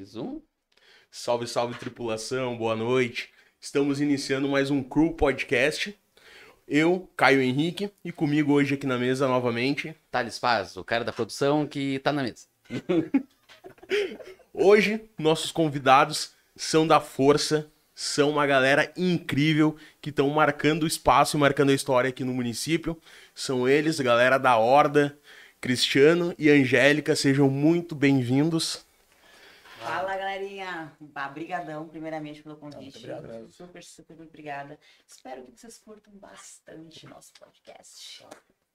[0.00, 0.40] dois, um.
[1.10, 3.28] Salve, salve tripulação, boa noite.
[3.60, 5.94] Estamos iniciando mais um Crew Podcast.
[6.66, 9.94] Eu, Caio Henrique, e comigo hoje aqui na mesa novamente.
[10.10, 12.46] Thales Paz, o cara da produção que tá na mesa.
[14.54, 21.36] Hoje, nossos convidados são da Força, são uma galera incrível que estão marcando o espaço
[21.36, 22.96] e marcando a história aqui no município.
[23.34, 25.18] São eles, galera da Horda,
[25.60, 28.88] Cristiano e Angélica, sejam muito bem-vindos.
[29.80, 30.92] Fala, galerinha.
[31.00, 32.98] Bah, brigadão, primeiramente, pelo convite.
[32.98, 33.50] obrigado mesmo.
[33.50, 34.78] Super, super muito obrigada.
[35.06, 38.24] Espero que vocês curtam bastante nosso podcast.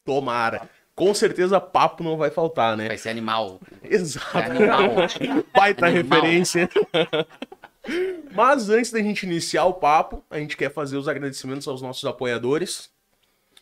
[0.03, 0.69] Tomara.
[0.95, 2.87] Com certeza papo não vai faltar, né?
[2.87, 3.59] Vai ser animal.
[3.83, 4.37] Exato.
[4.37, 5.43] Animal.
[5.53, 6.21] Baita Animal.
[6.21, 6.69] referência.
[8.33, 12.03] Mas antes da gente iniciar o papo, a gente quer fazer os agradecimentos aos nossos
[12.05, 12.89] apoiadores.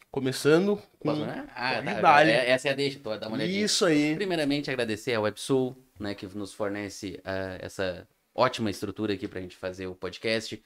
[0.10, 1.10] Começando com.
[1.10, 1.46] Posso, né?
[1.56, 2.26] Ah, tá.
[2.26, 3.66] É- Essa é a deixa, tô, dá uma olhadinha.
[3.66, 4.16] Isso aí.
[4.16, 9.56] Primeiramente, agradecer ao WebSul, né, que nos fornece ah, essa ótima estrutura aqui pra gente
[9.56, 10.62] fazer o podcast.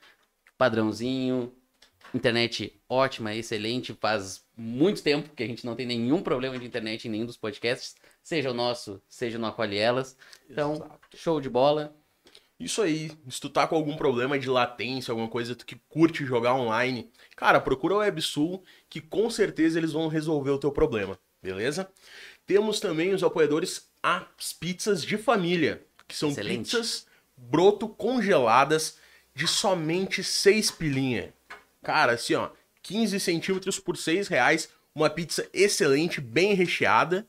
[0.57, 1.53] Padrãozinho,
[2.13, 3.93] internet ótima, excelente.
[3.93, 7.37] Faz muito tempo que a gente não tem nenhum problema de internet em nenhum dos
[7.37, 10.17] podcasts, seja o nosso, seja no Acolhe Elas.
[10.49, 10.99] Então, Exato.
[11.15, 11.95] show de bola.
[12.59, 13.11] Isso aí.
[13.29, 17.11] Se tu tá com algum problema de latência, alguma coisa tu que curte jogar online,
[17.35, 21.87] cara, procura o WebSul, que com certeza eles vão resolver o teu problema, beleza?
[22.47, 26.71] Temos também os apoiadores as pizzas de família, que são Excelente.
[26.71, 28.97] pizzas broto congeladas
[29.35, 31.33] de somente 6 pilinha.
[31.83, 32.49] Cara, assim, ó,
[32.81, 37.27] 15 centímetros por 6 reais, uma pizza excelente, bem recheada.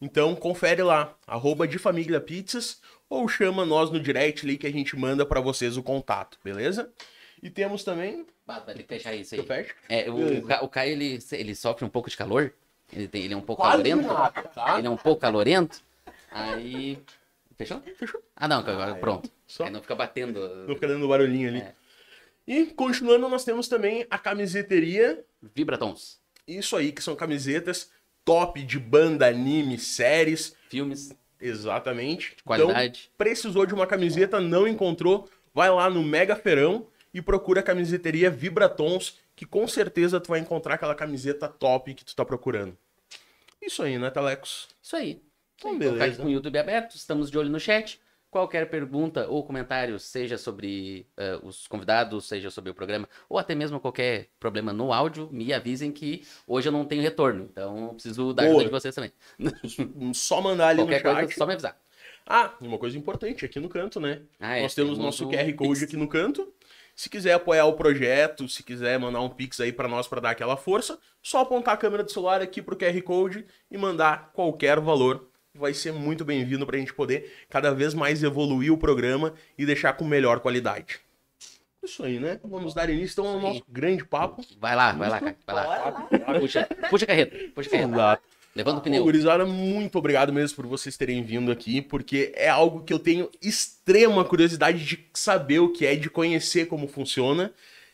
[0.00, 4.72] Então confere lá, arroba de família pizzas, ou chama nós no direct ali que a
[4.72, 6.90] gente manda pra vocês o contato, beleza?
[7.42, 8.26] E temos também.
[8.46, 9.40] Bah, vai ter que fechar isso aí.
[9.40, 9.74] Eu fecho?
[9.88, 10.40] É, o, Beleza.
[10.44, 12.52] o Ca- o Caio, ele, ele sofre um pouco de calor.
[12.92, 14.12] Ele, tem, ele é um pouco Quase calorento.
[14.12, 14.78] nada, tá?
[14.78, 15.82] Ele é um pouco calorento.
[16.34, 16.98] Aí.
[17.56, 17.80] Fechou?
[17.96, 18.20] Fechou.
[18.34, 19.30] Ah, não, agora pronto.
[19.46, 20.66] Só Aí não fica batendo.
[20.66, 21.60] não fica dando barulhinho ali.
[21.60, 21.74] É.
[22.46, 25.24] E continuando, nós temos também a camiseteria.
[25.54, 26.18] Vibratons.
[26.46, 27.90] Isso aí, que são camisetas
[28.24, 30.56] top de banda, anime, séries.
[30.68, 32.36] Filmes, Exatamente.
[32.44, 33.02] qualidade.
[33.04, 37.62] Então, precisou de uma camiseta, não encontrou, vai lá no Mega Feirão e procura a
[37.62, 42.76] camiseteria Vibratons, que com certeza tu vai encontrar aquela camiseta top que tu tá procurando.
[43.60, 44.68] Isso aí, né, Talecos?
[44.82, 45.22] Isso aí.
[45.70, 46.22] Então, ficar aqui beleza.
[46.22, 48.00] com o YouTube aberto, estamos de olho no chat.
[48.30, 53.54] Qualquer pergunta ou comentário, seja sobre eh, os convidados, seja sobre o programa, ou até
[53.54, 57.48] mesmo qualquer problema no áudio, me avisem que hoje eu não tenho retorno.
[57.52, 59.12] Então preciso da ajuda de vocês também.
[60.12, 61.14] Só mandar ali Qualquer no chat.
[61.20, 61.80] coisa, só me avisar.
[62.26, 64.22] Ah, uma coisa importante aqui no canto, né?
[64.40, 65.82] Ah, é, Nós temos temos nosso QR Code Pix.
[65.84, 66.52] aqui no canto.
[66.96, 70.30] Se quiser apoiar o projeto, se quiser mandar um Pix aí pra nós pra dar
[70.30, 74.80] aquela força, só apontar a câmera do celular aqui pro QR Code e mandar qualquer
[74.80, 75.28] valor.
[75.56, 79.92] Vai ser muito bem-vindo pra gente poder cada vez mais evoluir o programa e deixar
[79.92, 80.98] com melhor qualidade.
[81.80, 82.40] Isso aí, né?
[82.42, 84.44] Vamos dar início então ao nosso grande papo.
[84.58, 85.36] Vai lá, vai lá, cara.
[85.46, 86.40] Vai lá.
[86.40, 87.94] Puxa, puxa a carreta, puxa a carreta.
[87.94, 88.22] Exato.
[88.56, 89.04] Levando o pneu.
[89.04, 93.30] Gurizada, muito obrigado mesmo por vocês terem vindo aqui, porque é algo que eu tenho
[93.40, 97.52] extrema curiosidade de saber o que é, de conhecer como funciona.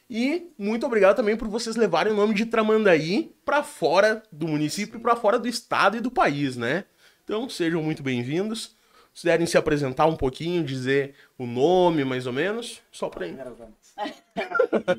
[0.08, 4.98] E muito obrigado também por vocês levarem o nome de Tramandaí pra fora do município,
[4.98, 6.84] pra fora do estado e do país, né?
[7.30, 8.76] Então sejam muito bem-vindos.
[9.14, 13.24] Se derem se apresentar um pouquinho, dizer o nome mais ou menos, só pra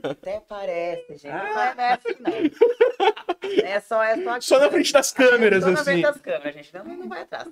[0.10, 1.28] Até parece, gente.
[1.28, 3.66] Não é não é assim, não.
[3.66, 4.46] É só, é só aqui.
[4.46, 5.84] Só na frente das câmeras, Só na assim.
[5.84, 6.74] frente das câmeras, gente.
[6.74, 7.50] Não, não vai atrás.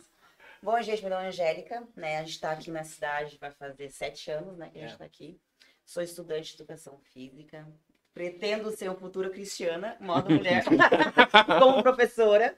[0.63, 2.19] Bom, gente, meu nome é Angélica, né?
[2.19, 4.97] A gente tá aqui na cidade, vai fazer sete anos, né, que a gente É.
[4.97, 5.37] tá aqui.
[5.85, 7.67] Sou estudante de educação física.
[8.13, 10.63] Pretendo ser uma futura cristiana, modo mulher,
[11.59, 12.55] como professora.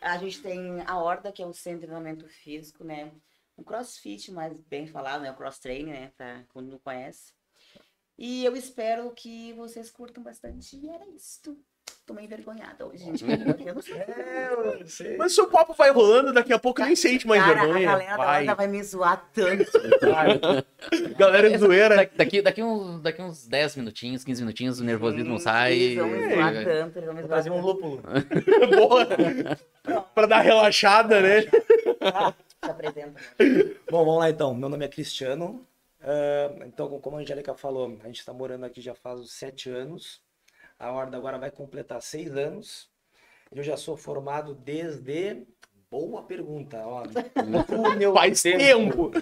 [0.00, 3.10] A gente tem a Horda, que é um centro de treinamento físico, né?
[3.56, 5.30] Um crossfit, mais bem falado, né?
[5.30, 6.12] O cross training, né?
[6.16, 7.32] Pra quando não conhece.
[8.18, 10.76] E eu espero que vocês curtam bastante.
[10.76, 11.58] E era isso.
[12.04, 13.24] Tô meio envergonhada hoje, gente.
[13.24, 13.94] Eu não sei.
[14.80, 15.16] eu sei.
[15.16, 17.88] Mas seu papo vai rolando, daqui a pouco nem sente mais Cara, vergonha.
[17.88, 18.40] a galera da vai.
[18.40, 19.70] Horda vai me zoar tanto.
[21.16, 22.10] Galera é zoeira.
[22.16, 25.74] Daqui, daqui, uns, daqui uns 10 minutinhos, 15 minutinhos, o nervosismo sai.
[25.74, 26.64] Eles vão me zoar É.
[26.64, 28.02] tanto, eles vão me Vou zoar trazer um lúpulo.
[28.76, 30.04] Boa.
[30.12, 31.42] pra dar relaxada, né?
[31.42, 31.50] Se
[32.70, 33.20] apresenta.
[33.88, 34.52] Bom, vamos lá então.
[34.56, 35.64] Meu nome é Cristiano.
[36.00, 39.70] Ah, então, como a Angélica falou, a gente está morando aqui já faz uns sete
[39.70, 40.20] anos.
[40.82, 42.90] A Horda agora vai completar seis anos.
[43.54, 45.46] Eu já sou formado desde.
[45.88, 47.04] Boa pergunta, ó.
[47.78, 49.12] No meu Faz tempo.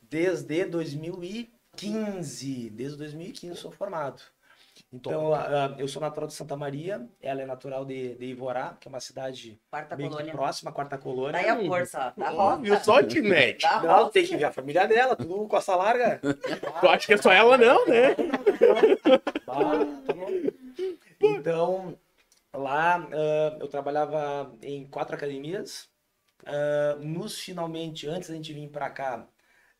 [0.00, 2.70] Desde 2015.
[2.70, 4.22] Desde 2015 eu sou formado.
[4.92, 5.32] Então,
[5.76, 9.00] eu sou natural de Santa Maria, ela é natural de, de Ivorá, que é uma
[9.00, 10.32] cidade Quarta meio que colônia.
[10.32, 11.32] próxima, quarta colônia.
[11.32, 12.20] Daí a força, ó.
[12.20, 13.66] Da Óbvio, só Tinete.
[13.66, 14.12] Da Não, roça.
[14.12, 16.20] tem que ver a família dela, tudo Costa Larga.
[16.80, 18.14] Tu acha que é só ela, não, né?
[19.48, 20.28] Ah, tá bom.
[21.20, 21.98] Então,
[22.54, 25.88] lá ah, eu trabalhava em quatro academias.
[26.46, 29.26] Ah, nos finalmente, antes da gente vir para cá,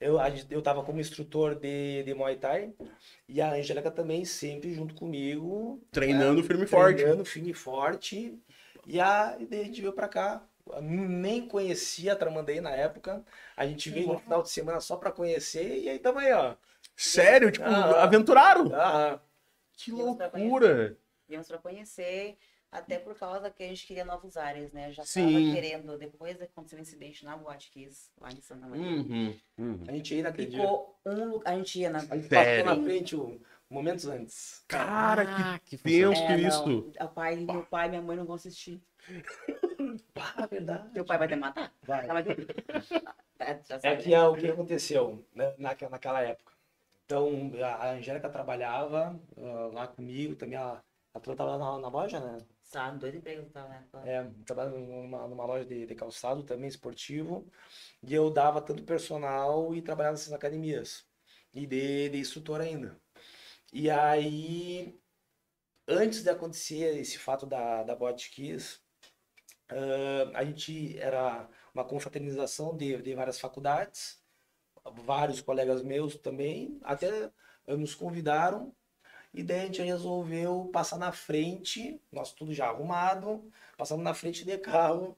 [0.01, 2.73] eu, a gente- eu tava como instrutor de, de Muay Thai.
[3.29, 5.81] E a Angélica também sempre junto comigo.
[5.91, 6.97] Treinando firme e forte.
[6.99, 8.39] Treinando firme e forte.
[8.87, 10.43] E a, e daí a gente veio pra cá.
[10.83, 13.25] Nem conhecia a Tramandaí na época.
[13.57, 15.79] A gente veio no final de semana só pra conhecer.
[15.79, 16.55] E aí tamo aí, ó.
[16.95, 18.03] Sério, tipo, Ah.
[18.03, 18.71] aventuraram.
[18.75, 19.19] Ah,
[19.77, 20.97] Que Deus pra loucura.
[21.29, 22.39] Viemos pra conhecer,
[22.71, 24.93] até por causa que a gente queria novos ares, né?
[24.93, 25.33] Já Sim.
[25.33, 28.85] tava querendo, depois que aconteceu o incidente na Boate Kiss, lá em Santa Maria.
[28.85, 29.35] Uhum.
[29.59, 29.85] Uhum.
[29.87, 30.61] a gente ia naquele dia.
[30.61, 31.99] Ficou um lugar, a gente ia na...
[31.99, 33.41] A gente passou na frente um,
[33.71, 34.65] momentos antes.
[34.69, 36.93] Cara, Ah, que que tenso É, que não, isso.
[37.01, 38.83] o pai, meu pai e minha mãe não vão assistir.
[40.13, 40.91] Pá, verdade.
[40.93, 41.73] Teu pai vai te matar?
[41.83, 42.07] Vai.
[42.07, 42.27] Tá, mas...
[43.39, 46.53] É, já É que é o que aconteceu né, naquela, naquela época.
[47.07, 50.83] Então, a Angélica trabalhava ah, lá comigo, também a,
[51.15, 52.39] a Tua tava na, na loja, né?
[52.63, 53.89] Sabe, dois empregos né?
[54.05, 57.51] É, trabalhava numa, numa loja de, de calçado também, esportivo,
[58.03, 61.07] e eu dava tanto personal e trabalhava nessas academias,
[61.53, 63.01] e de, de instrutor ainda.
[63.73, 64.99] E aí,
[65.87, 68.81] antes de acontecer esse fato da, da Bot Kiss,
[69.71, 74.23] ah, a gente era uma confraternização de, de várias faculdades,
[75.05, 77.31] vários colegas meus também, até
[77.67, 78.75] nos convidaram
[79.35, 83.45] e daí a gente resolveu passar na frente, nós tudo já arrumado,
[83.77, 85.17] passamos na frente de carro.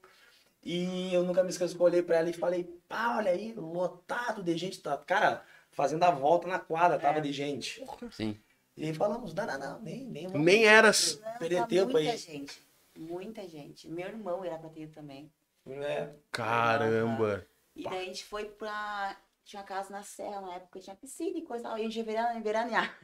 [0.63, 3.51] E eu nunca me esqueço que eu olhei pra ela e falei, pá, olha aí,
[3.53, 4.79] lotado de gente.
[4.79, 7.21] Tá, cara, fazendo a volta na quadra, tava É.
[7.21, 7.83] de gente.
[8.11, 8.39] Sim.
[8.77, 10.45] E aí falamos, não, não, não, nem, nem vamos.
[10.45, 10.89] Nem era.
[10.91, 12.17] Não, Perder tempo muita aí.
[12.17, 12.61] gente.
[12.95, 13.89] Muita gente.
[13.89, 15.31] Meu irmão era pra ter também.
[15.67, 17.45] É, Caramba.
[17.75, 19.17] E daí a gente foi pra.
[19.43, 21.77] Tinha casa na serra na época, tinha piscina e coisa e tal.
[21.77, 22.95] E a gente ia vera- veranear.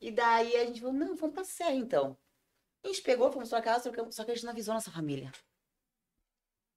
[0.00, 2.16] E daí a gente falou, não, vamos pra serra então.
[2.84, 5.32] A gente pegou, fomos pra casa, trocamos, só que a gente não avisou nossa família.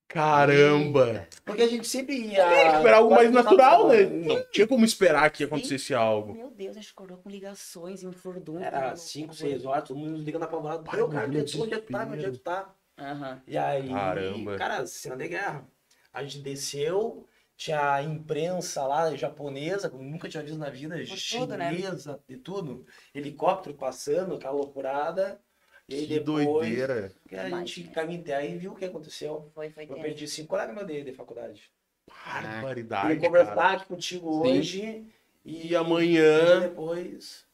[0.09, 1.27] Caramba.
[1.45, 2.41] porque a gente sempre ia.
[2.41, 4.05] É, esperar algo mais natural, né?
[4.05, 6.33] Não tinha como esperar que acontecesse algo.
[6.33, 8.63] Meu Deus, a gente acordou com ligações e um furdunco.
[8.63, 10.83] Era 5, 6 horas, todo mundo nos liga na palavra.
[10.83, 12.07] Pai, Meu cara, onde é que tá?
[12.07, 12.75] Onde é que tu tá?
[12.97, 13.41] Aham.
[13.45, 14.57] E aí, Caramba.
[14.57, 15.69] cara, cena de guerra.
[16.11, 17.27] A gente desceu,
[17.59, 20.95] tinha a imprensa lá japonesa, como nunca tinha visto na vida,
[21.29, 21.73] tudo, né?
[21.75, 22.85] chinesa, de tudo.
[23.13, 25.41] Helicóptero passando, aquela loucurada.
[25.89, 27.11] E aí Que depois doideira.
[27.27, 29.51] que a gente caminhou em terra e viu o que aconteceu.
[29.53, 30.01] Foi, foi Eu tenso.
[30.01, 31.69] perdi cinco meus de, de faculdade.
[32.07, 33.07] Barbaridade.
[33.07, 33.73] Queria conversar cara.
[33.73, 34.59] aqui contigo Sim.
[34.59, 35.13] hoje
[35.43, 36.61] e, E amanhã.
[36.61, 37.45] depois.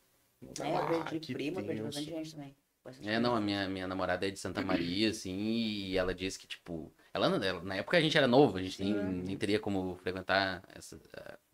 [0.62, 2.56] É, Ah, perdi prima, perdi bastante gente também.
[3.04, 6.46] É, não, a minha, minha namorada é de Santa Maria, assim, e ela disse que,
[6.46, 9.96] tipo, ela, ela- na época a gente era novo, a gente nem, nem teria como
[9.96, 11.00] frequentar essa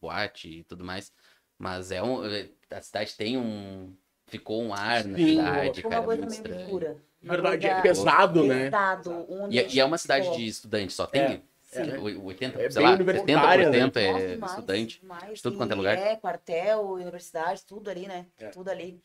[0.01, 1.11] boate e tudo mais,
[1.57, 3.93] mas é um, eh, a cidade tem um,
[4.25, 5.35] ficou um ar na Sim.
[5.35, 6.69] cidade, Ficou cara, uma coisa muito meio estranho.
[6.69, 6.97] pura.
[7.21, 8.63] Uma Verdade, é coisa pesado, né?
[8.65, 11.91] pesado, E, é- e é uma cidade ficou- de estudante, só tem Sim.
[11.99, 14.01] o- 80, É sei lá, universitária, 70% né?
[14.01, 15.05] é Nossa, mais, estudante.
[15.05, 15.41] mais.
[15.41, 15.97] tudo quanto é lugar.
[15.97, 18.25] É, quartel, universidade, tudo ali, né?
[18.39, 18.49] É.
[18.49, 18.99] Tudo ali.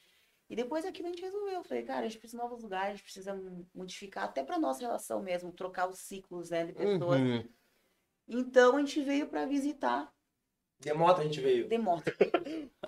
[0.48, 1.64] E depois aquilo a gente resolveu.
[1.64, 3.42] Falei, cara, a gente precisa de novos lugares, a gente precisa
[3.74, 7.20] modificar, até pra nossa relação mesmo, trocar os ciclos, né, de pessoas.
[7.20, 7.44] Uhum.
[8.28, 10.12] Então a gente veio pra visitar
[10.80, 11.68] De moto a gente veio.
[11.68, 12.12] Demota.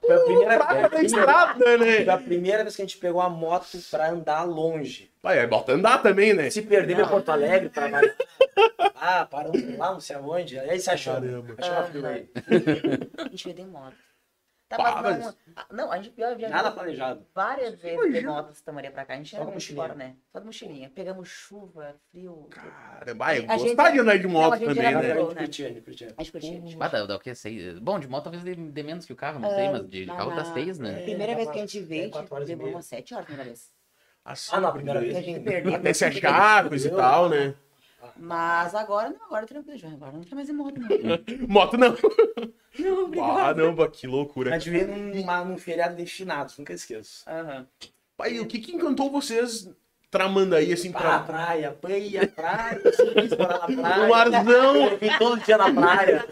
[0.05, 2.09] Foi a primeira, Praia da foi estrada, né?
[2.09, 5.13] a primeira vez que a gente pegou a moto pra andar longe.
[5.21, 6.49] Pai, é bota andar também, né?
[6.49, 8.15] Se perder em Porto Alegre, trabalhar.
[8.95, 10.59] Ah, paramos lá, não sei aonde.
[10.59, 11.15] Aí você achou.
[11.15, 11.55] Caramba.
[11.59, 12.31] Achou uma fila aí.
[13.19, 14.08] A gente veio de moto.
[14.69, 17.27] Tá, Pá, mas não, mas- ah, não, a gente viajou Nada planejado.
[17.35, 19.15] várias vezes de moto de Santa Maria pra cá.
[19.15, 19.83] A gente Só era com muito mochilinha.
[19.83, 20.15] fora, né?
[20.31, 20.91] Só de mochilinha.
[20.95, 22.47] Pegamos chuva, frio.
[22.51, 25.15] Caramba, eu A gente- gostar de andar de moto gente também, né?
[25.15, 26.07] pro- A gente curtia, a gente curtia.
[26.17, 26.61] A gente curtia.
[26.61, 27.35] tipo, Ah, dá, dá o quê?
[27.35, 27.79] Seis...
[27.79, 30.17] Bom, de moto talvez dê, dê menos que o carro, não sei, mas de na-
[30.17, 30.99] carro dá seis, né?
[30.99, 32.77] A primeira É, vez que a gente veio, é, gente levou meia.
[32.77, 33.73] umas sete horas primeira vez.
[34.23, 35.15] Assim, Ah, não, a primeira vez.
[35.25, 35.75] Gente.
[35.75, 37.55] Até se achar, coisa e tal, né?
[38.17, 39.79] Mas agora não, agora tranquilo.
[39.95, 41.47] Agora não quer mais ir moto, não.
[41.49, 41.97] Moto não.
[42.79, 44.55] Não, Ah, não, bah, que loucura.
[44.55, 47.25] A gente veio numa, num feriado de finados, nunca esqueço.
[47.29, 47.67] Aham.
[48.17, 49.69] Pai, o que que encantou vocês
[50.11, 51.21] tramando aí, assim, Pra pra...
[51.21, 52.33] praia, praia,
[53.37, 54.09] morar na praia.
[54.09, 56.27] Um arzão, Eu vim todo dia na praia.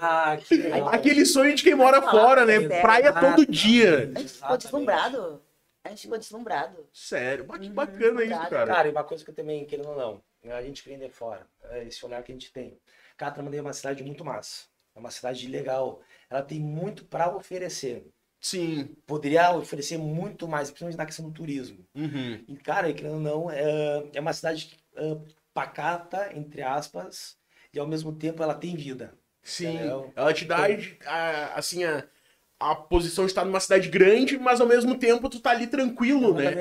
[0.00, 2.60] Ah, que aquele sonho de quem mora fora, né?
[2.60, 2.80] Sério.
[2.82, 4.12] Praia todo dia.
[4.14, 5.42] A gente ficou deslumbrado.
[5.84, 6.86] A gente ficou deslumbrado.
[6.92, 8.50] Sério, bah, que Uhum, bacana isso, verdade.
[8.50, 8.66] cara.
[8.66, 11.46] Cara, e uma coisa que eu também, querendo ou não, a gente querendo de fora,
[11.70, 12.78] é esse olhar que a gente tem.
[13.16, 14.66] Catramandaí é uma cidade muito massa.
[14.94, 16.00] É uma cidade legal.
[16.30, 18.06] Ela tem muito para oferecer.
[18.40, 18.94] Sim.
[19.06, 21.84] Poderia oferecer muito mais, principalmente na questão do turismo.
[21.94, 22.44] Uhum.
[22.46, 25.16] E, cara, querendo ou não, é, é uma cidade é,
[25.52, 27.36] pacata, entre aspas,
[27.72, 29.14] e ao mesmo tempo ela tem vida.
[29.42, 29.74] Sim.
[29.74, 30.12] Entendeu?
[30.14, 30.58] Ela te dá,
[31.06, 32.04] a- assim, a,
[32.58, 36.34] a posição de estar numa cidade grande, mas ao mesmo tempo tu tá ali tranquilo,
[36.34, 36.52] né?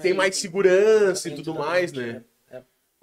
[0.00, 2.24] Tem mais segurança e tudo mais, né?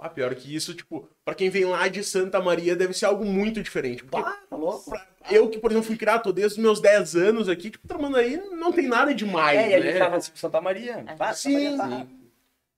[0.01, 0.05] É.
[0.05, 3.25] Ah, pior que isso, tipo, pra quem vem lá de Santa Maria deve ser algo
[3.25, 4.03] muito diferente.
[4.03, 4.91] Bah, tá louco?
[5.29, 8.71] eu que, por exemplo, fui criado desde os meus 10 anos aqui, tipo, Tramandaí não
[8.71, 9.99] tem nada demais, É, e a gente né?
[9.99, 11.03] tava assim, Santa Maria.
[11.07, 11.15] É.
[11.15, 12.11] Bah, Sim, Santa Maria tá-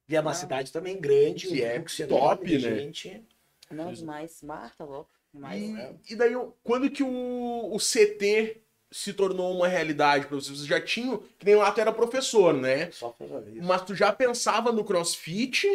[0.09, 2.75] E é uma cidade também grande, Que um é fluxo top, enorme de né?
[2.77, 3.23] gente.
[3.69, 4.41] Não, demais.
[4.41, 5.09] Marta, louco.
[5.33, 5.61] Demais.
[6.09, 8.57] E, e daí, quando que o, o CT
[8.91, 10.57] se tornou uma realidade pra vocês?
[10.57, 12.91] Vocês já tinham, que nem lá tu era professor, né?
[12.91, 13.15] Só.
[13.63, 15.65] Mas tu já pensava no crossfit?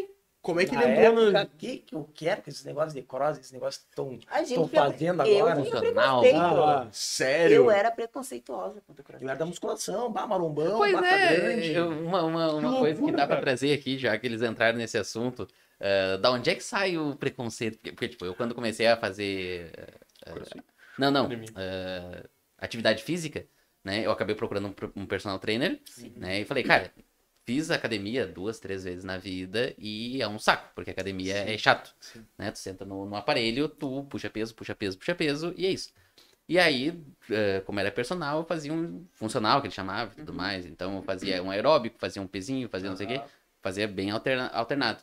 [0.47, 1.47] Como é que Na ele entrou época, na...
[1.47, 4.69] que, que eu quero que esses negócios de cross, esses negócios estão A gente estão
[4.69, 5.65] tinha- fazendo eu agora.
[5.65, 6.21] Funcional.
[6.21, 6.63] preconceito.
[6.63, 7.57] Ah, Sério?
[7.57, 9.25] Eu era preconceituosa contra o crossfit.
[9.25, 11.73] eu era da musculação, bah, marombão, Pois é, grande.
[11.73, 13.41] eu- uma, uma, uma Que coisa que loucura, dá pra cara.
[13.47, 15.49] trazer aqui, já que eles entraram nesse assunto,
[15.81, 17.75] eh, da onde é que sai o preconceito?
[17.79, 19.73] Porque, porque, tipo, eu quando comecei a fazer.
[20.25, 20.65] Crossfit?
[20.99, 21.29] não, não.
[21.33, 22.23] Eh,
[22.59, 23.45] atividade física,
[23.85, 24.07] né?
[24.07, 25.81] Eu acabei procurando um, um personal trainer,
[26.17, 26.41] né?
[26.41, 26.93] E falei, cara,
[27.47, 31.95] fiz academia duas, três vezes na vida e é um saco, porque academia é chato,
[32.37, 32.51] né?
[32.51, 35.93] Tu senta no, no aparelho, tu puxa peso, puxa peso, puxa peso e é isso.
[36.49, 37.01] E aí,
[37.31, 40.65] eh, como era personal, eu fazia um funcional, que ele chamava e tudo mais.
[40.67, 43.17] Então, eu fazia um aeróbico, fazia um pezinho, fazia não sei o quê.
[43.63, 45.03] Fazia bem alterna- alternado.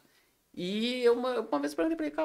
[0.53, 2.15] E eu uma, uma vez perguntei pra ele,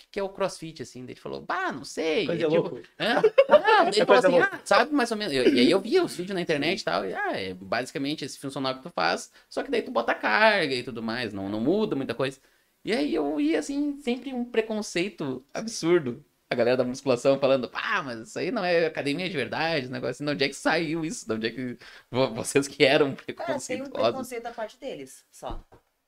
[0.00, 1.04] que que é o crossfit, assim?
[1.04, 2.26] Daí ele falou, bah, não sei.
[2.26, 2.80] Coisa É tipo, louco.
[2.98, 3.30] Hã?
[3.48, 5.32] Não, daí ele falou Coisa assim, ah, sabe mais ou menos.
[5.34, 7.04] Eu- e aí eu via os vídeos na internet e tal.
[7.06, 10.74] E, ah, é basicamente esse funcional que tu faz, só que daí tu bota carga
[10.74, 12.40] e tudo mais, não, não muda muita coisa.
[12.84, 16.24] E aí eu ia, assim, sempre um preconceito absurdo.
[16.48, 20.10] A galera da musculação falando, ah, mas isso aí não é academia de verdade, negócio
[20.10, 21.26] assim, de onde é que saiu isso?
[21.26, 21.78] De onde é que
[22.10, 23.90] vo- vocês que eram É, tem um preconceituosos?
[23.90, 25.64] preconceito da parte deles, só.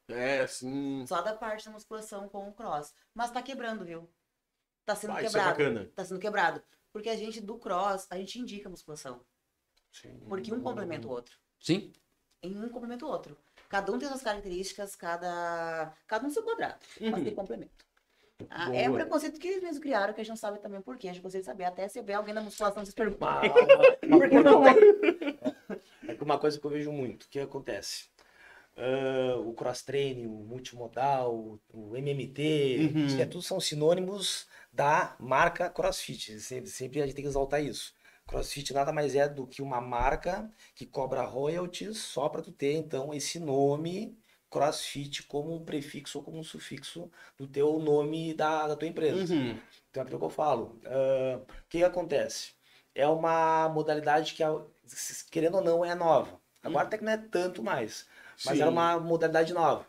[0.09, 1.05] É, assim...
[1.07, 2.93] Só da parte da musculação com o cross.
[3.15, 4.09] Mas tá quebrando, viu?
[4.85, 5.51] Tá sendo Ah, isso é quebrado.
[5.59, 5.91] bacana.
[5.95, 6.63] tá sendo quebrado.
[6.93, 9.25] Porque a gente do cross, a gente indica a musculação.
[10.29, 11.37] Porque um complementa o outro.
[11.61, 11.93] Sim,
[12.43, 13.37] Em um complementa o outro.
[13.69, 16.81] Cada um tem suas características, cada, cada um seu quadrado.
[17.01, 17.25] Mas Uhum.
[17.25, 17.85] tem complemento.
[18.51, 20.97] Ah, é um preconceito que eles mesmos criaram, que a gente não sabe também por
[20.99, 21.09] quê.
[21.09, 21.65] A gente gostaria de saber.
[21.65, 23.25] Até se vê alguém da musculação se pergunta.
[23.25, 23.41] Uma,
[24.03, 24.73] uma- Por que não é?
[26.09, 28.11] É que uma coisa que eu vejo muito, o que acontece?
[28.77, 33.21] Ah, o cross-training, o multimodal, o- MMT, Uhum.
[33.21, 36.41] é, tudo são sinônimos da marca CrossFit.
[36.41, 37.95] Sempre, sempre a gente tem que exaltar isso.
[38.27, 42.73] CrossFit nada mais é do que uma marca que cobra royalties só para tu ter,
[42.75, 44.17] então, esse nome
[44.51, 49.35] CrossFit como um prefixo ou como um sufixo do teu nome da, da tua empresa.
[49.35, 49.59] Uhum.
[49.91, 50.79] Então é aquilo que eu falo.
[50.87, 52.53] Ah, o que, que acontece?
[52.95, 54.43] É uma modalidade que,
[54.87, 56.41] se- querendo ou não, é nova.
[56.63, 58.07] Agora até que não é tanto mais.
[58.45, 58.63] Mas Sim.
[58.63, 59.87] era uma modalidade nova.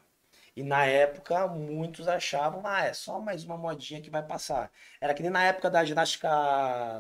[0.55, 4.71] E na época, muitos achavam, ah, é só mais uma modinha que vai passar.
[5.01, 6.29] Era que nem na época da ginástica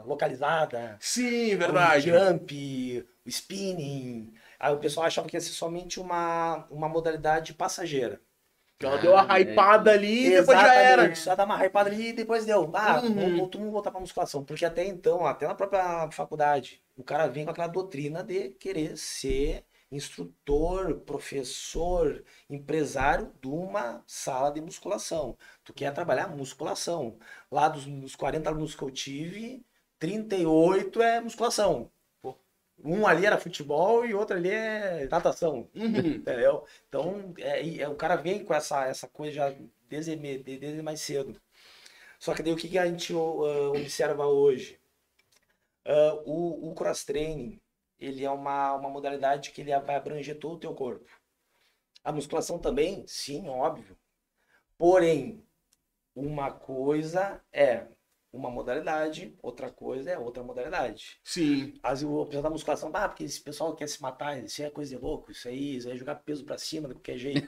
[0.05, 2.09] localizada, Sim, o verdade.
[2.09, 4.33] jump, o spinning.
[4.59, 8.21] Aí o pessoal achava que ia ser somente uma, uma modalidade passageira.
[8.79, 9.41] Ela deu a Ah, é.
[9.41, 11.15] hypada ali e depois já era.
[11.15, 12.69] Só dá uma hypada ali e depois deu.
[12.75, 13.13] Ah, Uhum.
[13.15, 14.43] vamos, vamos, voltar pra musculação.
[14.43, 18.97] Porque até então, até na própria faculdade, o cara vem com aquela doutrina de querer
[18.97, 25.37] ser instrutor, professor, empresário de uma sala de musculação.
[25.63, 27.17] Tu quer trabalhar musculação.
[27.51, 29.65] Lá dos, dos 40 alunos que eu tive,
[29.99, 31.91] 38 é musculação.
[32.83, 35.69] Um ali era futebol e outro ali é natação.
[35.75, 35.97] Uhum.
[36.17, 36.65] Entendeu?
[36.89, 39.55] Então, é, é, o cara vem com essa, essa coisa já
[39.87, 41.39] desde, desde mais cedo.
[42.19, 44.79] Só que daí o que, que a gente ah, observa hoje?
[45.85, 47.59] Ah, o, o cross-training,
[48.03, 51.09] ele é uma, uma modalidade que ele vai abranger todo o teu corpo.
[52.03, 53.97] A musculação também, sim, óbvio.
[54.77, 55.41] Porém,
[56.13, 57.87] uma coisa é
[58.31, 61.19] uma modalidade, outra coisa é outra modalidade.
[61.23, 61.79] Sim.
[61.81, 64.71] As, o pessoal da musculação, ah, porque esse pessoal quer se matar, isso aí é
[64.71, 67.47] coisa de louco, isso aí, isso aí é jogar peso pra cima de qualquer jeito.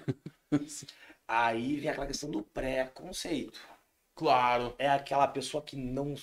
[1.27, 3.59] aí vem aquela questão do preconceito.
[4.13, 4.73] Claro.
[4.77, 6.15] É aquela pessoa que não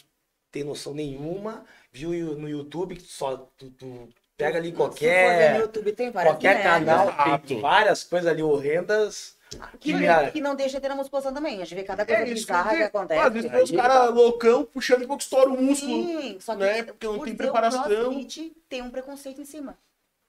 [0.50, 4.08] tem noção nenhuma, viu no YouTube que só tu, tu
[4.44, 7.46] pega ali qualquer, YouTube, tem várias qualquer canal, Exato.
[7.46, 9.37] tem várias coisas ali horrendas.
[9.72, 11.56] Que, Que minha- que não deixa de ter na musculação também.
[11.61, 12.87] A gente vê cada coisa É que eu bizarra que digo.
[12.88, 13.20] acontece.
[13.20, 16.06] Às vezes tem os caras loucão puxando e pouco estoura o músculo.
[16.06, 16.82] Sim, só que né?
[16.84, 18.26] Porque não por tem preparação.
[18.68, 19.76] tem um preconceito em cima.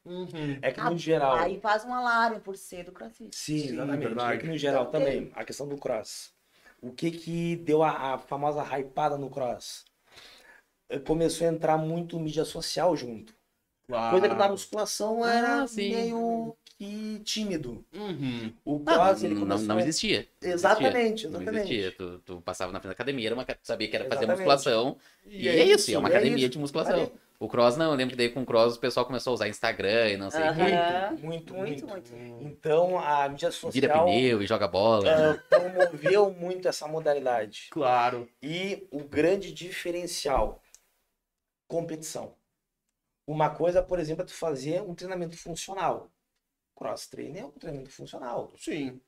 [0.05, 0.59] Uhum.
[0.61, 1.35] É que Ah, no geral.
[1.37, 3.33] Aí faz um alarme por ser do crossfit.
[3.33, 3.99] Sim, Sim, exatamente.
[4.05, 4.33] verdade.
[4.33, 6.33] É que no geral Então, também, a questão do cross.
[6.81, 9.85] O que que deu a, a famosa hypada no cross?
[11.05, 13.33] Começou a entrar muito mídia social junto.
[13.87, 17.85] Coisa que na musculação era Ah, meio que tímido.
[17.93, 18.51] Uhum.
[18.65, 19.67] O Não, cross, ele não, começou...
[19.67, 20.27] não existia.
[20.41, 21.29] Não Exatamente, existia.
[21.29, 21.73] Não exatamente.
[21.73, 21.91] existia.
[21.97, 24.37] Tu, tu passava na frente da academia, era uma, sabia que era fazer Exatamente.
[24.39, 24.97] musculação.
[25.25, 26.49] E, é isso, é uma e é academia isso.
[26.49, 27.11] de musculação.
[27.39, 29.47] O cross não, eu lembro que daí com o cross o pessoal começou a usar
[29.49, 30.61] Instagram e não sei o quê.
[30.61, 31.17] Aham.
[31.21, 32.15] Muito, Muito, muito.
[32.15, 32.43] muito.
[32.45, 35.09] Então, a mídia Vira social pneu e joga bola.
[35.09, 37.67] ah, promoveu muito essa modalidade.
[37.69, 38.29] Claro.
[38.41, 40.61] E o grande diferencial,
[41.67, 42.33] competição.
[43.27, 46.11] Uma coisa, por exemplo, é tu fazer um treinamento funcional.
[46.75, 48.53] Cross training é um treinamento funcional.
[48.57, 49.01] Sim.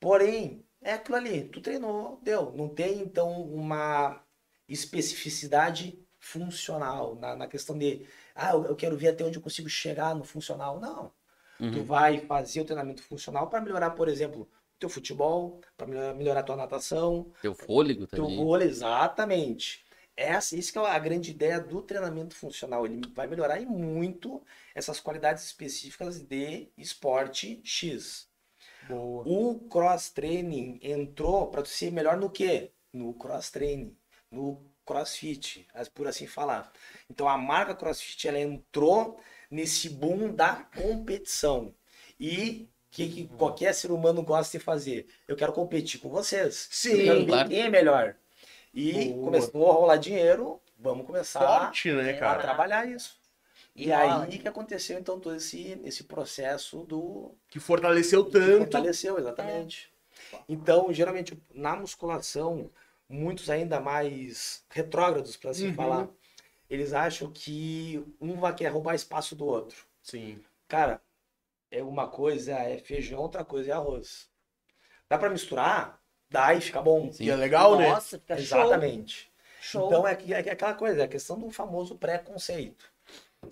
[0.00, 2.52] Porém, é aquilo ali, tu treinou, deu.
[2.52, 4.22] Não tem, então, uma
[4.68, 9.68] especificidade funcional na, na questão de, ah, eu eu quero ver até onde eu consigo
[9.68, 10.80] chegar no funcional.
[10.80, 11.12] Não.
[11.70, 11.84] Tu Uhum.
[11.84, 16.40] vai fazer o treinamento funcional para melhorar, por exemplo, o teu futebol, para melhorar, melhorar
[16.40, 18.30] a tua natação, Teu fôlego teu também.
[18.30, 19.85] vôlei, exatamente.
[20.16, 22.86] Essa, isso que é a grande ideia do treinamento funcional.
[22.86, 24.42] Ele vai melhorar e muito
[24.74, 28.28] essas qualidades específicas de esporte X.
[28.88, 29.24] Boa.
[29.26, 32.70] O cross training entrou para ser melhor no quê?
[32.92, 33.94] No cross training,
[34.30, 36.72] no crossfit, as- por assim falar.
[37.10, 39.20] Então a marca CrossFit ela entrou
[39.50, 41.74] nesse boom da competição.
[42.18, 45.06] E o que, que qualquer ser humano gosta de fazer?
[45.28, 46.68] Eu quero competir com vocês.
[46.70, 47.48] Sim, claro.
[47.48, 48.16] quem é melhor.
[48.76, 49.24] E Boa.
[49.24, 52.42] começou a rolar dinheiro, vamos começar Forte, né, a cara?
[52.42, 53.18] trabalhar isso.
[53.74, 58.58] E, E aí que aconteceu então todo esse, esse processo do Que fortaleceu que tanto.
[58.58, 59.90] Fortaleceu, exatamente.
[60.48, 62.70] Então, geralmente, na musculação,
[63.08, 65.74] muitos ainda mais retrógrados, para assim Uhum.
[65.74, 66.08] falar,
[66.70, 69.86] eles acham que um vai querer roubar espaço do outro.
[70.02, 70.42] Sim.
[70.68, 71.00] Cara,
[71.70, 74.28] é uma coisa é feijão, outra coisa é arroz.
[75.08, 76.00] Dá para misturar?
[76.30, 77.12] Dá e fica bom.
[77.12, 77.24] Sim.
[77.24, 77.88] E é legal, né?
[77.88, 78.38] Nossa, fica.
[78.38, 79.30] Exatamente.
[79.60, 79.86] Show.
[79.86, 82.84] Então é, que- é que- é aquela coisa, é a questão do famoso preconceito.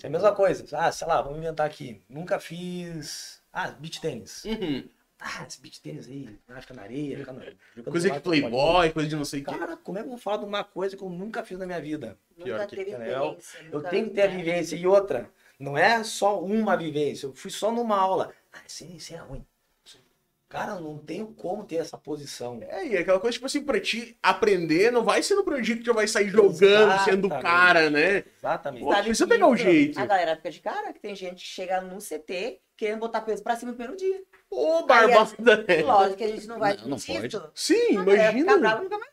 [0.03, 0.65] É a mesma coisa.
[0.77, 2.03] Ah, sei lá, vamos inventar aqui.
[2.09, 3.41] Nunca fiz.
[3.53, 4.45] Ah, beach tênis.
[4.45, 4.89] Uhum.
[5.21, 8.91] Ah, esse beach tênis aí, vai ficar na areia, fica no, jogando Coisa de playboy,
[8.93, 9.57] coisa de não sei o quê.
[9.57, 11.65] Cara, como é que eu vou falar de uma coisa que eu nunca fiz na
[11.67, 12.19] minha vida?
[12.37, 13.59] Pior Nunca que- teve vivência.
[13.71, 14.37] Eu nunca- tenho que ter a né?
[14.37, 14.77] vivência.
[14.77, 17.27] E outra, não é só uma vivência.
[17.27, 18.33] Eu fui só numa aula.
[18.53, 19.47] Ah, isso, isso é ruim.
[20.55, 22.61] Cara, eu não tenho como ter essa posição.
[22.69, 25.67] É, e é aquela coisa, tipo assim, pra ti aprender, não vai ser no primeiro
[25.67, 27.43] dia que tu já vai sair jogando, sendo Exatamente.
[27.43, 28.25] cara, né?
[28.39, 28.85] Exatamente.
[28.85, 29.99] Pô, precisa pegar o jeito.
[29.99, 33.43] A galera fica de cara, que tem gente que chega no CT querendo botar peso
[33.43, 34.23] pra cima no primeiro dia.
[34.49, 35.65] Ô, barbada.
[35.67, 35.83] né?
[35.83, 37.51] Lógico que a gente não vai Não, não pode.
[37.53, 38.57] Sim, fica imagina.
[38.57, 39.13] nunca mais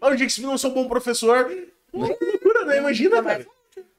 [0.00, 1.50] Mas o dia que você não sou um bom professor,
[1.92, 2.78] loucura, né?
[2.78, 3.44] Imagina, cara.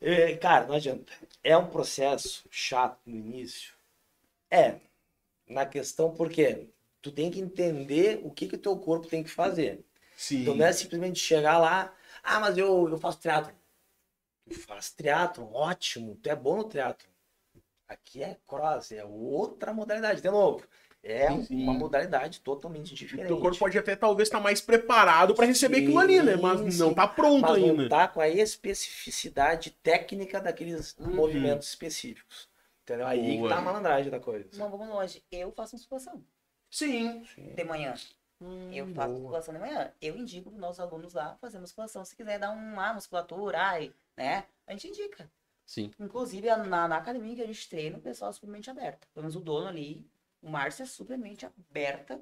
[0.01, 1.12] É, cara, não adianta.
[1.43, 3.73] É um processo chato no início.
[4.49, 4.75] É.
[5.47, 6.69] Na questão, porque
[7.01, 9.86] tu tem que entender o que que teu corpo tem que fazer.
[10.15, 10.41] Sim.
[10.41, 13.53] Então não é simplesmente chegar lá, ah, mas eu, eu faço teatro.
[14.49, 17.08] Tu faz teatro, ótimo, tu é bom no teatro.
[17.88, 20.67] Aqui é cross, é outra modalidade, de novo.
[21.03, 21.65] É Sim, sim.
[21.65, 23.27] uma modalidade totalmente O diferente.
[23.27, 26.36] teu corpo pode até talvez estar mais preparado pra receber aquilo ali, né?
[26.36, 26.95] Mas Sim, não sim.
[26.95, 27.84] tá pronto mas ainda.
[27.84, 31.15] não tá com a especificidade técnica daqueles Uhum.
[31.15, 32.49] movimentos específicos.
[32.86, 33.08] Entendeu?
[33.08, 33.50] Aí Boa.
[33.50, 34.48] que tá a malandragem da coisa.
[34.54, 35.24] Não, vamos longe.
[35.32, 36.24] Eu faço musculação
[36.69, 37.26] Sim.
[37.56, 37.95] de manhã.
[38.71, 39.19] Eu faço boa.
[39.21, 39.91] musculação de manhã.
[40.00, 42.06] Eu indico para nossos alunos lá fazer musculação.
[42.06, 44.45] Se quiser dar uma musculatura, ai, né?
[44.67, 45.28] A gente indica.
[45.65, 45.89] Sim.
[46.00, 49.08] Inclusive, na, na academia que a gente treina, o pessoal é supermente aberto.
[49.13, 50.08] Pelo menos o dono ali,
[50.43, 52.21] o Márcio, é supermente aberta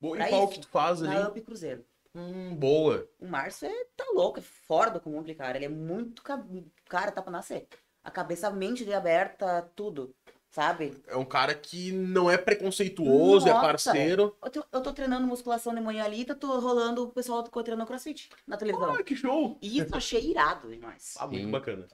[0.00, 0.52] Boa, e qual isso.
[0.54, 1.12] que tu faz ali?
[1.14, 1.84] na Up Cruzeiro.
[2.14, 3.06] Hum, boa.
[3.20, 5.58] O Márcio é, tá louco, é fora do comum, cara.
[5.58, 6.22] Ele é muito.
[6.22, 6.42] ca-
[6.88, 7.68] Cara, tá pra nascer.
[8.02, 10.14] A cabeça, a mente dele aberta, tudo.
[10.50, 10.96] Sabe?
[11.06, 13.66] É um cara que não é preconceituoso, é Nossa.
[13.66, 14.36] parceiro.
[14.42, 17.86] Eu tô, eu tô treinando musculação de manhã ali, tá tô rolando o pessoal treinando
[17.86, 18.94] crossfit na televisão.
[18.94, 19.58] Ah, que show.
[19.60, 21.14] E isso eu achei irado demais.
[21.18, 21.50] Ah, muito Sim.
[21.50, 21.86] bacana.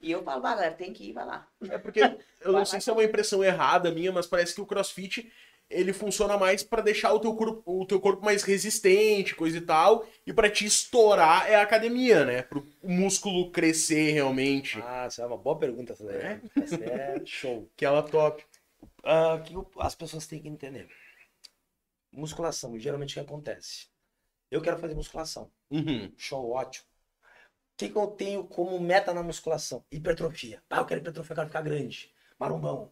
[0.00, 1.48] E eu falo, galera, tem que ir, vai lá.
[1.68, 2.00] É porque
[2.40, 5.32] eu não sei se é uma impressão errada minha, mas parece que o CrossFit
[5.68, 9.60] ele funciona mais pra deixar o teu corpo, o teu corpo mais resistente, coisa e
[9.60, 12.42] tal, e pra te estourar é a academia, né?
[12.42, 14.80] Pro músculo crescer realmente.
[14.82, 16.16] Ah, essa é uma boa pergunta essa daí.
[16.16, 16.40] É?
[16.56, 17.68] Essa é show.
[17.76, 18.44] Que ela top.
[19.02, 20.88] Ah, O que as pessoas têm que entender?
[22.12, 23.88] Musculação, geralmente o que acontece?
[24.50, 25.50] Eu quero fazer musculação.
[25.70, 26.12] Uhum.
[26.16, 26.86] Show, ótimo.
[27.74, 29.84] O que, que eu tenho como meta na musculação?
[29.90, 30.62] Hipertrofia.
[30.70, 32.10] Ah, eu quero hipertrofia, eu quero ficar grande.
[32.38, 32.90] Marumbão.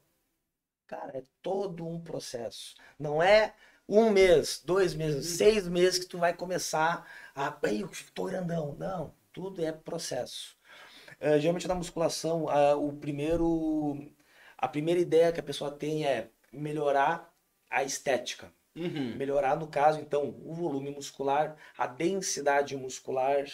[0.87, 2.75] Cara, é todo um processo.
[2.99, 3.55] Não é
[3.89, 7.59] um mês, dois meses, seis meses que tu vai começar a.
[7.63, 8.75] Ai, eu tô grandão.
[8.79, 10.57] Não, tudo é processo.
[11.21, 14.11] Eh, geralmente na musculação, ah, o primeiro.
[14.59, 17.35] A primeira ideia que a pessoa tem é melhorar
[17.71, 18.53] a estética.
[18.77, 19.15] Uhum.
[19.17, 23.45] Melhorar, no caso, então, o volume muscular, a densidade muscular.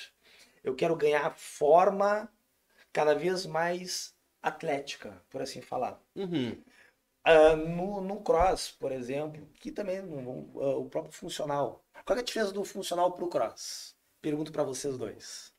[0.62, 2.30] Eu quero ganhar forma
[2.92, 6.00] cada vez mais atlética, por assim falar.
[6.14, 6.56] Uhum.
[7.24, 11.84] Ah, no, no cross, por exemplo, que também ah, o próprio funcional.
[12.04, 13.94] Qual é a diferença do funcional pro cross?
[14.22, 15.52] Pergunto pra vocês dois.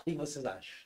[0.00, 0.84] O que vocês acham?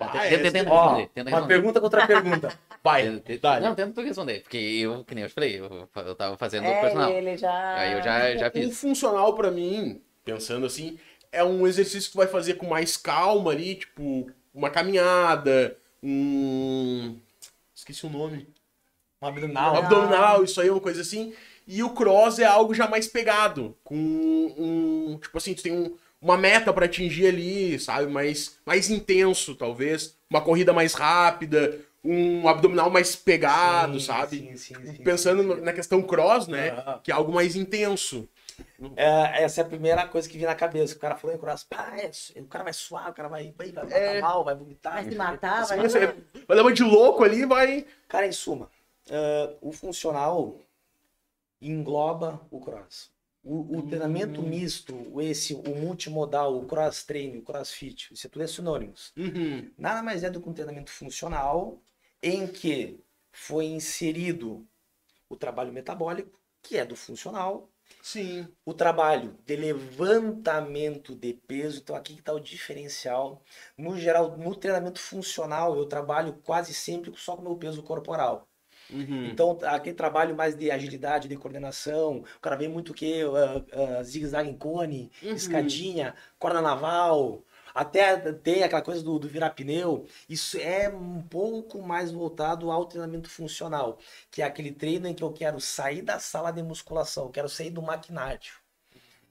[0.00, 1.08] Ah, tenta, tenta Ó, responder.
[1.08, 2.58] Tenta uma pergunta contra pergunta.
[2.84, 3.66] Vai, Tenta- tenta- dá-lhe.
[3.66, 4.40] Não, tenta tu responder.
[4.42, 7.10] Porque eu, que nem eu te falei, eu, eu tava fazendo o É, personal.
[7.10, 7.74] ele já.
[7.74, 8.78] Aí eu já, já O fiz.
[8.80, 10.98] funcional pra mim, pensando assim,
[11.32, 17.18] é um exercício que tu vai fazer com mais calma ali, tipo, uma caminhada, um.
[17.74, 18.46] Esqueci o nome.
[19.20, 19.74] Um abdominal.
[19.74, 21.32] Um abdominal, isso aí, uma coisa assim.
[21.66, 25.18] E o cross é algo já mais pegado, com um.
[25.20, 28.06] Tipo assim, tu tem um- uma meta pra atingir ali, sabe?
[28.10, 30.16] Mais, mais intenso, talvez.
[30.30, 34.38] Uma corrida mais rápida, um abdominal mais pegado, Sim, sabe?
[34.38, 35.60] sim, sim, sim, Pensando sim, no- sim.
[35.62, 36.70] na questão cross, né?
[37.02, 38.28] Que é algo mais intenso.
[38.96, 40.94] É, essa é a primeira coisa que vinha na cabeça.
[40.94, 43.70] O cara falou em cross, pá, é, o cara vai suar, o cara vai, vai,
[43.70, 44.20] vai É.
[44.20, 44.94] mal, vai vomitar.
[44.94, 45.88] Vai se matar, Se vai.
[45.88, 46.14] você
[46.46, 47.84] vai levar de louco ali, vai.
[48.08, 48.68] Cara, em suma,
[49.10, 50.60] ah, o funcional
[51.60, 53.10] engloba o cross.
[53.42, 58.42] O, o treinamento misto, esse, o multimodal, o cross training, o crossfit, isso é tudo
[58.42, 59.12] é sinônimos.
[59.16, 59.70] Uhum.
[59.78, 61.80] Nada mais é do que um treinamento funcional
[62.22, 63.00] em que
[63.32, 64.66] foi inserido
[65.28, 67.70] o trabalho metabólico, que é do funcional,
[68.02, 68.48] Sim.
[68.64, 73.42] o trabalho de levantamento de peso, então aqui que está o diferencial.
[73.76, 78.47] No geral, no treinamento funcional, eu trabalho quase sempre só com o meu peso corporal.
[78.90, 79.26] Uhum.
[79.26, 83.22] Então, aquele trabalho mais de agilidade, de coordenação, o cara vê muito o que?
[83.24, 85.34] Uh, zigue-zague em cone, Uhum.
[85.34, 90.06] escadinha, corda naval, até tem aquela coisa do, do virar pneu.
[90.28, 93.98] Isso é um pouco mais voltado ao treinamento funcional,
[94.30, 97.70] que é aquele treino em que eu quero sair da sala de musculação, quero sair
[97.70, 98.52] do maquinário.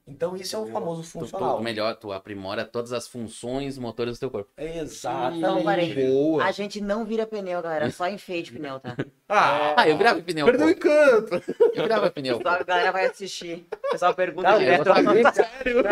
[0.08, 1.60] Então, isso é o famoso Tu, tu, funcional.
[1.62, 4.50] melhor, tu aprimora todas as funções motores do teu corpo.
[4.56, 5.38] Exatamente.
[5.38, 5.94] Então, parei.
[5.94, 6.44] Boa.
[6.44, 7.90] A gente não vira pneu, galera.
[7.90, 8.96] Só enfeite pneu, tá?
[9.30, 10.46] Ah, Ah, eu virava pneu.
[10.46, 11.42] perdeu o encanto.
[11.74, 12.40] Eu virava pneu.
[12.42, 13.66] Só a galera vai assistir.
[13.88, 14.86] O pessoal pergunta Cara, direto.
[14.88, 15.82] eu gostava Sério.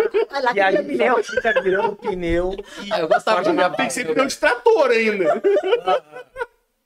[0.42, 1.22] Lá E a que vira gente pneu.
[1.22, 2.56] fica virando pneu.
[2.82, 5.42] E Ah, eu gostava de virar Tem que ser pneu de trator ainda.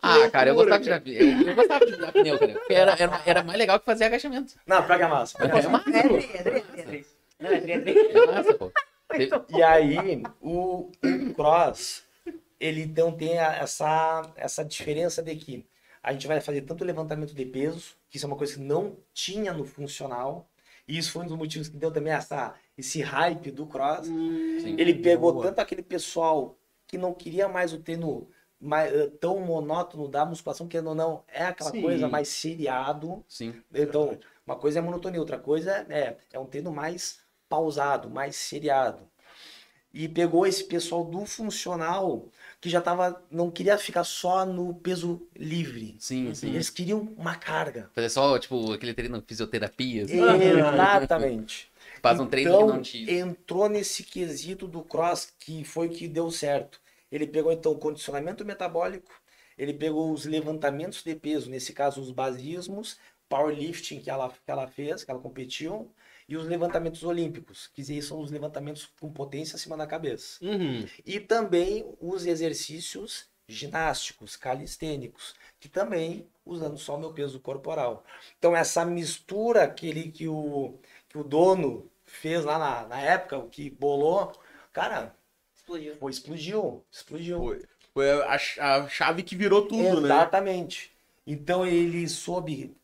[0.03, 2.53] Ah, cara, eu gostava de virar eu, eu gostava de virar pneu, cara.
[2.55, 4.55] Porque era, era, era mais legal que fazer agachamento.
[4.67, 5.37] Não, pega massa.
[5.37, 5.91] pega É massa.
[5.91, 6.63] É é é.
[7.41, 8.71] Não, é é pô.
[9.49, 12.05] E aí, o, o cross,
[12.61, 15.67] ele então tem a- essa, essa diferença de que
[16.03, 18.97] a gente vai fazer tanto levantamento de peso, que isso é uma coisa que não
[19.13, 20.49] tinha no funcional,
[20.87, 24.07] e isso foi um dos motivos que deu também essa, esse hype do cross.
[24.07, 24.77] Sim.
[24.79, 25.47] Ele pegou Boa.
[25.47, 28.29] tanto aquele pessoal que não queria mais o treino
[28.61, 31.81] mais, eh, tão monótono da musculação, que ou não, é aquela Sim.
[31.81, 33.55] coisa mais seriado, Sim.
[33.73, 39.01] então, uma coisa é monotonia, outra coisa é, é um treino mais pausado, mais seriado.
[39.93, 42.29] E pegou esse pessoal do funcional
[42.61, 45.97] que já tava, não queria ficar só no peso livre.
[45.99, 46.51] Sim, sim.
[46.51, 47.91] Eles queriam uma carga.
[47.93, 50.05] Fazer só, tipo, aquele treino de fisioterapia.
[50.05, 50.21] assim.
[50.21, 51.69] Exatamente.
[52.01, 53.11] Faz um treino então, que não te.
[53.11, 56.81] entrou nesse quesito do cross que foi o que deu certo.
[57.11, 59.11] Ele pegou então o condicionamento metabólico,
[59.59, 62.97] ele pegou os levantamentos de peso, nesse caso os basismos,
[63.29, 65.91] powerlifting que ela, que ela fez, que ela competiu,
[66.31, 70.39] e os levantamentos olímpicos, que são os levantamentos com potência acima da cabeça.
[70.41, 70.87] Uhum.
[71.05, 78.05] E também os exercícios ginásticos, calistênicos, que também usando só o meu peso corporal.
[78.39, 83.37] Então essa mistura que, ele, que, o, que o dono fez lá na, na época,
[83.37, 84.31] o que bolou,
[84.73, 85.13] cara,
[85.53, 85.97] Explodiu.
[85.97, 87.39] foi, explodiu, explodiu.
[87.39, 88.37] Foi, foi a,
[88.77, 90.07] a chave que virou tudo, né?
[90.07, 90.93] Exatamente.
[91.27, 92.77] Então ele soube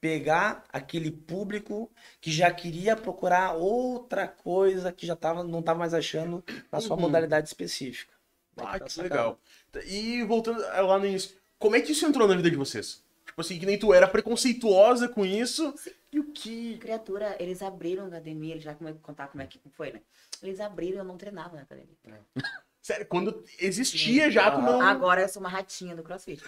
[0.00, 5.94] pegar aquele público que já queria procurar outra coisa que já tava, não estava mais
[5.94, 7.02] achando na sua Uhum.
[7.02, 8.12] modalidade específica.
[8.56, 9.02] Ah, Tá que sacado.
[9.12, 9.40] legal.
[9.86, 13.02] E voltando lá no início, como é que isso entrou na vida de vocês?
[13.26, 15.74] Tipo assim, que nem tu era preconceituosa com isso.
[16.12, 16.78] E o que.
[16.78, 20.00] Criatura, eles abriram a academia, eles já como é- contar como é que foi, né?
[20.42, 21.96] Eles abriram, eu não treinava na academia.
[22.80, 24.80] Sério, quando existia já, tu não.
[24.82, 26.42] Agora eu sou uma ratinha do crossfit.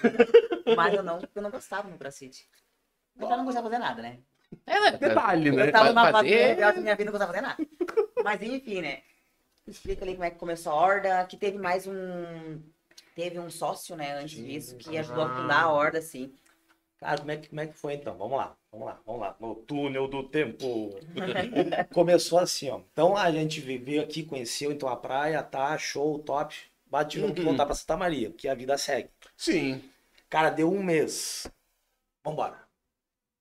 [0.76, 2.46] Mas eu não, eu não gostava no crossfit.
[3.18, 4.18] Eu já não gostava de fazer nada, né?
[4.66, 4.92] É?
[4.92, 5.68] Detalhe, né?
[5.68, 7.66] Eu tava numa fase fazer- legal da minha vida, não gostava de fazer nada.
[8.24, 9.02] Mas enfim, né?
[9.66, 12.60] Explica ali como é que começou a horda, que teve mais um.
[13.14, 16.32] Teve um sócio, né, antes disso, que ajudou a fundar a horda, assim.
[16.98, 18.16] Cara, como é, que, como é que foi então?
[18.16, 19.36] Vamos lá, vamos lá, vamos lá.
[19.40, 20.90] No túnel do tempo.
[21.92, 22.80] Começou assim, ó.
[22.92, 26.54] Então a gente veio aqui, conheceu então a praia, tá, show, top.
[26.88, 27.34] Bate, Uhum.
[27.34, 29.10] voltar pra Santa Maria, porque a vida segue.
[29.36, 29.82] Sim.
[30.30, 31.50] Cara, deu um mês.
[32.24, 32.65] Vambora.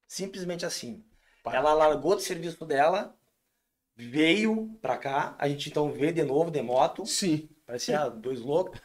[0.07, 1.03] Simplesmente assim.
[1.45, 3.15] Ela largou do serviço dela,
[3.95, 5.35] veio pra cá.
[5.37, 7.05] A gente então veio de novo de moto.
[7.05, 7.49] Sim.
[7.65, 8.79] Parecia dois loucos.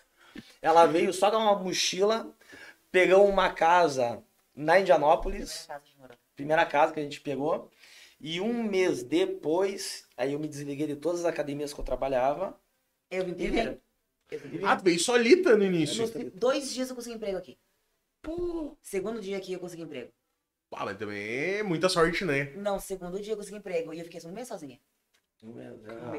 [0.62, 2.34] Ela veio só com uma mochila,
[2.90, 4.22] pegou uma casa
[4.54, 5.68] na Indianópolis,
[6.34, 7.70] Primeira casa que a gente pegou.
[8.18, 12.58] E um mês depois, aí eu me desliguei de todas as academias que eu trabalhava.
[13.10, 13.80] Eu vim primeiro.
[14.64, 16.04] Ah, tu veio solita no início.
[16.34, 17.58] dois dias eu consegui emprego aqui.
[18.82, 20.12] Segundo dia aqui eu consegui emprego.
[20.72, 21.20] Ah, mas também
[21.58, 22.52] é muita sorte, né?
[22.56, 23.92] Não, segundo dia eu consegui emprego.
[23.92, 24.78] E eu fiquei um mês sozinha.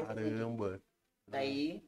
[0.06, 0.80] Caramba.
[1.26, 1.82] Daí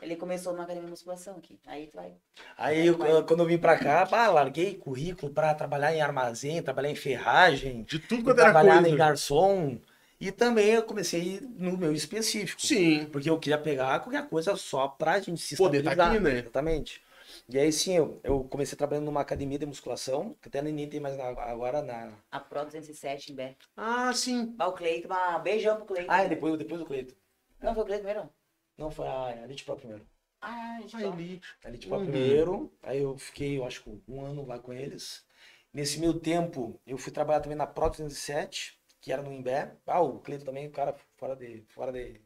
[0.00, 1.58] ele começou numa academia de musculação aqui.
[1.66, 2.12] Aí tu vai.
[2.56, 6.90] Aí eu- quando eu vim pra cá, pá, larguei currículo pra trabalhar em armazém, trabalhar
[6.90, 9.78] em ferragem, De tudo quanto era trabalhar em garçom.
[10.20, 12.60] E também eu comecei no meu específico.
[12.60, 13.06] Sim.
[13.12, 16.16] Porque eu queria pegar qualquer coisa só pra gente se Poder tá estabilizar.
[16.16, 16.40] aqui, né?
[16.40, 17.02] Exatamente.
[17.50, 21.00] E aí sim, eu, eu comecei trabalhando numa academia de musculação, que até nem tem
[21.00, 22.12] mais na- agora na.
[22.30, 23.56] A Pro 207 em Bé.
[23.76, 24.54] Ah, sim.
[24.56, 26.10] Bah, o Cleito, bah, beijão pro Cleito.
[26.10, 27.16] Ah, e depois, depois do Cleito.
[27.60, 28.30] Não, foi o Cleito primeiro?
[28.76, 30.06] Não, foi a Elite Pro primeiro.
[30.40, 31.46] Ah, A Elite.
[31.64, 32.04] A Elite Pro Uhum.
[32.04, 32.72] primeiro.
[32.82, 35.24] Aí eu fiquei, eu acho que um ano lá com eles.
[35.72, 39.74] Nesse meio tempo, eu fui trabalhar também na Pro 207, que era no Imbé.
[39.86, 41.62] Ah, o Cleito também, o cara fora de.
[41.68, 42.20] Fora de...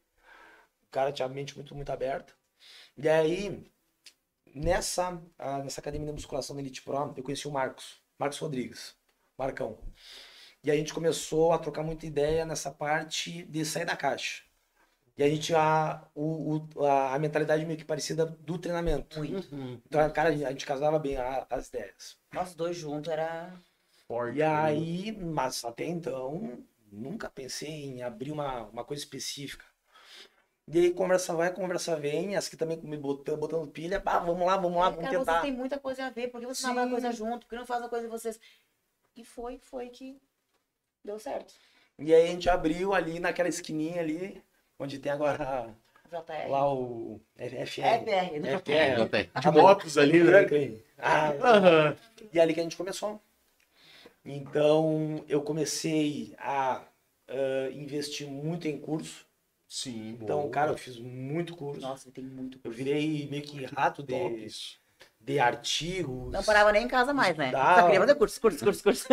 [0.86, 2.32] O cara tinha a mente muito, muito aberta.
[2.96, 3.71] E aí,
[4.54, 5.20] nessa,
[5.64, 8.94] nessa academia de musculação da Elite Pro, eu conheci o Marcos, Marcos Rodrigues,
[9.38, 9.78] Marcão.
[10.64, 14.42] E a gente começou a trocar muita ideia nessa parte de sair da caixa.
[15.16, 19.18] E a gente tinha o, o- a, a mentalidade meio que parecida do treinamento.
[19.18, 19.54] Muito.
[19.54, 19.80] Uhum.
[19.86, 22.16] Então, cara, a gente casava bem a- as ideias.
[22.32, 23.52] Nós dois juntos era.
[24.08, 24.38] Forte.
[24.38, 29.64] E aí, mas até então, nunca pensei em abrir uma, uma coisa específica.
[30.68, 34.46] E aí, conversa vai, conversa vem, as que também me botando, botando pilha, pá, vamos
[34.46, 35.32] lá, vamos lá, É, vamos cara, tentar.
[35.32, 36.28] vocês têm muita coisa a ver.
[36.28, 37.00] Por que vocês não fazem Sim.
[37.00, 37.46] coisa junto?
[37.46, 38.40] Por que não fazem a coisa de vocês?
[39.16, 40.20] E foi, foi que
[41.04, 41.52] deu certo.
[41.98, 44.42] E aí a gente abriu ali naquela esquininha ali,
[44.78, 45.74] onde tem agora
[46.08, 46.48] JR.
[46.48, 47.66] lá o FR.
[47.66, 48.58] FR, né?
[48.58, 48.98] FR.
[48.98, 49.30] Botei.
[49.40, 50.46] De motos ali, né?
[50.98, 51.96] Ah, Aham.
[52.32, 53.20] E é ali que a gente começou.
[54.24, 56.82] Então, eu comecei a
[57.28, 59.26] ah, investir muito em curso.
[59.74, 60.18] Sim.
[60.20, 60.50] Então, boa.
[60.50, 61.80] cara, eu fiz muito curso.
[61.80, 62.60] Nossa, ele tem muito.
[62.62, 64.50] Eu virei meio que rato de, Top
[65.18, 66.30] de artigos.
[66.30, 67.50] Não parava nem em casa mais, né?
[67.52, 67.76] Dá.
[67.76, 69.06] Só queria fazer curso, curso, curso, curso.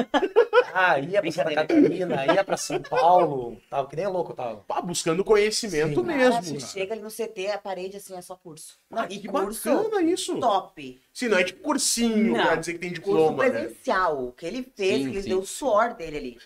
[0.73, 1.55] Ah, ia pra Santa.
[1.55, 3.57] Catarina, ia pra São Paulo.
[3.69, 4.57] Tava que nem louco, eu tava.
[4.67, 6.05] Pá, buscando conhecimento Sim.
[6.07, 6.31] mesmo.
[6.33, 6.67] Cara, você cara.
[6.67, 8.77] chega ali no CT, a parede assim é só curso.
[8.89, 10.37] Não, Ah, e que curso bacana isso.
[10.41, 11.01] top.
[11.13, 12.43] Se não é tipo cursinho, Não.
[12.43, 13.49] pra dizer que tem Curso diploma, né?
[13.61, 14.25] presencial.
[14.27, 15.29] O que ele fez, Sim, que ele sim.
[15.29, 16.37] deu o suor dele ali.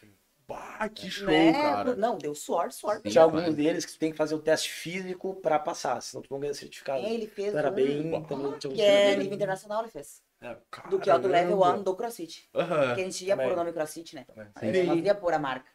[0.47, 1.53] Pá, que show, né?
[1.53, 1.95] cara.
[1.95, 2.97] Não, deu suor, suor.
[3.03, 3.09] Sim.
[3.09, 6.27] Tinha alguns deles que tu tem que fazer o teste físico pra passar, senão tu
[6.31, 7.05] não ganha certificado.
[7.05, 8.07] Ele fez Então era um bem.
[8.15, 10.21] Então, tinha um que é nível- internacional, ele fez.
[10.41, 10.57] É.
[10.89, 11.79] Do que é o do level Caramba.
[11.79, 12.49] 1 do CrossFit.
[12.53, 12.95] Aham.
[12.95, 13.47] Que a gente ia Também.
[13.47, 14.25] pôr o nome CrossFit, né?
[14.27, 14.47] Também.
[14.55, 15.69] A gente não ia pôr a marca.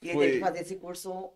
[0.00, 1.32] E ele Foi- teve que fazer esse curso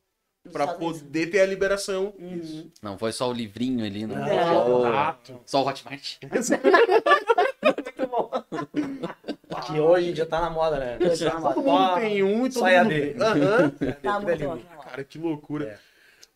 [0.47, 0.73] Unidos.
[0.79, 2.15] poder ter a liberação.
[2.19, 2.71] Uhum.
[2.81, 4.17] Não foi só o livrinho ali, não.
[4.17, 4.27] Não.
[4.27, 5.41] Só, Exato.
[5.45, 6.17] só o Hotmart.
[7.63, 8.31] Muito bom.
[9.73, 10.99] Que hoje já tá na moda, né?
[10.99, 11.55] Tá na moda.
[11.55, 12.93] Todo mundo tem um e todo Só mundo...
[12.93, 13.23] EAD.
[13.23, 13.71] Aham.
[13.71, 14.83] Tá é muito bom.
[14.83, 15.65] Cara, que loucura.
[15.67, 15.79] É.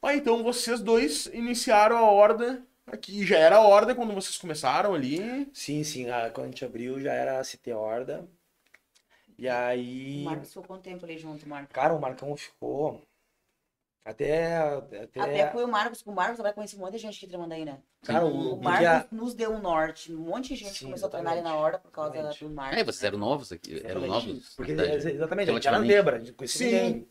[0.03, 3.25] Ah, então vocês dois iniciaram a horda aqui.
[3.25, 5.49] Já era a horda quando vocês começaram ali.
[5.53, 6.11] Sim, sim.
[6.11, 8.29] ah, quando a gente abriu já era a CT Horda.
[9.39, 10.21] E aí.
[10.23, 11.73] O Marcos ficou quanto tempo ali junto, Marcos?
[11.73, 13.03] Cara, o Marcão ficou.
[14.05, 14.59] Até.
[15.03, 15.21] Até.
[15.21, 17.53] Até foi o Marcos, com o Marcos vai conhecer um monte de gente aqui tremendo
[17.55, 17.79] aí, né?
[18.03, 20.13] Cara, O o, Marcos nos deu um norte.
[20.13, 21.65] Um monte de gente Sim, começou a treinar ali na exatamente.
[21.65, 22.45] hora por causa Exatamente.
[22.45, 22.79] do Marcos.
[22.79, 23.79] É, vocês eram novos aqui.
[23.83, 24.29] Eram Exatamente.
[24.29, 24.55] novos.
[24.55, 25.11] Porque, verdade.
[25.11, 26.75] exatamente, a gente era zebra, a gente conhecia Sim.
[26.75, 27.09] ninguém.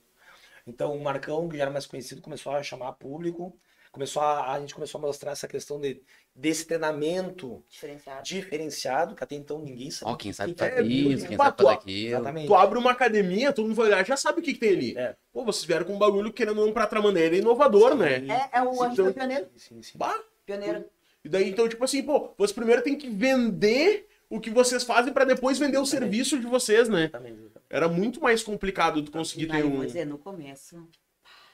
[0.68, 3.58] Então o Marcão, que já era mais conhecido, começou a chamar público,
[3.94, 6.02] começou a, a gente começou a mostrar essa questão de,
[6.36, 8.24] desse treinamento Diferenciado.
[8.24, 10.14] diferenciado, que até então ninguém sabia.
[10.14, 12.10] Ó, quem sabe fazer É, isso, quem sabe fazer tu- aquilo.
[12.10, 12.48] Exatamente.
[12.48, 14.98] Tu abre uma academia, todo mundo vai olhar, já sabe o que, que tem ali.
[14.98, 15.16] É.
[15.32, 18.26] Pô, vocês vieram com um bagulho querendo ou não pra outra maneira inovador, né?
[18.28, 19.48] É, é o a gente Então- foi pioneiro.
[19.56, 19.98] Sim, sim.
[19.98, 20.84] Bah, Pioneiro.
[21.24, 25.14] E daí, então, tipo assim, pô, vocês primeiro tem que vender o que vocês fazem
[25.14, 27.04] pra depois vender o serviço de vocês, né?
[27.06, 27.40] Exatamente.
[27.70, 29.86] Era muito mais complicado tu conseguir ter um.
[29.86, 30.86] dizer, no começo,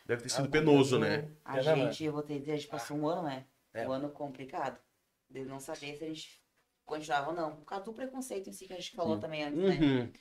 [0.10, 1.30] Deve ter sido penoso, eu- né?
[1.46, 3.46] a É, né, gente, eu vou te dizer, a gente passou um ano, né?
[3.72, 3.88] É.
[3.88, 4.80] Um ano complicado.
[5.30, 6.42] De não saber se a gente
[6.84, 7.56] continuava ou não.
[7.58, 9.22] Por causa do preconceito em si que a gente falou Sim.
[9.22, 9.78] também antes, né?
[9.80, 10.12] Uhum.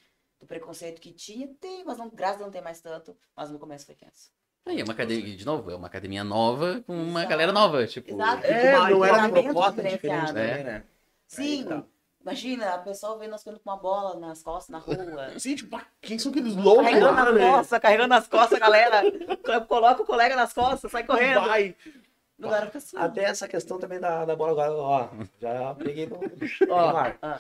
[0.41, 3.17] Do preconceito que tinha, tem, mas não, graças a Deus não tem mais tanto.
[3.35, 4.31] Mas no começo foi tenso.
[4.67, 7.31] Aí, é uma academia, de novo, é uma academia nova com uma Exato.
[7.31, 8.11] galera nova, tipo...
[8.13, 8.45] Exato.
[8.47, 10.85] É, Uma- não era uma proposta diferente também, né?
[11.27, 11.87] Sim, Aí tá.
[12.29, 15.39] Imagina, a pessoa vendo nós correndo com uma bola nas costas, na rua.
[15.39, 17.51] Sim, tipo, quem são aqueles loucos carregando lá, nas né?
[17.51, 19.03] costas, carregando nas costas, galera.
[19.67, 21.41] Coloca o colega nas costas, sai correndo.
[21.41, 21.75] Vai.
[22.75, 22.97] Assim.
[22.97, 25.09] Até essa questão também da, da bola agora, ó,
[25.41, 26.21] já peguei no,
[26.71, 27.39] Ó, ah, Ah,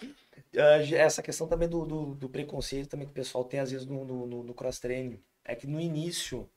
[0.96, 4.04] essa questão também do, do, do preconceito também que o pessoal tem às vezes no,
[4.04, 5.22] no, no- no cross-training.
[5.44, 6.48] É que no início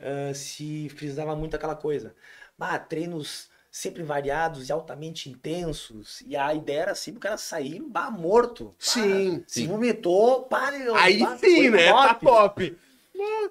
[0.00, 2.14] ah, se frisava muito aquela coisa.
[2.58, 6.22] Ah, treinos sempre variados e altamente intensos.
[6.26, 8.66] E a ideia era assim, o cara sair bah, morto.
[8.70, 9.66] Pá, Sim, Se sim.
[9.66, 10.78] vomitou, pare.
[10.96, 11.92] Aí pá, sim, né?
[11.92, 12.74] Tá top.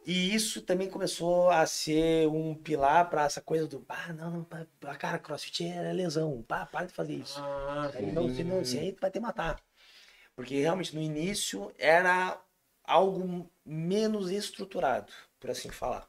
[0.05, 4.43] E isso também começou a ser um pilar pra essa coisa do, ah, não, não,
[4.43, 7.39] pá, cara, crossfit é lesão, pá, para de fazer isso.
[7.39, 9.59] Ah, Aí não, se não, se aí tu vai te matar.
[10.35, 12.39] Porque realmente no início era
[12.83, 16.07] algo menos estruturado, por assim falar.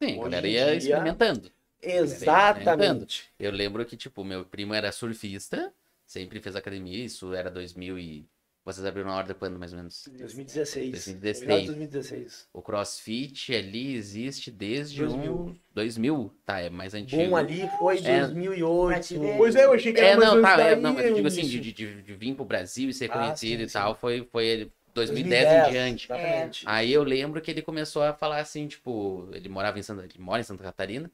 [0.00, 1.50] Sim, a Hoje galera em ia dia- experimentando.
[1.82, 3.28] Exatamente.
[3.38, 5.72] Eu lembro que, tipo, meu primo era surfista,
[6.06, 8.26] sempre fez academia, isso era 2000 e...
[8.64, 10.04] Vocês abriram a horda quando, mais ou menos?
[10.18, 10.90] 2016.
[10.90, 11.40] 2016.
[11.40, 12.48] Final de 2016.
[12.52, 15.32] O CrossFit ali existe desde 2000.
[15.32, 15.56] um...
[15.72, 16.34] 2000.
[16.44, 17.30] Tá, é mais antigo.
[17.30, 18.26] Bom ali foi É.
[18.26, 19.14] 2008.
[19.38, 21.12] Pois é, eu achei que era É, mais não, tá, é, daí, não, mas eu
[21.12, 23.68] o digo assim, de, de, de- de vir pro Brasil e ser Ah, conhecido sim,
[23.68, 24.00] e tal, sim.
[24.02, 26.04] foi, foi ele 2010, em diante.
[26.12, 26.64] Exatamente.
[26.66, 30.12] Aí eu lembro que ele começou a falar assim, tipo, ele morava em Santa, ele
[30.18, 31.10] mora em Santa Catarina,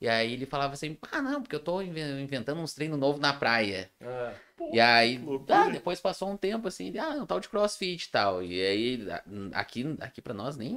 [0.00, 3.20] e aí ele falava assim, ah, não, porque eu tô inven- inventando uns treinos novos
[3.20, 3.90] na praia.
[4.02, 4.32] Ah,
[4.72, 8.10] E aí, ah, depois passou um tempo assim, ele, ah, um tal de crossfit e
[8.10, 8.42] tal.
[8.42, 9.06] E aí,
[9.54, 10.74] aqui, aqui pra nós nem,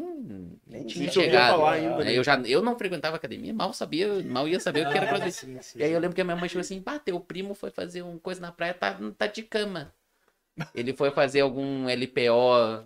[0.67, 1.57] nem tinha chegado.
[1.57, 2.03] falar ainda, né?
[2.05, 2.17] né?
[2.17, 5.31] Eu, já, eu não frequentava academia, mal sabia, mal ia saber o que era crossfit.
[5.33, 7.53] sim, sim, E aí eu lembro que a minha mãe chegou assim, bah, teu primo
[7.55, 9.91] foi fazer uma coisa na praia, tá, tá de cama.
[10.75, 12.83] Ele foi fazer algum LPO ah,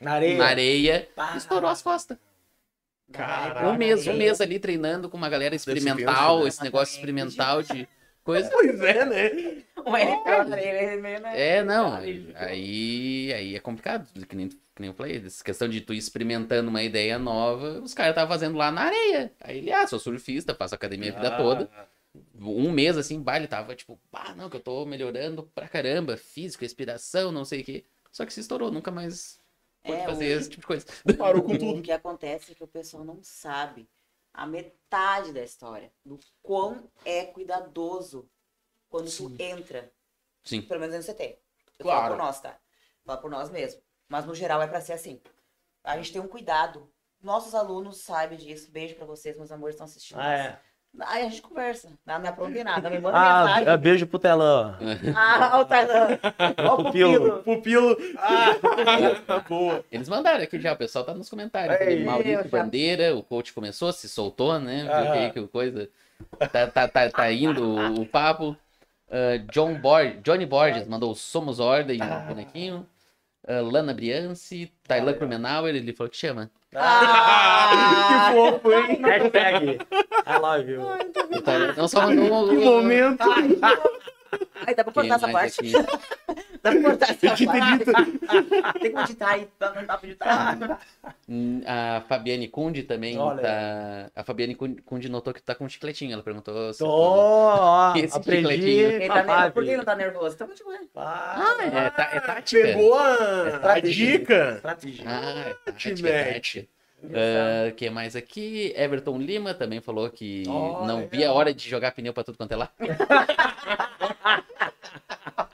[0.00, 0.36] Na areia.
[0.38, 2.18] na areia, estourou as costas.
[3.12, 3.68] Caraca.
[3.68, 6.48] Um mês, um mês ali treinando com uma galera experimental, né?
[6.48, 7.88] esse negócio experimental de
[8.22, 8.50] coisa.
[8.52, 9.62] Pois é, né?
[9.84, 11.32] Um meio, né?
[11.34, 15.80] É, não, Aí, aí, é complicado, que nem, que nem eu falei, essa questão de
[15.80, 19.32] tu ir experimentando uma ideia nova, os caras estavam fazendo lá na areia.
[19.40, 21.70] Aí ele, ah, sou surfista, faço academia a vida toda.
[22.38, 26.62] Um mês assim, baile, tava tipo, ah, não, que eu tô melhorando pra caramba, físico,
[26.62, 27.84] respiração, não sei o quê.
[28.12, 29.39] Só que se estourou, nunca mais
[29.82, 30.86] pôde É, fazer o- esse tipo de coisa.
[31.18, 31.82] Parou com O tudo.
[31.82, 33.88] que acontece é que o pessoal não sabe
[34.32, 38.28] a metade da história, do quão é cuidadoso
[38.88, 39.92] quando tu entra.
[40.44, 40.62] Sim.
[40.62, 41.38] Pelo menos no CT.
[41.78, 42.00] Eu Claro.
[42.02, 42.58] falo por nós, tá?
[43.04, 43.82] Falo por nós mesmo.
[44.08, 45.20] Mas no geral é pra ser assim.
[45.84, 46.92] A gente tem um cuidado.
[47.22, 48.70] Nossos alunos sabem disso.
[48.70, 50.18] Beijo pra vocês, meus amores, estão assistindo.
[50.20, 50.60] Ah, é.
[51.02, 51.88] Aí a gente conversa.
[52.04, 52.90] Não me aprontei nada.
[52.90, 53.78] Me manda Ah, mensagem.
[53.78, 54.74] beijo pro telão.
[55.16, 55.64] Ah, o.
[56.68, 57.42] Ó o Pupilo.
[57.42, 57.96] pupilo.
[57.96, 57.96] Pupilo.
[58.18, 59.84] Ah, boa.
[59.90, 61.80] Eles mandaram aqui já, o pessoal tá nos comentários.
[61.80, 64.82] Ei, O Maurício já- Bandeira, o coach começou, se soltou, né?
[64.82, 65.30] Viu Aham.
[65.30, 65.88] que coisa.
[66.52, 68.56] Tá, tá, tá, tá indo o, papo.
[69.10, 72.86] Ah, John Bor Johnny Borges mandou Somos Ordem, um bonequinho.
[73.46, 76.50] Ah, Lana Brianci, Tailan Krumenauer, ele falou que chama.
[76.74, 79.00] Ah, que fofo, hein?
[79.02, 79.78] Hashtag.
[80.26, 80.82] I love you.
[81.42, 83.22] Tailan não só mandou Que momento.
[83.22, 83.76] Ai,
[84.76, 85.60] dá pra cortar essa parte?
[85.60, 85.72] aqui?
[86.62, 87.46] Dá pra cortar essa parte?
[88.82, 89.48] Tem que editar aí.
[89.74, 90.78] Não dá pra editar.
[91.26, 93.40] Hum, A Fabiane Kundi também Olha.
[93.40, 94.10] tá.
[94.14, 96.12] A Fabiane Kundi Kundi notou que tu tá com um chicletinho.
[96.12, 96.80] Ela perguntou se.
[96.80, 98.42] Tô, ó, Esse aprendi.
[98.48, 98.90] chicletinho.
[98.90, 99.52] Ele tá nervoso.
[99.52, 100.34] Por que ele não tá nervoso?
[100.34, 100.80] Então, tipo, é.
[100.96, 102.62] Ah, é, tá, é tática.
[102.62, 104.06] Pegou a, a Estratégia.
[104.18, 104.52] dica.
[104.56, 105.04] Estratégia.
[105.08, 106.40] Ah, é tática, é.
[107.14, 108.74] Ah, que mais aqui?
[108.76, 111.08] Everton Lima também falou que Ó, não legal.
[111.10, 112.68] via a hora de jogar pneu pra tudo quanto é lá.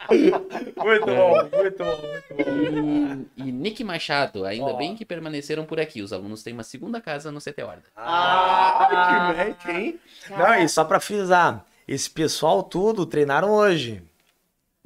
[0.08, 3.24] Muito bom, muito bom, muito bom.
[3.36, 4.76] E, e Nick Machado, ainda Ó.
[4.76, 6.02] bem que permaneceram por aqui.
[6.02, 7.84] Os alunos têm uma segunda casa no CT Horda.
[7.96, 10.00] Ah, que mete, hein?
[10.30, 14.02] Não, e só pra frisar, esse pessoal tudo treinaram hoje.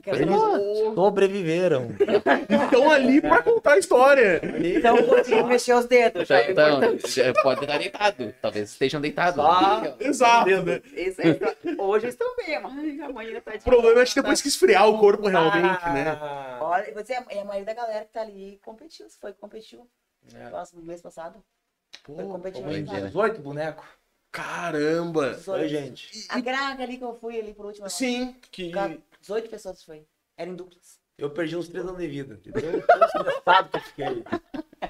[0.07, 1.89] Eles sobreviveram.
[2.65, 4.41] Estão ali pra contar a história.
[4.65, 6.27] Então, consegui mexer os dedos.
[6.29, 8.35] Já Então, já pode estar deitado.
[8.41, 9.39] Talvez estejam deitados.
[9.45, 9.95] Ah.
[10.01, 10.81] Exato, né?
[10.95, 14.49] Aí, hoje eles estão bem, mas amanhã tá de O problema é que depois que
[14.49, 15.93] esfriar o corpo realmente, Ah.
[15.93, 16.19] né?
[16.61, 19.09] Olha, você é a maioria da galera que tá ali competiu.
[19.09, 19.87] Você foi que competiu.
[20.35, 20.49] É.
[20.51, 21.43] Nossa, no mês passado.
[22.05, 23.07] Pô, Foi competindo foi aí, cara.
[23.07, 23.85] 18 bonecos.
[24.31, 25.31] Caramba.
[25.35, 25.61] 18.
[25.63, 26.27] Oi, gente.
[26.29, 27.89] A Graga ali que eu fui ali por último.
[27.91, 28.71] Sim, que...
[29.21, 30.07] 18 pessoas foi.
[30.37, 30.99] Eram em duplas.
[31.19, 32.41] Eu perdi uns 3 anos de vida.
[32.43, 32.53] Tão
[33.05, 34.25] estressado que eu fiquei.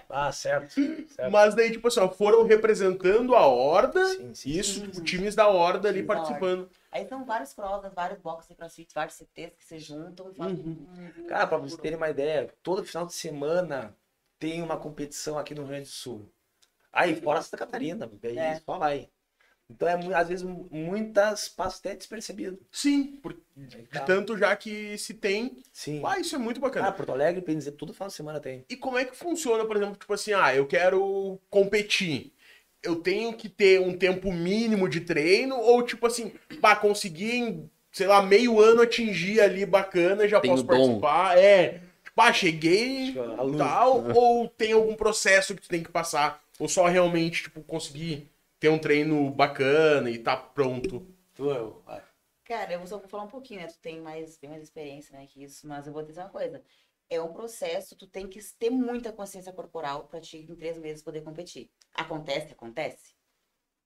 [0.09, 0.75] Ah, certo.
[0.75, 1.31] certo.
[1.33, 4.05] Mas daí, tipo assim, ó, foram representando a Horda.
[4.07, 4.51] Sim, sim.
[4.51, 6.71] Isso, tipo, times da Horda ali da participando.
[6.93, 10.57] Aí são vários crossas, vários boxes de crossfit, vários CTs que se juntam e fazem.
[10.57, 13.97] um- Cara, pra vocês terem uma ideia, todo final de semana
[14.39, 16.31] tem uma competição aqui no Rio Grande do Sul.
[16.93, 18.61] Aí, fora Santa Catarina, aí É.
[18.61, 19.09] só vai.
[19.71, 22.59] Então, é, às vezes, mu- muitas passam até despercebido.
[22.73, 24.01] Sim, por- de tá.
[24.01, 25.59] tanto já que se tem.
[25.73, 26.03] Sim.
[26.05, 26.89] Ah, isso é muito bacana.
[26.89, 28.65] Ah, Porto Alegre, pra dizer, todo final de semana tem.
[28.69, 32.33] E como é que funciona, por exemplo, tipo assim, ah, eu quero competir.
[32.83, 37.71] Eu tenho que ter um tempo mínimo de treino ou tipo assim, pá, conseguir em,
[37.93, 40.69] sei lá, meio ano atingir ali bacana, já Tem posso dom.
[41.01, 41.39] participar.
[41.39, 43.57] É, tipo, ah, cheguei luz.
[43.59, 48.29] tal, ou tem algum processo que tu tem que passar, ou só realmente, tipo, conseguir
[48.61, 51.07] ter um treino bacana e tá pronto.
[51.35, 52.03] Tu, eu, vai.
[52.45, 53.67] Cara, eu só vou falar um pouquinho, né?
[53.67, 56.29] Tu tem mais, bem mais experiência, né, que isso, mas eu vou te dizer uma
[56.29, 56.63] coisa.
[57.09, 61.03] É um processo, tu tem que ter muita consciência corporal pra te, em três meses,
[61.03, 61.71] poder competir.
[61.95, 63.15] Acontece, acontece.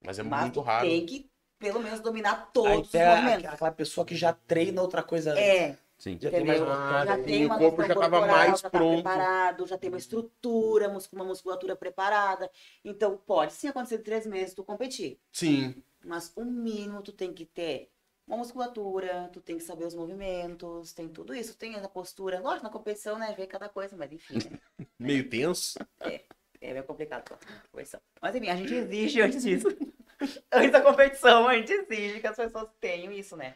[0.03, 0.87] Mas é mas muito raro.
[0.87, 3.45] tem que, pelo menos, dominar todos os movimentos.
[3.45, 5.77] aquela pessoa que já treina outra coisa antes.
[5.97, 6.17] É, Sim.
[6.21, 6.73] Já tem mais entendeu?
[6.73, 9.03] Ah, já e tem o uma corpo questão já tava corporal, mais já pronto.
[9.03, 12.51] Tá preparado, já tem uma estrutura, uma musculatura preparada.
[12.83, 15.19] Então, pode sim acontecer em três meses tu competir.
[15.31, 15.83] Sim.
[16.03, 17.89] Mas o mínimo tu tem que ter
[18.27, 22.39] uma musculatura, tu tem que saber os movimentos, tem tudo isso, tem a postura.
[22.39, 24.59] Lógico, na competição, né, ver cada coisa, mas enfim, né,
[24.99, 25.79] Meio tenso.
[25.99, 28.01] é meio complicado a competição.
[28.21, 29.67] Mas enfim, a gente exige antes disso.
[30.51, 33.55] antes da competição, a gente exige que as pessoas tenham isso, né?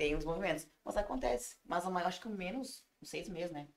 [0.00, 0.66] Tenham os movimentos.
[0.82, 1.56] Mas acontece.
[1.62, 3.68] Mas a maior- acho que o menos, uns seis meses, né?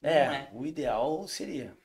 [0.00, 0.50] É, Não é?
[0.52, 1.76] o ideal seria.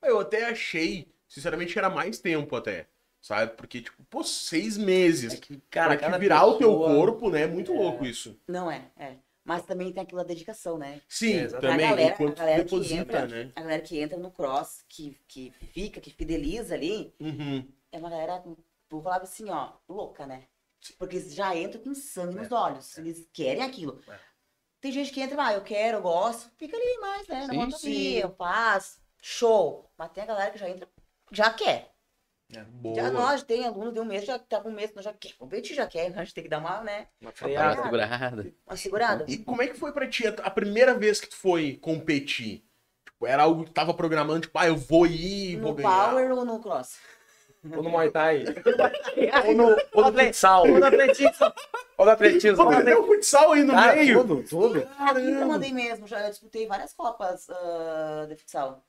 [0.00, 2.88] Eu até achei, sinceramente, que era mais tempo até.
[3.20, 3.52] Sabe?
[3.54, 5.34] Porque, tipo, pô, seis meses.
[5.34, 7.42] É que, cara, pra cada virar o teu pessoa- corpo, né?
[7.42, 8.40] É muito louco isso.
[8.48, 9.16] Não é, é.
[9.44, 11.02] Mas também tem aquela dedicação, né?
[11.06, 11.70] Sim, É, exatamente.
[11.70, 11.86] também.
[11.86, 13.52] a galera, a galera que deposita, entra, né?
[13.54, 17.68] a galera que entra no cross, que, que fica, que fideliza ali, Uhum.
[17.92, 18.42] é uma galera,
[18.88, 20.44] vou falar assim, ó, louca, né?
[20.98, 22.98] Porque eles já entram com sangue nos É, olhos.
[22.98, 24.00] Eles querem aquilo.
[24.08, 24.18] É.
[24.80, 27.46] Tem gente que entra, ah, eu quero, eu gosto, fica ali mais, né?
[27.48, 29.88] Ali, eu faço, show.
[29.96, 30.88] Mas tem a galera que já entra,
[31.30, 31.92] já quer.
[32.68, 32.94] Boa.
[32.96, 35.32] Já nós, tem aluno de um mês, já tá com um mês, nós já quer
[35.34, 36.12] competir, já quer.
[36.18, 37.06] A gente tem que dar uma, né?
[37.20, 37.82] Uma Uma freada.
[37.82, 38.54] segurada.
[38.66, 39.24] Uma segurada.
[39.28, 42.62] E como é que foi pra ti a primeira vez que tu foi competir?
[43.06, 46.08] Tipo, era algo que tu tava programando, tipo, ah, eu vou ir, vou No ganhar.
[46.10, 46.98] power ou no cross?
[47.76, 48.44] Ou no Muay Thai.
[49.44, 50.66] Ou Ou no, ou no futsal.
[50.66, 51.52] no atletismo.
[51.96, 52.56] Ou no atletismo.
[52.56, 54.18] Vou meter o futsal aí no Ah, meio.
[54.20, 54.88] tudo, tudo.
[55.18, 58.82] Eu mandei mesmo, já disputei várias copas ah, de futsal.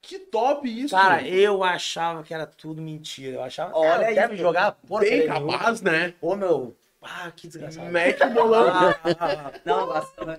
[0.00, 0.94] que top isso.
[0.94, 3.36] Cara, eu achava que era tudo mentira.
[3.36, 5.52] Eu achava, Olha cara, deve jogar Bem porcaria nenhuma.
[5.58, 6.14] capaz, né?
[6.20, 6.74] Ô, meu.
[7.06, 7.86] Ah, que desgraçado.
[7.90, 8.66] Mete o bolão.
[8.68, 9.52] Ah, ah, ah.
[9.66, 10.24] Não, eu gosto.
[10.24, 10.38] né?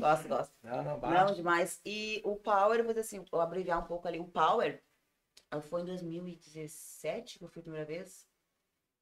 [0.00, 0.52] Gosto, gosto.
[0.64, 1.78] Não, não, Não, demais.
[1.84, 4.18] E o Power, vou dizer assim, vou abreviar um pouco ali.
[4.18, 4.80] O Power
[5.60, 8.26] foi em 2017 que eu fui a primeira vez.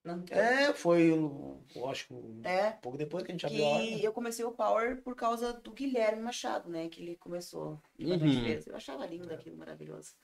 [0.03, 2.71] Não, É, foi, eu acho que um é.
[2.73, 3.85] pouco depois que a gente abriu a hora.
[3.85, 6.89] eu comecei o Power por causa do Guilherme Machado, né?
[6.89, 7.79] Que ele começou.
[7.99, 8.47] Uhum.
[8.67, 10.15] Eu achava lindo aquilo, maravilhoso.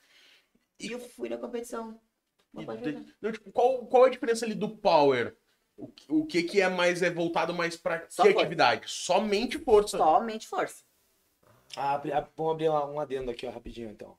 [0.79, 1.99] E eu fui na competição.
[2.51, 5.37] Uma E de- não, tipo, qual, qual a diferença ali do power?
[5.75, 8.39] O, que- o que que é mais é voltado mais pra Só que força.
[8.41, 8.89] atividade?
[8.89, 9.95] Somente força.
[9.97, 10.83] Somente força.
[11.75, 14.17] Ah, ah, vamos abrir uma- um adendo aqui, ó, rapidinho, então.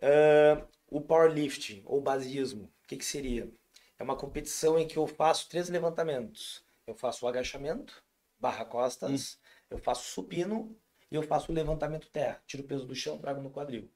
[0.00, 3.50] Ah, o powerlifting, ou basismo, o que que seria?
[3.98, 6.64] É uma competição em que eu faço três levantamentos.
[6.86, 8.02] Eu faço o agachamento,
[8.38, 9.38] barra costas,
[9.70, 10.76] eu faço supino
[11.10, 12.42] e eu faço o levantamento terra.
[12.46, 13.90] Tiro o peso do chão, trago no quadril.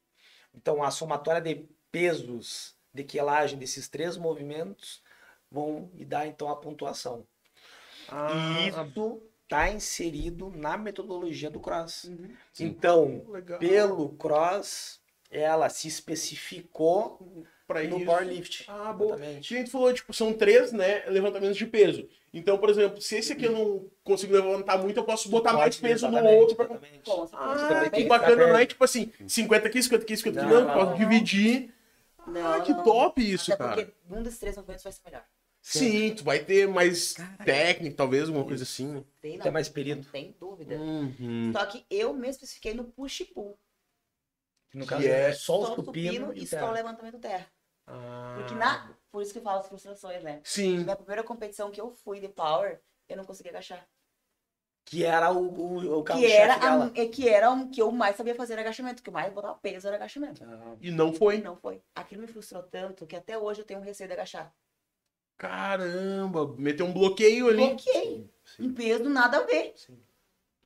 [0.55, 5.03] Então, a somatória de pesos de quelagem desses três movimentos
[5.51, 7.27] vão me dar, então, a pontuação.
[8.09, 12.05] Ah, E isso está inserido na metodologia do cross.
[12.05, 12.37] Uhum.
[12.61, 13.59] Então, legal.
[13.59, 15.01] pelo cross,
[15.31, 18.07] ela se especificou Pra no isso.
[18.07, 18.65] powerlift.
[18.69, 19.15] Ah, boa.
[19.17, 19.55] Exatamente.
[19.55, 22.09] A gente falou, tipo, são três, né, levantamentos de peso.
[22.33, 25.77] Então, por exemplo, se esse aqui eu não consigo levantar muito, eu posso botar mais
[25.77, 26.57] Pode, peso no outro.
[26.57, 26.65] Pra...
[26.65, 27.03] exatamente.
[27.05, 30.41] Bom, você Ah, que bem- bacana, não é tipo assim, 50 aqui, 50 aqui, 50
[30.41, 30.97] aqui, Não, não, não, posso não.
[30.99, 31.75] dividir.
[32.27, 32.83] Não, Ah, que não.
[32.85, 33.77] top isso, Até cara.
[33.87, 35.25] porque um dos três movimentos vai ser melhor.
[35.61, 39.05] Sim, tu vai ter mais técnica, talvez, alguma coisa assim.
[39.21, 40.01] Tem, não, Tem mais perigo.
[40.03, 40.75] Não tem dúvida.
[40.77, 41.51] Uhum.
[41.53, 43.23] Só que eu me especifiquei no push
[44.71, 44.81] pull.
[44.81, 47.47] No Que caso, é é só o supino e e só o levantamento terra.
[47.87, 48.35] Ah.
[48.39, 48.91] Porque na.
[49.11, 50.41] Por isso que eu falo as frustrações, né?
[50.45, 50.85] Sim.
[50.85, 53.89] Na primeira competição que eu fui de power, eu não consegui agachar.
[54.85, 58.17] Que era o, o, o Que era, a, é que era o que eu mais
[58.17, 59.03] sabia fazer era agachamento.
[59.03, 60.43] que eu mais botava peso era agachamento.
[60.45, 61.39] Ah, E não E foi.
[61.43, 61.83] não foi.
[61.95, 64.55] Aquilo me frustrou tanto que até hoje eu tenho um receio de agachar.
[65.37, 67.67] Caramba, meteu um bloqueio ali.
[67.69, 68.31] Bloqueei.
[68.59, 69.73] Um peso nada a ver.
[69.77, 69.99] sim.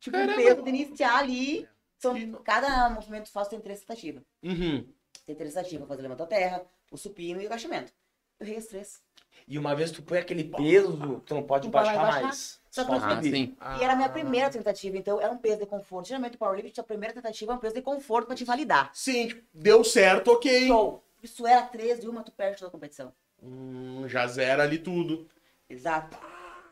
[0.01, 0.41] Tipo, Caramba.
[0.41, 1.69] um peso de iniciar ali.
[2.03, 4.25] São, Que- cada movimento que faço tem três tentativas.
[4.43, 4.85] Uhum.
[5.25, 7.93] Tem três tentativas, fazer levantar terra, o supino e o agachamento.
[8.41, 9.01] Eu errei as três.
[9.47, 12.23] E uma vez tu põe aquele peso, tu não pode Não baixar baixar.
[12.23, 12.61] mais.
[12.71, 13.57] Só que eu Ah, sim.
[13.79, 16.09] E era a minha primeira tentativa, então era um peso de conforto.
[16.09, 18.91] Geralmente o powerlifting, a primeira tentativa é um peso de conforto pra te validar.
[18.95, 20.67] Sim, tipo, deu certo, ok.
[20.67, 21.05] Show!
[21.23, 23.13] Isso era 13 e uma, tu perde toda a competição.
[23.43, 25.29] Hum, já zera ali tudo.
[25.69, 26.17] Exato.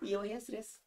[0.02, 0.79] E eu errei as três.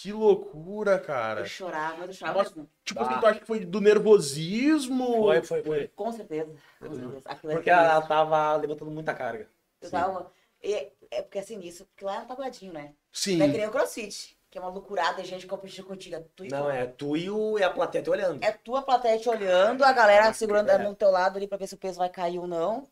[0.00, 1.40] Que loucura, cara.
[1.40, 2.50] Eu chorava, mas eu chorava Nossa.
[2.54, 2.70] mesmo.
[2.84, 3.02] Tipo Ah.
[3.10, 5.06] assim, tu acha que foi do nervosismo?
[5.16, 5.88] Foi, foi, foi.
[5.88, 6.52] Com certeza.
[6.78, 7.22] Com certeza.
[7.24, 9.48] Aquilo Porque era ela tava levantando muita carga.
[9.80, 10.30] Eu tava.
[10.62, 12.92] É, é porque assim, isso, porque lá é um tabuladinho, né?
[13.12, 13.36] Sim.
[13.38, 16.16] Não é que nem o crossfit, que é uma loucurada de gente competindo contigo.
[16.16, 16.70] É tu e Não, tu.
[16.70, 18.42] é tu e, o, e a plateia te olhando.
[18.44, 20.78] É tua plateia te olhando, a galera segurando É.
[20.78, 22.86] no teu lado ali pra ver se o peso vai cair ou não.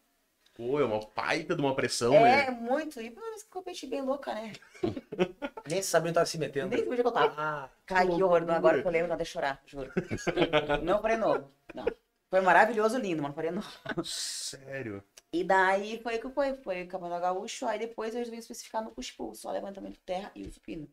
[0.56, 2.50] Pô, é uma baita de uma pressão, É, né?
[2.50, 3.00] muito.
[3.00, 4.52] E que eu competi bem louca, né?
[5.68, 6.68] Nem sabia onde tava se metendo.
[6.68, 7.34] Nem sabia onde eu tava.
[7.36, 8.44] Ah, Cara, que horror.
[8.46, 9.92] Não, Agora que eu lembro, não deixa chorar, juro.
[10.82, 11.50] Não farei novo.
[11.74, 11.84] Não.
[12.30, 13.68] Foi maravilhoso, lindo, mas não farei novo.
[14.04, 15.02] Sério.
[15.32, 16.54] E daí foi o que foi.
[16.54, 20.42] Foi o Campeonato Gaúcho, aí depois eu resolvi especificar no push-pull, só levantamento terra e
[20.42, 20.88] o supino.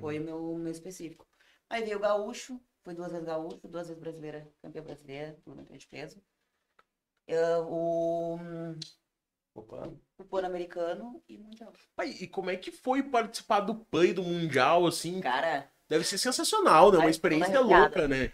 [0.00, 1.26] Foi o meu, meu específico.
[1.70, 5.80] Aí veio o Gaúcho, foi duas vezes Gaúcho, duas vezes brasileira, campeã brasileira, do levantamento
[5.80, 6.22] de peso.
[7.26, 8.38] Eu, o,
[9.54, 9.88] opa.
[10.18, 11.72] o Pan-Americano e o Mundial.
[11.96, 15.20] Pai, e como é que foi participar do PAN e do Mundial, assim?
[15.20, 16.96] Cara, Deve ser sensacional, né?
[16.98, 18.32] Uma Ai, experiência louca, né?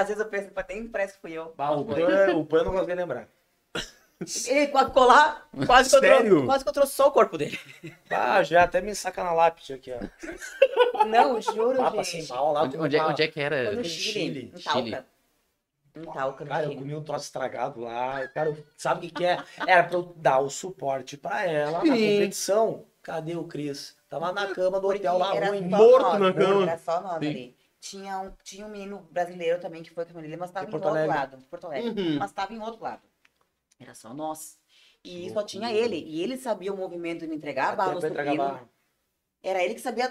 [0.00, 1.54] às vezes eu penso, "Pô, nem parece que fui eu.
[1.56, 3.28] Bah, o pan, o pan não consegui lembrar.
[4.48, 4.66] Ele
[5.06, 6.26] lá, quase que, eu Sério?
[6.28, 7.58] trouxe, quase que eu trouxe só o corpo dele.
[8.10, 11.06] Ah, já até me saca na lápide aqui, ó.
[11.06, 11.96] Não, juro, Ah, gente.
[11.96, 12.64] passei mal lá.
[12.64, 13.72] Onde, onde é, onde é que era?
[13.72, 15.04] no Chile, Chile, em Chile.
[15.94, 18.26] Em Talca, no Cara, eu comi um troço estragado lá.
[18.28, 19.38] Cara, sabe o que, que é?
[19.66, 21.90] Era pra eu dar o suporte pra ela na Sim.
[21.90, 22.86] competição.
[23.02, 23.96] Cadê o Cris?
[24.08, 25.68] Tava na cama do hotel lá Era ruim.
[25.70, 26.62] só morto nós, na cama.
[26.62, 27.28] Era só nós Sim.
[27.30, 27.56] ali.
[27.80, 30.68] Tinha um, tinha um menino brasileiro também que foi com a menina, mas tava De
[30.68, 31.16] em Porto outro Alegre.
[31.16, 31.38] lado.
[31.48, 31.88] Porto Alegre.
[32.02, 32.18] Uhum.
[32.18, 33.02] Mas tava em outro lado.
[33.78, 34.58] Era só nós.
[35.02, 35.96] E só tinha ele.
[35.96, 38.44] E ele sabia o movimento de me entregar a barra Até no pra entregar supino.
[38.48, 38.68] barra.
[39.42, 40.08] Era ele que sabia.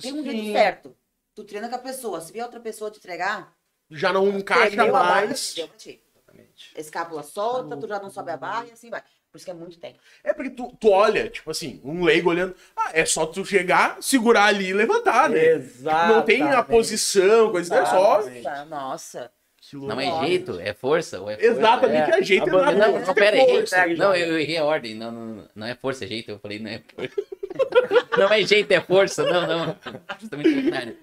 [0.00, 0.30] Tem um Sim.
[0.30, 0.96] jeito certo.
[1.34, 2.20] Tu treina com a pessoa.
[2.20, 3.52] Se vier outra pessoa te entregar,
[3.90, 5.54] Já não encaixa perdeu a barra, mais.
[5.54, 6.00] deu pra ti.
[6.14, 6.72] Exatamente.
[6.76, 9.02] Escápula solta, tu já não sobe a barra e assim vai.
[9.30, 10.04] Por isso que é muito técnico.
[10.22, 12.54] É porque tu, tu olha, tipo assim, um leigo olhando.
[12.76, 15.42] Ah, é só tu chegar, segurar ali e levantar, né?
[15.54, 16.12] Exato.
[16.12, 18.20] Não tem a posição, coisa, é só.
[18.66, 19.32] Nossa,
[19.72, 21.18] Não é jeito, é força.
[21.18, 22.18] Ou é força, Exatamente, é.
[22.18, 22.52] é jeito é.
[22.52, 23.86] Não, é não, pera, força.
[23.86, 24.94] Não, eu, eu errei a ordem.
[24.94, 26.30] Não, não, não é força, é jeito.
[26.30, 27.32] Eu falei, não é força.
[28.16, 29.24] Não é jeito, é força.
[29.24, 29.76] Não, não.
[30.18, 30.96] Justamente o contrário.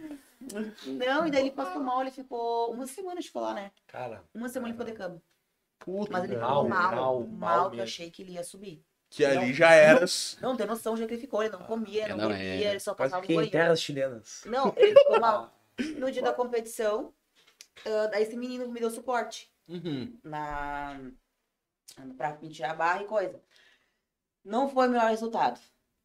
[0.86, 2.72] Não, e daí ele passou mal, ele ficou.
[2.74, 3.72] Uma semana de falar, né?
[3.88, 5.22] Cara, Uma semana ele ficou de cama.
[5.80, 8.44] Puta, Mas ele Mal, ficou mal, mal, mal, mal que eu achei que ele ia
[8.44, 8.84] subir.
[9.10, 10.06] que ali já era.
[10.42, 12.44] Não, tem noção do jeito que ele ficou, ele não comia, É, não, não, bebia,
[12.68, 13.52] é- ele só quase passava que no em banheiro.
[13.58, 14.44] terras chilenas.
[14.46, 15.56] Não, ele ficou mal.
[15.98, 17.14] No dia da competição,
[17.86, 20.20] ah, daí esse menino me deu suporte Uhum.
[20.24, 21.00] na
[22.18, 23.42] pra me tirar a barra e coisa.
[24.44, 25.60] Não foi o melhor resultado.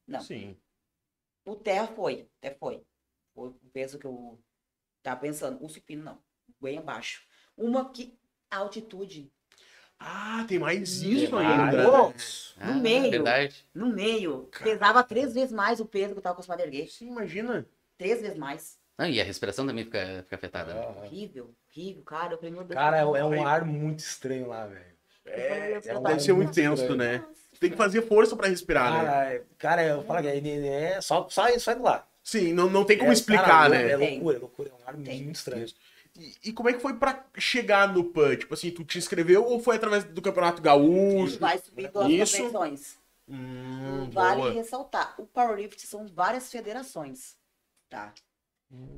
[0.06, 0.20] Não.
[0.20, 0.56] Sim.
[1.44, 2.84] O terra foi, até foi.
[3.34, 4.38] O peso que eu
[5.02, 5.62] tava pensando.
[5.64, 6.18] O supino não,
[6.60, 7.22] bem abaixo.
[7.56, 8.16] Uma que
[8.50, 9.30] a altitude
[9.98, 11.72] Ah, tem mais isso ainda.
[11.72, 12.14] né?
[12.66, 13.06] No meio.
[13.06, 13.66] Ah, Verdade.
[13.74, 16.88] no meio, pesava três vezes mais o peso que eu tava acostumado a erguer.
[16.88, 17.66] Sim, imagina.
[17.96, 18.78] Três vezes mais.
[18.98, 20.74] Não, e a respiração também fica, fica afetada.
[20.74, 20.86] né?
[20.86, 22.34] Horrível, horrível, cara.
[22.34, 22.74] Eu falei, meu Deus.
[22.74, 24.94] Cara, é, é um ar muito estranho lá, velho.
[25.26, 27.24] É, Eu um deve ser muito tenso, né?
[27.58, 28.98] Tem que fazer força pra respirar, né?
[29.04, 32.06] Cara, é- cara, eu falo que é, é só, só isso aí do lá.
[32.24, 33.90] Sim, não, não tem como É, explicar, cara, né?
[33.90, 34.70] É loucura, é loucura.
[34.70, 35.22] É um ar Tem.
[35.22, 35.66] muito estranho.
[36.16, 38.36] E, e como é que foi pra chegar no PAN?
[38.36, 41.38] Tipo assim, tu te inscreveu ou foi através do Campeonato Gaúcho?
[41.38, 42.36] Vai subir duas Isso.
[42.36, 42.98] competições.
[43.28, 44.52] Hum, vale boa.
[44.52, 47.36] ressaltar, o Powerlift são várias federações,
[47.88, 48.12] tá?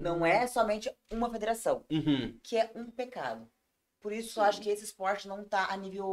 [0.00, 2.34] Não é somente uma federação, Uhum.
[2.42, 3.48] que é um pecado.
[4.00, 6.06] Por isso eu acho que esse esporte não tá a nível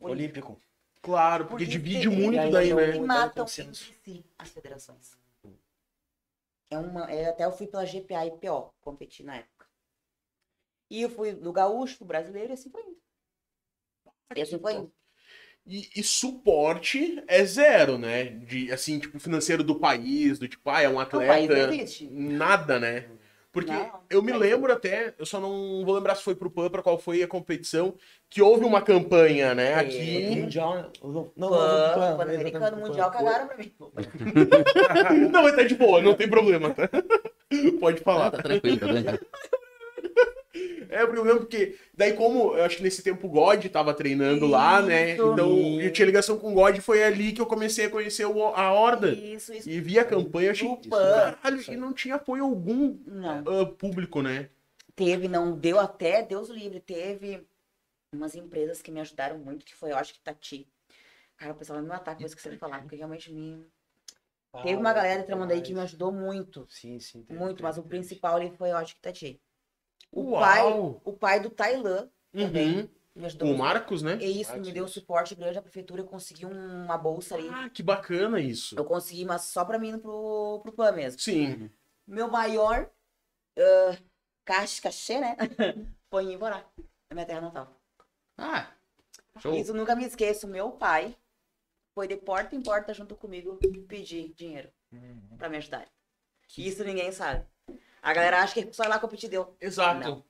[0.00, 0.06] olímpico.
[0.10, 0.60] Olímpico.
[1.02, 2.96] Claro, porque, Porque divide muito aí daí, né?
[2.96, 5.16] E matam entre si as federações.
[6.74, 9.66] É uma, é, até eu fui pela GPA e PO, competi na época.
[10.90, 12.96] E eu fui do gaúcho pro brasileiro e assim foi indo.
[14.36, 14.92] E assim foi indo.
[15.66, 18.24] E, e suporte é zero, né?
[18.24, 21.74] De, assim, tipo, financeiro do país, do tipo, ah, é um O país não atleta.
[21.74, 22.06] existe.
[22.10, 23.08] Nada, né?
[23.54, 26.50] Porque Não, eu me não lembro até, eu só não vou lembrar se foi pro
[26.50, 27.94] PAN, pra qual foi a competição,
[28.28, 29.70] que houve uma campanha, né?
[29.70, 29.74] É.
[29.76, 30.36] Aqui.
[30.40, 30.90] Mundial.
[31.00, 33.18] Não, não, não, Pan, Pan, Pan-Americano, Mundial, Pan.
[33.18, 33.72] cagaram pra mim.
[35.30, 36.88] Não, mas tá de boa, não tem problema, tá?
[37.78, 38.30] Pode Ah, falar.
[38.32, 39.18] tá tranquilo, tá tranquilo.
[40.88, 43.92] É, porque eu lembro que, daí como, eu acho que nesse tempo o God tava
[43.92, 45.14] treinando lá, né?
[45.14, 45.22] Isso.
[45.32, 48.48] Então, eu tinha ligação com o God, foi ali que eu comecei a conhecer o-
[48.54, 49.10] a Horda.
[49.12, 49.68] Isso, isso.
[49.68, 51.36] E vi a campanha, achei, Do PAN.
[51.40, 53.44] caralho, e não tinha apoio algum Não.
[53.48, 54.48] ah, público, né?
[54.94, 57.44] Teve, não deu até, Deus livre, teve
[58.12, 60.68] umas empresas que me ajudaram muito, que foi, eu acho que Tati.
[61.36, 63.66] Cara, o pessoal vai me matar com isso que você vai falar, porque realmente me.
[64.62, 67.22] Teve uma galera de Tramandaí que me ajudou muito, Sim, sim.
[67.24, 69.40] teve, muito, teve, mas o principal ali foi, eu acho que Tati.
[70.14, 70.40] O Uau!
[70.40, 72.88] pai, o pai do Tailã também Uhum.
[73.16, 73.58] me ajudou O.
[73.58, 74.16] Marcos, né?
[74.20, 77.34] E isso, Marcos, me deu um suporte grande, a prefeitura eu consegui um- uma bolsa
[77.34, 77.48] ali.
[77.48, 78.76] Ah, que bacana isso.
[78.78, 81.20] Eu consegui, mas só pra mim pro, pro PAN mesmo.
[81.20, 81.70] Sim.
[82.06, 82.90] Meu maior
[83.58, 83.98] ah,
[84.44, 85.36] caixa, cachê, né?
[86.10, 86.64] Foi em Ivorá,
[87.10, 87.80] na minha terra natal.
[88.38, 88.70] Ah,
[89.40, 89.54] show.
[89.54, 90.46] Isso nunca me esqueço.
[90.46, 91.16] Meu pai
[91.94, 93.58] foi de porta em porta junto comigo
[93.88, 95.36] pedir dinheiro Uhum.
[95.38, 95.86] pra me ajudar.
[96.58, 97.44] Isso ninguém sabe.
[98.04, 99.56] A galera acha que é só ir lá competir deu.
[99.58, 99.98] Exato.
[100.00, 100.24] Não.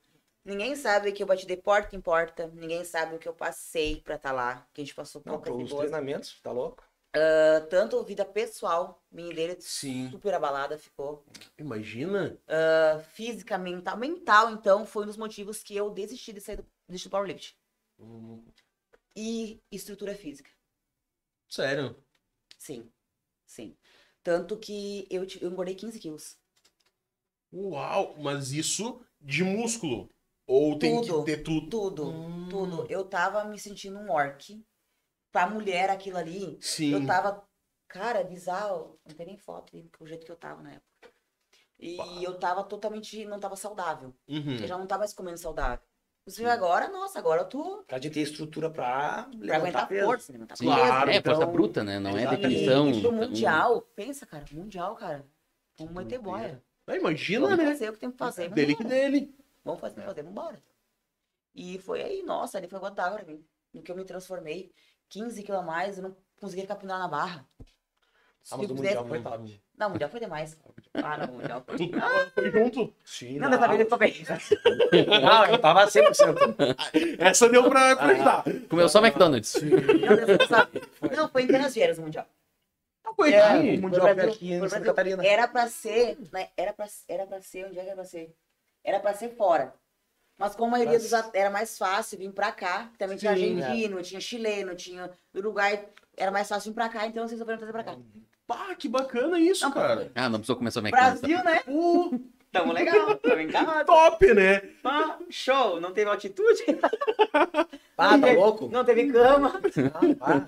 [0.44, 2.46] Ninguém sabe que eu bati de porta em porta.
[2.54, 4.64] Ninguém sabe o que eu passei pra estar lá.
[4.72, 5.80] Que a gente passou Não, poucas e os boas.
[5.88, 6.84] treinamentos, tá louco?
[7.16, 10.08] Ah, Tanto vida pessoal, minha e dele Sim.
[10.10, 11.24] super abalada ficou.
[11.58, 12.38] Imagina.
[12.46, 13.96] Ah, física, mental.
[13.96, 17.56] Mental, então, foi um dos motivos que eu desisti de sair do, desisti do powerlift.
[19.16, 20.50] E estrutura física.
[21.48, 21.96] Sério.
[22.56, 22.88] Sim.
[23.46, 23.76] Sim.
[24.22, 26.36] Tanto que eu, eu engordei 15 quilos.
[27.54, 30.10] Uau, mas isso de músculo.
[30.46, 31.24] Ou tem Tudo.
[31.24, 31.68] que ter tudo.
[31.70, 32.48] Tudo, Hum.
[32.50, 32.86] tudo.
[32.90, 34.62] Eu tava me sentindo um orc.
[35.32, 36.92] Pra mulher, aquilo ali, Sim.
[36.92, 37.42] eu tava.
[37.88, 38.98] Cara, bizarro.
[39.06, 41.14] Não tem nem foto aí, o jeito que eu tava na época.
[41.78, 43.24] E eu tava totalmente.
[43.24, 44.14] Não tava saudável.
[44.28, 44.56] Uhum.
[44.60, 45.84] Eu já não tava mais comendo saudável.
[46.26, 47.82] Inclusive agora, nossa, agora eu tô.
[47.86, 50.06] Pra gente ter estrutura pra Pra levantar aguentar peso.
[50.06, 50.64] força, levantar Sim.
[50.66, 51.98] Claro, é, força então- bruta, né?
[51.98, 52.88] Não é definição.
[52.88, 55.26] E, e então- Mundial, pensa, cara, Mundial, cara.
[55.78, 56.62] Vamos meter boia.
[56.86, 57.66] Ah, imagina, Vamos né?
[57.66, 58.50] fazer o que tem que fazer.
[58.50, 59.34] Dele que dele.
[59.64, 60.58] Vamos fazer, vamos fazer, vambora.
[61.54, 63.44] E foi aí, nossa, ali foi gota d'água pra mim.
[63.72, 64.72] No que eu me transformei.
[65.08, 67.46] 15 quilos a mais, eu não conseguia capinar na barra.
[68.50, 69.62] Ah, mas o eu Mundial foi top.
[69.78, 70.56] Não, Mundial foi demais.
[70.96, 71.76] Ah, não, Mundial foi.
[71.76, 71.90] Tu
[72.34, 72.94] foi junto.
[73.04, 74.14] Sim, Não, dessa vez ele ficou bem.
[75.20, 76.76] Não, eu tava 100%.
[77.18, 78.44] Essa deu pra acreditar.
[78.68, 79.56] Comeu só McDonald's.
[79.60, 81.16] Não?
[81.16, 82.28] Não, foi em Canasvieiras o Mundial.
[83.16, 83.76] Foi É, aqui.
[83.76, 84.84] o Mundial Foi Brasil, aqui em Santa.
[84.86, 85.26] Catarina.
[85.26, 88.34] Era pra ser, né, era pra, era pra ser, onde é que era pra ser?
[88.82, 89.72] Era pra ser fora.
[90.38, 93.36] Mas como a maioria dos Mas- at- era mais fácil vir pra cá, também tinha
[93.36, 95.86] Sim, argentino, tinha chileno, tinha Uruguai,
[96.16, 97.96] era mais fácil vir pra cá, então vocês resolveram trazer pra cá.
[98.46, 100.10] Pá, que bacana isso, Não, cara.
[100.14, 101.20] Ah, não precisou comer só McDonald's.
[101.20, 101.62] Brasil, né?
[101.68, 102.20] Uh,
[102.52, 103.86] Tamo legal, tamo encarnado.
[103.86, 104.60] top, né?
[104.84, 106.62] Ah, show, não teve altitude,
[107.96, 108.68] Ah, tá louco?
[108.68, 109.60] não teve cama.
[110.20, 110.46] Ah,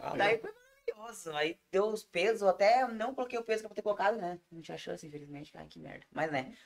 [0.00, 0.16] ah.
[0.16, 0.50] Daí foi
[1.34, 4.16] Aí deu os pesos, eu até não coloquei o peso que eu vou ter colocado,
[4.18, 4.40] né?
[4.50, 5.50] Não tinha chance, infelizmente.
[5.56, 6.04] Ai, que merda.
[6.12, 6.56] Mas, né?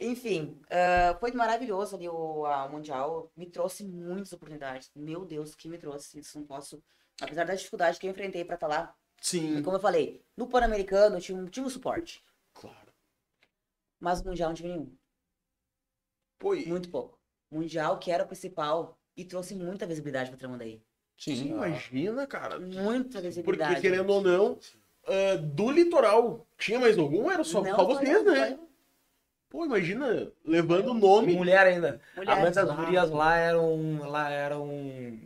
[0.00, 3.30] Enfim, ah, foi maravilhoso ali o a Mundial.
[3.36, 4.90] Me trouxe muitas oportunidades.
[4.94, 6.18] Meu Deus, que me trouxe.
[6.18, 6.82] Isso não posso.
[7.20, 8.94] Apesar da dificuldade que eu enfrentei pra estar lá.
[9.20, 9.62] Sim.
[9.62, 12.22] Como eu falei, no Pan-Americano eu tive, um- tive um suporte.
[12.52, 12.92] Claro.
[14.00, 14.94] Mas no Mundial não tive nenhum.
[16.38, 17.18] Pô, e- Muito pouco.
[17.50, 18.98] Mundial, que era o principal.
[19.16, 20.82] E trouxe muita visibilidade pra Tramandaí.
[21.16, 22.58] Sim, imagina, cara.
[22.58, 23.74] Muita visibilidade.
[23.74, 24.58] Porque querendo ou não,
[25.06, 27.30] ah, do litoral, tinha mais algum?
[27.30, 28.58] Era só, Não, só vocês, né?
[29.48, 31.34] Pô, imagina, levando o nome.
[31.34, 32.00] Mulher ainda.
[32.16, 32.32] Mulher.
[32.32, 34.68] A maioria das gurias lá eram, lá eram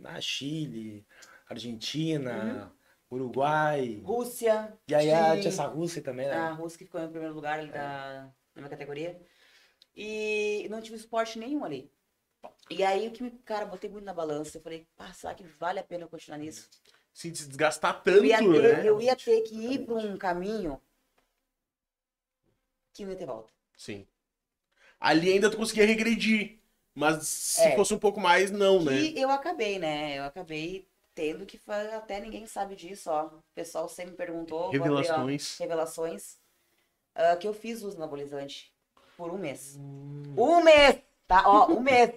[0.01, 1.03] na Chile,
[1.49, 2.71] Argentina,
[3.09, 4.01] Uruguai.
[4.03, 4.71] Rússia.
[4.87, 5.41] E aí Chile.
[5.41, 6.35] tinha essa Rússia também, né?
[6.35, 9.19] a Rússia que ficou em primeiro lugar ali da, na minha categoria.
[9.95, 11.91] E não tive suporte nenhum ali.
[12.69, 14.57] E aí o que me, cara, botei muito na balança.
[14.57, 16.69] Eu falei, pá, será que vale a pena eu continuar nisso?
[17.13, 18.87] Se desgastar Eu tanto, ia, ter, né?
[18.87, 20.79] eu ia ter que ir pra um caminho
[22.93, 23.51] que não ia ter volta.
[23.77, 24.07] Sim.
[24.99, 26.59] Ali ainda tu conseguia regredir.
[26.93, 27.75] Mas se É.
[27.75, 28.93] fosse um pouco mais, não, né?
[28.99, 30.17] E eu acabei, né?
[30.19, 33.27] Eu acabei tendo que fazer, até ninguém sabe disso, ó.
[33.27, 34.65] O pessoal sempre me perguntou.
[34.65, 35.57] abrir, ó, Revelações.
[35.57, 36.37] revelações.
[37.15, 38.73] ah, que eu fiz uso anabolizante
[39.17, 39.75] por um mês.
[39.77, 41.01] Um mês!
[41.29, 42.11] Tá, ó, um mês.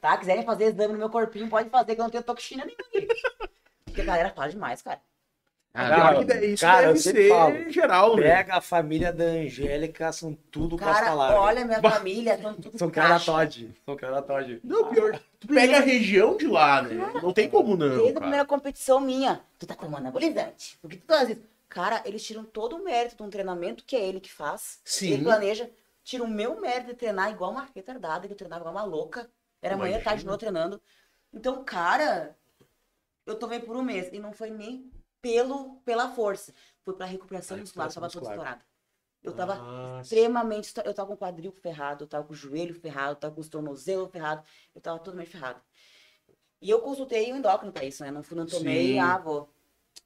[0.00, 0.16] Tá?
[0.16, 3.14] Quiserem fazer exame no meu corpinho, pode fazer, que eu não tenho toxina nenhuma.
[3.84, 5.00] Porque a galera fala demais, cara.
[5.76, 7.70] Ah, Cara, Pior que isso cara, eu deve ser falo.
[7.70, 8.22] geral, né?
[8.22, 11.40] Pega a família da Angélica, são tudo Cara, larga.
[11.40, 13.18] olha minha família, são tudo São cara.
[13.18, 13.74] Todd.
[13.84, 14.60] São cara Todd.
[14.62, 15.18] Não, pior.
[15.40, 16.94] Tu pega a região de lá, né?
[17.20, 18.20] Não tem como não, Desde a cara.
[18.20, 20.78] primeira competição minha, tu tá tomando anabolizante.
[20.80, 21.42] Porque tu faz isso.
[21.68, 24.78] Cara, eles tiram todo o mérito de um treinamento que é ele que faz.
[24.84, 25.10] Sim.
[25.14, 25.68] Ele planeja.
[26.04, 29.30] Tira o meu mérito de treinar igual uma retardada, que eu treinava igual uma louca.
[29.62, 30.80] Era manhã, tarde, de noite treinando.
[31.32, 32.36] Então, cara,
[33.26, 34.12] eu tomei por um mês.
[34.12, 34.92] E não foi nem
[35.22, 36.54] pelo, pela força.
[36.82, 38.66] Foi pra recuperação muscular, recuperação tava toda estourada.
[39.22, 40.74] Eu tava Ah, extremamente.
[40.84, 43.40] Eu tava com o quadril ferrado, eu tava com o joelho ferrado, eu tava com
[43.40, 44.44] os tornozelos ferrado,
[44.74, 45.62] eu tava totalmente ferrado.
[46.60, 48.10] E eu consultei o endócrino pra isso, né?
[48.10, 48.98] Não, fui- não tomei, Sim.
[48.98, 49.48] ah, vou.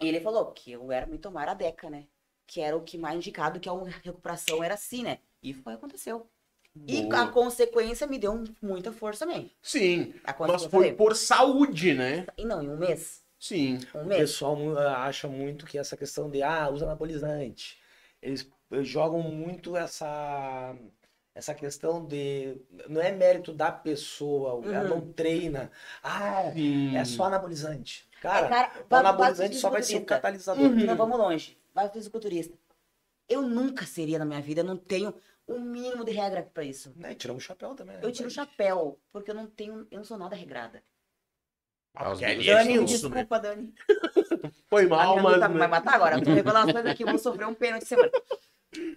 [0.00, 2.06] E ele falou que eu era me tomar a Deca, né?
[2.46, 3.72] Que era o que mais indicado, que a
[4.04, 5.18] recuperação era assim, né?
[5.42, 6.26] E foi o que aconteceu.
[6.86, 7.22] E Boa.
[7.22, 9.50] a consequência me deu muita força também.
[9.62, 12.26] Sim, A mas foi por saúde, né?
[12.36, 13.22] E não, em um mês.
[13.38, 13.78] Sim.
[13.94, 14.20] Um O mês.
[14.20, 17.78] pessoal mu- acha muito que essa questão de, ah, usa anabolizante.
[18.22, 20.74] Eles eh, jogam muito essa
[21.34, 22.56] essa questão de
[22.88, 24.88] não é mérito da pessoa, ela Uhum.
[24.88, 25.70] não treina.
[26.02, 26.96] Ah, Sim.
[26.96, 28.08] é só anabolizante.
[28.20, 30.64] Cara, É, cara, o anabolizante só vai ser um catalisador.
[30.64, 30.84] Uhum.
[30.84, 31.56] Não vamos longe.
[31.72, 32.56] Vai pro fisiculturista.
[33.28, 35.14] Eu nunca seria na minha vida, eu não tenho
[35.46, 36.92] o mínimo de regra pra isso.
[36.96, 37.14] Né?
[37.14, 37.96] Tiramos o chapéu também.
[37.96, 38.00] né?
[38.02, 40.82] Eu tiro o chapéu, porque eu não tenho, eu não sou nada regrada.
[41.94, 42.84] Ah, Dani, é Dani, né?
[42.84, 43.74] desculpa, Dani.
[44.68, 45.34] Foi mal, mas.
[45.34, 46.22] luta vai matar agora.
[46.22, 48.10] Com revelações aqui, eu vou sofrer um pênalti semana.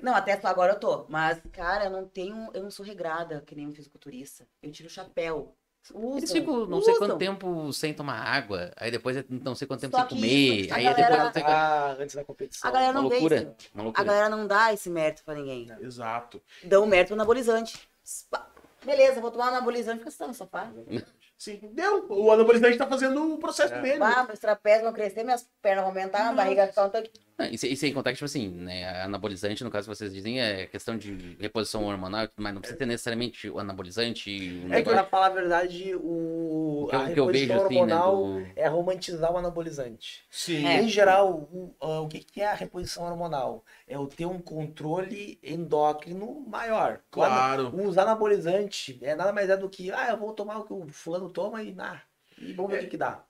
[0.01, 1.05] Não, até agora eu tô.
[1.07, 2.51] Mas, cara, eu não tenho.
[2.53, 4.47] Eu não sou regrada, que nem um fisiculturista.
[4.61, 5.55] Eu tiro o chapéu.
[5.93, 7.17] Usam, Eles ficam não sei quanto usam.
[7.17, 10.73] tempo sem tomar água, aí depois é não sei quanto tempo Só sem comer, isso,
[10.73, 11.53] a aí galera- depois não sei quanto...
[11.55, 12.69] Ah, antes da competição.
[12.69, 13.71] A galera Uma não vê loucura, isso.
[13.73, 14.03] uma A loucura.
[14.05, 15.67] galera não dá esse mérito pra ninguém.
[15.81, 16.39] Exato.
[16.63, 17.89] Dão mérito pro anabolizante.
[18.85, 20.71] Beleza, vou tomar um anabolizante fica sentado no sofá.
[21.37, 22.05] Sim, deu.
[22.09, 23.81] O anabolizante tá fazendo o processo É.
[23.81, 24.03] dele.
[24.03, 27.11] Ah, meus trapézios vão crescer, minhas pernas vão aumentar, a barriga vai ficar um tanque.
[27.41, 30.13] Ah, E, sem- e sem contar que, tipo assim, né, anabolizante, no caso que vocês
[30.13, 34.29] dizem, é questão de reposição hormonal, mas não precisa ter necessariamente o anabolizante.
[34.69, 37.65] o É que, pra falar a verdade, o, Que eu- a que eu vejo, reposição
[37.65, 40.23] assim, né, hormonal do- é romantizar o anabolizante.
[40.29, 40.65] Sim.
[40.65, 40.81] É.
[40.81, 43.63] Em geral, o, o que que é a reposição hormonal?
[43.87, 46.95] É o ter um controle endócrino maior.
[46.95, 47.69] O Claro.
[47.75, 50.73] O usar anabolizante é nada mais é do que, ah, eu vou tomar o que
[50.73, 52.01] o fulano toma e, ah,
[52.37, 53.23] e vamos ver o que, que dá.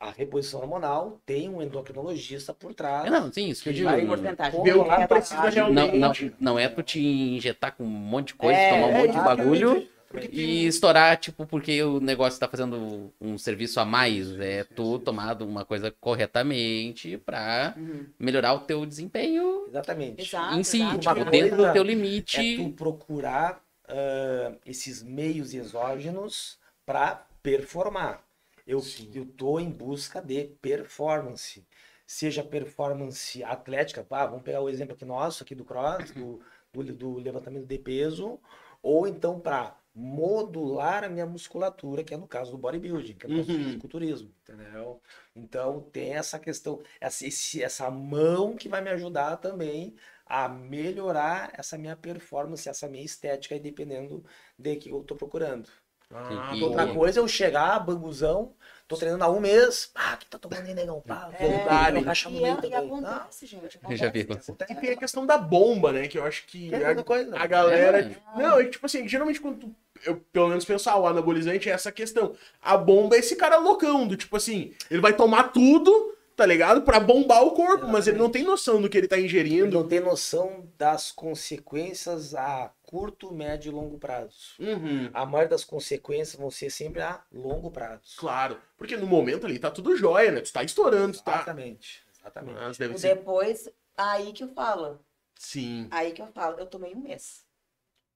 [0.00, 3.06] A reposição hormonal tem um endocrinologista por trás.
[3.06, 3.84] É, não, sim, isso que eu digo.
[3.86, 4.62] vai Não, Porcentagem.
[4.62, 5.98] Ver o que Controlar precisa a realmente.
[5.98, 8.98] não, não é tu te injetar com um monte de coisa, É, tomar um é,
[9.06, 13.78] monte de bagulho Porque tem- e estourar, tipo, porque o negócio tá fazendo um serviço
[13.78, 14.30] a mais.
[14.40, 18.06] É tu tomar uma coisa corretamente pra Uhum.
[18.18, 20.22] melhorar o teu desempenho Exatamente.
[20.26, 20.98] Exato, em si, exato.
[20.98, 22.56] tipo, dentro do teu É limite.
[22.56, 28.22] tu procurar ah, esses meios exógenos para performar.
[28.70, 29.10] Eu, Sim.
[29.12, 31.66] eu tô em busca de performance.
[32.06, 36.40] Seja performance atlética, vamos pegar o exemplo aqui nosso, aqui do cross, do,
[36.72, 38.40] do, do levantamento de peso,
[38.82, 43.28] ou então para modular a minha musculatura, que é no caso do bodybuilding, que é
[43.28, 43.56] no caso do Uhum.
[43.56, 45.00] fisiculturismo, entendeu?
[45.34, 49.96] Então tem essa questão, essa, esse- essa mão que vai me ajudar também
[50.26, 54.24] a melhorar essa minha performance, essa minha estética, dependendo
[54.58, 55.68] de que eu tô procurando.
[56.12, 58.52] Ah, E- Outra e- coisa é eu chegar, banguzão,
[58.88, 62.40] tô treinando há um mês, pá, que tá tomando aí, negão, pá, É, no E,
[62.40, 62.70] meio é- e também.
[62.70, 63.78] Não, acontece, gente.
[63.88, 64.52] Eu já vi acontece.
[64.68, 66.08] E tem a questão da bomba, né?
[66.08, 67.38] Que eu acho que É a coisa.
[67.38, 68.00] a galera.
[68.00, 68.38] É.
[68.38, 71.72] Não, é tipo assim, geralmente quando tu- eu pelo menos penso, ah, o anabolizante é
[71.72, 72.34] essa questão.
[72.60, 76.80] A bomba é esse cara loucão, do tipo assim, ele vai tomar tudo, tá ligado?
[76.80, 79.78] Pra bombar o corpo, mas ele não tem noção do que ele tá Ele ingerindo.
[79.78, 84.54] não tem noção das consequências a curto, médio e longo prazo.
[84.58, 88.16] Uhum, A maioria das consequências vão ser sempre a longo prazo.
[88.16, 88.58] claro.
[88.78, 90.40] Porque no momento ali tá tudo jóia, né?
[90.40, 91.34] Tu tá estourando, tu tá.
[91.34, 92.02] Exatamente.
[92.18, 92.58] Exatamente.
[92.58, 93.14] Mas deve O ser.
[93.16, 94.98] depois, aí que eu falo.
[95.38, 95.88] Sim.
[95.90, 97.44] Aí que eu falo, eu tomei um mês.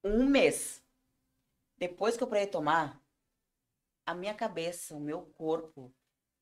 [0.03, 0.83] Um mês.
[1.77, 2.99] Depois que eu parei tomar,
[4.07, 5.93] a minha cabeça, o meu corpo,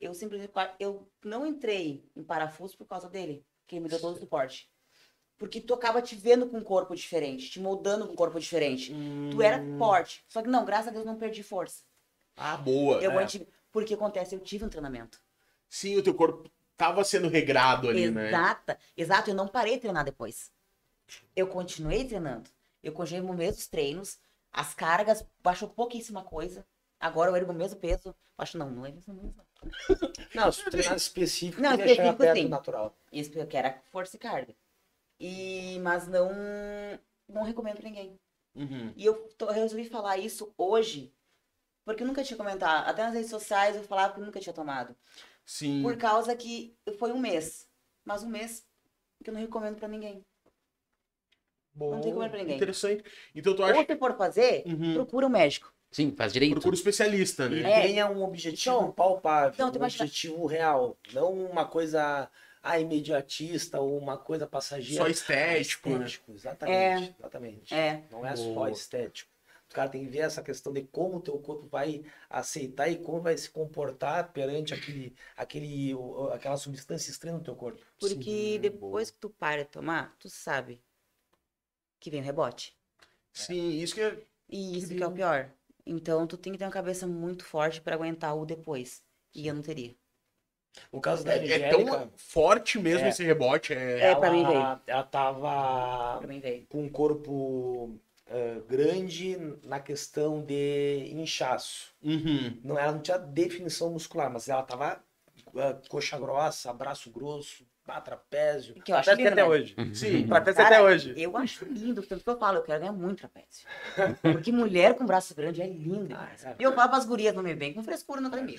[0.02, 4.16] eu simplesmente eu não entrei em parafuso por causa dele, que ele me deu todo
[4.16, 4.68] o suporte.
[5.38, 8.92] Porque tu acaba te vendo com um corpo diferente, te moldando com um corpo diferente.
[9.30, 9.78] Tu era Hum.
[9.78, 10.24] forte.
[10.28, 11.84] Só que não, graças a Deus não perdi força.
[12.36, 13.00] Ah, boa.
[13.00, 13.26] Eu É.
[13.70, 15.18] Porque acontece, eu tive um treinamento.
[15.68, 18.28] Sim, o teu corpo tava sendo regrado ali, né?
[18.28, 20.52] Exata, exato, eu não parei de treinar depois.
[21.34, 22.50] Eu continuei treinando.
[22.82, 24.18] Eu continuei os mesmos treinos,
[24.52, 26.66] as cargas baixou pouquíssima coisa.
[27.00, 28.14] Agora eu ergo o mesmo peso.
[28.36, 29.14] Acho não, não é mesmo.
[29.14, 29.34] mesmo.
[30.34, 32.42] Não, se tu treinar específico, Não, específico, perto sim.
[32.44, 32.96] do natural.
[33.12, 34.54] Isso eu quero é força e carga.
[35.20, 36.30] E mas não
[37.28, 38.18] não recomendo pra ninguém.
[38.54, 38.92] Uhum.
[38.96, 41.12] E eu, tô- resolvi falar isso hoje,
[41.84, 42.88] porque eu nunca tinha comentado.
[42.88, 44.94] Até nas redes sociais eu falava que eu nunca tinha tomado.
[45.44, 45.82] Sim.
[45.82, 47.68] Por causa que foi um mês.
[48.04, 48.66] Mas um mês
[49.22, 50.24] que eu não recomendo pra ninguém.
[51.74, 52.56] Não tem como ir pra ninguém.
[52.56, 53.02] Interessante.
[53.34, 53.86] Então tu Ou acha.
[53.86, 54.94] se for fazer, Uhum.
[54.94, 55.72] procura um médico.
[55.92, 56.54] Sim, faz direito.
[56.54, 57.70] Procura o especialista, E né?
[57.70, 57.82] É.
[57.82, 62.28] tenha um objetivo Então, palpável, então, tu um imagina- objetivo real, não uma coisa
[62.62, 65.04] ah, imediatista ou uma coisa passageira.
[65.04, 65.96] Só estético, né?
[65.96, 67.74] Estético, exatamente, exatamente.
[67.74, 68.02] É.
[68.10, 68.70] Não é só Boa.
[68.70, 69.30] estético.
[69.70, 72.96] O cara tem que ver essa questão de como o teu corpo vai aceitar e
[72.96, 75.94] como vai se comportar perante aquele, aquele,
[76.32, 77.80] aquela substância estranha no teu corpo.
[77.98, 80.82] Porque Sim, depois que tu para de tomar, tu sabe
[81.98, 82.76] que vem o rebote.
[83.32, 84.18] Sim, isso que é.
[84.48, 85.50] E isso que é o pior.
[85.86, 89.02] Então tu tem que ter uma cabeça muito forte pra aguentar o depois.
[89.34, 89.94] E eu não teria.
[90.92, 93.08] No caso da É, é Angélica, tão forte mesmo É.
[93.08, 93.72] esse rebote.
[93.74, 94.10] É...
[94.10, 96.66] É, pra mim ela, ela tava mim veio.
[96.68, 101.92] com um corpo eh, grande na questão de inchaço.
[102.02, 102.58] Uhum.
[102.64, 105.02] Não, ela não tinha definição muscular, mas ela tava
[105.56, 108.74] eh, coxa grossa, braço grosso, ah, trapézio.
[108.74, 109.48] Que eu acho Trapézio lindo, até né?
[109.48, 109.74] hoje.
[109.94, 110.26] Sim.
[110.26, 111.14] Trapézio Cara, até hoje.
[111.16, 113.66] Eu acho lindo, tanto que eu falo, eu quero ganhar muito trapézio.
[114.22, 116.16] Porque mulher com braço grande é linda.
[116.18, 116.56] Ah, é.
[116.58, 118.58] E eu falo pras gurias, não me vem com frescura na academia.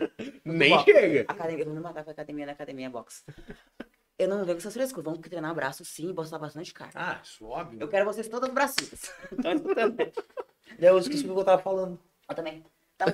[0.44, 1.24] Nem Bom, chega.
[1.28, 3.24] Academia, eu vou me matar com a academia na academia box.
[4.18, 5.04] Eu não venho com essas frescuras.
[5.04, 6.94] Vamos treinar braço sim e botar bastante carga.
[6.96, 7.80] Ah, isso óbvio.
[7.80, 9.10] Eu quero vocês todas braçudas.
[9.30, 9.96] Estão escutando?
[9.96, 10.12] né?
[10.78, 11.98] Daí eu esqueci o que eu tava falando.
[12.28, 12.64] Eu também.
[12.96, 13.06] Tá.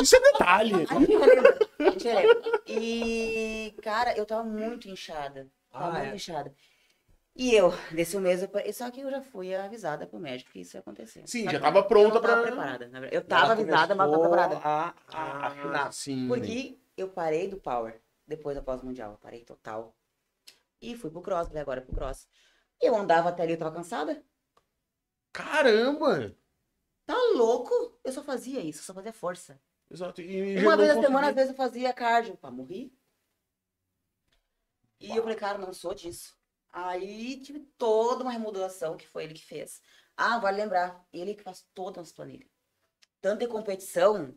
[0.00, 0.74] Isso é detalhe.
[0.88, 1.68] A
[2.66, 5.50] E, cara, eu tava muito inchada.
[5.70, 6.14] Tava Ah, muito é.
[6.14, 6.54] inchada.
[7.34, 8.72] E eu, nesse mês, eu...
[8.74, 11.22] só que eu já fui avisada pro médico que isso ia acontecer.
[11.26, 12.86] Sim, já tava pronta pra- preparada.
[12.88, 13.16] na verdade.
[13.16, 14.56] Eu tava avisada, mas não tava preparada.
[14.58, 15.92] A, a, afinar.
[15.92, 16.28] sim.
[16.28, 19.18] Porque eu parei do Power depois da pós-mundial.
[19.22, 19.96] Parei total.
[20.80, 22.28] E fui pro Cross, falei agora pro Cross.
[22.80, 24.22] Eu andava até ali, eu tava cansada.
[25.32, 26.34] Caramba!
[27.06, 27.98] Tá louco?
[28.04, 29.58] Eu só fazia isso, só fazia força.
[29.92, 30.22] Exato.
[30.22, 32.90] E Uma vez a semana, às vezes, eu fazia cardio pra morrer.
[34.98, 36.34] E eu falei, cara, não sou disso.
[36.70, 39.82] Aí tive toda uma remodelação que foi ele que fez.
[40.16, 42.48] Ah, vale lembrar, ele que faz todas as planilhas.
[43.20, 44.34] Tanto em competição,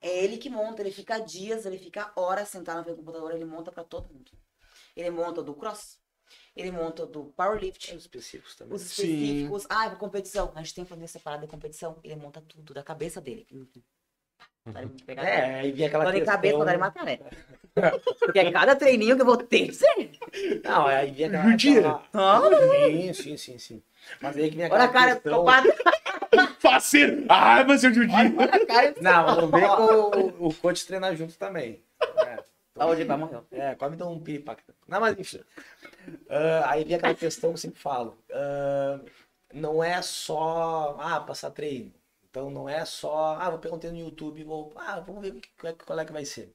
[0.00, 3.34] é ele que monta, ele fica dias, ele fica horas sentado na frente do computador,
[3.34, 4.30] ele monta pra todo mundo.
[4.94, 5.98] Ele monta do cross,
[6.54, 8.74] ele monta do powerlift, Os específicos também.
[8.76, 9.02] os Sim.
[9.02, 9.66] específicos.
[9.68, 10.52] Ah, pra competição.
[10.54, 11.98] A gente tem planilha separada de competição.
[12.04, 13.46] Ele monta tudo da cabeça dele.
[13.50, 13.66] Me
[15.06, 16.34] pegar É, aí vinha aquela Dor questão...
[16.34, 17.18] cabeça, mandar ele matar, né?
[18.18, 20.10] Porque é cada treininho que eu vou ter que ser.
[20.64, 22.02] Não, aí vinha aquela...
[22.14, 23.82] Aquela- Sim, sim, sim, sim.
[24.20, 25.44] Mas aí que vinha aquela Olha a cara, questão...
[26.58, 27.24] Faceiro!
[27.28, 28.16] Ah, mas eu judia!
[29.00, 31.82] Não, mas não vem com o, o coach treinar junto também.
[32.26, 32.38] É.
[32.78, 33.40] Aonde vai morrer?
[33.52, 34.62] É, quase me deu um piripaque.
[34.88, 35.40] Não, mas enfim.
[36.28, 38.16] Ah, aí vem aquela questão que eu sempre falo.
[38.32, 39.00] Ah,
[39.52, 41.92] não é só, ah, passar treino.
[42.30, 45.40] Então não é só, ah, vou pegar um treino no YouTube vou, ah, vamos ver
[45.58, 46.54] qual é, qual é que vai ser.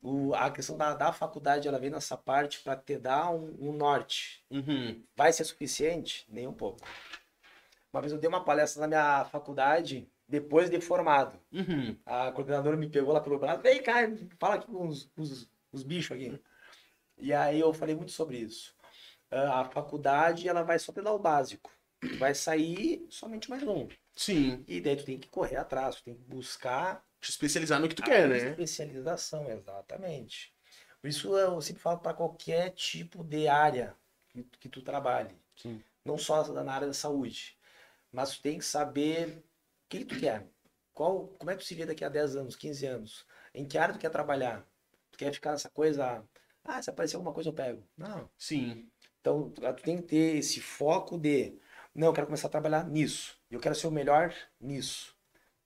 [0.00, 3.72] O, a questão da, da faculdade, ela vem nessa parte para te dar um, um
[3.72, 4.44] norte.
[4.50, 5.02] Uhum.
[5.16, 6.24] Vai ser suficiente?
[6.28, 6.80] Nem um pouco.
[7.92, 11.40] Uma vez eu dei uma palestra na minha faculdade, depois de formado.
[11.52, 11.96] Uhum.
[12.06, 13.94] A coordenadora me pegou lá pelo braço, vem cá,
[14.38, 16.40] fala aqui com os, os, os bichos aqui.
[17.16, 18.74] E aí eu falei muito sobre isso.
[19.30, 21.70] Ah, A faculdade, ela vai só te dar o básico.
[22.18, 23.88] Vai sair somente mais um.
[24.18, 24.64] Sim.
[24.66, 27.94] E daí tu tem que correr atrás, tu tem que buscar Te especializar no que
[27.94, 28.50] tu quer, né?
[28.50, 30.52] especialização, exatamente.
[31.00, 33.94] Por isso eu sempre falo para qualquer tipo de área
[34.28, 35.36] que, que tu trabalhe.
[35.56, 35.80] Sim.
[36.04, 37.56] Não só na área da saúde.
[38.10, 40.48] Mas tu tem que saber o que, que tu quer.
[40.92, 43.26] Qual, como é que tu se vê daqui a 10 anos, 15 anos?
[43.54, 44.66] Em que área tu quer trabalhar?
[45.12, 46.24] Tu quer ficar nessa coisa,
[46.64, 47.86] ah, se aparecer alguma coisa eu pego.
[47.96, 48.28] Não.
[48.36, 48.90] Sim.
[49.20, 51.56] Então, tu tu tem que ter esse foco de,
[51.94, 53.37] não, eu quero começar a trabalhar nisso.
[53.50, 55.14] Eu quero ser o melhor nisso.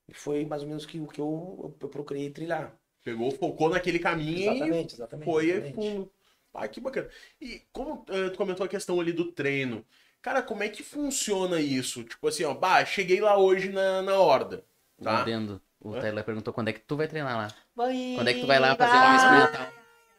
[0.07, 2.73] E foi mais ou menos que o que eu, eu procurei trilhar.
[3.03, 5.25] Pegou, focou naquele caminho e Exatamente, exatamente.
[5.25, 5.75] foi exatamente.
[5.75, 6.11] fundo.
[6.53, 7.09] Ah, que bacana.
[7.41, 9.83] E como eh, tu comentou a questão ali do treino,
[10.21, 12.03] cara, como é que funciona isso?
[12.03, 14.63] Tipo assim, ó, bah, cheguei lá hoje na, na horda,
[15.01, 15.21] tá?
[15.21, 15.61] adendo.
[15.81, 15.99] O Hã?
[16.01, 17.47] Tyler perguntou quando é que tu vai treinar lá.
[17.75, 19.73] Vai, Quando é que tu vai lá fazer uma experimental?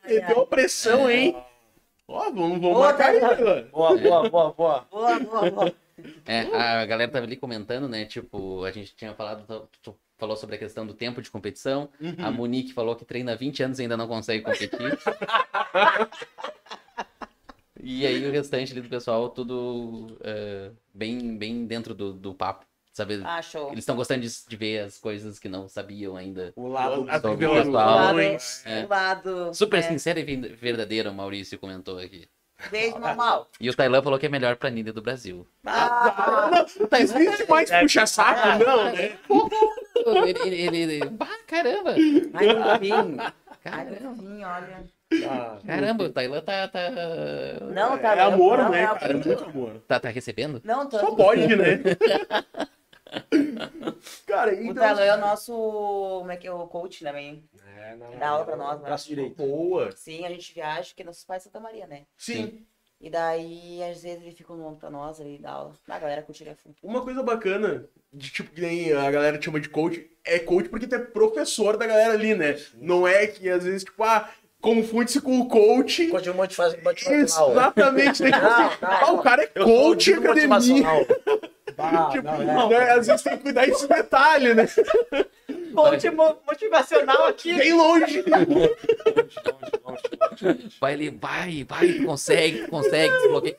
[0.07, 1.35] Meteu uma pressão, hein?
[2.07, 3.63] Ó, vamos, vamos Ô, marcar aí, tá- agora.
[3.73, 4.87] Boa, boa, boa, boa.
[4.91, 5.75] Boa, boa, boa.
[6.27, 8.05] É, a galera tava ali comentando, né?
[8.05, 9.69] Tipo, a gente tinha falado,
[10.17, 11.89] falou sobre a questão do tempo de competição.
[12.19, 14.71] A Monique falou que treina há 20 anos e ainda não consegue competir.
[17.81, 22.67] e aí o restante ali do pessoal, tudo é, bem, bem dentro do, do papo.
[22.93, 23.21] Sabe?
[23.25, 23.73] Ah, show.
[23.73, 26.53] Eles estão gostando de, de ver as coisas que não sabiam ainda.
[26.55, 28.65] O lado sobre o revelações.
[28.65, 28.85] É.
[28.85, 29.53] O lado.
[29.53, 32.29] Super é, sincero e verdadeiro, o Maurício comentou aqui.
[32.71, 33.49] Beijo normal.
[33.61, 35.47] E o Tailan falou que é melhor planilha do Brasil.
[35.67, 39.17] Ah, Não existe mais puxa saco, não, né?
[40.27, 41.95] ele, ele, ele, ele- Bah, caramba!
[42.35, 42.47] ai,
[43.63, 44.85] Caramba, no fim, olha.
[45.31, 46.81] Ah, caramba o Tailan tá, tá,
[47.73, 49.13] Não, tá É amor, não, né, é cara?
[49.13, 49.71] É muito amor.
[49.87, 50.61] tá, tá recebendo?
[50.65, 50.99] Não, tô.
[50.99, 51.81] Só pode, né?
[54.27, 54.75] Cara, O então...
[54.75, 55.53] Talão é o nosso.
[55.53, 57.45] Como é que é o coach também?
[57.79, 58.87] é, não, Dá aula pra nós, né?
[58.87, 59.37] Braço direito.
[59.37, 59.91] Boa.
[59.93, 62.03] Sim, a gente viaja, porque nossos pais são Santa Maria, né?
[62.17, 62.65] Sim.
[63.01, 65.75] E daí, às vezes, ele fica no ombro pra nós, ele dá aula.
[65.89, 66.77] A galera curtir a fundo.
[66.83, 70.87] Uma coisa bacana, de tipo, que nem a galera chama de coach, é coach porque
[70.87, 72.59] tu é professor da galera ali, né?
[72.75, 76.07] Não é que às vezes, tipo, ah, confunde-se com o coach.
[76.09, 77.51] Coach motivacional.
[77.53, 78.23] exatamente.
[78.23, 78.91] Tem que Não, assim, não.
[78.91, 80.49] ah, o cara é coach o academia.
[81.77, 82.07] motivacional.
[82.07, 82.79] Bah, Tipo, não, é.
[82.79, 82.91] né?
[82.93, 84.67] Às vezes tem que cuidar desse detalhe, né?
[85.75, 86.11] Coach
[86.47, 87.55] motivacional aqui.
[87.55, 88.25] Bem longe.
[90.81, 93.57] Vai ele, vai, vai, consegue, consegue, desbloqueia.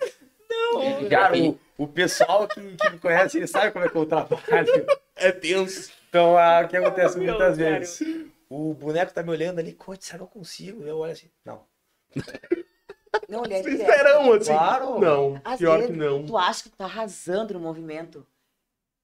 [0.50, 4.06] Não, Cara, o, o pessoal que, que me conhece, ele sabe como é que eu
[4.06, 4.42] trabalho.
[5.16, 5.92] É tenso.
[6.10, 8.28] Então, ah, o que acontece Meu muitas Deus, vezes?
[8.50, 10.84] O boneco tá me olhando ali, coach, será que eu consigo?
[10.84, 11.64] Eu olho assim, não.
[13.30, 13.78] Não, ele é direto.
[13.80, 14.52] Sincerão, assim.
[14.52, 15.00] Claro.
[15.00, 16.26] Não, Às pior vezes, que não.
[16.26, 18.20] Tu acha que tu tá arrasando no movimento.
[18.20, 18.26] O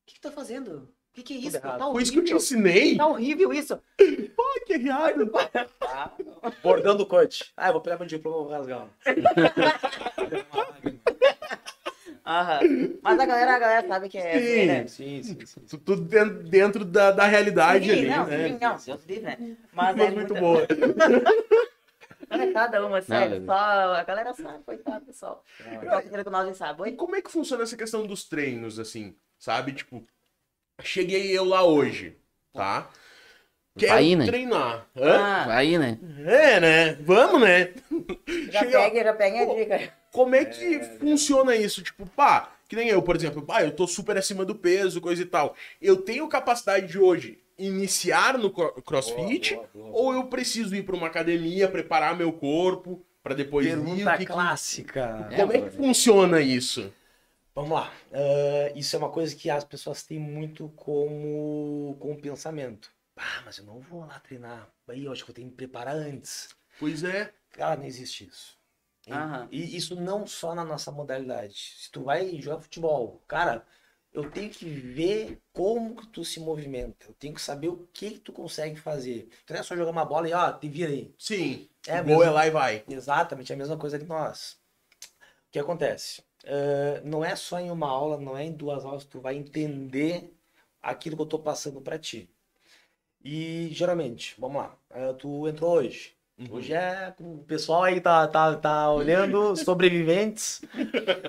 [0.06, 0.88] que, que tu tá fazendo?
[1.12, 1.60] O que, que é isso?
[1.60, 2.38] Tá Foi isso que eu te horrível.
[2.38, 2.96] ensinei.
[2.98, 3.78] Tá horrível isso.
[4.36, 5.30] Pô, que errado.
[6.64, 7.52] Bordão do coach.
[7.58, 8.88] Ah, eu vou pegar meu diploma e vou rasgar.
[12.26, 12.60] Aham.
[13.02, 14.40] Mas a galera, a galera sabe que é.
[14.40, 14.66] Sim.
[14.68, 14.88] né?
[14.88, 15.62] Sim, sim, sim.
[15.68, 18.48] Tu- Tudo dentro, dentro da, da realidade Sim, ali, não, né?
[18.48, 19.38] sim, não, Deus livre, né?
[19.74, 20.68] Mas, Mas é muito muita- boa.
[22.32, 23.40] Não é cada uma, sério.
[23.40, 25.00] Não, Só a galera sabe, coitada.
[25.00, 25.44] tá, pessoal?
[25.58, 26.90] Que nós sabe?
[26.90, 29.16] E como é que funciona essa questão dos treinos, assim?
[29.38, 29.74] Sabe?
[29.74, 30.06] Tipo,
[30.82, 32.18] cheguei eu lá hoje,
[32.54, 32.90] tá?
[33.78, 34.26] Quero Vai, né?
[34.26, 34.86] treinar.
[34.96, 35.18] Hã?
[35.18, 35.98] Ah, Aí, né?
[36.26, 36.94] É, né?
[37.02, 37.74] Vamos, né?
[38.52, 39.94] já Chega- pega, já pega a dica.
[40.12, 41.82] Como é que funciona isso?
[41.82, 45.22] Tipo, pá, que nem eu, por exemplo, pá, eu tô super acima do peso, coisa
[45.22, 45.56] e tal.
[45.82, 50.02] Eu tenho capacidade de hoje iniciar no cro- crossfit Boa, boa, boa.
[50.02, 53.72] ou eu preciso ir pra uma academia, preparar meu corpo pra depois ir?
[53.72, 55.30] Pergunta O que clássica.
[55.36, 56.92] Como é que funciona isso?
[57.54, 57.92] Vamos lá.
[58.14, 62.92] Ah, isso é uma coisa que as pessoas têm muito como, como pensamento.
[63.18, 64.70] Ah, mas eu não vou lá treinar.
[64.88, 66.50] Aí eu acho que eu tenho que me preparar antes.
[66.80, 67.32] Pois é.
[67.52, 68.58] Cara, não existe isso.
[69.08, 69.48] E- Aham.
[69.52, 71.74] E isso não só na nossa modalidade.
[71.78, 73.66] Se tu vai jogar futebol, cara,
[74.14, 77.08] eu tenho que ver como que tu se movimenta.
[77.08, 79.30] Eu tenho que saber o que que tu consegue fazer.
[79.46, 81.14] Tu não é só jogar uma bola e, ó, te vira aí.
[81.18, 81.70] Sim.
[81.88, 82.84] É o gol é lá e vai.
[82.88, 84.60] Exatamente, é a mesma coisa que nós.
[85.48, 86.24] O que acontece?
[86.44, 89.36] Eh, não é só em uma aula, não é em duas aulas que tu vai
[89.36, 90.34] entender
[90.82, 92.30] aquilo que eu tô passando para ti.
[93.24, 96.16] E geralmente, vamos lá, eh, tu entrou hoje.
[96.50, 97.14] Hoje é.
[97.20, 100.62] O pessoal aí tá, tá, tá olhando, sobreviventes.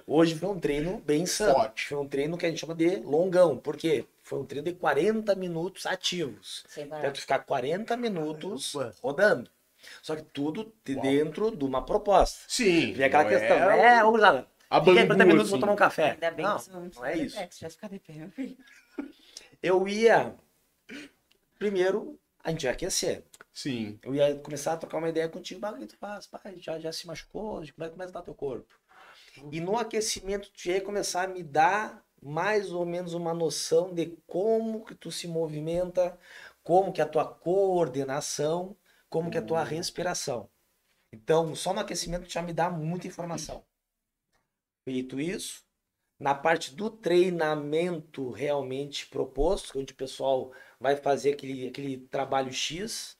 [0.07, 1.53] Hoje foi um treino bem insano.
[1.55, 1.87] Forte.
[1.89, 3.59] Foi um treino que a gente chama de longão.
[3.59, 4.07] Por quê?
[4.23, 6.65] Foi um treino de 40 minutos ativos.
[6.67, 8.95] Sem Então, tu ficar 40 minutos Caramba.
[9.03, 9.51] rodando.
[10.01, 12.41] Só que tudo de dentro de uma proposta.
[12.49, 12.93] Sim.
[12.95, 15.51] Vem aquela questão, é é, ô, gurizada, A bangu, 40 minutos, assim.
[15.51, 16.13] vou tomar um café.
[16.13, 17.37] Ainda bem não, que não, não é isso.
[17.39, 18.57] É, vai ficar de pé, meu filho.
[19.61, 20.35] Eu ia,
[21.59, 23.25] primeiro, a gente ia aquecer.
[23.53, 23.99] Sim.
[24.03, 26.27] Eu ia começar a trocar uma ideia contigo, bah, o que tu faz?
[26.27, 28.75] Pai, já, já se machucou, como é que começa a dar teu corpo?
[29.51, 34.17] E no aquecimento, tu ia começar a me dar mais ou menos uma noção de
[34.27, 36.19] como que tu se movimenta,
[36.63, 38.77] como que é a tua coordenação,
[39.11, 40.49] como que é a tua respiração.
[41.13, 43.65] Então, só no aquecimento já me dá muita informação.
[44.85, 45.65] Feito isso,
[46.19, 53.19] na parte do treinamento realmente proposto, onde o pessoal vai fazer aquele, aquele trabalho X,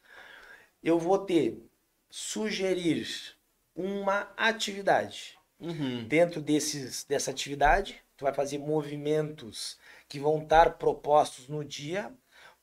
[0.83, 1.63] eu vou ter
[2.11, 3.07] sugerir
[3.75, 5.39] uma atividade.
[5.59, 6.07] Uhum.
[6.09, 9.79] Dentro desses, dessa atividade, tu vai fazer movimentos
[10.09, 12.13] que vão estar propostos no dia,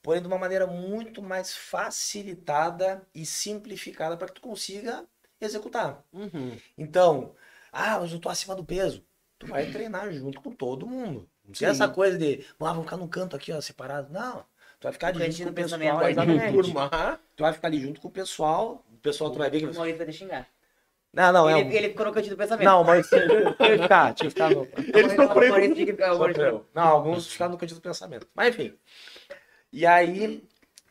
[0.01, 5.05] porém de uma maneira muito mais facilitada e simplificada para que tu consiga
[5.39, 6.03] executar.
[6.11, 6.57] Uhum.
[6.77, 7.33] Então,
[7.71, 9.03] ah, mas eu tô acima do peso.
[9.37, 11.29] Tu vai treinar junto com todo mundo.
[11.45, 14.11] Não tem essa coisa de, ah, vamos ficar num canto aqui, ó, separado.
[14.11, 14.45] Não.
[14.79, 15.79] Tu vai ficar ali No junto com o do pessoal.
[15.79, 15.99] pensamento.
[15.99, 16.53] Vai Exatamente.
[16.53, 17.19] turmar.
[17.35, 18.85] Tu vai ficar ali junto com o pessoal.
[18.93, 19.65] O pessoal, tu vai ver que.
[19.65, 20.47] O Maurício vai te xingar.
[21.11, 21.59] Não, não, é.
[21.59, 22.65] ele, um- ele ficou no cantinho do pensamento.
[22.65, 24.67] Não, mas tinha que ficar, tinha que ficar no.
[24.77, 25.47] Ele sofreu.
[25.47, 26.65] O Maurício tinha que ficar- o Maurício- Sofreu.
[26.73, 28.27] Não, alguns ficaram no cantinho do pensamento.
[28.35, 28.73] Mas enfim.
[29.73, 30.43] E aí,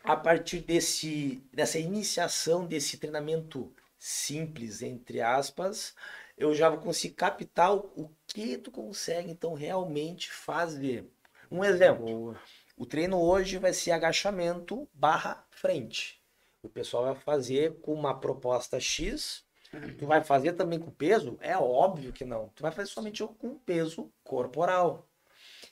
[0.05, 5.95] a partir desse, dessa iniciação desse treinamento simples, entre aspas,
[6.37, 11.09] eu já vou conseguir captar o, o que tu consegue, então, realmente fazer.
[11.51, 12.37] Um exemplo.
[12.79, 16.23] O treino hoje vai ser agachamento barra frente.
[16.63, 19.45] O pessoal vai fazer com uma proposta X.
[19.99, 21.37] Tu vai fazer também com peso?
[21.41, 22.51] É óbvio que não.
[22.55, 25.09] Tu vai fazer somente com peso corporal.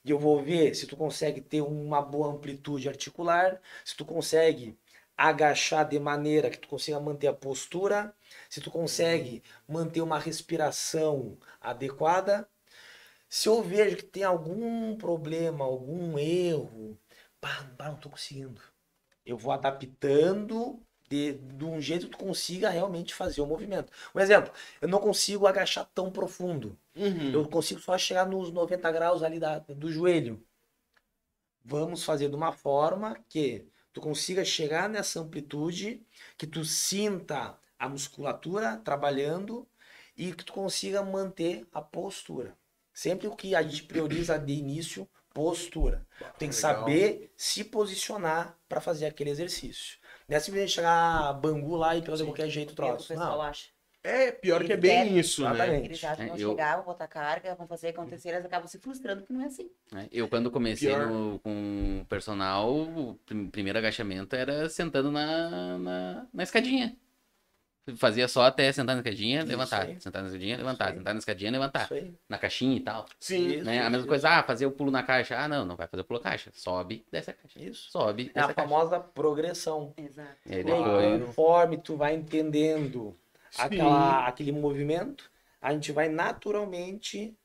[0.04, 4.76] E eu vou ver se tu consegue ter uma boa amplitude articular, se tu consegue
[5.16, 8.12] agachar de maneira que tu consiga manter a postura,
[8.50, 12.48] se tu consegue manter uma respiração adequada.
[13.36, 16.98] Se eu vejo que tem algum problema, algum erro,
[17.38, 18.62] pá, pá, não tô conseguindo.
[19.26, 23.92] Eu vou adaptando de, de um jeito que tu consiga realmente fazer o movimento.
[24.14, 26.78] Um exemplo, eu não consigo agachar tão profundo.
[26.94, 27.30] Uhum.
[27.30, 30.42] Eu consigo só chegar nos 90 graus ali da, do joelho.
[31.62, 36.02] Vamos fazer de uma forma que tu consiga chegar nessa amplitude,
[36.38, 39.68] que tu sinta a musculatura trabalhando
[40.16, 42.56] e que tu consiga manter a postura.
[42.96, 46.06] Sempre o que a gente prioriza de início, postura.
[46.38, 46.78] Tem que legal.
[46.80, 49.98] saber se posicionar para fazer aquele exercício.
[50.26, 52.82] Não é simplesmente chegar a bangu lá e fazer de qualquer jeito o O que
[52.82, 53.08] o troço.
[53.08, 53.42] pessoal Não.
[53.42, 53.68] acha.
[54.02, 55.50] É, pior que é bem quer- isso, né?
[55.50, 55.84] Exatamente.
[55.88, 58.66] Eles acham que É, vão eu- chegar, vão botar carga, vão fazer acontecer, eles acabam
[58.66, 59.68] se frustrando, porque não é assim.
[59.92, 60.08] né?
[60.10, 61.06] Eu, quando comecei Pior.
[61.06, 66.96] no- com o personal, o prim- primeiro agachamento era sentando na, na, na escadinha.
[67.96, 69.82] Fazia só até sentar na escadinha, Isso levantar.
[69.82, 70.00] aí.
[70.00, 70.94] Sentar na escadinha, levantar.
[70.94, 71.84] Sentar na escadinha, levantar.
[71.84, 72.14] Isso aí.
[72.28, 73.06] Na caixinha e tal.
[73.20, 73.46] Sim.
[73.48, 73.78] Isso, né?
[73.78, 75.38] A mesma isso, coisa, ah, fazer o pulo na caixa.
[75.38, 76.50] Ah, não, não vai fazer o pulo na caixa.
[76.52, 77.62] Sobe, desce a caixa.
[77.62, 77.90] Isso.
[77.90, 78.54] Sobe, É a caixa.
[78.54, 79.92] famosa progressão.
[79.96, 80.30] Exato.
[80.46, 81.24] E aí depois.
[81.26, 83.16] conforme tu vai entendendo
[83.56, 85.30] aquela, aquele movimento,
[85.62, 87.36] a gente vai naturalmente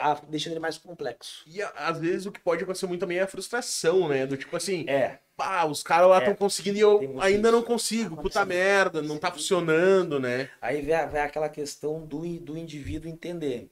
[0.00, 1.42] a- deixando ele mais complexo.
[1.46, 4.26] E às vezes o que pode acontecer muito também é a frustração, né?
[4.26, 6.18] Do tipo assim, É, pá, os caras lá É.
[6.20, 8.16] estão conseguindo e eu Tem ainda não consigo.
[8.16, 10.50] Tá Puta merda, não tá funcionando, né?
[10.60, 13.70] aí vem, vem aquela questão do, do indivíduo entender.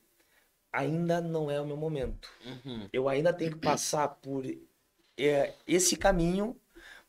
[0.73, 2.29] Ainda não é o meu momento.
[2.93, 4.45] Eu ainda tenho que passar por
[5.17, 6.57] é, esse caminho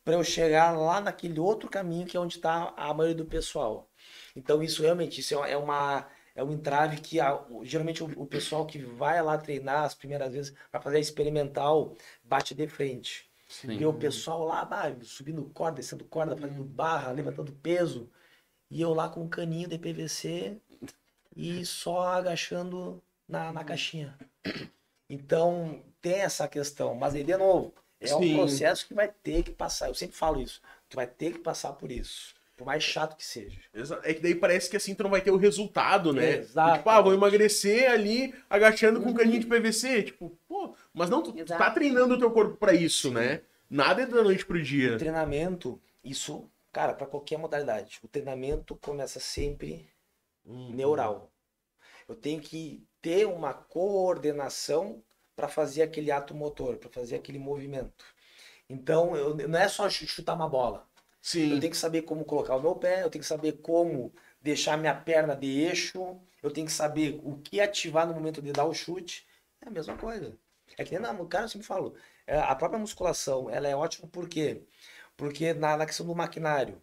[0.03, 3.89] para eu chegar lá naquele outro caminho que é onde está a maioria do pessoal.
[4.35, 6.07] Então isso realmente isso é uma
[6.37, 10.33] é um entrave que a- geralmente o, o pessoal que vai lá treinar as primeiras
[10.33, 13.29] vezes para fazer a experimental bate de frente.
[13.49, 13.77] Sim.
[13.77, 18.09] E o pessoal lá, bah, subindo corda, descendo corda, fazendo barra, levantando peso.
[18.71, 20.61] E eu lá com um caninho de PVC
[21.35, 24.17] e só agachando na, na caixinha.
[25.09, 26.95] Então, tem essa questão.
[26.95, 28.33] Mas aí, de novo, é um Sim.
[28.35, 29.87] processo que vai ter que passar.
[29.89, 30.61] Eu sempre falo isso.
[30.89, 32.35] Tu vai ter que passar por isso.
[32.57, 33.59] Por mais chato que seja.
[34.03, 36.37] É que daí parece que assim tu não vai ter o resultado, né?
[36.39, 36.79] Exato.
[36.79, 40.01] Tipo, ah, vou emagrecer ali agachando com um caninho de PVC.
[40.03, 41.63] Tipo, pô, mas não, tu, Exato.
[41.63, 43.41] tá treinando o teu corpo pra isso, né?
[43.69, 44.97] Nada é da noite pro O dia.
[44.97, 49.87] treinamento, isso, cara, para qualquer modalidade, o treinamento começa sempre
[50.43, 51.31] neural.
[52.09, 55.03] Eu tenho que ter uma coordenação
[55.35, 58.03] para fazer aquele ato motor, para fazer aquele movimento.
[58.69, 60.87] Então, eu, não é só ch- chutar uma bola.
[61.27, 61.51] Sim.
[61.51, 64.77] Eu tenho que saber como colocar o meu pé, eu tenho que saber como deixar
[64.77, 68.63] minha perna de eixo, eu tenho que saber o que ativar no momento de dar
[68.65, 69.27] o chute.
[69.61, 70.37] É a mesma coisa.
[70.77, 74.07] É que nem na, cara, eu sempre falo, é, a própria musculação, ela é ótima
[74.07, 74.63] por quê?
[75.17, 76.81] Porque na, na questão do maquinário,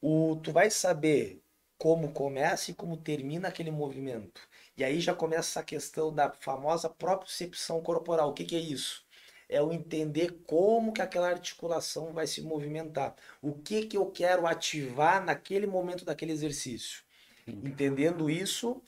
[0.00, 1.42] o, tu vai saber
[1.78, 4.42] como começa e como termina aquele movimento.
[4.76, 8.30] E aí já começa a questão da famosa propriocepção corporal.
[8.30, 9.04] O que, que é isso?
[9.52, 13.16] É o entender como que aquela articulação vai se movimentar.
[13.42, 17.02] O que, que eu quero ativar naquele momento daquele exercício.
[17.48, 18.80] Entendendo isso,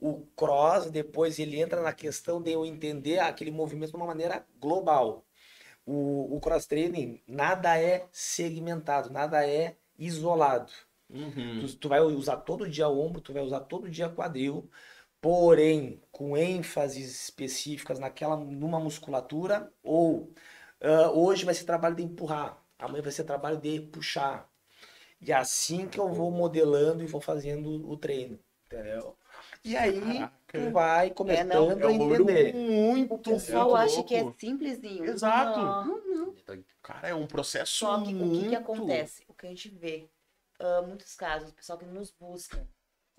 [0.00, 4.44] o cross depois ele entra na questão de eu entender aquele movimento de uma maneira
[4.60, 5.24] global.
[5.86, 10.72] O, o cross training nada é segmentado, nada é isolado.
[11.08, 11.60] Uhum.
[11.60, 14.68] Tu, tu vai usar todo dia ombro, tu vai usar todo dia quadril,
[15.20, 20.32] porém com ênfases específicas naquela numa musculatura ou
[20.80, 24.50] ah, hoje vai ser trabalho de empurrar, amanhã vai ser trabalho de puxar.
[25.20, 29.16] E é assim que eu vou modelando e vou fazendo o treino, entendeu?
[29.64, 30.32] E aí Caraca.
[30.52, 32.54] tu vai começando não, É a um bagulho entender.
[32.54, 35.04] muito, O pessoal muito acha que é simplesinho.
[35.04, 35.60] Exato.
[35.60, 36.64] Não, não.
[36.82, 38.48] Cara, é um processo Só que o que, muito...
[38.48, 39.24] que acontece?
[39.28, 40.08] O que a gente vê,
[40.58, 42.66] ah, muitos casos, o pessoal que nos busca,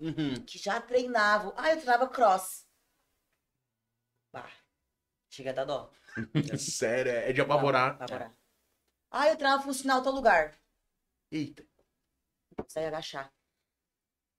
[0.00, 0.34] Uhum.
[0.46, 1.52] que já treinavam.
[1.56, 2.66] Ah, eu treinava cross.
[5.30, 5.90] Chega a dar dó.
[6.58, 7.92] Sério, é de apavorar.
[7.94, 8.36] Apavorar.
[9.10, 10.60] Ah, eu treinava funcional tal lugar.
[11.30, 11.64] Eita.
[12.68, 13.32] Sai agachar.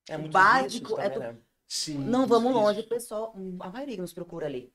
[0.09, 1.41] É muito básico, é tu- né?
[1.67, 1.97] Sim.
[1.99, 4.73] Não vamos longe, o pessoal, a maioria nos procura ali.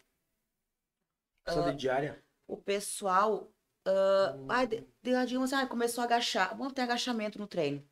[1.46, 2.24] Só Ah, de diária.
[2.46, 3.52] O pessoal,
[3.84, 6.56] ah, ai, de, assim, ah, começou a agachar.
[6.56, 7.86] Vamos ter agachamento no treino.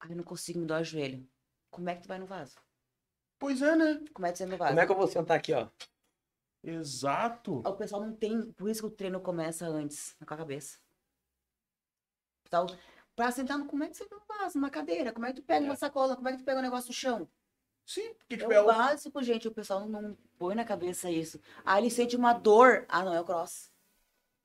[0.00, 1.28] Ai, eu não consigo me dar o joelho.
[1.70, 2.56] Como é que tu vai no vaso?
[3.38, 4.04] Pois é, né?
[4.12, 4.70] Como é que você vai no vaso?
[4.70, 5.68] Como é que eu vou sentar aqui, ó?
[6.62, 7.58] Exato.
[7.66, 8.52] O pessoal não tem.
[8.52, 10.78] Por isso que o treino começa antes, com a cabeça.
[12.46, 12.66] Então,
[13.16, 14.54] pra sentar, no- como é que você não faz?
[14.54, 15.12] Numa cadeira?
[15.12, 16.16] Como é que tu pega uma sacola?
[16.16, 17.28] Como é que tu pega um negócio no chão?
[17.86, 18.66] Sim, porque É tipo, é o o...
[18.66, 19.48] básico, gente.
[19.48, 21.40] O pessoal não põe na cabeça isso.
[21.64, 22.84] Aí ele sente uma dor.
[22.88, 23.70] Ah, não, é o cross.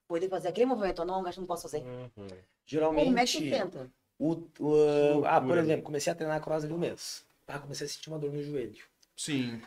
[0.08, 1.02] Pode fazer aquele movimento.
[1.02, 1.82] Ah, não, gasto, não posso fazer.
[1.84, 2.28] Uhum.
[2.66, 3.06] Geralmente.
[3.06, 3.92] Como é que tu tenta?
[4.18, 7.26] O, o- ah, por exemplo, comecei a treinar cross ali um mês.
[7.48, 8.84] Ah, comecei a sentir uma dor no joelho.
[9.16, 9.62] Sim.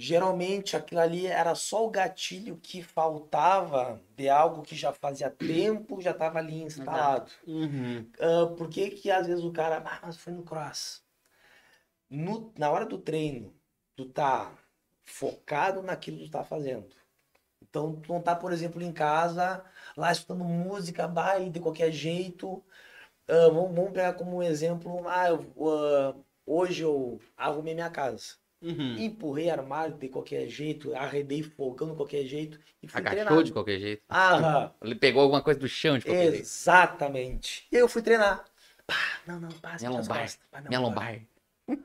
[0.00, 6.00] Geralmente aquilo ali era só o gatilho que faltava de algo que já fazia tempo,
[6.00, 7.30] já estava ali instalado.
[7.46, 8.10] Uhum.
[8.18, 11.04] Ah, por que que às vezes o cara, ah, mas foi no cross?
[12.08, 13.54] No- na hora do treino,
[13.96, 14.52] tu tá
[15.04, 16.88] focado naquilo que tu tá fazendo.
[17.62, 19.64] Então, tu não tá, por exemplo, em casa,
[19.96, 22.64] lá escutando música, baile de qualquer jeito.
[23.28, 26.16] Ah, vamos, vamos pegar como exemplo, ah, eu- ah,
[26.46, 28.39] hoje eu arrumei minha casa.
[28.62, 28.98] Uhum.
[28.98, 33.42] Empurrei armário de qualquer jeito, arredei fogão de qualquer jeito e fui Agachou treinar.
[33.42, 34.02] de qualquer jeito.
[34.10, 34.74] Aham.
[34.82, 36.42] Ele pegou alguma coisa do chão de qualquer jeito.
[36.42, 37.66] Exatamente.
[37.72, 38.44] E aí eu fui treinar.
[38.86, 38.94] Pá,
[39.26, 40.20] não, não, pá, Minha lombar.
[40.22, 40.46] costas.
[40.50, 41.20] Pá, não, Minha pá, lombar.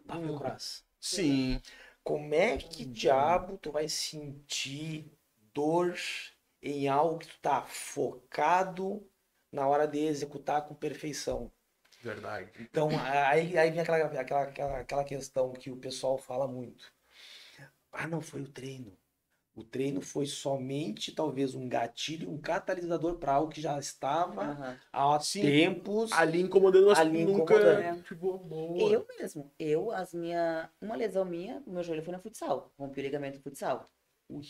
[0.07, 0.83] Pá, o cross.
[0.99, 1.61] Sim.
[2.03, 5.11] Como é que diabo tu vai sentir
[5.53, 5.95] dor
[6.61, 9.05] em algo que tu tá focado
[9.51, 11.51] na hora de executar com perfeição?
[12.05, 12.51] Verdade.
[12.59, 16.93] Então, aí, aí vem aquela, aquela, aquela, aquela questão que o pessoal fala muito.
[17.91, 18.95] Ah, não foi o treino.
[19.55, 24.79] O treino foi somente, talvez, um gatilho, um catalisador para algo que já estava Aham.
[24.93, 25.41] há Sim.
[25.41, 26.11] tempos.
[26.11, 27.41] Ali incomodando, mas Ali nunca...
[27.41, 28.03] incomodando.
[28.03, 28.91] Tipo, boa.
[28.91, 29.51] Eu mesmo.
[29.57, 30.69] Eu, as minha.
[30.79, 32.71] Uma lesão minha, meu joelho foi no futsal.
[32.77, 33.89] Rompi o ligamento do futsal.
[34.29, 34.43] Ui.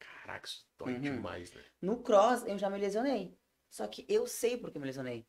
[0.00, 1.00] Caraca, isso dói Uhum.
[1.00, 1.62] demais, né?
[1.80, 3.38] No cross, eu já me lesionei.
[3.70, 5.24] Só que eu sei por que me lesionei.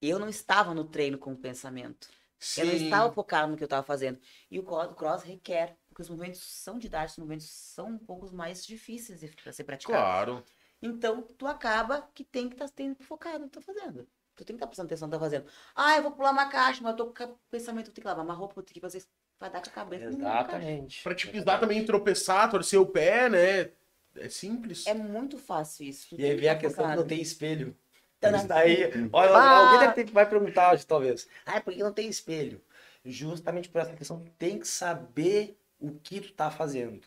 [0.00, 2.08] Eu não estava no treino com o pensamento.
[2.56, 4.18] Eu não estava focado no que eu estava fazendo.
[4.50, 7.98] E o cro- o cross requer, porque os movimentos são didáticos, os movimentos são um
[7.98, 10.00] pouco mais difíceis de ser praticados.
[10.00, 10.44] Claro.
[10.80, 12.70] Então, tu acaba que tem que estar
[13.00, 14.06] focado no que tá fazendo.
[14.36, 15.50] Tu tem que estar prestando atenção no que tá fazendo.
[15.74, 18.08] Ah, eu vou pular uma caixa, mas eu tô com o pensamento, eu tenho que
[18.08, 19.08] lavar uma roupa, eu tenho que fazer isso.
[19.40, 20.04] Vai dar com a cabeça.
[20.08, 21.02] Exatamente.
[21.02, 23.70] Pra te pisar também, tropeçar, torcer o pé, né?
[24.16, 24.86] É simples.
[24.86, 26.08] É muito fácil isso.
[26.10, 27.00] tu E aí que vem a tá questão que focado.
[27.02, 27.76] não tem espelho.
[28.20, 29.56] Tá daí, olha, Ah!
[29.58, 31.28] alguém deve ter, vai perguntar hoje, talvez.
[31.46, 32.60] Ah, por que não tem espelho?
[33.04, 37.00] Justamente por essa questão, tem que saber o que tu tá fazendo.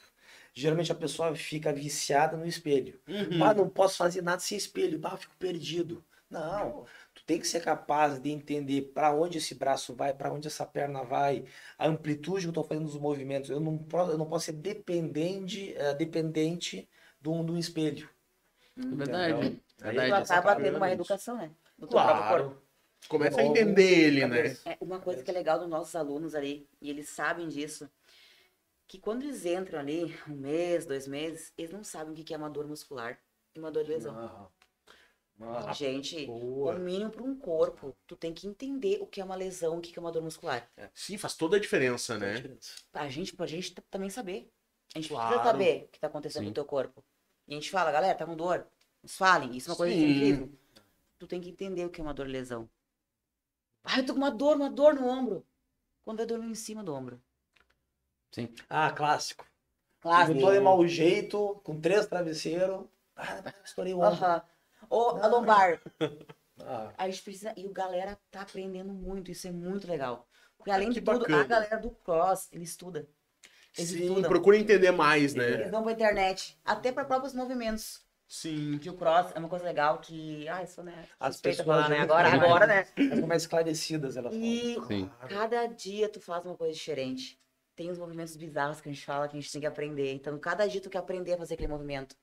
[0.54, 3.00] Geralmente a pessoa fica viciada no espelho.
[3.08, 3.44] Uhum.
[3.44, 5.00] Ah, não posso fazer nada sem espelho.
[5.04, 6.04] Ah, eu fico perdido.
[6.30, 10.48] Não, tu tem que ser capaz de entender para onde esse braço vai, para onde
[10.48, 11.44] essa perna vai,
[11.78, 13.50] a amplitude que eu estou fazendo dos movimentos.
[13.50, 16.90] Eu não, posso- eu não posso ser dependente, eh, dependente
[17.20, 18.10] de um, de um espelho.
[18.78, 19.34] Verdade.
[19.34, 19.60] Entendeu?
[19.82, 20.28] Aí Verdade.
[20.28, 21.52] Tu acaba tendo uma educação, né?
[21.78, 22.50] Do teu próprio corpo.
[22.50, 22.72] Claro.
[23.08, 24.56] Começa a entender ele, né?
[24.64, 27.90] É uma coisa que é legal dos nossos alunos ali, e eles sabem disso,
[28.88, 32.38] que quando eles entram ali, um mês, dois meses, eles não sabem o que é
[32.38, 33.20] uma dor muscular
[33.56, 34.52] e uma dor de lesão.
[35.44, 36.76] Ah, Gente, o Boa.
[36.78, 39.98] mínimo para um corpo, tu tem que entender o que é uma lesão, o que
[39.98, 40.70] é uma dor muscular.
[40.94, 42.36] Sim, faz toda a diferença, né?
[42.94, 44.52] A gente, pra gente também saber.
[44.94, 45.30] A gente Claro.
[45.30, 46.48] precisa saber o que tá acontecendo Sim.
[46.48, 47.04] com o teu corpo.
[47.48, 48.68] E a gente fala, galera, tá com dor?
[49.04, 49.56] Nos falem.
[49.58, 50.30] Isso é uma coisa que Sim.
[50.32, 50.50] eu fiz.
[51.20, 52.70] Tu tem que entender o que é uma dor de lesão.
[53.84, 55.46] Ah, eu tô com uma dor, uma dor no ombro.
[56.04, 57.22] Quando é dor em cima do ombro.
[58.32, 58.54] Sim.
[58.70, 59.46] Ah, clássico.
[60.04, 62.86] Eu tô de mau jeito, com três travesseiros.
[63.16, 64.14] Ah, estourei o ombro.
[64.16, 64.42] Aham.
[64.90, 65.82] Ou a lombar.
[66.64, 67.54] Ah, A gente precisa.
[67.58, 69.32] E o galera tá aprendendo muito.
[69.32, 70.28] Isso é muito legal.
[70.58, 71.42] Porque além Que de tudo, bacana.
[71.42, 73.08] a galera do cross, ele estuda.
[73.76, 74.30] Eles Sim, estudam.
[74.30, 75.54] procura entender mais, né?
[75.54, 76.56] Eles vão pra internet.
[76.64, 78.06] Até para próprios movimentos.
[78.34, 78.78] Sim.
[78.78, 80.48] Que o cross é uma coisa legal que.
[80.48, 81.06] Ah, isso né?
[81.20, 82.00] As pessoas falar, né?
[82.00, 82.94] Agora, ficam agora, mais- né?
[83.06, 84.48] elas são mais esclarecidas, elas falam.
[84.48, 85.12] E Sim.
[85.28, 87.38] cada dia tu faz uma coisa diferente.
[87.76, 90.14] Tem os movimentos bizarros que a gente fala que a gente tem que aprender.
[90.14, 92.16] Então, cada dia tu quer aprender a fazer aquele movimento.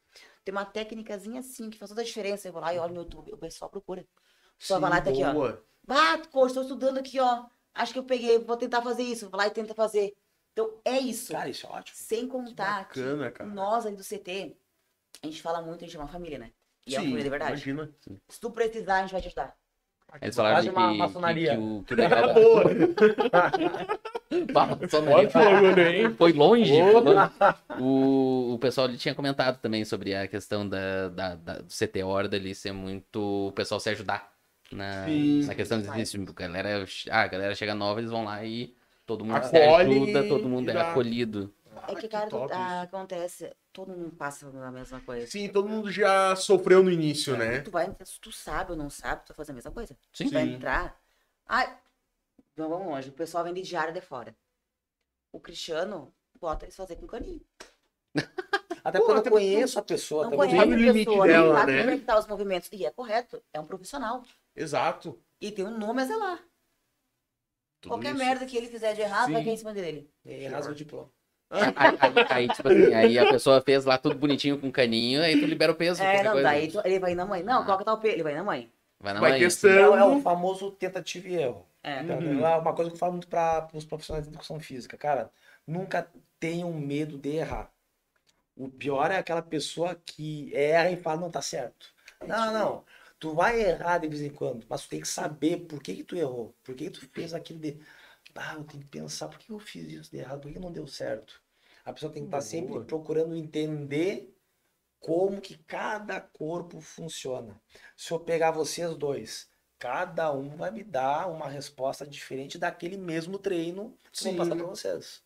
[0.46, 2.48] Tem uma técnicazinha assim que faz toda a diferença.
[2.48, 4.00] Eu vou lá e olho no YouTube, o pessoal procura.
[4.00, 5.58] O pessoal vai lá e tá aqui, ó.
[5.88, 7.44] Ah, coach, tô estudando aqui, ó.
[7.74, 9.28] Acho que eu peguei, vou tentar fazer isso.
[9.28, 10.14] Vai lá e tenta fazer.
[10.54, 11.32] Então, é isso.
[11.32, 11.98] Cara, isso é ótimo.
[11.98, 13.50] Sem contar que Bacana, cara.
[13.50, 14.56] nós aí do CT,
[15.22, 16.50] a gente fala muito, a gente é uma família, né?
[16.86, 17.70] E é uma Sim, família de verdade.
[17.70, 17.90] Imagina.
[18.28, 19.54] Se tu precisar, a gente vai te ajudar.
[20.22, 21.50] Eles falaram de uma que, que, maçonaria.
[21.50, 22.64] que o, que o legal da- Boa.
[24.80, 26.14] Maçonaria hein?
[26.14, 26.72] Foi longe.
[27.78, 32.02] O, o pessoal ele tinha comentado também sobre a questão da, da, da- do CT
[32.02, 33.48] Horda ali ser muito.
[33.48, 34.32] O pessoal se ajudar
[34.72, 35.44] na, Sim.
[35.46, 36.24] na questão de exercício.
[36.26, 38.74] A galera, ah, a galera chega nova, eles vão lá e
[39.06, 41.52] todo mundo se Acolhe ajuda, todo mundo é acolhido.
[41.86, 45.24] É que, que cara, top ah, acontece, todo mundo passa na mesma coisa.
[45.28, 47.60] Sim, todo mundo já sofreu no início, né?
[47.60, 49.96] Tu vai, se tu sabe ou não sabe, tu vai fazer a mesma coisa.
[50.12, 50.24] Sim.
[50.24, 51.00] Tu vai entrar.
[51.46, 51.78] Ah,
[52.56, 53.10] não vamos longe.
[53.10, 54.36] O pessoal vem de diária de fora.
[55.30, 57.40] O Cristiano bota eles fazer com caninho.
[58.82, 60.24] Até porque eu não conheço a pessoa.
[60.28, 61.78] Não conhece o a limite pessoa, dela, sabe né?
[61.78, 62.68] como é que tá os movimentos.
[62.72, 64.24] E é correto, é um profissional.
[64.56, 65.22] Exato.
[65.40, 66.38] E tem um nome a zelar.
[67.80, 68.18] Tudo Qualquer isso.
[68.18, 69.44] merda que ele fizer de errado, vai Sim.
[69.44, 70.10] cair em cima dele.
[70.24, 71.08] E rasga o diploma.
[71.50, 75.38] Aí, aí- aí, tipo assim, aí a pessoa fez lá tudo bonitinho com caninho, aí
[75.40, 76.02] tu libera o peso.
[76.02, 76.48] É, não, coisa.
[76.48, 77.42] daí tu- ele vai na mãe.
[77.42, 77.64] Não, Ah.
[77.64, 78.70] coloca tal P, ele vai na mãe.
[79.00, 79.40] Vai na Vai mãe.
[79.40, 79.94] É, testando.
[79.94, 81.66] é o famoso tentativa e erro.
[81.82, 82.02] É.
[82.02, 82.44] Então, Uhum.
[82.46, 84.96] é uma coisa que eu falo muito para os profissionais de educação física.
[84.98, 85.30] Cara,
[85.66, 86.06] nunca
[86.38, 87.70] tenham medo de errar.
[88.56, 91.86] O pior é aquela pessoa que erra e fala, não, tá certo.
[92.26, 92.84] Não, não.
[93.20, 96.04] Tu vai errar de vez em quando, mas tu tem que saber por que, que
[96.04, 96.54] tu errou.
[96.64, 97.76] Por que, que tu fez aquilo de.
[98.40, 100.40] Ah, eu tenho que pensar, por que eu fiz isso de errado?
[100.40, 101.40] Por que não deu certo?
[101.84, 102.84] A pessoa tem que estar sempre Boa.
[102.84, 104.34] procurando entender
[105.00, 107.60] como que cada corpo funciona.
[107.96, 109.48] Se eu pegar vocês dois,
[109.78, 114.52] cada um vai me dar uma resposta diferente daquele mesmo treino que eu vou passar
[114.52, 114.58] Sim.
[114.58, 115.22] para vocês.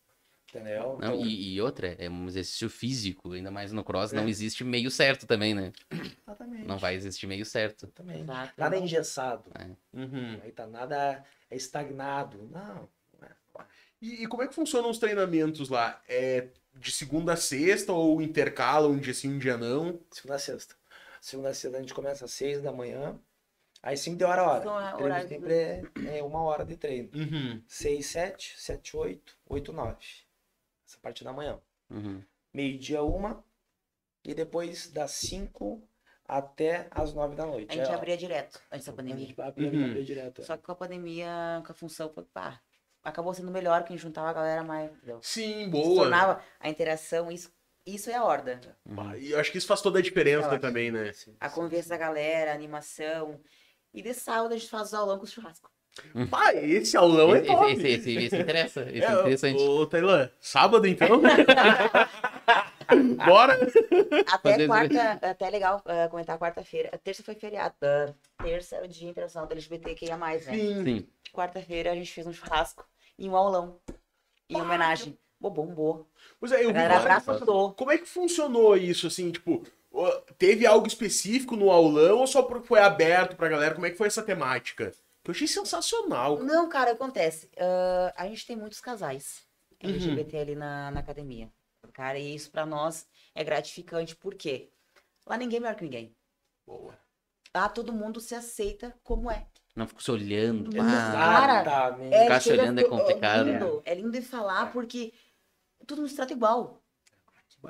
[0.49, 0.99] Entendeu?
[0.99, 4.15] Não, Então, e, e outra, é um exercício físico, ainda mais no cross, É.
[4.15, 5.73] não existe meio certo também, né?
[5.91, 6.67] exatamente.
[6.67, 7.85] Não vai existir meio certo.
[7.85, 8.21] Exatamente.
[8.21, 8.53] Exato.
[8.55, 9.51] Nada é engessado.
[9.91, 10.39] Uhum.
[10.43, 12.47] Aí tá nada é estagnado.
[12.51, 12.87] Não.
[14.03, 16.01] E, e como é que funcionam os treinamentos lá?
[16.07, 19.99] É de segunda a sexta ou intercala um dia sim, um dia não?
[20.11, 20.75] Segunda a sexta.
[21.21, 23.17] Segunda a sexta a gente começa às seis da manhã.
[23.81, 24.63] Aí cinco de hora a hora.
[24.63, 25.83] São O a- treino horários sempre é,
[26.17, 27.09] é uma hora de treino.
[27.13, 27.61] Uhum.
[27.67, 29.97] Seis, sete, sete, oito, oito, nove.
[30.87, 31.59] Essa parte da manhã.
[31.89, 32.21] Uhum.
[32.53, 33.43] Meio-dia, uma.
[34.25, 35.81] E depois das cinco
[36.27, 37.71] até as nove da noite.
[37.71, 39.27] A gente É, ó, abria direto antes da a pandemia.
[39.27, 39.85] gente abria, Uhum.
[39.85, 40.41] abria direto.
[40.41, 40.45] é.
[40.45, 42.61] Só que com a pandemia, com a função, foi, pá,
[43.03, 44.91] acabou sendo melhor que a gente juntava a galera mais.
[44.91, 45.19] entendeu?
[45.21, 46.03] Sim, Se boa.
[46.03, 47.51] tornava a interação, isso
[47.85, 48.59] Isso é a horda.
[48.97, 50.59] Ah, E eu acho que isso faz toda a diferença acho.
[50.59, 51.11] também, né?
[51.39, 53.39] A conversa da galera, a animação.
[53.93, 55.69] E de sábado a gente faz os aulão com churrasco.
[56.31, 57.71] Pá, esse aulão é Esse, top.
[57.73, 58.81] esse, esse, esse interessa.
[58.89, 59.61] Esse é É, interessante.
[59.61, 61.21] Ô, Tailã, sábado então?
[63.25, 63.53] Bora?
[64.31, 66.89] Até Fazer- quarta, até é legal ah, comentar quarta-feira.
[67.03, 67.75] Terça foi feriado.
[67.83, 68.13] ah,
[68.43, 70.39] terça é o Dia Internacional do LGBTQIA+, né?
[70.39, 70.83] Sim.
[70.83, 71.07] Sim.
[71.31, 72.85] Quarta-feira a gente fez um churrasco
[73.17, 73.79] e um aulão.
[74.49, 75.17] Em homenagem.
[75.39, 76.07] Pô, bombou.
[76.39, 77.73] Pois é, eu A galera várias- abraçou.
[77.73, 79.63] Como é que funcionou isso, assim, tipo,
[80.37, 83.73] teve algo específico no aulão ou só porque foi aberto pra galera?
[83.75, 84.91] Como é que foi essa temática?
[85.23, 86.39] Que eu achei sensacional.
[86.39, 87.49] Não, cara, acontece.
[87.57, 89.45] ah, a gente tem muitos casais
[89.83, 89.89] Uhum.
[89.89, 91.51] LGBT ali na, na academia.
[91.91, 94.69] Cara, e isso pra nós é gratificante, por quê?
[95.25, 96.15] Lá ninguém é melhor que ninguém.
[96.65, 96.97] Boa.
[97.53, 99.45] Lá todo mundo se aceita como é.
[99.75, 100.69] Não fico se olhando.
[100.75, 100.83] pá.
[100.83, 102.13] Cara, Exatamente.
[102.13, 103.45] É, Ficar se olhando é complicado.
[103.45, 105.13] lindo, é lindo de falar porque
[105.87, 106.81] todo mundo se trata igual.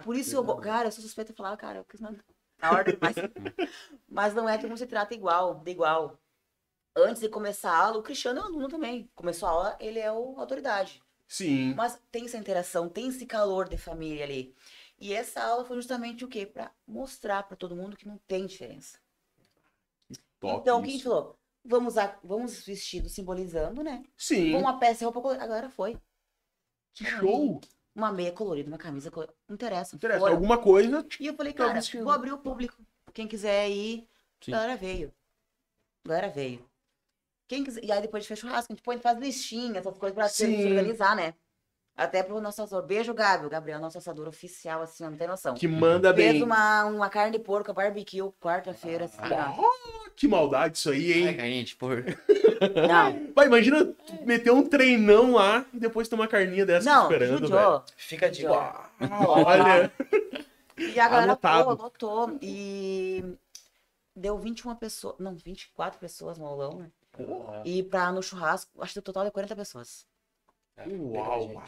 [0.04, 2.24] Por isso, eu, cara, eu sou suspeita de falar, cara, eu quis mandar
[2.60, 3.16] na ordem, mas,
[4.10, 6.20] mas não é todo mundo se trata igual, de igual.
[6.96, 9.10] Antes de começar a aula, o Cristiano é aluno também.
[9.16, 11.02] Começou a aula, ele é o autoridade.
[11.28, 11.74] Sim.
[11.74, 14.56] Mas tem essa interação, tem esse calor de família ali.
[15.00, 16.46] E essa aula foi justamente o quê?
[16.46, 19.00] Pra mostrar pra todo mundo que não tem diferença.
[20.40, 21.40] Top então, o que a gente falou?
[21.66, 24.04] Vamos, a, vamos vestidos simbolizando, né?
[24.18, 24.52] Sim.
[24.52, 25.44] Com uma peça e roupa colorida.
[25.44, 25.98] A galera foi.
[26.94, 27.62] Que show.
[27.96, 29.36] Uma meia colorida, uma camisa colorida.
[29.48, 29.96] Não interessa.
[29.96, 30.20] Interessa.
[30.20, 30.34] foram.
[30.34, 31.06] Alguma coisa.
[31.20, 32.04] E eu falei, Tá cara, vestindo.
[32.04, 32.76] vou abrir o público.
[33.14, 34.08] Quem quiser ir,
[34.44, 34.54] Sim.
[34.54, 35.14] a galera veio.
[36.06, 36.68] A galera veio.
[37.48, 37.84] Quem quiser...
[37.84, 40.28] E aí depois a gente fez churrasco, a gente põe, faz listinha, essas coisas pra
[40.28, 41.34] se organizar, né?
[41.96, 42.86] Até pro nosso assador.
[42.88, 43.46] Beijo, Gabi.
[43.46, 45.54] O Gabriel nosso assador oficial, assim, não tem noção.
[45.54, 46.44] Que manda Fez bem.
[46.44, 49.93] uma, uma carne de porco, barbecue, quarta-feira, assim, ó.
[50.16, 51.38] Que maldade isso aí, hein?
[51.40, 52.04] gente, por.
[52.88, 57.48] Não, Vai, imagina meter um treinão lá e depois ter uma carninha dessa não, esperando,
[57.48, 57.84] velho.
[57.98, 58.64] Fica de Judiou.
[59.46, 59.92] Olha.
[60.78, 61.76] E a galera Anotado.
[61.78, 62.38] pô, lotou.
[62.42, 63.24] E
[64.16, 66.92] deu 21 pessoas, não, 24 pessoas no aulão, né?
[67.66, 70.06] E pra no churrasco, acho que o total é 40 pessoas.
[70.88, 71.48] Uau.
[71.54, 71.62] O-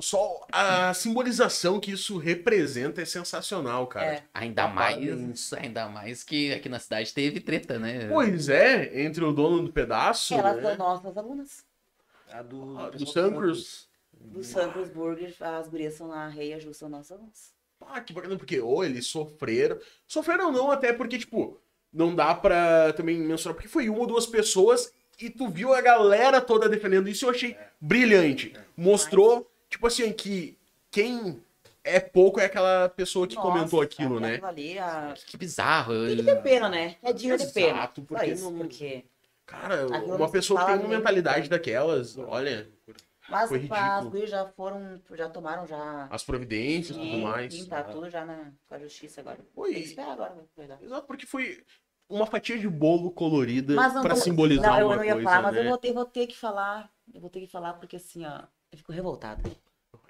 [0.00, 4.06] Só a simbolização que isso representa é sensacional, cara.
[4.06, 4.22] É.
[4.32, 8.08] Ainda mais, ainda mais que aqui na cidade teve treta, né?
[8.08, 10.62] Pois é, entre o dono do pedaço, Elas né?
[10.62, 11.64] são nossas alunas.
[12.30, 13.88] A do, Ah, do Sancruz.
[14.12, 17.52] Do Sancros Burger, as gurias são lá, a Rei e a Ju são nossas alunas.
[17.80, 19.78] Ah, que bacana, porque ou eles sofreram.
[20.06, 21.60] Sofreram não, até porque, tipo,
[21.92, 25.80] não dá pra também mensurar, porque foi uma ou duas pessoas e tu viu a
[25.80, 28.54] galera toda defendendo isso, eu achei brilhante.
[28.76, 30.56] Mostrou, tipo assim, que
[30.90, 31.42] quem
[31.84, 34.34] é pouco é aquela pessoa que Nossa, comentou aquilo, né?
[34.34, 35.14] aquilo Ali, a...
[35.26, 36.06] Que bizarro.
[36.06, 36.96] Tem que ter pena, né?
[37.02, 37.78] É dinheiro de pena.
[37.78, 39.04] Exato, Só porque isso, não- porque...
[39.46, 42.68] Cara, Aquilo uma pessoa que tem uma nem mentalidade daquelas, olha,
[43.30, 44.10] Mas Foi as ridículo.
[44.10, 46.06] gurias já foram, já tomaram já...
[46.10, 47.54] as providências e tudo mais.
[47.54, 49.38] sim, tá tudo já na, com a justiça agora.
[49.56, 49.72] Oi.
[49.72, 50.82] Tem que esperar agora, vai dar.
[50.82, 51.64] Exato, porque foi
[52.08, 53.74] uma fatia de bolo colorida
[54.14, 55.60] tô- simbolizar não, eu não ia coisa, falar, mas né?
[55.60, 56.90] eu vou, ter, vou ter que falar.
[57.12, 58.42] Eu vou ter que falar porque assim, ó,
[58.72, 59.42] eu fico revoltada.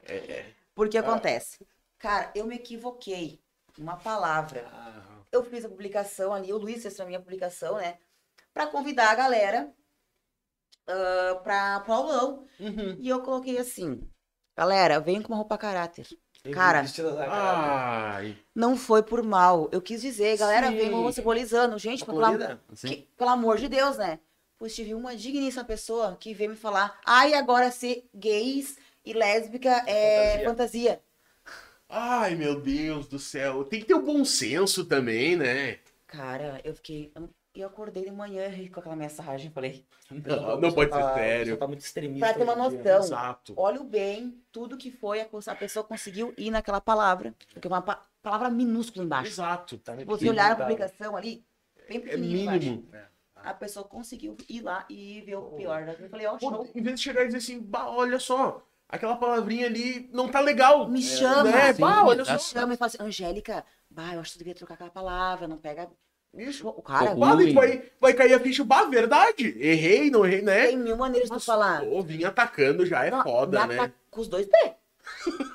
[0.04, 1.66] É, Porque acontece.
[1.98, 3.40] Cara, eu me equivoquei.
[3.78, 4.66] Uma palavra.
[5.30, 7.98] Eu fiz a publicação ali, o Luiz fez a publicação, né?
[8.52, 9.72] Pra convidar a galera
[10.88, 12.44] ah, pra, pro aulão.
[12.58, 12.96] Uhum.
[12.98, 14.00] E eu coloquei assim.
[14.56, 16.06] Galera, venham com uma roupa caráter.
[16.52, 16.84] Cara.
[17.30, 19.68] Ai, Não foi por mal.
[19.70, 20.76] Eu quis dizer, galera, Sim.
[20.76, 21.78] venham simbolizando.
[21.78, 22.20] Gente, pelo
[22.74, 24.18] que- pelo amor de Deus, né?
[24.58, 29.70] Pois tive uma digníssima pessoa que veio me falar, ai, agora ser gays e lésbica
[29.86, 31.00] é fantasia.
[31.88, 33.64] Ai, meu Deus do céu.
[33.64, 35.78] Tem que ter o bom senso também, né?
[36.06, 37.12] Cara, eu fiquei.
[37.14, 37.28] eu-
[37.66, 39.50] acordei de manhã e com aquela mensagem.
[39.50, 41.56] Falei, Não, não pode ser sério.
[41.56, 42.24] Tá muito extremista.
[42.26, 42.78] pra ter uma dia.
[42.78, 43.54] noção, Exato.
[43.56, 47.34] olha o bem, tudo que foi, a pessoa conseguiu ir naquela palavra.
[47.52, 49.30] Porque é uma pa- palavra minúscula embaixo.
[49.32, 49.76] Exato.
[49.78, 51.44] Tá você olhar a publicação ali,
[51.88, 52.60] bem É pequenininho embaixo.
[52.60, 52.88] mínimo.
[53.44, 55.96] A pessoa conseguiu ir lá e ver o pior.
[56.00, 56.70] Eu falei, ó, Pô, show.
[56.74, 60.40] em vez de chegar e dizer assim, bah, olha só, aquela palavrinha ali não tá
[60.40, 60.88] legal.
[60.88, 61.44] Me chama.
[61.44, 61.72] Né?
[61.72, 62.38] Sim, Bah, olha só.
[62.38, 65.56] chama e fala assim, Angélica, bah, eu acho que tu devia trocar aquela palavra, não
[65.58, 65.88] pega.
[66.34, 66.68] Isso.
[66.68, 67.54] O cara Bah, Ruim.
[67.54, 69.46] vai, vai cair a ficha, bah, verdade.
[69.58, 70.66] Errei, não errei, né?
[70.66, 71.80] tem mil maneiras de tu Mas, falar.
[71.80, 73.80] pô, vim atacando já é Não, foda, me né?
[73.80, 74.72] ataca Com os dois pés.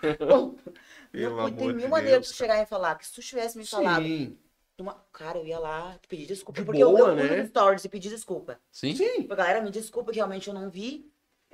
[1.11, 2.95] Pelo tem amor mil de maneiras de tu chegar e falar.
[2.97, 4.35] Que se tu tivesse me falado, Sim,
[4.81, 4.95] uma...
[5.11, 6.59] cara, eu ia lá pedir desculpa.
[6.59, 7.37] De porque eu, boa, eu fui né?
[7.37, 8.59] nos stories e pedi desculpa.
[8.71, 8.95] sim.
[8.95, 11.11] sim, Falei, galera, me desculpa que realmente eu não vi.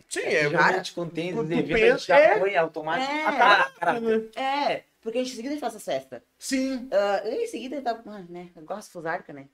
[0.08, 0.22] sim.
[0.22, 2.40] É, a tu os eventos, a pensa- gente já é.
[2.40, 3.12] foi automático.
[3.12, 3.26] É.
[3.26, 4.00] Ah, cara, cara.
[4.00, 4.22] né?
[4.36, 6.24] É, porque a gente em seguida a faz essa festa.
[6.38, 6.88] Sim.
[7.26, 8.50] Eu em seguida tá, ah, né?
[8.56, 9.50] Eu gosto de fusarca, né?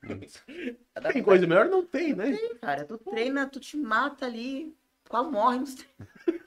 [0.94, 1.66] Dá Tem coisa melhor?
[1.66, 2.36] Não tem, né?
[2.60, 4.76] Cara, tu treina, tu te mata ali,
[5.08, 6.46] quase morre nos treinos.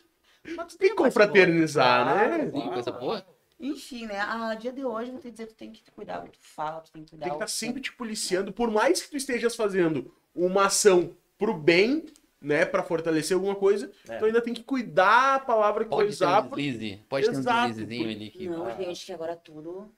[0.56, 2.52] Mas tem que confraternizar, né?
[2.52, 3.26] Sim, coisa boa.
[3.60, 4.20] Enfim, né?
[4.22, 6.80] A dia de hoje, vou te dizer, tu tem que cuidar o que tu fala,
[6.82, 9.18] tu tem que cuidar Tem que estar tu- sempre te policiando, por mais que tu
[9.18, 12.06] estejas fazendo uma ação pro bem,
[12.42, 14.18] né, Pra fortalecer alguma coisa, É.
[14.18, 17.04] tu ainda tem que cuidar a palavra que vai Pode ter usar, um deslize.
[17.10, 18.48] Pode ter um Exato, deslizezinho ali que.
[18.48, 19.92] Não, gente, que agora tudo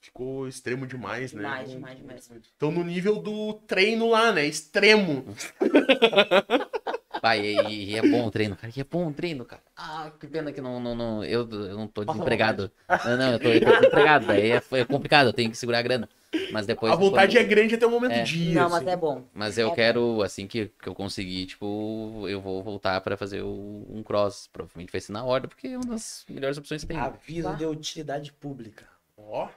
[0.00, 1.42] ficou extremo demais, né?
[1.42, 2.30] demais, demais, demais.
[2.56, 5.24] Então no nível do treino lá, né, extremo.
[7.24, 8.70] Pai, e, e é bom o treino, cara.
[8.76, 9.62] E é bom o treino, cara.
[9.74, 12.70] Ah, que pena que não, não, não eu, eu não tô desempregado.
[13.02, 14.26] Não, não, eu tô, eu tô desempregado.
[14.26, 16.06] Daí é, é complicado, eu tenho que segurar a grana.
[16.52, 16.92] Mas depois.
[16.92, 18.22] a vontade quando- é grande até o momento É.
[18.24, 18.90] de ir, Não, mas assim.
[18.90, 19.24] é bom.
[19.32, 23.40] Mas eu É quero, assim que, que eu conseguir, tipo, eu vou voltar pra fazer
[23.40, 24.46] o- um cross.
[24.52, 26.98] Provavelmente vai ser na hora, porque é uma das melhores opções que tem.
[26.98, 27.54] Aviso Tá.
[27.54, 28.84] de utilidade pública
[29.16, 29.48] Ó,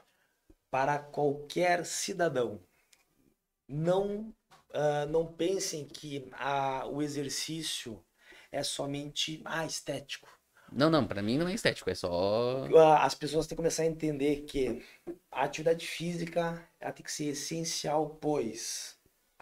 [0.71, 2.61] para qualquer cidadão.
[3.67, 4.33] Não,
[4.77, 8.03] ah, não pensem que a- o exercício
[8.51, 10.29] é somente ah, estético.
[10.71, 12.67] Não, não, pra mim não é estético, é só.
[12.75, 14.83] Ah, As pessoas têm que começar a entender que
[15.31, 18.97] a atividade física ela tem que ser essencial, pois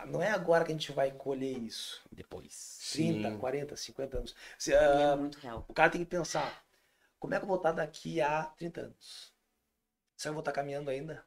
[0.08, 2.02] não é agora que a gente vai colher isso.
[2.12, 2.52] Depois.
[2.92, 3.40] 30, Sim.
[3.40, 4.36] 40, 50 anos.
[4.58, 5.66] Se, E ah, é muito real.
[5.68, 6.64] o cara tem que pensar,
[7.20, 9.34] como é que eu vou estar daqui a 30 anos?
[10.18, 11.26] Será que eu vou estar caminhando ainda?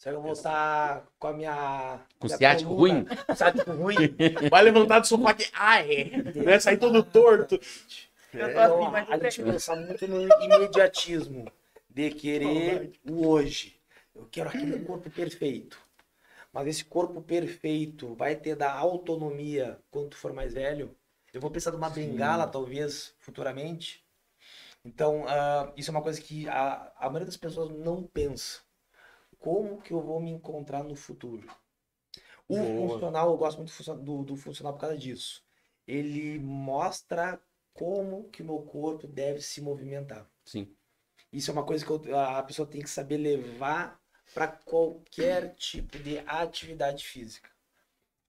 [0.00, 2.00] Será que eu vou estar com a minha...
[2.18, 3.04] Com minha ciático coluna-
[3.36, 3.96] Ciático ruim?
[4.50, 6.04] vai levantar do sofá que, ah, é,
[6.36, 7.56] né, sair todo torto.
[7.56, 11.52] Eu tô Então, assim, mas a eu gente pensa muito no imediatismo
[11.86, 13.78] de querer o hoje.
[14.14, 15.78] Eu quero aquele corpo perfeito.
[16.50, 20.96] Mas esse corpo perfeito vai ter da autonomia quando tu for mais velho?
[21.30, 24.02] Eu vou precisar de uma bengala, talvez, futuramente.
[24.82, 28.60] Então, ah, isso é uma coisa que a, a maioria das pessoas não pensa.
[29.40, 31.48] Como que eu vou me encontrar no futuro?
[32.48, 32.88] O Boa.
[32.88, 35.42] funcional, eu gosto muito do do funcional por causa disso.
[35.86, 37.42] Ele mostra
[37.74, 40.30] como que o meu corpo deve se movimentar.
[40.44, 40.76] Sim.
[41.32, 44.00] Isso é uma coisa que eu- a pessoa tem que saber levar
[44.34, 47.49] para qualquer tipo de atividade física.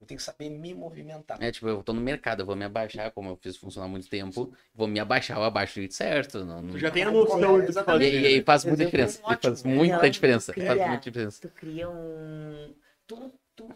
[0.01, 1.41] Eu tenho que saber me movimentar.
[1.41, 3.89] É, tipo, eu tô no mercado, eu vou me abaixar, como eu fiz funcionar há
[3.89, 6.43] muito tempo, vou me abaixar, eu abaixo do jeito certo.
[6.43, 6.71] Não, não...
[6.71, 8.09] Tu já tem a Ah, noção é, tu exatamente.
[8.09, 8.21] E, fazer.
[8.21, 9.19] e aí faz muita diferença.
[9.19, 10.53] E faz muita Não, diferença.
[10.53, 10.87] Faz cria.
[10.87, 11.41] muita diferença.
[11.41, 12.75] Tu cria um.
[13.05, 13.67] Tu, tu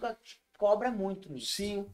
[0.57, 1.53] cobra muito nisso.
[1.53, 1.85] Sim.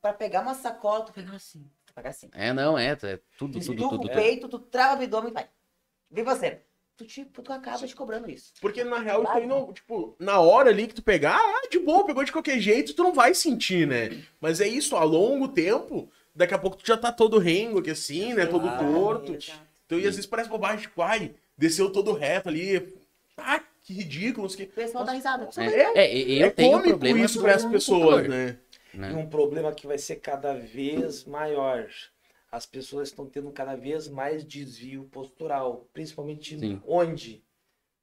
[0.00, 1.70] Pra pegar uma sacola, tu pega assim.
[1.86, 2.28] Tu pega assim.
[2.34, 3.86] É, não, é, é tudo, Tu tudo, tudo.
[3.96, 4.10] o tudo.
[4.10, 5.48] peito, tu trava o abdômen e vai.
[6.10, 6.62] Vem você.
[6.98, 8.52] Tu, tipo, tu acaba te cobrando isso.
[8.60, 11.78] Porque na real, isso aí não, tipo, na hora ali que tu pegar, ah, de
[11.78, 14.20] boa, pegou de qualquer jeito, tu não vai sentir, né?
[14.40, 17.90] Mas é isso, a longo tempo, daqui a pouco tu já tá todo rengo aqui
[17.90, 18.46] assim, né?
[18.46, 19.32] Todo Ah, torto.
[19.32, 19.60] Exato.
[19.86, 22.92] Então, e às vezes parece bobagem, tipo, ai, desceu todo reto ali.
[23.36, 24.50] Ah, que ridículo.
[24.50, 25.48] sei o pessoal dá risada.
[25.56, 28.58] É, é, e- e eu é tenho cômico problema isso com para as pessoas, né?
[28.92, 29.12] né?
[29.12, 31.86] E um problema que vai ser cada vez maior.
[32.50, 36.80] As pessoas estão tendo cada vez mais desvio postural, principalmente Sim.
[36.86, 37.42] onde?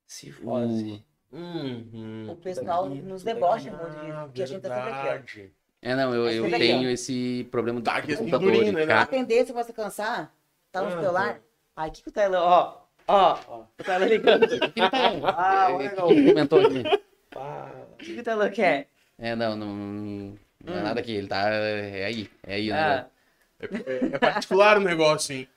[0.06, 1.04] Cifose.
[1.32, 2.28] Uhum.
[2.32, 3.78] O pessoal Tudo aqui, nos debocha aqui.
[3.82, 5.66] muito disso, Ah, porque a gente tá sempre aqui, ó.
[5.82, 6.92] É, não, eu, Mas eu aqui, tenho ó.
[6.92, 8.74] esse problema do, Tá aqui computador.
[8.74, 8.94] né?
[8.94, 10.34] A tendência pra você cansar,
[10.72, 11.42] tá no Ah, celular.
[11.76, 14.44] Ai, o que, que o Taylor, ó, ó, o Taylor ligando.
[14.56, 16.08] O tá- Ah, ele legal.
[16.08, 16.84] comentou aqui.
[17.32, 17.72] Pá.
[17.98, 18.88] que, que o Taylor quer?
[19.18, 19.76] É, não, não,
[20.64, 20.84] não é Hum.
[20.84, 23.06] nada aqui, ele tá, é aí, é aí, né?
[23.86, 25.48] É, é particular o negócio, hein?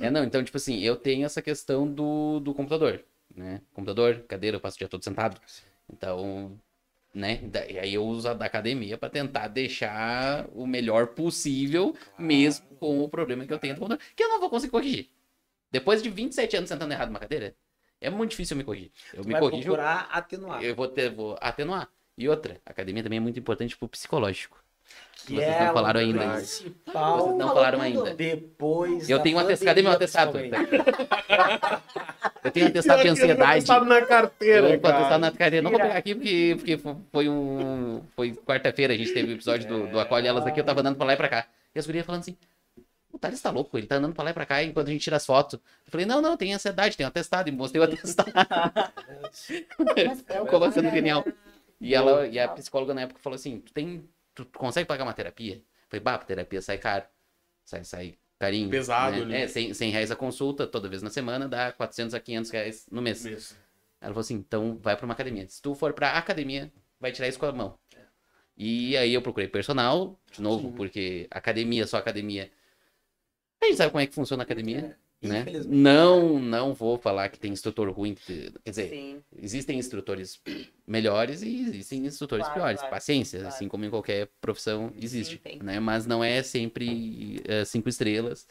[0.00, 3.60] É, não, então, tipo assim, eu tenho essa questão do, do computador, né?
[3.72, 5.40] Computador, cadeira, eu passo o dia todo sentado.
[5.92, 6.58] Então,
[7.14, 7.40] né?
[7.68, 13.00] E aí eu uso a da academia pra tentar deixar o melhor possível, mesmo com
[13.02, 15.10] o problema que eu tenho do computador, que eu não vou conseguir corrigir.
[15.70, 17.54] Depois de 27 anos sentando errado numa cadeira,
[18.00, 18.90] é muito difícil eu me corrigir.
[19.12, 20.62] Eu Tu me vai corrijo, procurar atenuar.
[20.62, 21.88] eu vou, ter, vou atenuar.
[22.16, 24.63] E outra, a academia também é muito importante pro psicológico.
[25.26, 26.34] Que Vocês é não falaram o ainda.
[26.34, 28.14] principal Vocês não falaram ainda.
[28.14, 30.38] depois Eu tenho um atestado, cadê meu atestado?
[32.44, 33.52] Eu tenho um atestado de ansiedade.
[33.52, 35.18] Atestado na carteira, Eu cara.
[35.18, 35.62] na cadeira.
[35.62, 36.80] Não vou pegar aqui porque, porque
[37.10, 38.02] foi um.
[38.14, 40.96] Foi quarta-feira, a gente teve o episódio do, do Acolhe Elas aqui, eu tava andando
[40.96, 41.46] pra lá e pra cá.
[41.74, 42.36] E as gurias falando assim:
[43.10, 45.02] o Thales tá louco, ele tá andando pra lá e pra cá enquanto a gente
[45.02, 45.54] tira as fotos.
[45.54, 47.48] Eu falei: não, não, tem ansiedade, tem um atestado.
[47.48, 48.30] E mostrei o atestado.
[49.96, 51.24] é Ficou que sendo é, genial.
[51.80, 54.04] E, ela, e a psicóloga na época falou assim: tu, tem,
[54.34, 55.62] tu consegue pagar uma terapia?
[55.88, 57.04] Falei: bah, terapia sai caro.
[57.64, 58.68] Sai, sai carinho.
[58.68, 59.24] Pesado, né?
[59.24, 59.42] né?
[59.42, 62.86] É, 100, 100 reais a consulta, toda vez na semana, dá 400 a 500 reais
[62.90, 63.24] no mês.
[63.24, 63.56] Mesmo.
[64.00, 65.48] Ela falou assim, então vai pra uma academia.
[65.48, 66.70] Se tu for pra academia,
[67.00, 67.78] vai tirar isso com a mão.
[68.56, 72.50] E aí eu procurei personal, de novo, porque academia, só academia.
[73.60, 74.96] A gente sabe como é que funciona a academia,
[75.28, 75.44] né?
[75.66, 78.14] Não, não vou falar que tem instrutor ruim.
[78.14, 79.22] que- Quer dizer, Sim.
[79.36, 80.40] existem instrutores
[80.86, 82.80] melhores e existem instrutores Claro, piores.
[82.80, 83.54] claro, Paciência, claro.
[83.54, 85.58] assim como em qualquer profissão existe, tem.
[85.62, 85.80] né?
[85.80, 88.46] Mas não é sempre eh, cinco estrelas.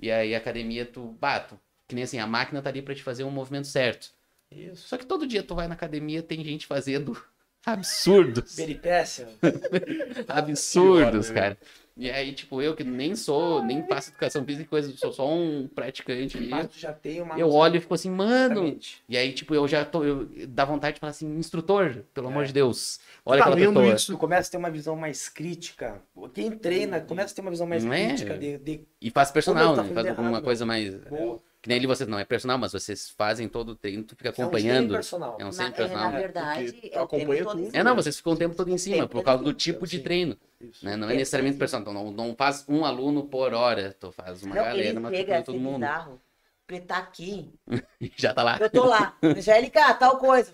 [0.00, 2.94] E aí a academia, tu, bah, tu Que nem assim, a máquina tá ali pra
[2.94, 4.10] te fazer um movimento certo.
[4.50, 4.88] Isso.
[4.88, 7.14] Só que todo dia tu vai na academia, tem gente fazendo
[7.66, 8.56] absurdos.
[8.56, 9.28] Peripécia.
[10.28, 11.34] absurdos, né?
[11.34, 11.58] cara.
[11.96, 15.32] E aí, tipo, eu que nem sou, nem faço educação física e coisa, sou só
[15.32, 16.40] um praticante.
[16.40, 17.38] Mas tu já tem uma.
[17.38, 18.54] Eu olho e fico assim, mano.
[18.54, 19.02] Exatamente.
[19.08, 20.02] E aí, tipo, eu já tô.
[20.02, 22.98] Eu, dá vontade de falar assim, instrutor, pelo amor de Deus.
[23.24, 23.94] Olha Tá lendo pessoa.
[23.94, 24.18] isso?
[24.18, 26.02] Começa a ter uma visão mais crítica.
[26.32, 28.08] Quem treina começa a ter uma visão mais Não é?
[28.08, 29.84] crítica de, de E faz personal, né?
[29.94, 30.94] Faz alguma errado, coisa mais.
[30.96, 31.40] Boa.
[31.64, 34.28] Que nem ali vocês não é personal, mas vocês fazem todo o treino, tu fica
[34.28, 34.90] É um acompanhando.
[34.92, 35.38] personal.
[35.40, 36.10] É um Na, é, personal.
[36.12, 37.62] na verdade, porque é o acompanha tempo todo tudo.
[37.62, 37.84] em É, cima.
[37.84, 40.36] não, vocês ficam o tempo todo em cima, por causa do tipo de treino.
[40.82, 40.94] Né?
[40.94, 41.80] Não é necessariamente personal.
[41.80, 45.10] Então, não, não faz um aluno por hora, tu faz uma Não, galera, ele mas
[45.12, 45.80] tu chega faz a todo mundo.
[45.80, 46.20] bizarro.
[46.68, 47.50] Ele tá aqui,
[48.14, 48.58] Já tá lá.
[48.60, 49.16] eu tô lá.
[49.22, 50.52] Angélica, tal coisa.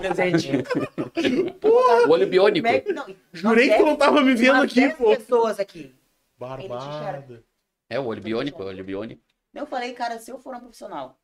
[0.00, 0.48] Presente.
[1.62, 2.66] O olho biônico.
[2.66, 3.04] É que- não,
[3.34, 5.10] Jurei que tu não tava me vendo aqui, 10 pô.
[5.14, 5.94] pessoas aqui.
[6.38, 7.42] Barbada.
[7.90, 9.20] É, o olho biônico, o olho biônico.
[9.54, 11.18] Eu falei, cara, se eu for um profissional,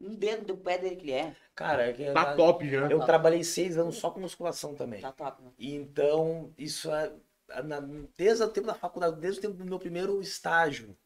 [0.00, 2.88] um dedo do pé dele que ele é, Cara, é que Tá top já.
[2.90, 5.00] eu trabalhei seis anos só com musculação também.
[5.00, 5.42] tá top.
[5.42, 5.50] Né?
[5.58, 7.12] E Então, isso é.
[7.64, 7.80] na-
[8.16, 10.96] desde o tempo da faculdade, desde o tempo do meu primeiro estágio,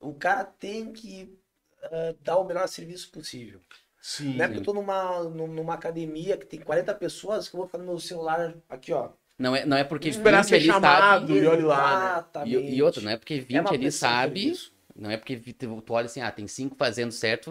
[0.00, 1.38] o cara tem que
[1.84, 3.60] ah, dar o melhor serviço possível.
[4.00, 4.36] Sim.
[4.36, 7.58] Não é porque eu tô numa, num- numa academia que tem 40 pessoas que eu
[7.58, 9.10] vou ficar no meu celular aqui, ó.
[9.38, 11.32] Não é, não é porque Esperar 20 ser ali chamado sabe.
[11.38, 12.46] e olha lá, né?
[12.46, 14.40] E, e outra, não é porque 20 É de sabe.
[14.40, 14.75] serviço.
[14.98, 15.36] Não é porque
[15.84, 17.50] tu olha assim, ah, tem cinco fazendo certo,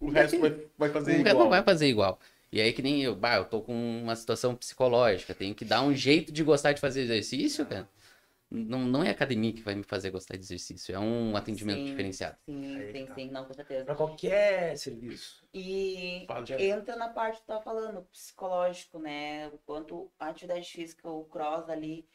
[0.00, 1.44] O resto vai, vai fazer o igual.
[1.44, 2.18] não vai fazer igual.
[2.52, 5.82] E aí que nem eu, bah, eu tô com uma situação psicológica, tenho que dar
[5.82, 7.88] um jeito de gostar de fazer exercício, cara.
[8.50, 11.78] Não, não é a academia que vai me fazer gostar de exercício, é um atendimento
[11.78, 11.84] Sim.
[11.86, 12.36] diferenciado.
[12.46, 13.14] Sim, Aí sim, tá.
[13.14, 13.84] sim, não, com certeza.
[13.84, 15.44] Pra qualquer serviço.
[15.52, 16.26] E
[16.58, 19.48] entra na parte que tu tá falando, psicológico, né?
[19.48, 22.06] O quanto a atividade física, o cross ali,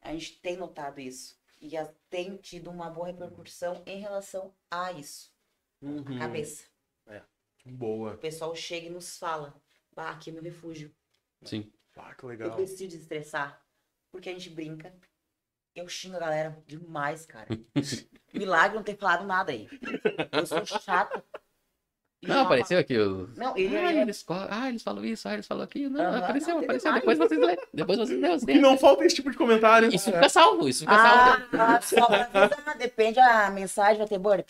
[0.00, 1.36] a gente tem notado isso.
[1.60, 1.76] E
[2.10, 5.32] tem tido uma boa repercussão em relação a isso.
[5.80, 6.18] Uhum.
[6.18, 6.64] Cabeça.
[7.64, 8.14] Boa.
[8.14, 9.54] O pessoal chega e nos fala,
[9.94, 10.94] bah, aqui é meu refúgio.
[11.42, 11.72] Sim.
[11.96, 12.54] Ah, que Eu legal.
[12.54, 13.64] preciso desestressar.
[14.10, 14.94] Porque a gente brinca.
[15.74, 17.48] Eu xingo a galera demais, cara.
[18.32, 19.68] Milagre não ter falado nada aí.
[20.32, 21.24] Eu sou chata.
[22.26, 23.28] Não, apareceu aqui o.
[23.36, 24.00] Não, ele Ah, é...
[24.02, 25.90] eles, ah, eles falam isso, ah, eles falam aquilo.
[25.90, 26.90] Não, Aham, apareceu, não, apareceu.
[26.90, 27.02] mais.
[27.02, 27.58] Depois vocês lêem.
[27.72, 28.58] Depois vocês lêem.
[28.58, 29.94] E não falta esse tipo de comentário.
[29.94, 31.44] Isso fica salvo, isso fica salvo.
[31.58, 34.48] Ah, só pra avisar, depende a mensagem, vai ter burp.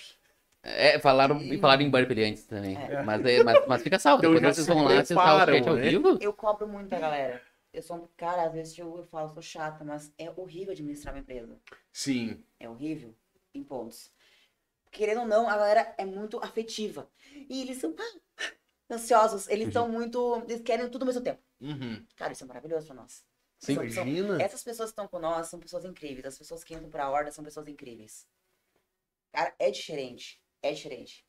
[0.63, 2.79] É, falaram, e falaram em burp ali antes também.
[3.05, 4.21] Mas, é, mas, mas fica salvo.
[4.23, 5.89] Então Depois vocês vão lá, vocês falam o chat ao né?
[5.91, 6.19] vivo.
[6.21, 7.43] Eu cobro muito da galera.
[7.73, 11.13] Eu sou um cara, às vezes eu, eu falo, sou chata, mas é horrível administrar
[11.13, 11.57] uma empresa.
[11.93, 12.41] Sim.
[12.59, 13.15] É horrível
[13.53, 14.11] em pontos.
[14.95, 17.11] Querendo ou não, a galera é muito afetiva.
[17.51, 18.53] E eles são ah,
[18.95, 20.41] ansiosos, eles são muito.
[20.49, 21.43] Eles querem tudo ao mesmo tempo.
[21.61, 22.07] Uhum.
[22.17, 23.25] Cara, isso é maravilhoso pra nós.
[23.59, 23.75] Sim.
[23.75, 24.41] São- são- Imagina.
[24.43, 26.25] essas pessoas que estão com nós são pessoas incríveis.
[26.27, 28.27] As pessoas que entram pra horda são pessoas incríveis.
[29.33, 30.41] Cara, é diferente.
[30.63, 31.27] É diferente.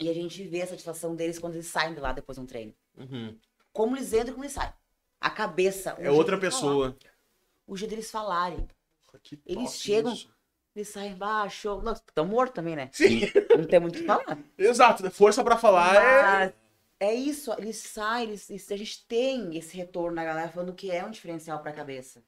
[0.00, 2.46] E a gente vê a satisfação deles quando eles saem de lá depois de um
[2.46, 2.74] treino.
[2.96, 3.38] Uhum.
[3.72, 4.72] Como eles entram e como eles saem.
[5.20, 5.90] A cabeça.
[6.00, 6.90] É outra pessoa.
[6.98, 7.14] falar,
[7.68, 8.66] o jeito deles falarem.
[9.22, 10.34] Que Eles chegam- isso.
[10.76, 11.80] Eles saem baixo.
[11.82, 12.90] Não, estão mortos também, né?
[12.92, 13.22] Sim,
[13.56, 14.38] Não tem muito o que falar.
[14.58, 15.10] exato.
[15.10, 16.22] Força pra falar é.
[16.22, 16.52] Mas
[17.00, 17.50] é isso.
[17.56, 21.10] Eles saem, eles, eles- a gente tem esse retorno na galera falando que é um
[21.10, 22.22] diferencial pra cabeça.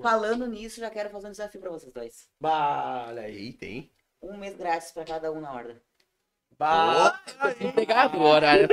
[0.00, 2.28] Falando nisso, já quero fazer um desafio pra vocês dois.
[2.40, 3.52] Bah, olha aí.
[3.52, 3.90] Tem.
[4.22, 5.82] Um mês grátis pra cada um na horda.
[6.58, 7.20] Bah,
[7.60, 8.66] Vou pegar horário.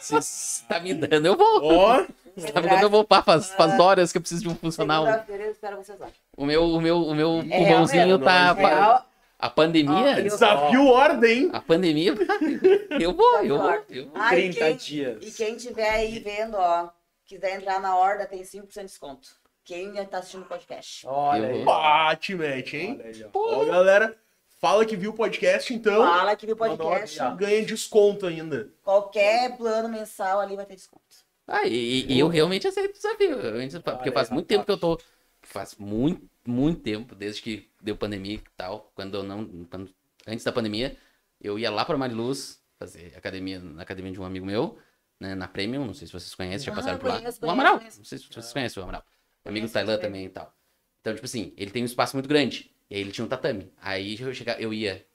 [0.00, 1.64] Se você tá me dando, eu vou.
[1.64, 2.06] Ó,
[2.36, 3.04] Se tá me dando, eu vou.
[3.04, 5.04] Pá, faz, faz horas que eu preciso de um funcional.
[5.04, 6.08] Segunda-feira eu espero vocês lá.
[6.36, 8.54] O meu, o meu, o meu É pulmãozinho tá.
[8.58, 9.06] é Real,
[9.38, 10.22] A pandemia.
[10.22, 11.50] Desafio ordem.
[11.52, 12.14] A pandemia.
[13.00, 13.70] Eu vou, eu vou.
[13.90, 14.12] Eu vou.
[14.14, 15.18] Ai, 30 quem- dias.
[15.26, 16.88] E quem tiver aí vendo, ó,
[17.26, 19.28] quiser entrar na horda, tem 5% de desconto.
[19.64, 21.06] Quem tá assistindo o podcast.
[21.06, 21.64] Olha aí.
[21.64, 23.00] Bate, match, hein?
[23.34, 24.16] Olha galera,
[24.60, 26.06] fala que viu o podcast, então.
[26.06, 27.18] Fala que viu o podcast.
[27.36, 28.70] Ganha desconto ainda.
[28.82, 31.25] Qualquer plano mensal ali vai ter desconto.
[31.46, 33.38] Ah, e, e eu realmente aceito o desafio.
[33.38, 35.00] eu porque faz muito tempo que eu tô.
[35.42, 38.90] Faz muito, muito tempo, desde que deu pandemia e tal.
[38.94, 39.46] Quando eu não.
[39.70, 39.94] quando-
[40.26, 40.96] antes da pandemia,
[41.40, 44.76] eu ia lá pra Mariluz fazer academia na academia de um amigo meu,
[45.20, 45.86] né, na Premium.
[45.86, 47.18] Não sei se vocês conhecem, já Ah, passaram por lá.
[47.18, 47.78] conheço, o Amaral.
[47.78, 47.98] conheço.
[47.98, 49.04] Não sei se vocês conhecem o Amaral.
[49.44, 50.52] Amigo do Tailã também e tal.
[51.00, 52.72] Então, tipo assim, ele tem um espaço muito grande.
[52.90, 53.72] E aí ele tinha um tatame.
[53.80, 55.06] Aí eu chegava, eu ia,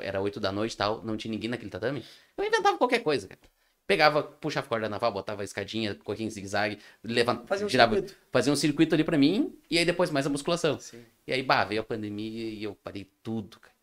[0.00, 2.04] era 8 da noite e tal, não tinha ninguém naquele tatame.
[2.36, 3.40] Eu inventava qualquer coisa, cara.
[3.88, 8.16] Pegava, puxava corda naval, botava a escadinha, corria em zigue-zague, levantava, Fazer um girava, circuito.
[8.30, 10.78] fazia um circuito ali pra mim, e aí depois mais a musculação.
[10.78, 11.02] Sim.
[11.26, 13.74] E aí, bah, veio a pandemia e eu parei tudo, cara.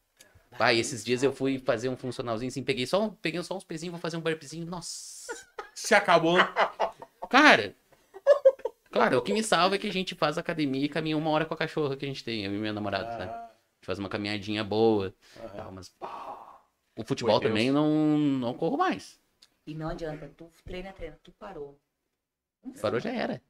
[0.60, 3.58] Bah, e esses dias eu fui fazer um funcionalzinho assim, peguei só, um- peguei só
[3.58, 5.34] uns pezinhos, vou fazer um burpzinho, nossa.
[5.74, 6.38] Se acabou.
[7.28, 7.76] Cara,
[8.92, 11.46] claro, o que me salva é que a gente faz academia e caminha uma hora
[11.46, 13.32] com a cachorra que a gente tem, eu e minha namorada, sabe?
[13.32, 15.50] A gente faz uma caminhadinha boa, Aham.
[15.58, 15.92] tal, mas,
[16.96, 19.20] O futebol Foi também não, não corro mais.
[19.66, 21.80] E não adianta, tu treina, treina, tu parou.
[22.64, 23.42] Uma Parou já era.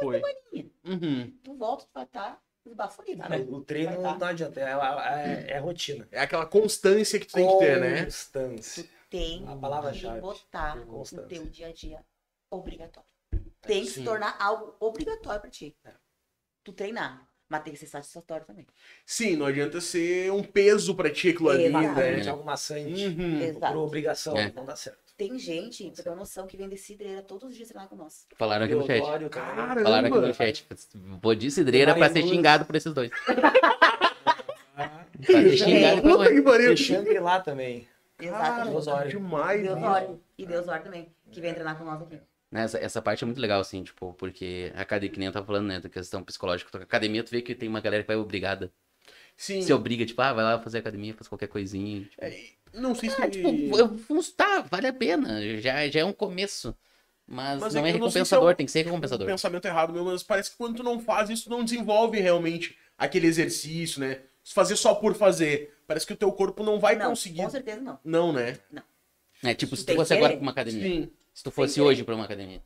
[0.00, 0.16] Foi.
[0.20, 1.38] semaninha, Uhum.
[1.42, 3.22] Tu volta, tu vai estar esbaforido.
[3.22, 3.46] Cara, né?
[3.48, 4.18] o treino Vai tá.
[4.18, 6.06] não adianta, é, é- é rotina.
[6.12, 8.04] É aquela constância que tu tem que ter, né?
[8.04, 8.88] Constância.
[9.10, 10.16] Tem A palavra-chave.
[10.16, 12.04] que botar no teu dia a dia
[12.50, 13.08] obrigatório.
[13.62, 14.00] Tem que Sim.
[14.00, 15.74] se tornar algo obrigatório pra ti.
[15.84, 15.92] É.
[16.62, 17.26] Tu treinar.
[17.48, 18.66] Mas tem que ser satisfatório também.
[19.06, 22.28] Sim, não adianta ser um peso pra ti aquilo ali, né?
[22.28, 23.06] Algo maçante.
[23.06, 23.58] Uhum.
[23.58, 24.52] Por obrigação, É.
[24.52, 25.07] não dá certo.
[25.18, 27.96] Tem gente, pra ter uma noção, que vem de cidreira todos os dias treinar com
[27.96, 28.24] nós.
[28.36, 29.28] Falaram aqui no chat.
[29.30, 29.82] Caramba!
[29.82, 30.66] Falaram aqui no chat.
[31.20, 33.10] Vou de cidreira pra ser xingado por esses dois.
[34.76, 36.72] Ah, Pra ser xingado por Puta que pariu!
[36.72, 37.88] E Shangri-La também.
[38.20, 38.70] Exatamente.
[38.70, 39.08] Deus olha.
[39.08, 40.20] demais, Deus.
[40.38, 42.20] E Deus olha também, que vem treinar com nós aqui.
[42.50, 45.32] Né, Essa, essa parte é muito legal, assim, tipo, porque a academia, que nem eu
[45.32, 46.78] tava falando, né, da questão psicológica.
[46.78, 48.72] A academia, tu vê que tem uma galera que vai obrigada.
[49.38, 49.62] Sim.
[49.62, 52.02] Se obriga, tipo, ah, vai lá fazer academia, faz qualquer coisinha.
[52.02, 52.40] Tipo, É,
[52.74, 53.22] não sei se.
[53.22, 53.48] ah, tipo,
[53.78, 53.96] eu,
[54.36, 55.40] tá, vale a pena.
[55.60, 56.76] Já, já é um começo.
[57.24, 58.84] Mas, Mas não é é não sei se recompensador, é um- tem que ser um
[58.86, 59.26] recompensador.
[59.26, 62.76] pensamento errado meu, mas parece que quando tu não faz isso, tu não desenvolve realmente
[62.96, 64.22] aquele exercício, né?
[64.42, 65.74] Se fazer só por fazer.
[65.86, 67.42] Parece que o teu corpo não vai não, conseguir.
[67.42, 67.98] com certeza não.
[68.04, 68.58] Não, né?
[69.44, 70.82] É, tipo, se tu fosse agora pra uma academia.
[70.82, 71.10] Sim.
[71.32, 72.60] Se tu fosse hoje pra uma academia.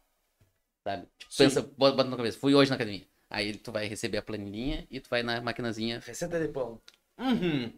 [0.84, 1.06] Sabe?
[1.18, 3.04] Tipo, pensa, bota, bota na cabeça, fui hoje na academia.
[3.32, 6.02] Aí tu vai receber a planilhinha e tu vai na maquinazinha.
[6.04, 6.78] Receita de pão.
[7.18, 7.72] Uhum.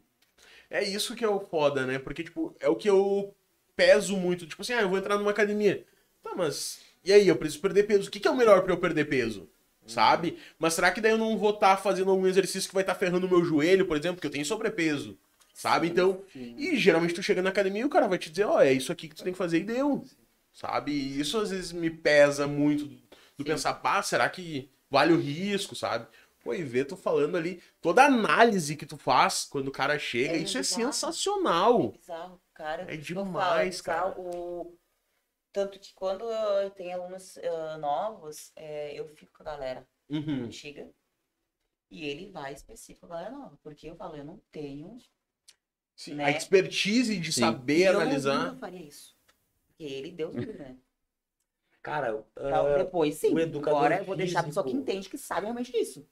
[0.69, 1.97] É isso que é o foda, né?
[1.97, 3.33] Porque, tipo, é o que eu
[3.77, 4.49] peso muito.
[4.49, 5.85] Tipo assim, ah, eu vou entrar numa academia.
[6.25, 6.81] Tá, mas.
[7.05, 8.09] E aí, eu preciso perder peso.
[8.09, 9.49] O que, que é o melhor pra eu perder peso?
[9.87, 10.39] Sabe?
[10.59, 13.29] Mas será que daí eu não vou estar fazendo algum exercício que vai estar ferrando
[13.29, 15.17] o meu joelho, por exemplo, porque eu tenho sobrepeso?
[15.53, 15.87] Sabe?
[15.87, 16.25] Então.
[16.35, 18.91] E geralmente tu chega na academia e o cara vai te dizer, ó, é isso
[18.91, 20.05] aqui que tu tem que fazer e deu.
[20.53, 20.91] Sabe?
[20.91, 22.99] E isso às vezes me pesa muito do,
[23.39, 26.07] do pensar, pá, será que vale o risco, sabe?
[26.43, 29.99] Pô, e ver tu falando ali, toda a análise que tu faz quando o cara
[29.99, 30.93] chega, É isso é bizarro.
[30.93, 31.93] sensacional.
[31.93, 32.93] Bizarro, cara.
[32.93, 34.21] É eu demais, falo, cara.
[34.21, 34.79] O...
[35.53, 40.45] Tanto que quando eu tenho alunos ah, novos, é, eu fico com a galera Uhum.
[40.45, 40.91] antiga
[41.91, 43.59] e ele vai específico com a galera nova.
[43.63, 44.99] Porque eu falo, eu não tenho.
[45.97, 46.25] Sim, Né?
[46.25, 47.41] A expertise de Sim.
[47.41, 48.47] saber eu analisar.
[48.47, 49.17] nunca faria isso.
[49.67, 50.77] Porque ele deu tudo, né?
[51.85, 53.33] Cara, Pra- ah, Depois, sim.
[53.35, 56.05] o educador Agora eu vou deixar a pessoa que entende, que sabe realmente disso.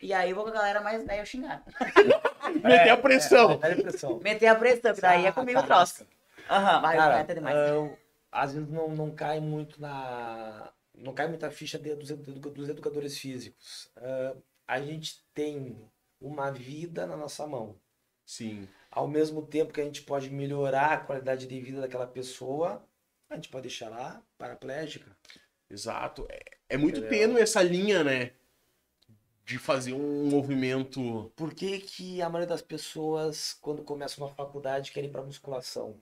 [0.00, 1.62] E aí eu vou com a galera mais velha xingar.
[2.64, 3.52] Meter a pressão.
[3.52, 4.18] É, dá impressão.
[4.20, 6.08] Meter a pressão, que daí é comigo o próximo.
[6.50, 7.56] Aham, vai, Cara, vai entender mais.
[7.56, 7.90] ah,
[8.32, 10.72] às vezes não, não cai muito na.
[10.94, 13.90] Não cai muita ficha de- dos, dos educadores físicos.
[13.96, 14.34] Ah,
[14.66, 15.88] a gente tem
[16.20, 17.76] uma vida na nossa mão.
[18.24, 18.66] Sim.
[18.90, 22.82] Ao mesmo tempo que a gente pode melhorar a qualidade de vida daquela pessoa,
[23.32, 25.16] a gente pode deixar lá paraplégica.
[25.68, 26.26] Exato.
[26.30, 26.40] É,
[26.70, 27.18] é muito Entendeu?
[27.18, 28.32] tênue essa linha, né?
[29.44, 31.32] De fazer um movimento.
[31.34, 36.00] Por que, que a maioria das pessoas, quando começam uma faculdade, querem ir para musculação?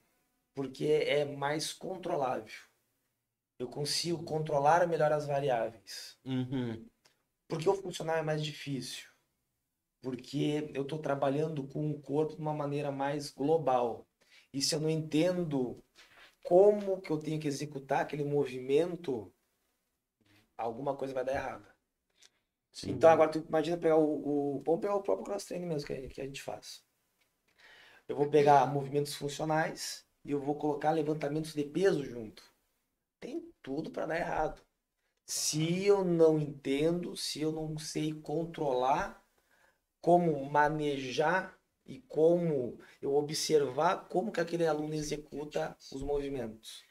[0.55, 2.53] Porque é mais controlável.
[3.59, 6.19] Eu consigo controlar melhor as variáveis.
[6.25, 6.85] Uhum.
[7.49, 9.09] Porque o funcional é mais difícil.
[10.03, 14.07] Porque eu estou trabalhando com o corpo de uma maneira mais global.
[14.53, 15.83] E se eu não entendo
[16.51, 19.33] como que eu tenho que executar aquele movimento,
[20.57, 21.75] alguma coisa vai dar errada.
[22.73, 22.91] Sim.
[22.93, 25.93] Então agora tu imagina pegar o, o vamos pegar o próprio cross training mesmo que,
[25.95, 26.85] a- que a gente faz.
[28.09, 32.43] Eu vou pegar movimentos funcionais e eu vou colocar levantamentos de peso junto.
[33.21, 34.63] Tem tudo para dar errado.
[35.27, 39.25] Se eu não entendo, se eu não sei controlar
[40.03, 41.60] como manejar
[41.91, 46.85] e como eu observar como que aquele aluno executa os movimentos.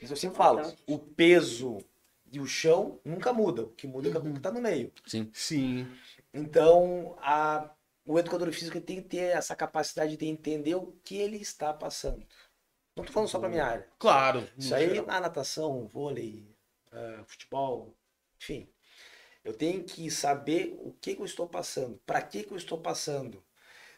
[0.00, 1.78] Isso eu sempre falo, o peso
[2.30, 4.92] e o chão nunca muda, o que muda é o que está no meio.
[5.32, 5.88] Sim.
[6.32, 7.74] Então, a,
[8.06, 12.24] o educador físico tem que ter essa capacidade de entender o que ele está passando.
[12.96, 13.88] Não estou falando só para minha área.
[13.98, 14.48] Claro.
[14.56, 16.46] Isso aí na natação, vôlei,
[16.92, 17.96] ah, futebol,
[18.40, 18.68] enfim.
[19.42, 22.78] Eu tenho que saber o que, que eu estou passando, para que, que eu estou
[22.78, 23.42] passando.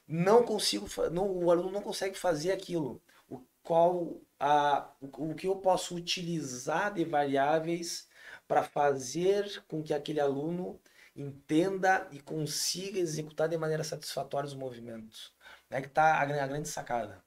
[0.06, 3.00] Não consigo, não, o aluno não consegue fazer aquilo.
[3.28, 8.08] O, qual a, o, o que eu posso utilizar de variáveis
[8.46, 10.78] para fazer com que aquele aluno
[11.14, 15.32] entenda e consiga executar de maneira satisfatória os movimentos.
[15.70, 17.22] É que está a, a grande sacada.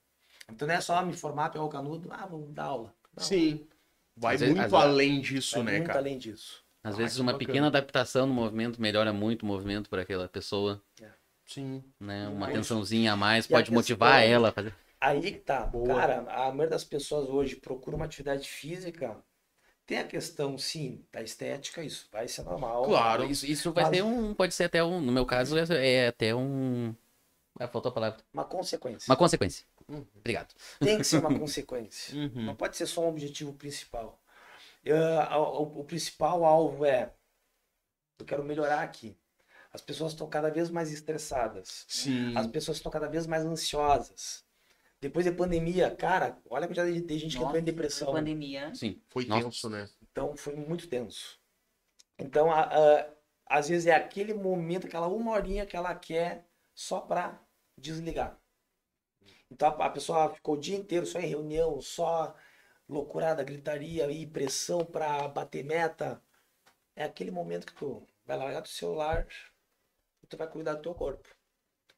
[0.48, 2.94] Então não é só me formar, pegar o canudo, ah, vamos dar aula.
[3.16, 3.66] Não, Sim.
[4.16, 5.98] Vai Às muito vezes- além disso, vai né, muito cara?
[5.98, 6.64] além disso.
[6.82, 7.46] Às Ah, vezes uma bacana.
[7.46, 10.80] pequena adaptação no movimento melhora muito o movimento para aquela pessoa,
[11.46, 11.82] Sim.
[12.00, 12.28] né?
[12.28, 14.74] Uma Mas- atençãozinha a mais E a pode motivar questão- ela a fazer.
[15.00, 15.60] Aí que tá.
[15.66, 15.94] Boa.
[15.94, 19.16] Cara, a maioria das pessoas hoje procura uma atividade física.
[19.86, 22.84] Tem a questão, sim, da estética, isso vai ser normal.
[22.84, 23.24] Claro.
[23.24, 25.64] Isso, isso vai Mas- ser um, pode ser até um, no meu caso é,
[25.94, 26.92] é até um,
[27.60, 29.08] ah, faltou a palavra, Uma consequência.
[29.08, 29.64] uma consequência.
[30.16, 30.52] Obrigado.
[30.80, 32.16] Tem que ser uma consequência.
[32.18, 32.42] Uhum.
[32.46, 34.20] Não pode ser só um objetivo principal.
[34.84, 37.12] Eu, a- o, o principal alvo é:
[38.18, 39.16] eu quero melhorar aqui.
[39.76, 41.84] As pessoas estão cada vez mais estressadas.
[41.86, 42.34] Sim.
[42.34, 44.42] As pessoas estão cada vez mais ansiosas.
[44.98, 48.12] Depois da pandemia, cara, olha a quantidade de de gente que entrou em Nossa, depressão.
[48.12, 48.74] Pandemia.
[48.74, 49.02] Sim.
[49.08, 49.44] Foi Nossa.
[49.44, 49.86] tenso, né?
[50.10, 51.38] Então foi muito tenso.
[52.18, 53.10] Então, a- a-
[53.44, 57.38] às vezes é aquele momento, aquela uma horinha que ela quer só para
[57.78, 58.40] desligar.
[59.50, 62.34] Então a, a pessoa ficou o dia inteiro só em reunião, só
[62.88, 66.22] loucurada, gritaria e pressão para bater meta.
[66.96, 69.26] É aquele momento que tu vai largar do celular
[70.28, 71.28] tu vai cuidar do teu corpo.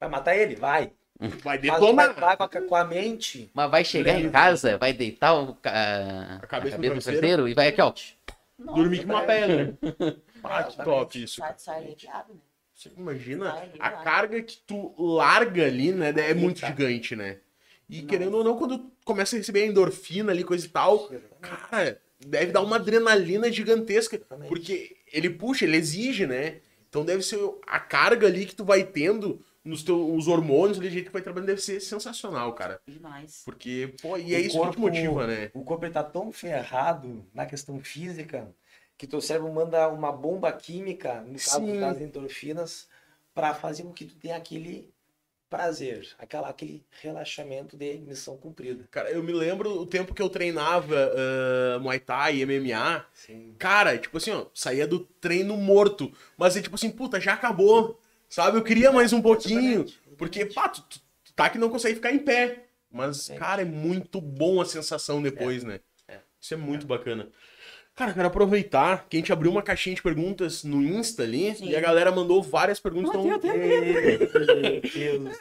[0.00, 0.54] Vai matar ele?
[0.56, 0.92] Vai.
[1.20, 2.14] Vai tu vai, detonar.
[2.14, 3.50] vai com, a, a mente.
[3.52, 7.18] Mas vai chegar em casa, vai deitar o, ca- a, cabeça no no travesseiro.
[7.18, 7.92] travesseiro e vai aqui, ó.
[8.56, 9.76] Dormir com uma pedra.
[10.44, 11.36] Ah, que top isso.
[11.40, 12.40] Sai, sai aliviado, né?
[12.72, 14.04] Você imagina Sai a vai.
[14.04, 16.10] carga que tu larga ali, né?
[16.16, 16.68] É muito Eita.
[16.68, 17.38] gigante, né?
[17.88, 18.06] E Nossa.
[18.08, 21.10] querendo ou não, quando tu começa a receber a endorfina ali, coisa e tal,
[21.40, 24.16] cara, deve dar uma adrenalina gigantesca.
[24.46, 26.60] Porque ele puxa, ele exige, né?
[26.88, 30.88] Então deve ser a carga ali que tu vai tendo nos teus os hormônios, ali,
[30.88, 32.80] o jeito que vai trabalhando, deve ser sensacional, cara.
[32.86, 33.42] Demais.
[33.44, 35.50] Porque, pô, e é O isso que te corpo- motiva, né?
[35.52, 38.48] O corpo tá tão ferrado na questão física
[38.96, 41.80] que teu cérebro manda uma bomba química, no caso Sim.
[41.80, 42.88] das endorfinas,
[43.34, 44.90] para fazer com que tu tenha aquele
[45.48, 48.86] prazer, aquela, aquele relaxamento de missão cumprida.
[48.90, 50.94] Cara, eu me lembro o tempo que eu treinava
[51.74, 53.54] ah, Muay Thai, MMA, Sim.
[53.58, 56.12] Cara, tipo assim, ó, saía do treino morto.
[56.36, 58.00] Mas é tipo assim, puta, já acabou.
[58.28, 58.58] Sabe?
[58.58, 59.86] Eu queria mais um pouquinho.
[60.18, 61.00] Porque, pá, tu, tu-
[61.34, 62.64] tá que não consegue ficar em pé.
[62.90, 63.36] Mas, É.
[63.36, 65.80] cara, é muito bom a sensação depois, né?
[66.06, 66.18] É.
[66.40, 67.30] Isso é muito bacana.
[67.98, 71.70] Cara, quero aproveitar que a gente abriu uma caixinha de perguntas no Insta ali Sim.
[71.70, 73.10] e a galera mandou várias perguntas.
[73.10, 73.28] Então,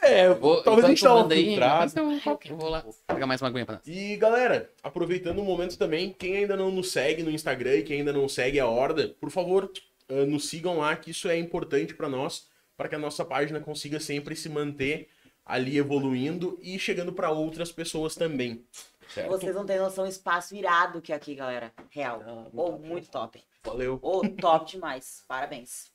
[0.02, 1.92] é, Vou, talvez a gente aí, filtrada.
[2.00, 2.20] eu,
[2.50, 3.86] eu vou lá pegar mais uma aguinha pra nós.
[3.86, 7.98] E galera, aproveitando o momento também, quem ainda não nos segue no Instagram e quem
[8.00, 9.70] ainda não segue a Horda, por favor,
[10.08, 13.60] eh, nos sigam lá, que isso é importante pra nós, para que a nossa página
[13.60, 15.06] consiga sempre se manter
[15.46, 18.64] ali evoluindo e chegando pra outras pessoas também.
[19.08, 19.28] Certo?
[19.28, 21.72] Vocês não têm noção do espaço irado que é aqui, galera.
[21.90, 22.22] Real.
[22.26, 22.86] Ah, muito Ou top.
[22.86, 23.44] muito top.
[23.64, 23.98] Valeu.
[24.02, 25.24] Ou top demais.
[25.26, 25.90] Parabéns.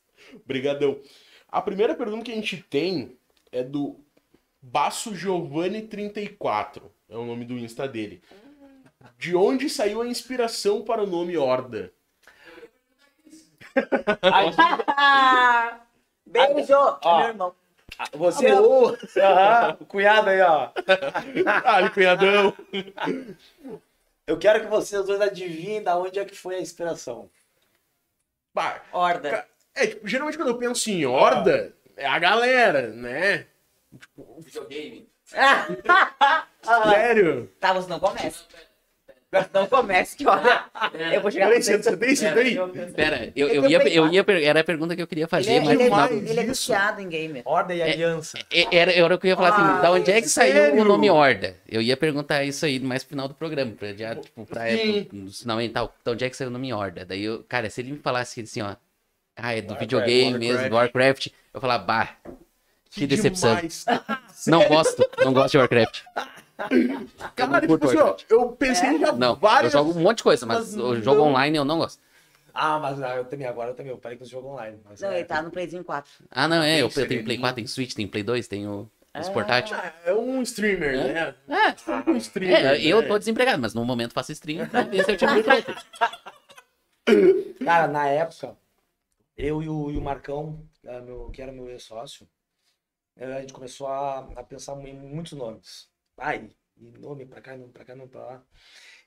[0.45, 0.99] Brigadão.
[1.47, 3.17] A primeira pergunta que a gente tem
[3.51, 3.99] é do
[4.61, 8.23] Basso Giovanni 34, é o nome do Insta dele.
[9.17, 11.93] De onde saiu a inspiração para o nome Horda?
[16.25, 16.73] Beijo!
[17.03, 17.19] Ó.
[17.19, 17.55] meu irmão.
[18.13, 18.47] Você,
[19.19, 20.71] Aham, o cunhado aí, ó.
[21.45, 22.53] Ah, cunhadão.
[24.25, 27.29] Eu quero que vocês dois adivinhem da onde é que foi a inspiração.
[28.53, 29.47] Bah, Horda.
[29.75, 33.47] É, tipo, geralmente quando eu penso em horda, é a galera, né?
[34.39, 35.09] Videogame.
[36.93, 37.51] Sério?
[37.59, 38.45] Tá, você não começa.
[39.53, 40.65] Não comece que olha.
[41.13, 42.57] Eu vou chegar Peraí, você tem isso daí?
[42.93, 45.57] Pera, eu, eu, ia, eu ia, per- era a pergunta que eu queria fazer, Ele
[45.57, 47.41] é, mas ele, é, demais ele é viciado em gamer.
[47.45, 48.37] Ordem e aliança.
[48.51, 50.53] É, Era, era o que eu ia falar assim, Ah, da onde é que saiu
[50.53, 50.81] sério?
[50.81, 51.55] o nome Horda?
[51.67, 55.07] Eu ia perguntar isso aí mais pro final do programa, pra, já, tipo, pra Sim.
[55.11, 57.05] no finamental, da onde é que saiu o nome Horda?
[57.05, 58.75] Daí eu, cara, se ele me falasse assim, ó,
[59.35, 62.09] ah, é do Warcraft, videogame mesmo, do Warcraft, eu ia falar, bah,
[62.91, 63.55] que decepção.
[63.55, 63.85] demais.
[64.45, 66.01] Não gosto, não gosto de Warcraft.
[67.35, 69.73] Cara, tipo assim, ó, eu pensei já Não, várias...
[69.73, 71.29] eu jogo um monte de coisa, mas, mas o jogo não.
[71.29, 71.99] online eu não gosto.
[72.53, 74.79] Ah, mas ah, eu também, agora eu também, eu parei com o jogo online.
[74.87, 76.11] Mas Não, é, ele tá no Playzinho 4.
[76.29, 77.41] Ah, não, é, eu, Tem eu tenho Play sereninho.
[77.41, 78.89] 4, tem Switch, tem Play 2, tenho
[79.19, 79.31] os Ah.
[79.31, 79.77] portáteis.
[79.77, 81.35] Ah, É um streamer, né?
[81.49, 81.75] É,
[82.09, 83.07] Um streamer, é, eu né?
[83.07, 85.51] tô desempregado, mas no momento faço stream pra ver se eu tiro outro.
[87.65, 88.55] Cara, na época,
[89.37, 92.27] eu e o, e o Marcão, eh, meu- que era meu ex-sócio,
[93.17, 95.89] eh, a gente começou a, a pensar em muitos nomes.
[96.17, 98.43] Ai, e nome pra cá, nome pra cá, nome pra lá.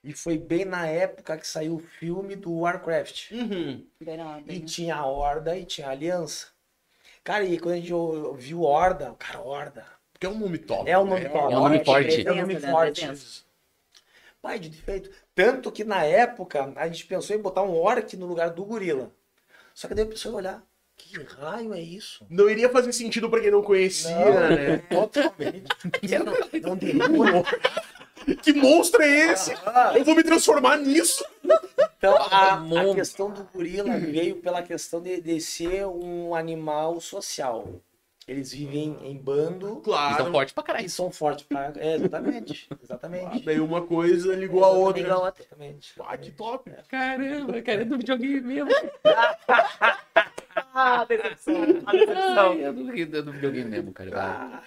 [0.02, 3.32] E foi bem na época que saiu o filme do Warcraft.
[3.32, 3.86] Uhum.
[4.00, 6.48] Bem na hora, E tinha a Horda e tinha a Aliança.
[7.24, 7.92] Cara, e quando a gente
[8.38, 9.86] viu Horda, cara, Horda.
[10.12, 10.88] Porque é um nome top.
[10.88, 11.28] É um nome né?
[11.28, 11.52] top.
[11.52, 12.26] É um nome forte.
[12.26, 12.70] É um nome né?
[12.70, 13.06] forte.
[13.06, 13.44] Presença.
[14.40, 15.10] Pai de defeito.
[15.34, 19.10] Tanto que na época a gente pensou em botar um orc no lugar do gorila.
[19.74, 20.66] Só que daí a pessoa ia olhar,
[20.96, 22.26] que raio é isso?
[22.30, 24.32] Não iria fazer sentido pra quem não conhecia, Não.
[24.50, 24.78] né?
[24.90, 25.66] Totalmente.
[28.26, 28.36] Não.
[28.42, 29.52] Que monstro é esse?
[29.94, 31.24] Eu vou me transformar nisso.
[31.98, 32.94] Então a, a Mundo.
[32.94, 37.68] questão do gorila veio pela questão de, de ser um animal social.
[38.26, 40.16] Eles vivem em bando Claro.
[40.24, 40.86] são fortes pra caralho.
[40.86, 41.72] e são fortes pra.
[41.76, 42.68] É, exatamente.
[42.82, 43.44] Exatamente.
[43.44, 45.00] Daí uma coisa ligou a outra.
[45.00, 45.44] Liga a outra.
[45.44, 45.92] Exatamente.
[46.00, 46.68] Ah, que top.
[46.88, 48.70] Caramba, cara, é do videogame mesmo.
[50.78, 51.54] Ah, decepção.
[51.86, 54.10] A Ai, é do, é do videogame mesmo, cara.
[54.14, 54.62] Ah,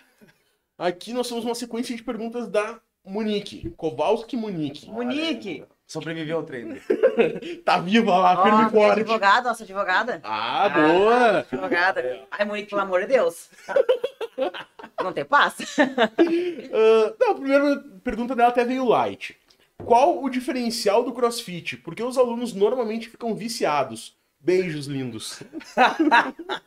[0.87, 3.69] Aqui nós temos uma sequência de perguntas da Monique.
[3.77, 4.89] Kowalski Monique.
[4.89, 5.65] Monique!
[5.85, 6.79] Sobreviveu ao treino.
[7.65, 9.01] Tá viva lá, firme e forte.
[9.01, 10.21] advogada, nossa advogada.
[10.23, 11.39] Ah, boa!
[11.39, 12.27] Advogada.
[12.31, 13.49] Ai, Monique, pelo amor de Deus.
[15.03, 15.55] Não tem paz?
[15.77, 19.37] Ah, não, a primeira pergunta dela até veio light.
[19.85, 21.77] Qual o diferencial do CrossFit?
[21.77, 24.17] Porque os alunos normalmente ficam viciados.
[24.39, 25.43] Beijos lindos.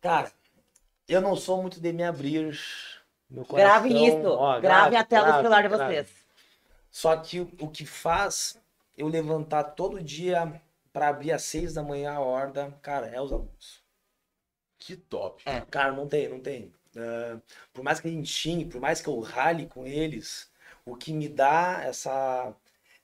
[0.00, 0.32] Cara,
[1.08, 2.58] eu não sou muito de me abrir.
[3.28, 4.28] Meu Gravem coração- isso.
[4.28, 5.94] Ó, Gravem a tela do grave, celular de grave.
[5.94, 6.10] vocês.
[6.90, 8.60] Só que o, que faz
[8.96, 10.60] eu levantar todo dia
[10.92, 13.80] para abrir às seis da manhã a horda, cara, é os alunos.
[14.78, 15.42] Que top.
[15.46, 15.60] É.
[15.62, 16.72] Cara, não tem, não tem.
[16.96, 17.38] Ah,
[17.72, 20.50] por mais que a gente xingue, por mais que eu rale com eles,
[20.84, 22.52] o que me dá essa,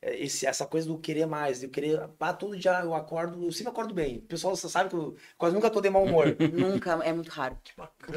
[0.03, 2.01] esse, essa coisa do querer mais, de eu querer.
[2.21, 4.19] Ah, todo dia eu acordo, eu sempre acordo bem.
[4.19, 6.37] O pessoal sabe que eu quase nunca tô de mau humor.
[6.53, 7.59] Nunca, é muito raro.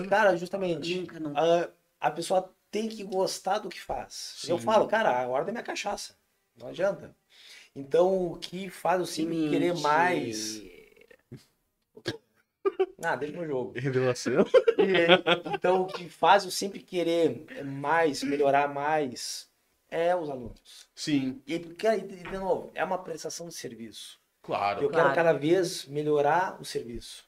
[0.09, 0.99] Cara, justamente.
[0.99, 1.39] Nunca, nunca.
[1.99, 4.43] a, a pessoa tem que gostar do que faz.
[4.47, 4.65] Eu Sim.
[4.65, 6.15] falo, cara, a horda é minha cachaça.
[6.57, 7.15] Não adianta.
[7.75, 10.61] Então, o que faz eu sempre querer mais.
[13.01, 13.73] Ah, deixa no jogo.
[13.79, 14.45] Revelação.
[14.77, 19.48] E, então, o que faz eu sempre querer mais, melhorar mais,
[19.91, 20.59] é os alunos.
[20.95, 24.19] Sim, E, porque, e, de novo, é uma prestação de serviço.
[24.41, 24.83] claro.
[24.83, 25.05] Eu Claro.
[25.05, 27.25] quero cada vez melhorar o serviço.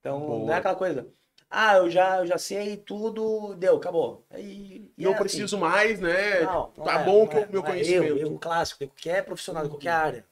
[0.00, 0.38] Então, Boa.
[0.46, 1.06] não é aquela coisa.
[1.50, 4.24] Ah, eu já, eu já sei tudo, deu, acabou.
[4.36, 5.22] E, e Não é assim.
[5.22, 6.40] preciso mais, né?
[6.42, 7.64] Não, não tá é, bom não que é, o meu é.
[7.64, 8.04] conhecimento.
[8.06, 10.24] Eu, eu clássico, de qualquer profissional, de qualquer área.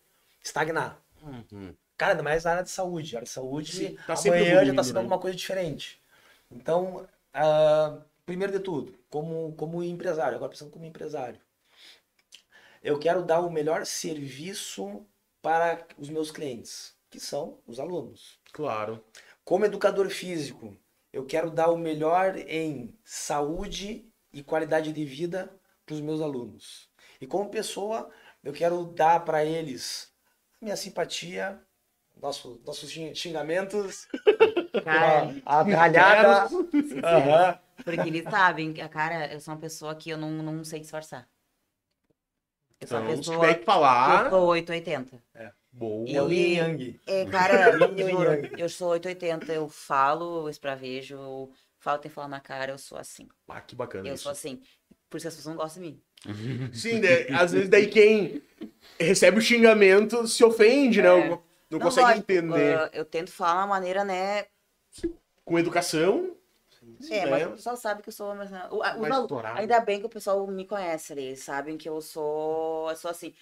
[0.42, 0.98] Estagnar.
[1.22, 1.74] Uhum.
[1.96, 3.14] Cara, ainda mais na área de saúde.
[3.14, 5.00] A área de saúde, Sim, tá amanhã já está sendo né?
[5.00, 6.00] alguma coisa diferente.
[6.50, 7.98] Então, ah,
[8.30, 11.40] primeiro de tudo, como, como empresário, agora pensando como empresário,
[12.80, 15.04] eu quero dar o melhor serviço
[15.42, 18.38] para os meus clientes, que são os alunos.
[18.52, 19.04] Claro.
[19.44, 20.76] Como educador físico,
[21.12, 25.52] eu quero dar o melhor em saúde e qualidade de vida
[25.84, 26.88] para os meus alunos.
[27.20, 28.12] E como pessoa,
[28.44, 30.14] eu quero dar para eles
[30.60, 31.60] minha simpatia,
[32.20, 34.06] nosso, nossos xing- xingamentos,
[34.84, 36.48] Cara, a galhada.
[37.04, 37.58] Aham.
[37.84, 41.28] porque eles sabem que, cara, eu sou uma pessoa que eu não, não sei disfarçar.
[42.80, 44.30] Eu sou Então, uma se pessoa tiver que que eu falar.
[44.30, 45.22] sou 880.
[45.72, 46.08] Boa.
[46.10, 47.00] É o yin yang.
[47.06, 52.10] É, cara, eu, e juro, eu sou 880, eu falo, eu espravejo, eu falo, tem
[52.10, 53.28] que falar na cara, eu sou assim.
[53.48, 54.24] Ah, que bacana Eu isso.
[54.24, 54.60] sou assim.
[55.08, 56.02] Por isso as pessoas não gostam de mim.
[56.72, 57.26] Sim, né?
[57.34, 58.42] às vezes daí quem
[58.98, 61.08] recebe o xingamento se ofende, né?
[61.70, 61.74] É.
[61.74, 62.78] Não, não consegue entender.
[62.78, 64.46] ah, eu tento falar de uma maneira, né?
[65.44, 66.36] Com educação.
[67.10, 67.30] É, né?
[67.30, 68.34] mas o pessoal sabe que eu sou.
[68.34, 68.82] Mas, o-
[69.22, 69.58] estourado.
[69.58, 72.88] ainda bem que o pessoal me conhece ali, eles sabem que eu sou.
[72.90, 73.34] Eu sou assim.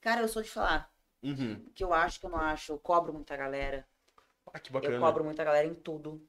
[0.00, 0.90] Cara, eu sou de falar.
[1.22, 1.62] Uhum.
[1.66, 2.72] O que eu acho, que eu não acho.
[2.72, 3.86] Eu cobro muita galera.
[4.52, 4.94] Ah, que bacana.
[4.94, 6.26] Eu cobro muita galera em tudo.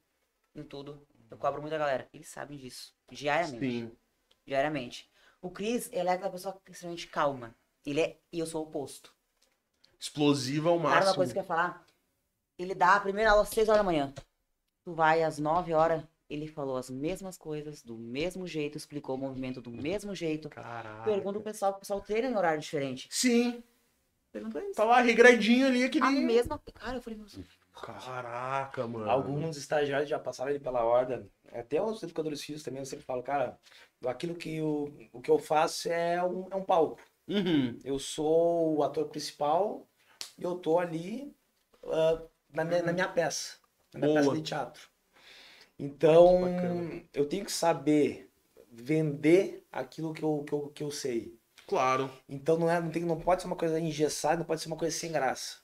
[0.53, 1.05] Em tudo.
[1.31, 2.07] Eu cobro muita galera.
[2.13, 2.93] Eles sabem disso.
[3.09, 3.59] Diariamente.
[3.59, 3.91] Sim.
[4.45, 5.09] Diariamente.
[5.41, 7.55] O Cris, ele é aquela pessoa extremamente calma.
[7.85, 8.17] Ele é.
[8.31, 9.13] E eu sou o oposto.
[10.03, 11.15] Explosiva ao Cara, uma máximo.
[11.15, 11.85] coisa que eu ia falar.
[12.59, 14.13] Ele dá a primeira aula às 6 horas da manhã.
[14.83, 16.03] Tu vai às 9 horas.
[16.29, 20.49] Ele falou as mesmas coisas, do mesmo jeito, explicou o movimento do mesmo jeito.
[20.49, 21.03] Caraca.
[21.03, 23.07] Pergunta o pessoal, o pessoal treina em horário diferente.
[23.09, 23.63] Sim.
[24.33, 24.73] Pergunta isso.
[24.73, 26.05] Tá lá regradinho ali aquele.
[26.05, 26.61] A mesma.
[26.73, 27.47] Cara, eu falei, meu Deus.
[27.71, 29.09] Caraca, mano.
[29.09, 31.25] Alguns estagiários já passaram ele pela horda.
[31.53, 33.57] Até os educadores físicos também, eu sempre falo, cara,
[34.05, 36.99] aquilo que eu, o que eu faço é um, é um palco.
[37.27, 37.77] Uhum.
[37.85, 39.87] Eu sou o ator principal
[40.37, 41.35] e eu tô ali
[41.85, 43.57] ah, na, minha, na minha peça,
[43.93, 44.21] na minha Boa.
[44.21, 44.89] peça de teatro.
[45.77, 46.41] Então,
[47.13, 48.31] eu tenho que saber
[48.71, 51.37] vender aquilo que eu, que eu, que eu sei.
[51.67, 52.09] Claro.
[52.27, 54.77] Então não, é, não, tem, não pode ser uma coisa engessada, não pode ser uma
[54.77, 55.57] coisa sem graça.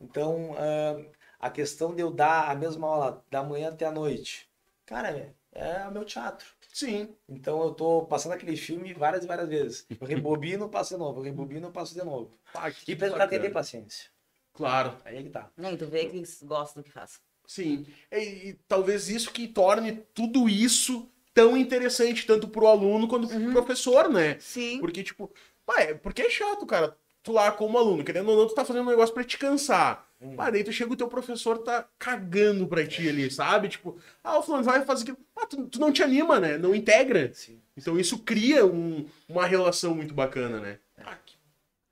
[0.00, 0.96] Então ah,
[1.38, 4.50] a questão de eu dar a mesma aula da manhã até a noite,
[4.84, 6.57] cara, é, é o meu teatro.
[6.78, 7.08] Sim.
[7.28, 9.86] Então eu tô passando aquele filme várias e várias vezes.
[10.00, 12.30] Eu rebobino, passo de novo, eu rebobino, passo de novo.
[12.54, 13.28] Ah, E pra bacana.
[13.42, 14.10] ter paciência.
[14.54, 14.96] Claro.
[15.04, 15.50] Aí é que tá.
[15.56, 17.20] Né, tu vê que eles gostam do que faz.
[17.46, 17.84] Sim.
[18.12, 18.18] E,
[18.50, 23.52] e talvez isso que torne tudo isso tão interessante, tanto pro aluno quanto pro Uhum.
[23.52, 24.38] professor, né?
[24.40, 24.78] Sim.
[24.80, 25.32] Porque, tipo,
[25.76, 26.96] é, porque é chato, cara.
[27.22, 30.07] Tu lá como aluno, querendo ou não, tu tá fazendo um negócio pra te cansar.
[30.20, 30.34] Hum.
[30.34, 33.68] Pá, daí tu chega o teu professor tá cagando pra ti ali, sabe?
[33.68, 35.18] Tipo, ah, o fulano vai fazer aquilo.
[35.36, 36.58] Ah, tu, tu não te anima, né?
[36.58, 37.32] Não integra.
[37.32, 37.60] Sim.
[37.76, 40.78] Então isso cria um- uma relação muito bacana, né?
[40.98, 41.36] Ah, que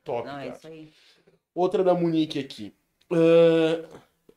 [0.03, 0.93] top, Não, é isso aí.
[1.55, 2.75] Outra da Munique aqui.
[3.11, 3.85] Ahn,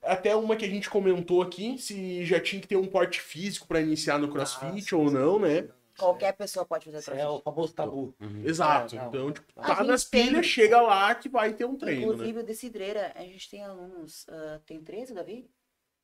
[0.04, 3.68] até uma que a gente comentou aqui, se já tinha que ter um porte físico
[3.68, 5.68] pra iniciar no CrossFit sim, ou não, né?
[6.00, 8.16] Qualquer pessoa pode fazer Esse é o famoso tabu.
[8.44, 8.96] Exato.
[8.98, 12.14] É, então, tipo, tá nas tem- pilhas, chega lá que vai ter um treino, né?
[12.14, 14.26] Inclusive, o Decidreira, a gente tem alunos.
[14.30, 15.50] ah, tem 13, Davi?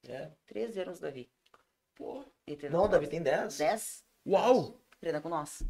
[0.07, 0.31] É.
[0.45, 1.29] 13 anos, Davi.
[1.95, 2.23] Pô,
[2.69, 3.57] Não, Davi tem 10.
[3.57, 4.03] 10?
[4.27, 4.79] Uau!
[4.99, 5.63] treina com nós.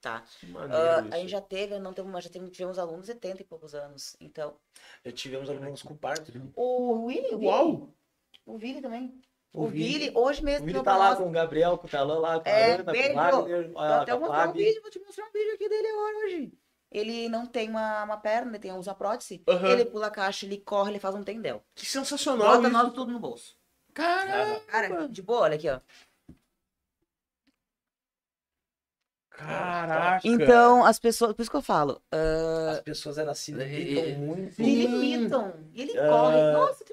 [0.00, 0.20] Tá?
[0.38, 3.42] Que maneiro a gente já teve, não teve, mas já teve, tivemos alunos de 70
[3.42, 4.16] e poucos anos.
[4.20, 4.56] Então,
[5.04, 6.30] Já tivemos alunos com parto.
[6.54, 7.92] o Willy, o Willy, Uau!
[8.46, 9.20] o Willy também.
[9.52, 11.18] O O, Willy- hoje O mesmo Willi entrou tá lá nós.
[11.18, 13.12] com o Gabriel, com o Talan lá, com a É, Ana, com beijo.
[13.12, 15.54] o Wagner, Vou a- até com a mostrar um vídeo, vou te mostrar um vídeo
[15.54, 16.52] aqui dele agora hoje.
[16.90, 19.42] Ele não tem uma, uma perna, ele tem usa prótese.
[19.48, 19.68] Aham.
[19.70, 21.62] Ele pula a caixa, ele corre, ele faz um tendel.
[21.74, 22.70] Que sensacional Bota isso.
[22.70, 23.56] nós tudo no bolso.
[23.94, 25.80] Cara, Cara, de boa, olha aqui, ó.
[29.30, 30.26] Caraca!
[30.26, 34.04] Então, as pessoas, por isso que eu falo, ah, As pessoas elas se É, limitam
[34.04, 34.54] é, muito.
[34.54, 35.54] se limitam.
[35.74, 36.08] E ele Ah.
[36.08, 36.52] corre.
[36.52, 36.92] Nossa, que.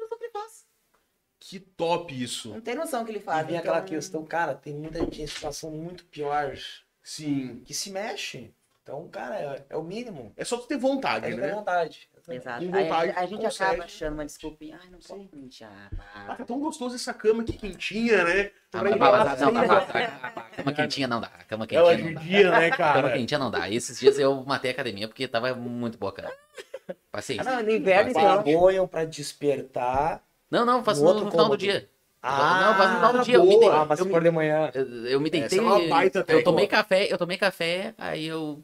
[1.55, 2.49] Que top isso.
[2.49, 3.47] Não tem noção que ele E faz.
[3.47, 6.53] vem então- aquela questão, cara, tem muita gente em situação muito pior
[7.01, 7.61] Sim.
[7.63, 8.53] que se mexe.
[8.83, 10.33] Então, cara, é, é o mínimo.
[10.35, 11.53] É só tu ter vontade, É ter né?
[11.53, 12.09] vontade.
[12.27, 12.65] Exato.
[12.65, 13.69] Vontade, a, a gente consegue.
[13.71, 14.77] acaba achando uma desculpinha.
[14.83, 15.65] Ai, não posso mentir.
[15.65, 15.89] Ah,
[16.27, 18.51] Ah, tá tão gostoso essa cama aqui quentinha, né?
[18.73, 21.29] Ah, lá não, não, assim, não, não, não, cama quentinha não dá.
[21.29, 22.59] Cama Ela quentinha não dá.
[22.59, 23.13] né, Cama cara?
[23.13, 23.69] quentinha não dá.
[23.69, 26.35] Esses dias eu matei a academia porque tava muito boa, cara.
[27.11, 27.39] Passei.
[27.39, 28.43] Ah, não, no inverno, Mas então.
[28.61, 30.21] Banham pra despertar.
[30.49, 31.89] Não, não, faço No no, outro no final do dia.
[32.21, 33.35] Ah, não, faço no final do dia.
[33.35, 33.59] Eu me, boa.
[33.59, 34.71] dei- Ah, mas eu, se for de manhã.
[34.73, 35.59] eu, eu me deitei.
[35.59, 36.43] É uma baita eu técnica.
[36.49, 38.63] tomei café, eu tomei café, aí eu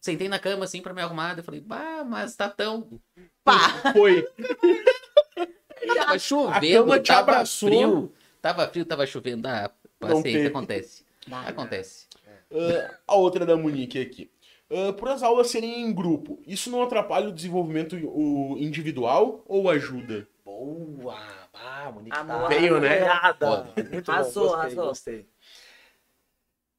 [0.00, 2.88] sentei na cama assim pra me arrumar, eu falei, bah, mas tá tão.
[3.44, 3.58] Pá!
[3.92, 4.26] Foi.
[5.86, 7.68] Tava chovendo, tava abraçou.
[7.68, 8.12] frio.
[8.40, 9.46] Tava frio, tava chovendo.
[9.48, 9.70] Ah,
[10.00, 10.46] Não paciência, teve.
[10.48, 11.04] acontece.
[11.26, 11.42] Bah.
[11.46, 12.06] Acontece.
[12.52, 14.30] Ah, a outra da Monique aqui.
[14.70, 19.68] Ah, por as aulas serem em grupo, isso não atrapalha o desenvolvimento o individual ou
[19.70, 20.26] ajuda?
[20.60, 21.16] Boa!
[21.54, 22.42] Ah, Monique Amor.
[22.42, 23.00] tá Veio, né?
[23.38, 23.74] Foda.
[23.90, 24.88] Muito Arrasou, bom, gostei, arrasou.
[24.88, 25.28] gostei.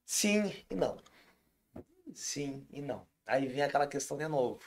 [0.05, 0.97] Sim e não.
[2.13, 3.07] Sim e não.
[3.25, 4.61] Aí vem aquela questão de novo.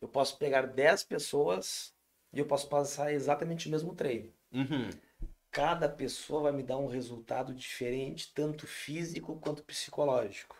[0.00, 1.94] Eu posso pegar 10 pessoas
[2.32, 4.32] e eu posso passar exatamente o mesmo treino.
[4.52, 4.90] Uhum.
[5.52, 10.56] Cada pessoa vai me dar um resultado diferente, tanto físico quanto psicológico.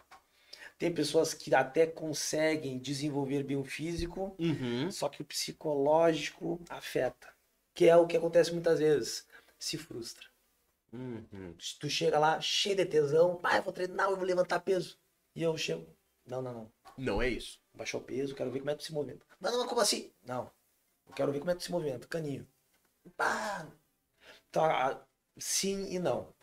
[0.78, 4.90] Tem pessoas que até conseguem desenvolver bem o físico, Uhum.
[4.90, 7.31] só que o psicológico afeta.
[7.74, 9.26] Que é o que acontece muitas vezes.
[9.58, 10.26] Se frustra.
[10.92, 11.54] Uhum.
[11.58, 14.98] Se tu chega lá cheio de tesão, pai, eu vou treinar, eu vou levantar peso.
[15.34, 15.86] E eu chego,
[16.26, 16.72] não, não, não.
[16.98, 17.58] Não é isso.
[17.74, 19.24] Baixar o peso, quero ver como é que tu se movimenta.
[19.40, 20.12] Não, não, como assim?
[20.24, 20.50] Não.
[21.06, 22.46] Eu quero ver como é que tu se movimenta, caninho.
[23.16, 23.66] Pá.
[24.50, 25.02] Tá,
[25.38, 26.34] sim e não.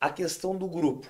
[0.00, 1.08] A questão do grupo.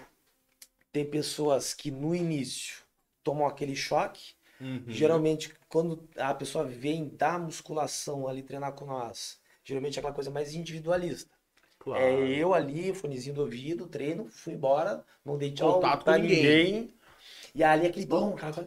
[0.91, 2.83] Tem pessoas que no início
[3.23, 4.35] tomam aquele choque.
[4.59, 4.85] Uhum.
[4.89, 9.39] Geralmente, quando a pessoa vem da musculação ali treinar com nós,
[9.69, 11.31] geralmente é aquela coisa mais individualista.
[11.79, 12.03] Claro.
[12.03, 16.37] É eu ali, fonezinho do ouvido, treino, fui embora, não dei tchau Contato pra ninguém.
[16.73, 16.95] ninguém.
[17.55, 18.67] E ali aquele bom, cara, fala,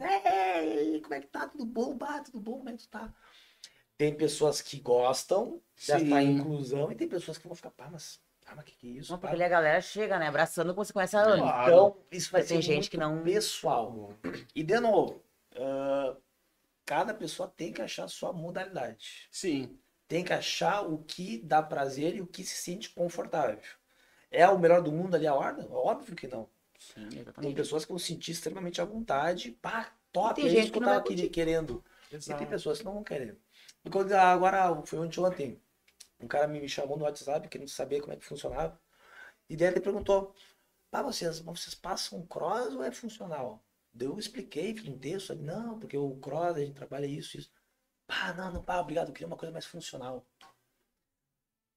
[0.64, 1.48] "Ei, como é que tá?
[1.48, 1.98] Tudo bom?
[1.98, 2.58] Bah, tudo bom?
[2.60, 3.14] Como é que tu tá?
[3.98, 8.56] Tem pessoas que gostam dessa inclusão e tem pessoas que vão ficar, pá, mas, ah,
[8.56, 9.12] mas que que é isso?
[9.12, 10.28] Não, pá?" porque ali a galera chega, né?
[10.28, 11.38] Abraçando como você conhece a Ana.
[11.42, 11.72] Claro.
[11.72, 14.14] Então, isso vai Tem ser gente que não- pessoal.
[14.56, 15.22] E de novo,
[15.56, 16.16] ah,
[16.86, 19.28] cada pessoa tem que achar a sua modalidade.
[19.32, 19.78] Sim.
[20.12, 23.62] Tem que achar o que dá prazer e o que se sente confortável.
[24.30, 25.66] É o melhor do mundo ali a horda?
[25.72, 26.50] Óbvio que não.
[26.78, 27.08] Sim,
[27.40, 29.52] Tem pessoas que vão se sentir extremamente à vontade.
[29.62, 31.82] Pá, top, E tem é gente isso que não tava querendo.
[32.12, 32.40] E Exato.
[32.40, 33.38] tem pessoas que não vão querer.
[33.86, 35.62] E quando- Agora, foi ontem, ontem,
[36.20, 38.78] um cara me chamou no WhatsApp querendo saber como é que funcionava.
[39.50, 40.36] E daí ele perguntou,
[40.90, 43.64] pá, vocês, vocês passam cross ou é funcional?
[43.94, 47.50] Daí eu expliquei, fiz um texto, não, porque o cross, a gente trabalha isso, isso.
[48.12, 50.26] Pá, não, não, pá, obrigado, eu queria uma coisa mais funcional.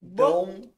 [0.02, 0.73] Então,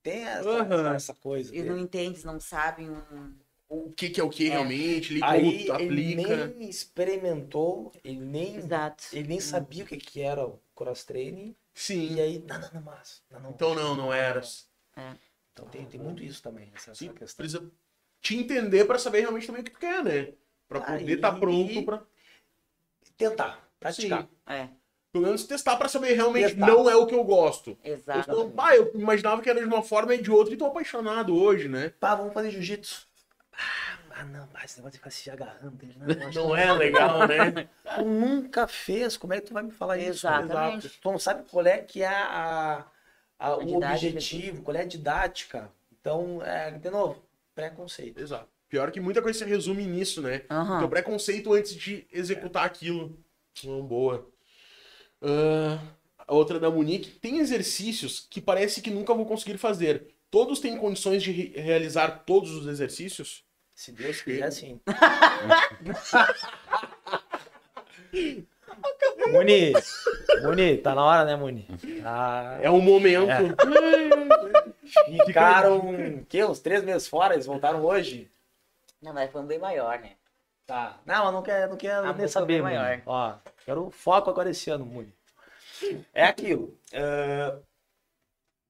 [0.00, 0.94] tem essa, Aham.
[0.94, 1.54] essa coisa.
[1.54, 3.36] E não entende, não sabe um...
[3.68, 4.50] O que, que é o que É.
[4.50, 6.46] realmente, ali, Aí como ele aplica.
[6.46, 9.04] nem experimentou, ele nem, Exato.
[9.12, 11.56] ele nem sabia o que, que era o cross training.
[11.74, 12.14] Sim.
[12.14, 13.24] E aí, não, não, não, mas.
[13.28, 13.50] Não, não.
[13.50, 14.40] Então não, não era.
[15.52, 17.36] Então tem, tem muito isso também, essa, essa questão.
[17.44, 17.72] precisa
[18.20, 20.32] te entender pra saber realmente também o que tu quer, né?
[20.68, 22.06] Pra Ah, poder estar e- pronto pra.
[23.16, 24.22] Tentar, praticar.
[24.22, 24.28] Sim.
[24.46, 24.68] É,
[25.12, 26.66] Pelo menos testar pra saber realmente Testar.
[26.66, 27.76] não é o que eu gosto.
[27.82, 28.30] Eu, exato.
[28.30, 31.34] tô, ah, eu imaginava que era de uma forma e de outra e tô apaixonado
[31.34, 31.92] hoje, né?
[32.00, 33.06] Pá, vamos fazer jiu-jitsu.
[33.52, 35.78] Ah, ah, não, mas esse negócio de ficar se agarrando.
[35.82, 37.68] ele, Não, eu acho Não que- é legal, né?
[37.96, 40.10] Tu nunca fez, como é que tu vai me falar isso?
[40.26, 40.88] Exatamente.
[41.00, 42.84] Tu não sabe qual é que é a,
[43.38, 45.70] a- A o objetivo, qual é a didática.
[45.98, 47.22] Então, é, de novo,
[47.54, 48.20] preconceito.
[48.20, 48.48] Exato.
[48.68, 50.42] Pior que muita coisa se resume nisso, né?
[50.50, 50.80] Aham.
[50.80, 53.16] Teu preconceito antes de executar aquilo.
[53.64, 54.26] Hum, boa.
[55.22, 55.78] Ah,
[56.26, 57.10] a outra da Monique.
[57.10, 60.08] Tem exercícios que parece que nunca vou conseguir fazer.
[60.30, 63.44] Todos têm condições de re- realizar todos os exercícios?
[63.74, 64.80] Se Deus quiser, sim.
[69.32, 69.72] Muni,
[70.42, 71.66] Muni, tá na hora, né, Muni?
[72.04, 73.28] Ah, É um momento.
[75.26, 78.30] ficaram, que, uns três meses fora, eles voltaram hoje.
[79.02, 80.12] Não, mas foi um bem maior, né?
[80.66, 81.00] Tá.
[81.06, 83.00] Não, eu não quero, não quero A nem saber, maior.
[83.06, 83.34] Ó,
[83.64, 85.14] quero foco agora esse ano, Muni.
[86.12, 86.76] É aquilo.
[86.92, 87.60] ah,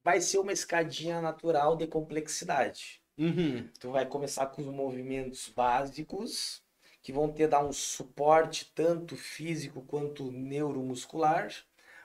[0.04, 3.02] vai ser uma escadinha natural de complexidade.
[3.18, 3.68] Uhum.
[3.80, 6.62] Tu vai começar com os movimentos básicos,
[7.02, 11.52] que vão te dar um suporte tanto físico quanto neuromuscular,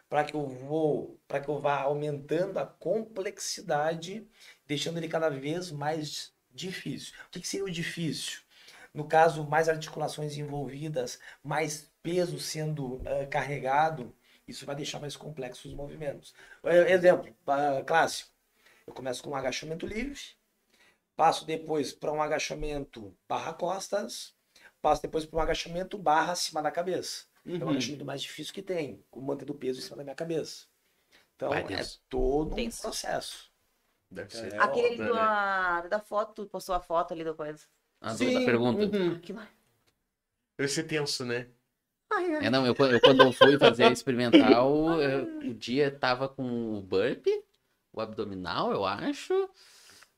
[0.10, 4.28] para que eu vou, para que eu vá aumentando a complexidade,
[4.66, 7.14] deixando ele cada vez mais difícil.
[7.28, 8.42] O que, que seria o difícil?
[8.94, 14.16] No caso, mais articulações envolvidas, mais peso sendo eh, carregado,
[14.48, 16.34] isso vai deixar mais complexos os movimentos.
[16.64, 18.32] Eh, Exemplo ah, clássico.
[18.88, 20.20] Eu começo com um agachamento livre,
[21.16, 24.36] passo depois para um agachamento barra costas,
[24.82, 27.26] passo depois para um agachamento barra acima da cabeça.
[27.60, 27.70] É o Uhum.
[27.70, 30.66] agachamento mais difícil que tem, com mantendo o peso em cima da minha cabeça.
[31.36, 32.02] Então Vai, é Deus.
[32.10, 33.52] todo um processo.
[34.12, 34.54] Deve ser.
[34.54, 35.20] É, Aquele foda, do, né?
[35.20, 37.66] a- da foto, tu postou a foto ali da coisa.
[38.02, 38.86] A Sim, pergunta.
[38.86, 39.22] uhum.
[40.68, 41.48] Ser tenso, né?
[42.40, 46.78] É, não, eu, eu quando eu fui fazer a experimental, eu- o dia tava com
[46.78, 47.28] o burp,
[47.94, 49.34] o abdominal, eu acho,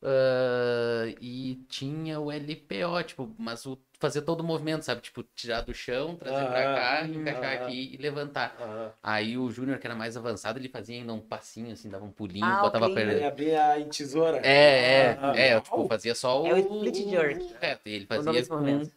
[0.04, 5.02] ah, e tinha o LPO, tipo, mas o, fazer todo o movimento, sabe?
[5.02, 8.56] Tipo, tirar do chão, trazer pra Aham, cá, encaixar aqui e levantar.
[9.02, 12.12] Aí o Júnior, que era mais avançado, ele fazia ainda um passinho, assim, dava um
[12.12, 12.96] pulinho, Ah, botava a ok.
[12.96, 13.14] perna.
[13.14, 14.38] Ele abria em tesoura.
[14.38, 15.62] É, é, Ah, é, eu, ah.
[15.62, 16.48] tipo, fazia só o...
[16.48, 17.56] É o split jerk.
[17.62, 18.90] É, ele nome fazia com,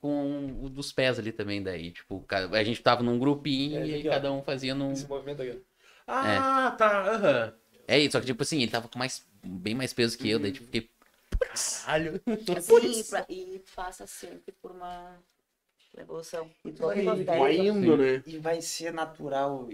[0.00, 3.94] com o dos pés ali também, daí, tipo, a gente tava num grupinho É, e
[3.94, 4.92] aí aqui, cada um fazia num...
[4.92, 5.60] Esse movimento aqui.
[6.06, 7.10] Ah, tá.
[7.10, 7.52] Aham.
[7.86, 10.38] É isso, só que tipo assim, ele tava com mais, bem mais peso que eu,
[10.38, 10.88] daí tipo, fiquei...
[11.38, 12.20] Caralho.
[12.62, 15.18] Sim, pra- e passa sempre por uma
[15.96, 16.50] evolução.
[16.64, 17.38] E vai- novidade.
[17.38, 18.22] Vai indo, né?
[18.26, 19.68] E vai ser natural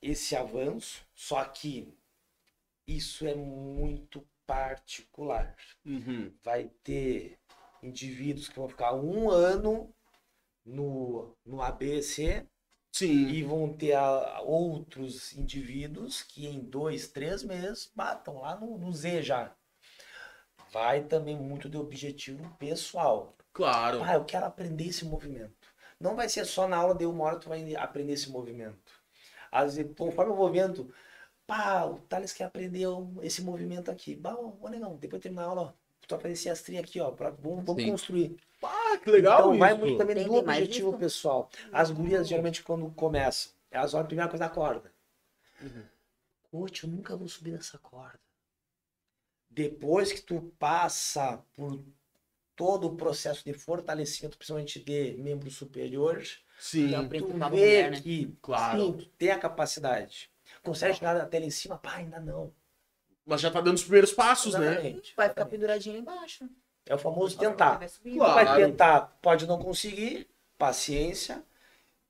[0.00, 1.88] esse avanço, só que
[2.86, 5.56] isso é muito particular.
[5.86, 6.32] Uhum.
[6.42, 7.38] Vai ter
[7.82, 9.92] indivíduos que vão ficar um ano
[10.64, 12.46] no, no ABC
[12.92, 13.28] Sim.
[13.28, 18.92] e vão ter a- outros indivíduos que em dois, três meses batam lá no, no
[18.92, 19.54] Z já.
[20.72, 23.36] Vai também muito de objetivo pessoal.
[23.52, 24.02] Claro.
[24.02, 25.68] Ah, eu quero aprender esse movimento.
[26.00, 28.92] Não vai ser só na aula de uma hora tu vai aprender esse movimento.
[29.50, 30.92] Às vezes, conforme eu vou vendo,
[31.46, 32.86] pá, o Thales quer aprender
[33.22, 34.16] esse movimento aqui.
[34.16, 35.72] Bah, ô, ô, negão, depois de terminar a aula, ó,
[36.06, 38.36] tu vai fazer esse astrinho aqui, ó, pra, vamos, vamos construir.
[38.62, 39.80] Ah, que legal então vai isso.
[39.80, 40.98] muito também do objetivo isso?
[40.98, 41.50] pessoal.
[41.70, 44.90] As gurias, geralmente, quando começam, elas olham a primeira coisa da corda.
[45.60, 45.84] Uhum.
[46.50, 48.18] Coach, eu nunca vou subir nessa corda.
[49.54, 51.78] Depois que tu passa por
[52.56, 56.22] todo o processo de fortalecimento, principalmente de membro superior,
[56.58, 56.90] Sim.
[57.08, 58.00] Tu vê mulher, né?
[58.00, 58.80] que Claro.
[58.80, 60.30] sim, tu tem a capacidade.
[60.62, 61.76] Consegue chegar até lá em cima?
[61.76, 62.52] Pá, ainda não.
[63.26, 64.70] Mas já tá dando os primeiros passos, né?
[64.70, 65.14] Exatamente.
[65.16, 66.48] Vai ficar penduradinho lá embaixo.
[66.86, 67.78] É o famoso tentar.
[67.78, 68.34] Vai Claro.
[68.34, 71.44] vai tentar, pode não conseguir, paciência.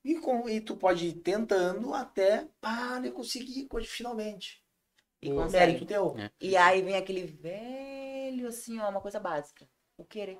[0.03, 4.62] E, com, e tu pode ir tentando até, pá, não conseguir, finalmente.
[5.23, 5.65] E O consegue.
[5.65, 6.15] mérito teu.
[6.17, 6.29] É.
[6.41, 9.65] E aí vem aquele velho, assim, ó, uma coisa básica.
[9.97, 10.37] O querer.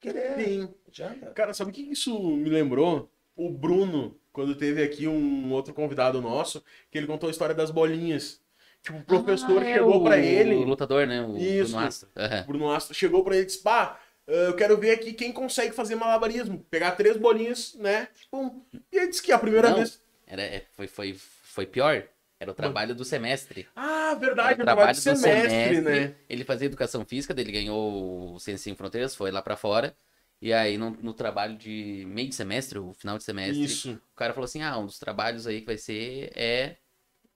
[0.00, 0.36] Querer.
[0.44, 0.74] Sim.
[0.86, 1.30] Adianta.
[1.32, 3.10] Cara, sabe o que isso me lembrou?
[3.36, 7.70] O Bruno, quando teve aqui um outro convidado nosso, que ele contou a história das
[7.70, 8.40] bolinhas.
[8.82, 11.22] Tipo, o professor Ah, é, chegou o- pra ele, O lutador, né?
[11.22, 11.72] O Isso.
[11.72, 12.08] Bruno Astro.
[12.14, 15.32] O Bruno Astro chegou pra ele e disse: pá, eh, eu quero ver aqui quem
[15.32, 16.58] consegue fazer malabarismo.
[16.70, 18.08] Pegar três bolinhas, né?
[18.30, 18.62] Pum.
[18.92, 19.76] E ele disse que a primeira Não.
[19.78, 20.00] vez.
[20.26, 22.04] Era, é, foi, foi, foi pior.
[22.38, 23.68] Era o trabalho do semestre.
[23.76, 26.14] Ah, Era verdade, o é trabalho de semestre, né?
[26.28, 29.96] Ele fazia educação física, ele ganhou o Ciência Sem Fronteiras, foi lá pra fora.
[30.40, 34.00] E aí, no, no trabalho de meio de semestre, o final de semestre, Isso.
[34.12, 36.78] o cara falou assim: ah, um dos trabalhos aí que vai ser é.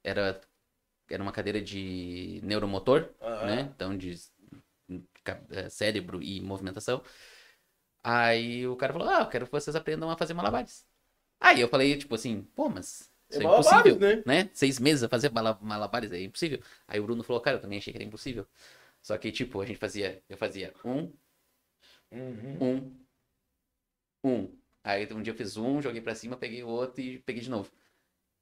[0.04, 0.40] Era,
[1.10, 3.46] era uma cadeira de neuromotor, Aham.
[3.46, 3.62] né?
[3.76, 4.16] Então, de
[5.24, 7.02] ca- eh, cérebro e movimentação.
[8.02, 10.86] Aí o cara falou: ah, eu quero que vocês aprendam a fazer malabares.
[11.40, 13.07] Aí eu falei, tipo assim, pô, mas.
[13.30, 14.24] Isso É é, malabares, impossível, né?
[14.24, 14.50] né?
[14.54, 16.60] Seis meses a fazer mala- malabares é impossível.
[16.86, 18.46] Aí o Bruno falou, cara, eu também achei que era impossível.
[19.02, 21.12] Só que, tipo, a gente fazia, eu fazia um,
[22.12, 22.58] Uhum.
[22.60, 23.06] um,
[24.24, 24.48] um.
[24.84, 27.50] Aí um dia eu fiz um, joguei pra cima, peguei o outro e peguei de
[27.50, 27.70] novo.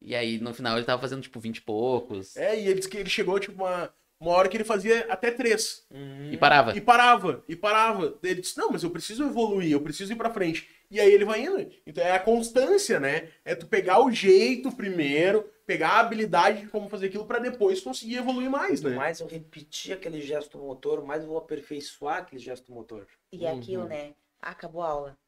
[0.01, 2.37] E aí no final ele tava fazendo, tipo, 20 e poucos.
[2.37, 5.31] É, e ele disse que ele chegou, tipo, uma, uma hora que ele fazia até
[5.31, 5.87] três.
[5.91, 6.33] Uhum.
[6.33, 6.77] E parava.
[6.77, 8.19] E parava, e parava.
[8.23, 10.69] Ele disse, não, mas eu preciso evoluir, eu preciso ir pra frente.
[10.91, 11.71] E aí ele vai indo.
[11.87, 13.31] Então é a constância, né?
[13.45, 17.81] É tu pegar o jeito primeiro, pegar a habilidade de como fazer aquilo pra depois
[17.81, 18.95] conseguir evoluir mais, né?
[18.95, 23.07] mais eu repetir aquele gesto motor, mais eu vou aperfeiçoar aquele gesto motor.
[23.33, 23.89] E é aquilo, Uhum.
[23.89, 24.15] né?
[24.41, 25.19] Ah, acabou a aula.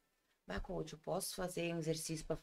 [0.46, 2.38] Bah, coach, eu posso fazer um exercício pra.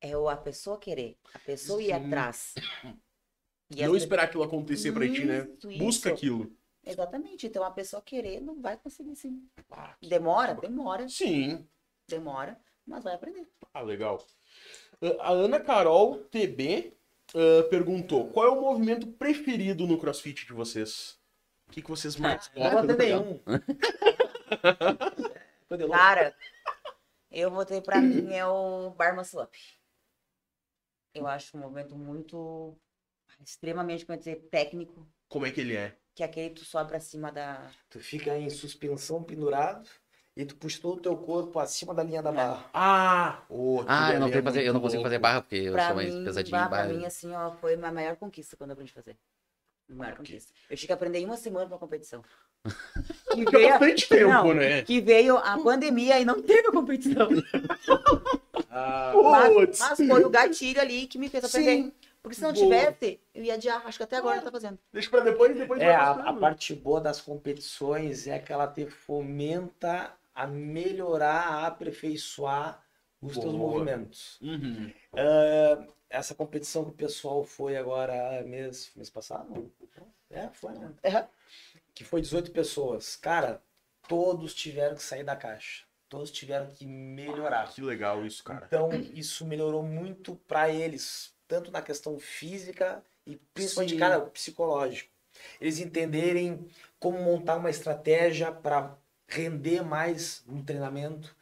[0.00, 1.16] É o a pessoa querer.
[1.32, 1.92] A pessoa ir Sim.
[1.92, 2.54] atrás.
[3.76, 5.48] E Não esperar aquilo acontecer pra ti, né?
[5.58, 6.16] Isso, Busca isso.
[6.16, 6.52] aquilo.
[6.84, 7.46] Exatamente.
[7.46, 9.46] Então a pessoa querer não vai conseguir sim.
[9.70, 11.66] Ah, Demora, demora, Sim.
[12.08, 13.48] demora, mas vai aprender.
[13.72, 14.22] Ah, legal.
[15.00, 16.92] Uh, A Ana Carol TB
[17.34, 21.18] uh, perguntou: qual é o movimento preferido no CrossFit de vocês?
[21.68, 22.86] O que, que vocês mais Eu gostam?
[22.88, 23.40] ter nenhum.
[25.90, 26.34] Cara,
[27.30, 29.58] eu votei pra mim é o Bar Muscle Up.
[31.14, 32.76] Eu acho um movimento muito
[33.44, 35.96] extremamente, como eu dizer, técnico, Como é que ele é?
[36.14, 37.70] que é aquele que tu sobe pra cima da.
[37.88, 39.88] Tu fica em suspensão pendurado
[40.36, 42.68] e tu puxa todo o teu corpo acima da linha da barra.
[42.74, 43.42] Ah!
[43.48, 45.96] Oh, Ah, eu não, é fazer, eu não consigo fazer barra, porque eu Pra sou
[45.96, 46.92] mais mim, pesadinho em bah, pra barra.
[46.92, 49.16] mim, assim, ó, foi a maior conquista quando eu aprendi a fazer.
[49.90, 50.52] A maior conquista.
[50.70, 52.22] Eu tinha que aprender em uma semana pra competição.
[53.32, 54.52] Que veio, bastante tempo, Não.
[54.54, 54.82] né?
[54.82, 57.28] que veio a pandemia e não teve a competição.
[58.74, 61.82] Ah, Mas, mas foi o gatilho ali que me fez aprender.
[61.82, 61.92] Sim.
[62.22, 62.64] Porque se não Boa.
[62.64, 63.84] tivesse, eu ia adiar.
[63.86, 64.78] Acho que até agora tá fazendo.
[64.92, 68.68] Deixa pra depois, depois É, vai a, a parte boa das competições é que ela
[68.68, 72.82] te fomenta a melhorar, a aperfeiçoar
[73.20, 73.58] os teus Boa.
[73.72, 74.40] movimentos.
[74.40, 74.92] Uhum.
[75.14, 79.72] Ah, essa competição que o pessoal foi agora mês, mês passado?
[80.30, 80.92] É, foi, né?
[81.04, 81.24] Uhum.
[81.94, 83.16] Que foi 18 pessoas.
[83.16, 83.62] Cara,
[84.08, 85.84] todos tiveram que sair da caixa.
[86.08, 87.72] Todos tiveram que melhorar.
[87.72, 88.66] Que legal isso, cara.
[88.66, 93.98] Então, isso melhorou muito para eles, tanto na questão física e principalmente, Sim.
[93.98, 95.10] cara, psicológico.
[95.60, 96.66] Eles entenderem
[96.98, 98.96] como montar uma estratégia para
[99.28, 101.36] render mais no treinamento,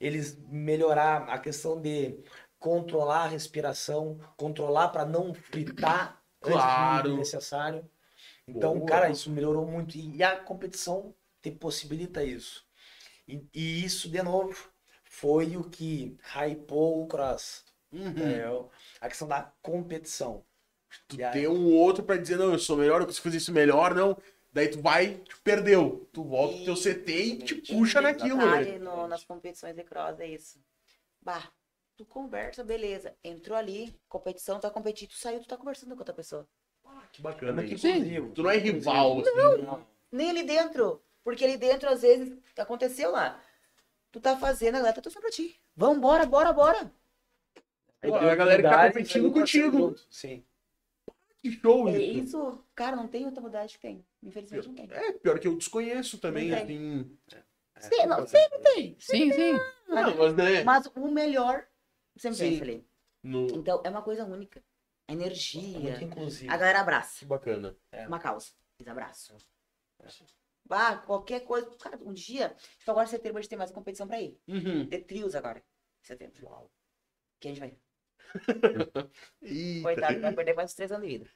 [0.00, 2.20] eles melhorar a questão de
[2.56, 6.98] controlar a respiração, controlar para não fritar Claro.
[6.98, 7.90] antes do necessário.
[8.46, 8.88] Então, Boa.
[8.88, 11.12] cara, isso melhorou muito e a competição
[11.42, 12.64] te possibilita isso.
[13.26, 14.70] E, e isso, de novo,
[15.02, 17.64] foi o que hypou o cross.
[17.92, 18.22] Uhum.
[18.22, 18.46] É,
[19.00, 20.44] a questão da competição.
[21.06, 23.52] Tu aí- tem um outro pra dizer, não, eu sou melhor, eu consigo fazer isso
[23.52, 24.16] melhor, não.
[24.52, 26.08] Daí tu vai, tu perdeu.
[26.12, 28.78] Tu volta pro teu CT e te puxa naquilo, né?
[28.78, 30.58] no- nas competições de cross é isso.
[31.20, 31.50] Bah,
[31.96, 33.14] tu conversa, beleza.
[33.22, 36.48] Entrou ali, competição, tá competindo, tu saiu, tu tá conversando com outra pessoa.
[37.12, 37.86] Que bacana isso.
[37.86, 38.32] inclusivo.
[38.32, 39.30] Tu não é rival, assim.
[39.34, 39.86] Não.
[40.10, 41.02] Nem ali dentro.
[41.22, 43.38] Porque ali dentro, às vezes, aconteceu lá.
[44.10, 45.60] Tu tá fazendo, a galera tá torcendo pra ti.
[45.76, 46.90] Vambora, bora, bora.
[48.00, 49.96] Pô, a galera que tá competindo você contigo.
[50.10, 50.44] Sim.
[51.38, 52.24] Que show É isso.
[52.24, 54.04] isso, cara, não tem outra modalidade que tem.
[54.22, 54.88] Infelizmente não tem.
[54.90, 57.18] É, pior que eu desconheço também, Não assim.
[57.80, 58.96] Sim, não, sim, não tem.
[58.98, 59.52] Sim, sim.
[59.88, 60.64] Não, mas né?
[60.64, 61.66] Mas o melhor
[62.16, 62.60] sempre Sim.
[62.60, 62.88] ali.
[63.22, 63.46] No...
[63.48, 64.62] Então, é uma coisa única.
[65.06, 66.52] É muito Energia.
[66.52, 67.20] A galera abraça.
[67.20, 67.76] Que bacana.
[68.06, 68.50] Uma causa.
[68.78, 69.36] Eles abraçam.
[70.70, 71.70] Ah, qualquer coisa.
[71.78, 72.54] Cara, um dia.
[72.78, 74.38] Tipo, agora em setembro a gente tem mais uma competição pra ir.
[74.46, 74.84] Uhum.
[74.86, 75.60] De trios agora.
[75.60, 76.70] Em setembro.
[77.40, 77.78] Que a gente vai.
[79.82, 81.26] Coitado, vai perder mais uns três anos de vida.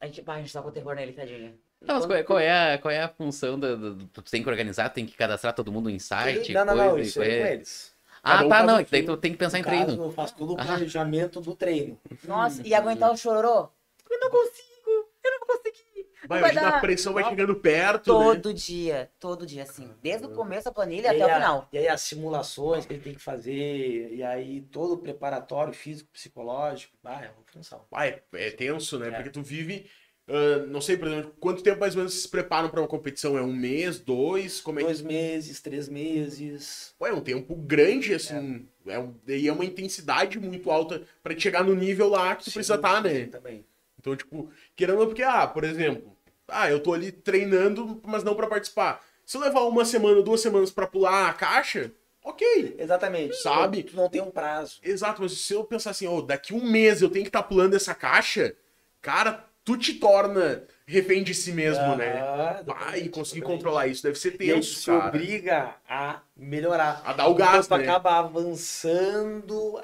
[0.00, 1.58] A gente, bah, a gente tá com terror nele, tadinho.
[1.80, 4.22] Não, mas qual é, qual é a, qual é a função da, da- do- Tu
[4.22, 6.52] tem que organizar, tem que cadastrar todo mundo em site?
[6.52, 7.94] não, não, não, coisa, isso e- é com é- eles.
[8.22, 8.78] Ah, Cada tá, não.
[8.78, 9.16] é daí seu.
[9.16, 10.04] tu tem que pensar em caso, treino.
[10.04, 10.64] eu faço todo o Ah.
[10.64, 11.98] planejamento do treino.
[12.24, 13.68] Nossa, e aguentar o chororô?
[14.10, 16.08] Eu não consigo, eu não vou conseguir.
[16.28, 16.80] Vai, vai imagina a dar.
[16.82, 18.24] pressão vai chegando perto, né?
[18.36, 19.90] Todo dia, todo dia, assim.
[20.02, 21.68] Desde o começo da planilha E até o a- final.
[21.72, 26.10] E aí as simulações que ele tem que fazer, e aí todo o preparatório físico,
[26.12, 27.84] psicológico, ah, é uma função.
[27.90, 29.08] Vai, é tenso, né?
[29.08, 29.10] É.
[29.12, 29.86] Porque tu vive.
[30.28, 32.86] ah, não sei, por exemplo, quanto tempo mais ou menos vocês se preparam pra uma
[32.88, 33.38] competição?
[33.38, 34.60] É um mês, dois?
[34.60, 34.86] Como é que.
[34.86, 36.94] Dois meses, três meses.
[36.98, 38.68] Pô, é um tempo grande, assim.
[38.86, 38.98] É.
[38.98, 42.52] um- e é uma intensidade muito alta pra te chegar no nível lá que tu
[42.52, 43.26] precisa estar, sim, né?
[43.26, 43.64] Também.
[43.98, 46.16] Então, tipo, querendo ou não, porque, ah, por exemplo,
[46.48, 49.04] ah, eu tô ali treinando, mas não pra participar.
[49.24, 51.92] Se eu levar uma semana, duas semanas pra pular a caixa,
[52.24, 52.76] ok.
[52.78, 53.36] Exatamente.
[53.42, 53.82] Sabe?
[53.82, 54.80] Tu não tem um prazo.
[54.82, 57.76] Exato, mas se eu pensar assim, ó, daqui um mês eu tenho que estar pulando
[57.76, 58.56] essa caixa,
[59.02, 62.20] cara, tu te torna refém de si mesmo, né?
[62.22, 65.08] Ah, Vai e conseguir controlar isso, deve ser E tenso, se cara.
[65.08, 67.02] obriga a melhorar.
[67.04, 67.82] A dar o gás, tu né?
[67.82, 69.78] acaba avançando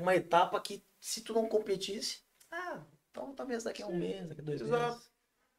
[0.00, 2.20] uma etapa que se tu não competisse,
[2.50, 2.78] ah,
[3.10, 4.92] então talvez daqui a um mês, daqui a dois Exato.
[4.94, 5.15] meses.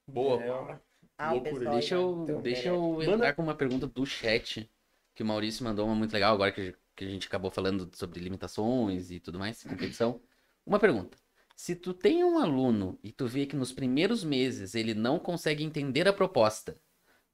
[0.08, 0.42] Boa.
[0.44, 0.80] É,
[1.18, 1.72] Ah, Loucura.
[1.72, 2.72] Deixa eu, Então, deixa é.
[2.72, 3.12] eu Manda.
[3.14, 4.70] entrar com uma pergunta do chat,
[5.16, 8.20] que o Maurício mandou uma muito legal, agora que, que a gente acabou falando sobre
[8.20, 10.22] limitações e tudo mais, competição.
[10.66, 11.18] Uma pergunta.
[11.56, 15.64] Se tu tem um aluno e tu vê que nos primeiros meses ele não consegue
[15.64, 16.78] entender a proposta,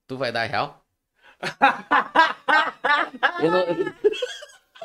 [0.07, 0.85] tu vai dar real?
[3.41, 3.93] Eu não-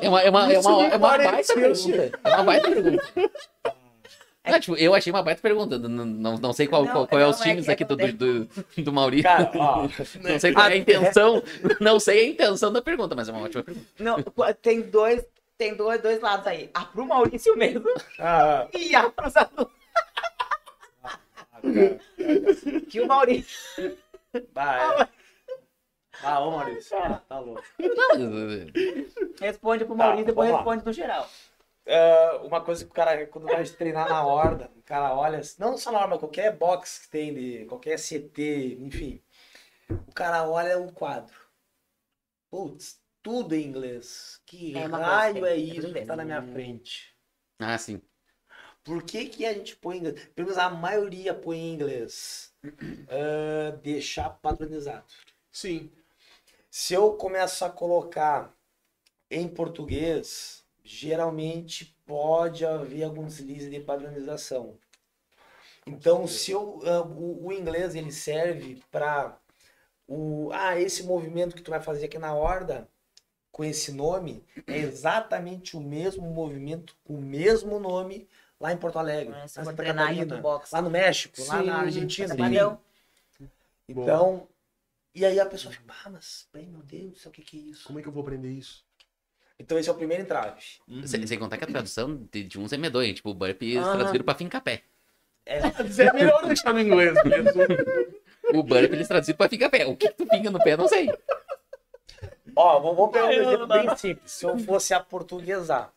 [0.01, 1.93] É uma, é uma, é uma, é uma parece baita ser.
[2.11, 2.19] pergunta.
[2.29, 3.03] É uma baita pergunta.
[4.55, 5.77] Ah, tipo, eu achei uma baita pergunta.
[5.77, 7.95] Não, não, não sei qual, Não, qual, qual é os é times que aqui do,
[7.95, 8.49] do, do,
[8.83, 9.23] do Maurício.
[9.23, 9.87] Cara, ó,
[10.21, 11.43] Não sei qual é a intenção,
[11.79, 13.87] não sei a intenção da pergunta, mas é uma ótima pergunta.
[13.99, 14.17] Não,
[14.61, 15.25] tem dois,
[15.57, 16.69] tem dois, dois lados aí.
[16.73, 17.85] A pro Maurício mesmo
[18.19, 19.71] ah, e a pros alunos.
[21.01, 21.99] cara,
[22.89, 23.97] Que o Maurício.
[24.33, 24.43] É.
[26.21, 26.97] Ah, ô Maurício.
[26.97, 27.63] Ah, tá louco.
[29.39, 31.29] Responde pro Maurício, Tá, depois responde no geral.
[31.91, 35.75] É, uma coisa que o cara, quando vai treinar na horda, o cara olha, não
[35.75, 39.23] só na horda, mas qualquer box que tem, de, qualquer CT, enfim.
[39.89, 41.35] O cara olha o quadro.
[42.47, 44.39] Putz, tudo em inglês.
[44.45, 47.15] Que É raio é isso que tá na minha frente?
[47.57, 47.99] Ah, sim.
[48.83, 50.29] Por que, que a gente põe em inglês?
[50.35, 52.53] Pelo menos a maioria põe em inglês.
[53.09, 55.05] Ah, deixar padronizado.
[55.51, 55.91] Sim.
[56.69, 58.55] Se eu começo a colocar
[59.31, 60.58] em português,
[60.89, 64.75] geralmente pode haver algum deslize de padronização.
[65.85, 69.37] Então, se eu, ah, o, o inglês ele serve para
[70.07, 72.89] o ah, esse movimento que tu vai fazer aqui na horda
[73.51, 78.27] com esse nome é exatamente o mesmo movimento, o mesmo nome
[78.59, 80.41] lá em Porto Alegre, É, lá, Santa Catarina,
[80.71, 82.35] lá no México, lá Sim, na Argentina.
[83.87, 84.47] Então,
[85.13, 87.61] e aí a pessoa fica, ah, mas, meu Deus do céu, o que, que é
[87.61, 87.85] isso?
[87.85, 88.88] Como é que eu vou aprender isso?
[89.59, 90.63] Então esse é o primeiro entrave.
[91.05, 93.13] Sem, sem contar que a tradução de, de uns é medonha.
[93.13, 93.97] Tipo, o burpee eles Aham.
[93.97, 94.83] traduziram pra ficar pé.
[95.77, 97.61] Mas é melhor deixar no inglês mesmo.
[98.51, 99.85] O burpee eles traduziram pra ficar pé.
[99.85, 101.07] O que, que tu pinga no pé, não sei.
[102.55, 104.31] Ó, vou, vou pegar um exemplo bem simples.
[104.31, 105.93] Se eu fosse a portuguesar,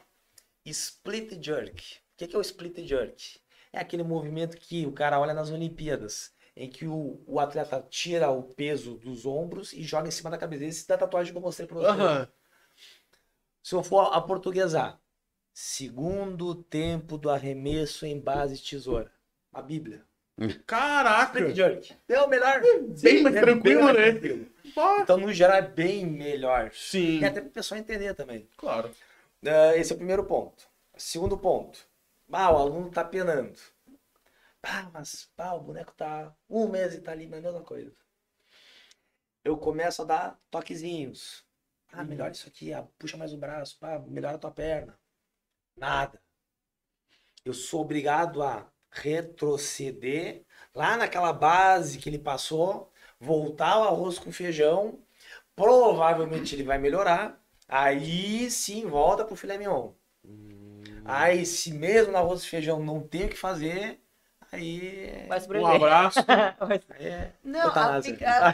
[0.67, 1.81] split jerk.
[1.81, 3.41] O que que é o split jerk?
[3.73, 8.31] É aquele movimento que o cara olha nas Olimpíadas, em que o, o atleta tira
[8.31, 10.65] o peso dos ombros e joga em cima da cabeça.
[10.65, 11.87] Esse da tatuagem que eu mostrei pra você.
[11.89, 12.29] Aham.
[13.63, 15.01] Se eu for a portuguesar,
[15.53, 19.13] segundo tempo do arremesso em base de tesoura.
[19.53, 20.05] A Bíblia.
[20.67, 21.55] Caraca!
[21.55, 21.95] Jerk.
[22.09, 22.61] É o melhor.
[23.01, 24.11] Bem mais É tranquilo, mais né?
[24.13, 24.47] tranquilo.
[24.75, 25.01] Pá.
[25.03, 26.71] Então, no geral, é bem melhor.
[26.73, 28.49] Sim, E até para o pessoal entender também.
[28.57, 28.91] claro.
[29.47, 30.65] Ah, esse é o primeiro ponto.
[30.97, 31.79] Segundo ponto.
[32.33, 33.59] Ah, o aluno tá penando.
[34.65, 37.65] Ah, mas pá, o boneco tá um mês e tá ali, mas é a mesma
[37.65, 37.95] coisa.
[39.45, 41.45] Eu começo a dar toquezinhos.
[41.93, 44.99] Ah, melhora isso aqui, ah, puxa mais o braço, pá, melhora a tua perna.
[45.77, 46.21] Nada.
[47.45, 50.45] Eu sou obrigado a retroceder
[50.75, 55.01] lá naquela base que ele passou, voltar ao arroz com feijão.
[55.57, 57.41] Provavelmente ele vai melhorar.
[57.69, 59.93] Aí sim volta pro filé mignon.
[61.05, 64.01] Aí, se mesmo no arroz e feijão não tem o que fazer,
[64.53, 65.27] aí.
[65.29, 66.21] Vai Um abraço.
[66.99, 68.53] é Não, a, a-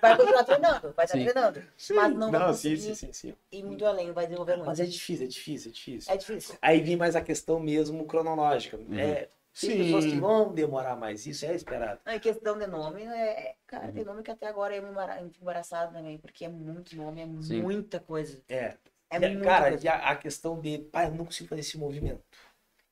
[0.00, 1.24] vai continuar treinando, vai estar Sim.
[1.24, 1.62] treinando.
[1.94, 3.34] Mas não, vai Não, conseguir sim, sim, sim, sim.
[3.52, 4.68] ir muito além, vai desenvolver muito.
[4.68, 6.12] Mas é difícil, é difícil, é difícil.
[6.14, 6.58] É difícil.
[6.60, 8.78] Aí vem mais a questão mesmo cronológica.
[8.98, 9.28] É,
[9.60, 9.78] tem Sim.
[9.78, 12.00] pessoas que vão demorar mais, isso é esperado.
[12.04, 14.88] Não, e questão de nome, é, é- cara, tem nome que até agora eu me
[15.40, 17.62] embaraçado também, porque é muito nome, é Sim.
[17.62, 18.42] muita coisa.
[18.48, 18.76] É.
[19.10, 19.84] É E, muita cara, coisa.
[19.84, 22.20] e a, a questão de, pai, eu não consigo fazer esse movimento.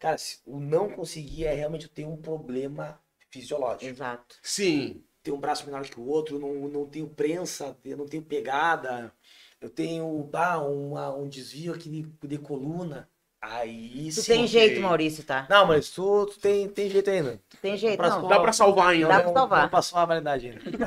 [0.03, 2.99] Cara, se o não conseguir é realmente eu tenho um problema
[3.31, 3.85] fisiológico.
[3.85, 4.35] Exato.
[4.43, 5.01] Sim.
[5.23, 9.13] tenho um braço menor que o outro, não, não tenho prensa, eu não tenho pegada,
[9.61, 13.09] eu tenho ah, uma- um desvio aqui de, de coluna.
[13.41, 14.33] Aí Tu sim.
[14.33, 14.81] tem jeito.
[14.81, 15.47] Maurício, tá?
[15.49, 17.41] Não, mas tu, tu tem, tem jeito ainda.
[17.49, 18.27] Tu tem jeito, Pra- não.
[18.29, 19.07] Dá pra salvar ainda.
[19.09, 19.63] Dá pra salvar.
[19.63, 20.61] Não passou a validade ainda.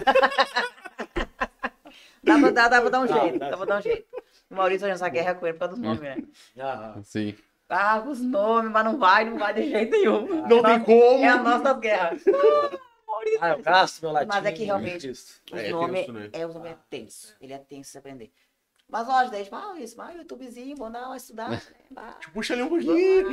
[2.24, 4.08] Dá pra, dá, dá pra dar um Dá, jeito, dá dá pra dar um jeito.
[4.50, 6.18] O Maurício já essa guerra com ele por causa dos nomes, né?
[6.60, 7.36] Ah, Sim.
[7.70, 10.46] Ah, os nomes, mas não vai, não vai de jeito nenhum.
[10.48, 11.24] Não tem como.
[11.24, 12.12] É a nossa guerra.
[13.08, 13.40] Maurício.
[13.42, 14.28] ah, eu gasto meu latim.
[14.28, 15.42] Mas é que realmente- Isso.
[15.52, 16.30] Os É, nome tenso, né?
[16.34, 17.36] é, o nome é tenso.
[17.42, 18.32] Ele é tenso de aprender.
[18.88, 21.50] Mas lógico, daí, tipo, ah, isso, vai, YouTubezinho, vou dar uma estudar.
[21.90, 22.14] né?
[22.34, 23.28] Puxa ali um pouquinho.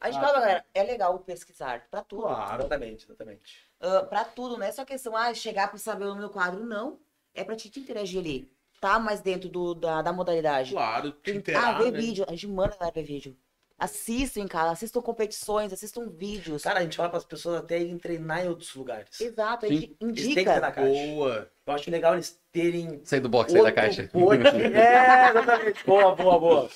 [0.00, 2.22] A gente fala, galera, é legal pesquisar pra tudo.
[2.22, 2.60] Claro.
[2.60, 3.70] Exatamente, exatamente.
[3.80, 6.64] Ah, pra tudo, não é só questão, ah, chegar pra saber o nome do quadro,
[6.64, 6.98] não.
[7.34, 8.52] É pra te interagir ali.
[8.80, 10.70] Tá mais dentro do, da, da modalidade.
[10.72, 11.98] Claro, te ah, interar, ver né?
[11.98, 12.24] vídeo.
[12.28, 13.36] A gente manda galera ver vídeo.
[13.78, 16.64] Assistam em casa, assistam competições, assistam vídeos.
[16.64, 19.20] Cara, a gente fala para as pessoas até irem treinar em outros lugares.
[19.20, 19.74] Exato, a Sim.
[19.76, 20.72] gente Eles têm que ter na indica.
[20.72, 21.06] caixa.
[21.14, 21.50] Boa.
[21.64, 24.08] Eu acho legal eles terem Sai do box, sai da caixa.
[24.08, 24.40] coach.
[24.74, 25.86] É, exatamente.
[25.86, 26.70] Boa, boa, boa.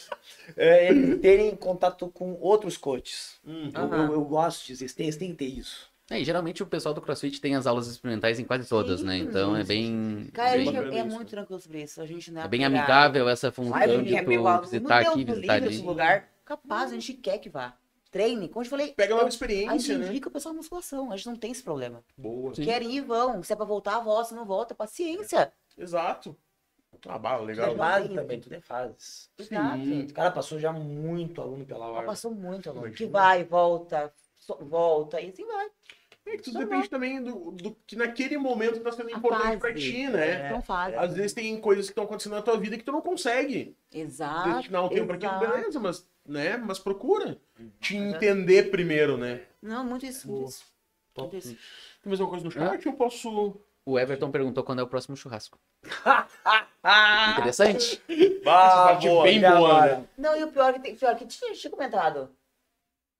[0.57, 3.41] É, eles terem contato com outros coaches.
[3.45, 3.73] Hum.
[3.74, 5.91] Eu, eu, eu gosto disso, eles têm, eles têm que ter isso.
[6.12, 9.06] É, e geralmente o pessoal do CrossFit tem as aulas experimentais em quase todas, Sim,
[9.06, 9.16] né?
[9.18, 10.28] Então é bem.
[10.32, 12.02] Cara, a bem- é, é muito tranquilo sobre isso.
[12.02, 14.62] A gente não é É bem amigável essa função de gente é tu alto.
[14.68, 15.78] visitar aqui, visitar ali.
[15.78, 17.74] lugar, capaz, a gente quer que vá.
[18.10, 20.06] Treine, como eu te falei, Pega nova a gente experiência, né?
[20.09, 22.05] indica o pessoal a musculação, a gente não tem esse problema.
[22.14, 22.55] Boa.
[22.55, 22.62] Sim.
[22.64, 23.43] Querem ir, vão.
[23.43, 25.51] Se é pra voltar, volta, se não volta, paciência.
[25.78, 26.36] Exato.
[27.09, 27.72] Ah, legal.
[27.72, 29.30] é fase também, tudo é fases.
[29.39, 29.78] Exato.
[29.82, 32.06] O cara passou já muito aluno pela Ela hora.
[32.06, 32.93] passou muito, aluno.
[32.93, 35.68] Que vai, volta, so- volta, e assim vai.
[36.24, 39.70] É que tudo depende também do, do que naquele momento tá sendo A importante pra
[39.73, 39.81] fase.
[39.81, 40.51] ti, né?
[40.51, 40.97] Não faz.
[40.97, 44.53] Às vezes tem coisas que estão acontecendo na tua vida que tu não consegue Exato.
[44.55, 45.53] destinar um tempo pra aquilo, exato.
[45.53, 46.57] beleza, mas, né?
[46.57, 47.39] Mas procura
[47.81, 49.43] te entender primeiro, né?
[49.61, 50.65] Não, muito isso, muito isso.
[51.19, 51.49] Muito isso.
[52.03, 52.86] Tem mais alguma coisa no chat?
[52.86, 53.61] Eu posso.
[53.85, 55.59] O Everton perguntou quando é o próximo churrasco.
[57.32, 58.01] Interessante.
[58.44, 60.05] Bah, parte boa, bem boa, né?
[60.16, 62.31] Não, e o pior que, tem, pior que tinha, tinha comentado.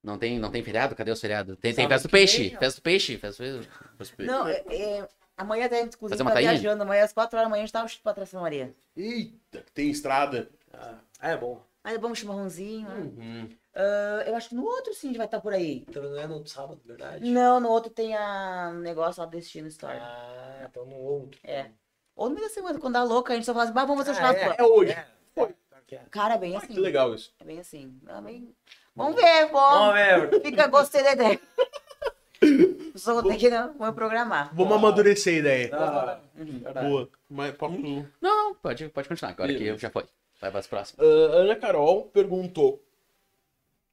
[0.03, 0.95] Não tem, não tem feriado?
[0.97, 1.57] Cadê os feriados?
[1.59, 2.51] Tem, tem festa do vem, peixe.
[2.59, 3.16] Festa do peixe.
[3.19, 4.24] Festa do...
[4.24, 6.51] Não, é, é, amanhã até, inclusive, Fazer uma tá tainha?
[6.53, 6.83] viajando.
[6.83, 8.74] Amanhã às 4 horas da manhã a gente tava pra Tração Maria.
[8.97, 10.51] Eita, tem estrada.
[10.73, 11.61] Ah, é bom.
[11.85, 12.89] Aí vamos chimarrãozinho.
[12.89, 12.95] né?
[13.16, 13.49] Uhum.
[13.74, 15.85] Ah, eu acho que no outro sim a gente vai estar por aí.
[15.89, 17.29] Então não é no sábado, verdade?
[17.31, 19.99] Não, no outro tem a negócio lá do Destino Store.
[20.01, 21.39] Ah, então no outro.
[21.45, 21.70] É.
[22.16, 24.05] Ou no meio da semana, quando dá louca, a gente só fala assim, "Bah, vamos
[24.05, 24.49] fazer um Ah, churrasco.
[24.51, 24.93] lá." É hoje.
[24.93, 25.07] É.
[25.35, 25.55] Foi.
[25.70, 26.03] Tá que é.
[26.11, 26.66] Cara, é bem Ah, assim.
[26.74, 27.33] que legal isso.
[27.41, 27.99] É bem assim.
[28.07, 28.55] É bem-
[28.94, 29.93] Vamos ver, Vamos bom.
[29.93, 30.43] ver.
[30.43, 31.40] Fica, gostei da ideia.
[32.97, 34.55] Só vou ter que não, vou programar.
[34.55, 35.70] Vamos amadurecer a ideia.
[35.73, 36.62] Ah, Uhum.
[36.89, 37.09] Boa.
[37.31, 37.78] Mas papo.
[37.78, 39.31] Não, não, pode, pode continuar.
[39.32, 39.74] Agora que Beleza.
[39.77, 40.05] eu já foi.
[40.40, 41.06] Vai para as próximas.
[41.06, 42.82] Ah, Ana Carol perguntou.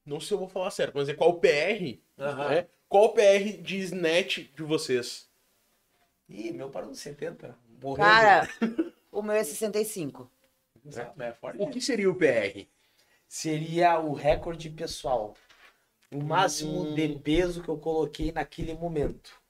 [0.04, 1.98] Não sei se eu vou falar certo, mas é qual o PR?
[2.18, 2.48] Aham.
[2.48, 2.66] né?
[2.88, 5.28] Qual o PR de Snatch de vocês?
[6.28, 7.56] Ih, meu parou nos 70.
[7.80, 8.04] Morreu.
[8.04, 8.48] Cara,
[9.12, 10.30] o meu é 65.
[11.18, 11.62] É, é forte.
[11.62, 12.66] O que seria o PR?
[13.32, 15.34] Seria o recorde pessoal.
[16.10, 16.94] O máximo Hum.
[16.96, 19.40] de peso que eu coloquei naquele momento.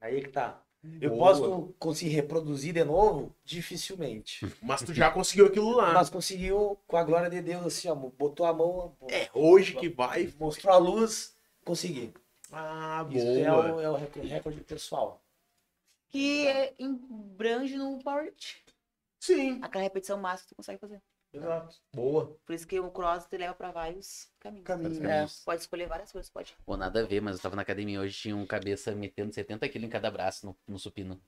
[0.00, 0.62] Aí que tá.
[0.98, 1.28] Eu Boa.
[1.28, 3.36] posso conseguir reproduzir de novo?
[3.44, 4.40] Dificilmente.
[4.62, 5.92] Mas tu já conseguiu aquilo lá.
[5.92, 9.90] Mas conseguiu, com a glória de Deus, assim, ó, botou a mão, É, hoje que
[9.90, 10.32] vai.
[10.40, 11.36] mostrou a luz,
[11.66, 12.14] consegui.
[12.50, 13.74] Ah, Isso é boa.
[13.74, 15.22] o, é o recorde- recorde pessoal.
[16.08, 18.32] Que é, embrange no Power.
[19.20, 19.58] Sim.
[19.62, 21.00] Aquela repetição máxima que tu consegue fazer.
[21.32, 21.76] Exato.
[21.94, 22.36] Boa.
[22.46, 24.66] Por isso que o cross te leva pra vários caminhos.
[24.66, 25.40] Caminhos.
[25.42, 26.54] É, pode escolher várias coisas, pode.
[26.64, 29.68] Pô, nada a ver, mas eu tava na academia hoje, tinha um cabeça metendo 70
[29.68, 31.20] quilos em cada braço no, no supino.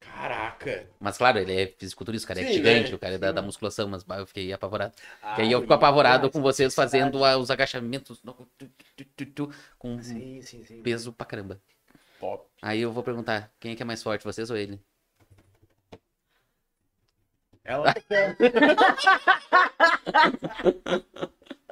[0.00, 0.86] Caraca.
[1.00, 2.96] Mas claro, ele é fisiculturista, o cara é Sim, gigante, né?
[2.96, 4.94] o cara é da, da musculação, mas eu fiquei apavorado.
[5.22, 9.04] Ah, que aí eu fico apavorado com vocês fazendo a- os agachamentos no- tu, tu,
[9.16, 10.82] tu, tu, com Sim, sim, sim.
[10.82, 11.60] peso pra caramba.
[12.18, 12.46] Top.
[12.62, 14.78] Aí eu vou perguntar, quem é que é mais forte, vocês ou ele?
[17.64, 17.94] Ela.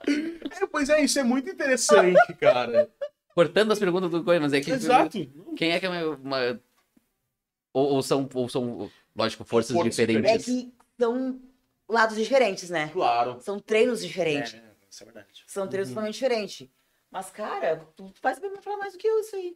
[0.06, 2.90] é, pois é, isso é muito interessante, cara.
[3.35, 4.70] Cortando as perguntas do Coisa, mas é que.
[4.70, 5.19] Exato.
[5.56, 6.16] Quem é que é uma.
[6.16, 6.60] uma-
[7.73, 10.48] Ou, ou são, ou são, lógico, forças, Forças diferentes.
[10.48, 11.40] É que são
[11.89, 12.89] lados diferentes, né?
[12.89, 13.40] Claro.
[13.40, 14.55] São treinos diferentes.
[14.55, 15.44] É, isso é verdade.
[15.47, 15.94] São treinos Uhum.
[15.94, 16.69] totalmente diferentes.
[17.10, 19.52] Mas, cara, tu vai saber me falar mais do que eu isso aí.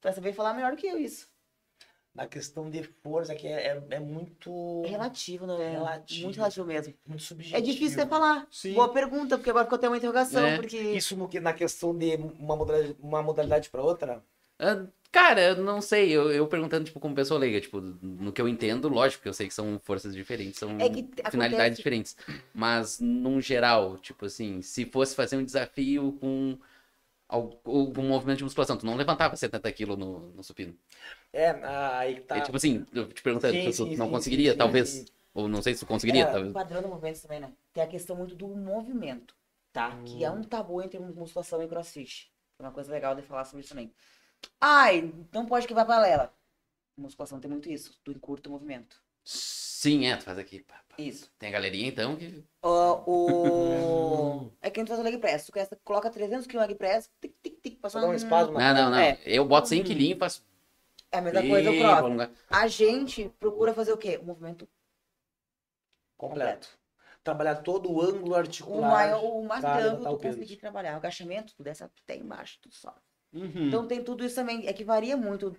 [0.00, 1.28] Tu vai saber falar melhor do que eu isso.
[2.14, 5.70] Na questão de força, que é, é, é muito, É relativo, não é?
[5.70, 6.24] Relativo.
[6.24, 6.94] Muito relativo mesmo.
[7.06, 7.56] muito subjetivo.
[7.56, 8.46] É difícil de falar.
[8.50, 8.74] Sim.
[8.74, 10.56] Boa pergunta, porque agora ficou até uma interrogação, É.
[10.56, 10.76] porque...
[10.76, 14.24] Isso no que, na questão de uma modalidade, uma modalidade para outra?
[14.58, 18.40] Ah, Cara, eu não sei, eu, eu perguntando, tipo, como pessoa leiga, tipo, no que
[18.40, 21.76] eu entendo, lógico que eu sei que são forças diferentes, são É que finalidades acontece-
[21.76, 22.16] diferentes.
[22.54, 26.56] Mas, num geral, tipo assim, se fosse fazer um desafio com
[27.30, 30.76] algum movimento de musculação, tu não levantava 70 quilos no, no supino.
[31.32, 32.36] É, aí tá.
[32.36, 35.06] É tipo assim, eu te perguntando, Sim, tu, sim, não sim, conseguiria, talvez.
[35.32, 36.50] Ou não sei se tu conseguiria, É, talvez.
[36.50, 37.52] o padrão do movimento também, né?
[37.72, 39.34] Tem a questão muito do movimento,
[39.72, 39.96] tá?
[40.04, 42.32] Que é um tabu entre musculação e crossfit.
[42.58, 43.92] É uma coisa legal de falar sobre isso também.
[44.60, 46.32] Ai, não pode que vá paralela.
[46.96, 47.98] Musculação tem muito isso.
[48.04, 49.02] Tu encurta o movimento.
[49.24, 50.60] Sim, é, tu faz aqui.
[50.62, 50.96] pá, pá.
[50.98, 51.30] Isso.
[51.38, 52.44] Tem a galerinha, então, que...
[52.62, 54.52] Ó, o...
[54.60, 55.46] É que a gente faz o leg press.
[55.46, 58.90] Tu quer- coloca 300 kg leg press, tic, tic, tic, passou um espasmo Não, não,
[58.90, 58.98] não.
[58.98, 59.18] É.
[59.24, 60.44] Eu boto 100 quilinhos e faço...
[61.12, 61.96] É a mesma coisa o Ih, cross.
[61.96, 62.30] vou alongar.
[62.48, 64.18] A gente procura fazer o quê?
[64.22, 64.68] O movimento
[66.16, 66.68] completo.
[67.24, 68.90] Trabalhar todo o ângulo o, articular.
[68.90, 70.94] maior, o mais grande levantar tu conseguir trabalhar.
[70.94, 73.00] O agachamento, tu desce até embaixo, tu sobe.
[73.32, 73.66] Uhum.
[73.68, 74.66] Então tem tudo isso também.
[74.66, 75.54] É que varia muito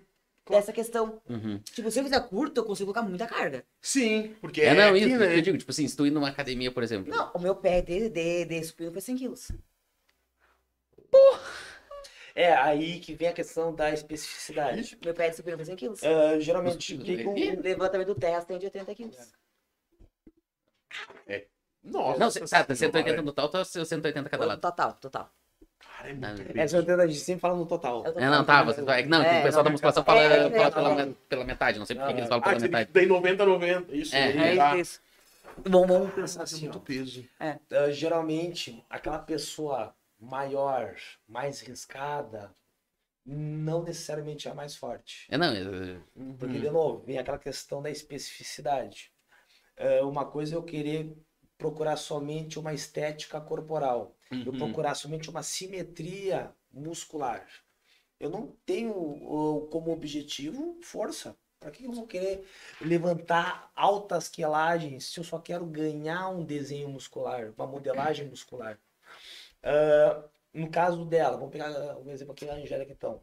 [0.48, 1.20] dessa questão.
[1.28, 1.58] Uhum.
[1.60, 3.64] Tipo, se eu fizer curto, eu consigo colocar muita carga.
[3.80, 5.36] Sim, porque É, é, não, aqui, isso, né?
[5.38, 7.10] eu digo, tipo assim, se tu ir numa academia, por exemplo.
[7.14, 9.48] Não, o meu pé de, de, de supino foi 100 quilos.
[12.34, 14.98] É, aí que vem a questão da especificidade.
[15.04, 16.02] Meu pé de supino foi 100 quilos.
[16.02, 19.16] Ah, geralmente, o que O o- levantamento do terra tem de 80 quilos.
[21.84, 22.74] Nossa, Não, tá, tá senhora.
[22.76, 24.60] 180 no total, tá 180 cada lado.
[24.60, 25.30] Total, total.
[26.02, 26.62] Cara, é muito é.
[26.62, 28.04] É, 180 a gente sempre fala no total.
[28.04, 28.80] Eu É, não, tá, você.
[28.80, 31.14] Não, É, o pessoal não, da musculação fala, é, fala é, pela, é.
[31.28, 32.90] pela metade, não sei por que que eles falam Ah, pela metade.
[32.92, 33.94] daí 90 90.
[33.94, 34.38] Isso É, aí.
[34.38, 34.76] É tá.
[34.76, 35.00] isso.
[35.68, 36.80] Bom, vamos Pensar é assim, muito ó.
[36.80, 37.24] peso.
[37.38, 37.58] Ah,
[37.90, 40.94] geralmente, aquela pessoa maior,
[41.28, 42.54] mais riscada,
[43.24, 45.26] não necessariamente é a mais forte.
[45.30, 45.98] É, não, é-
[46.38, 49.12] Porque, de novo, vem aquela questão da especificidade.
[49.76, 51.16] É, uma coisa é eu querer
[51.62, 54.16] procurar somente uma estética corporal.
[54.44, 54.58] Eu Uhum.
[54.58, 57.46] procurar somente uma simetria muscular.
[58.20, 61.36] Eu não tenho uh, como objetivo força.
[61.60, 62.44] Para que eu vou querer
[62.80, 68.78] levantar altas quelagens se eu só quero ganhar um desenho muscular, uma modelagem muscular?
[69.62, 70.24] Ah,
[70.54, 73.22] no caso dela, vamos pegar um exemplo aqui da Angélica então.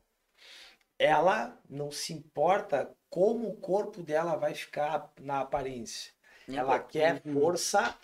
[0.97, 6.11] ela não se importa como o corpo dela vai ficar na aparência.
[6.51, 7.95] Ela quer força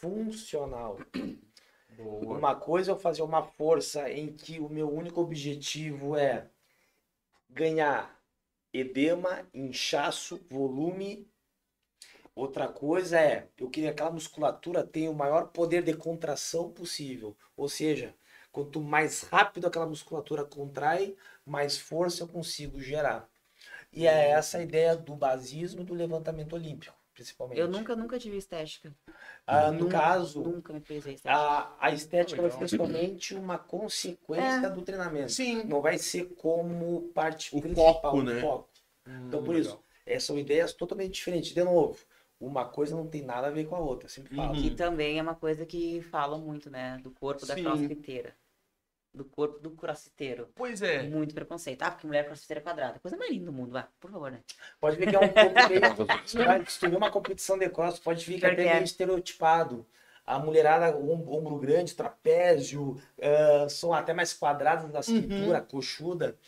[0.00, 0.98] funcional.
[1.96, 2.38] Boa.
[2.38, 6.48] Uma coisa é eu fazer uma força em que o meu único objetivo é
[7.48, 8.18] ganhar
[8.72, 11.28] edema, inchaço, volume.
[12.34, 17.36] Outra coisa é eu queria que aquela musculatura tenha o maior poder de contração possível.
[17.54, 18.14] Ou seja,
[18.50, 23.28] quanto mais rápido aquela musculatura contrai, mais força eu consigo gerar.
[23.92, 27.58] E é essa a ideia do basismo e do levantamento olímpico, principalmente.
[27.60, 28.94] Eu nunca, nunca tive estética.
[29.46, 31.34] Ah, no Nunca- caso, Nunca me fez a estética.
[31.34, 34.70] a, a estética vai ser somente uma consequência É.
[34.70, 35.32] do treinamento.
[35.32, 35.64] Sim.
[35.64, 38.40] Não vai ser como parte O principal, foco, o né?
[38.40, 38.68] foco.
[39.26, 41.52] Então, por Hum, isso, é, são ideias totalmente diferentes.
[41.52, 41.98] De novo,
[42.40, 44.08] uma coisa não tem nada a ver com a outra.
[44.08, 44.54] Sempre falo.
[44.54, 44.62] Uhum.
[44.62, 46.98] Que também é uma coisa que falam muito, né?
[47.02, 47.64] Do corpo da Sim.
[47.64, 48.34] crossfiteira.
[49.12, 50.48] Do corpo do crossfiteiro.
[50.54, 51.02] Pois é.
[51.02, 51.82] Muito preconceito.
[51.82, 52.98] Ah, porque mulher crossfiteira é quadrada.
[53.00, 53.88] Coisa mais linda do mundo, vá.
[53.98, 54.38] Por favor, né?
[54.80, 56.44] Pode ver que é um pouco meio.
[56.46, 58.72] Vai, Se tu vê uma competição de cross, pode ver que é até é.
[58.74, 59.84] meio estereotipado.
[60.24, 66.38] A mulherada, om- ombro grande, trapézio, ah, são até mais quadradas na cintura, coxuda.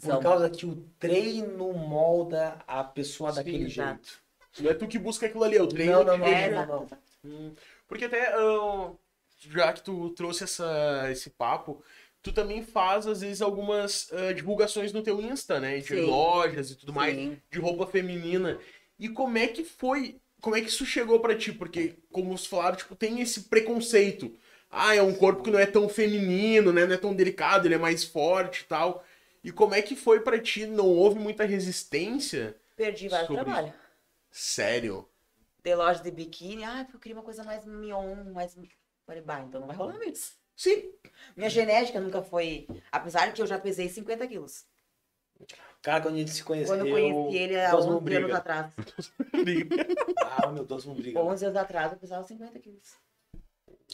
[0.00, 0.20] Por São.
[0.22, 4.08] causa que o treino molda a pessoa Sim, daquele exato.
[4.08, 4.22] jeito.
[4.60, 5.92] Não é tu que busca aquilo ali, é o treino.
[5.92, 6.86] Não, não, não, É, não.
[7.24, 7.52] Hum,
[7.86, 8.92] Porque até, ah,
[9.40, 11.82] já que tu trouxe essa, esse papo,
[12.28, 15.78] tu também faz, às vezes, algumas ah, divulgações no teu Insta, né?
[15.78, 16.00] De Sim.
[16.02, 17.40] lojas e tudo mais, Sim.
[17.50, 18.58] de roupa feminina.
[18.98, 21.52] E como é que foi, como é que isso chegou pra ti?
[21.52, 24.36] Porque, como vocês falaram, tipo, tem esse preconceito.
[24.70, 26.84] Ah, é um corpo que não é tão feminino, né?
[26.84, 29.02] Não é tão delicado, ele é mais forte e tal.
[29.42, 30.66] E como é que foi pra ti?
[30.66, 32.54] Não houve muita resistência?
[32.76, 33.72] Perdi vários Sobre- trabalhos.
[34.30, 35.08] Sério?
[35.64, 36.64] De loja de biquíni.
[36.64, 38.56] Ah, porque eu queria uma coisa mais mion, mais.
[39.06, 40.37] Falei, bah, então não vai rolar mesmo.
[40.58, 40.92] Sim.
[41.36, 42.66] Minha genética nunca foi.
[42.90, 44.66] Apesar de que eu já pesei 50 quilos.
[45.80, 46.74] Cara, quando a gente se conheceu.
[46.74, 48.36] Quando eu conheci ele há Deus não 11 anos briga.
[48.36, 48.74] atrás.
[50.40, 51.20] Ah, meu Deus, não briga.
[51.20, 52.96] 11 anos atrás eu pesava 50 quilos.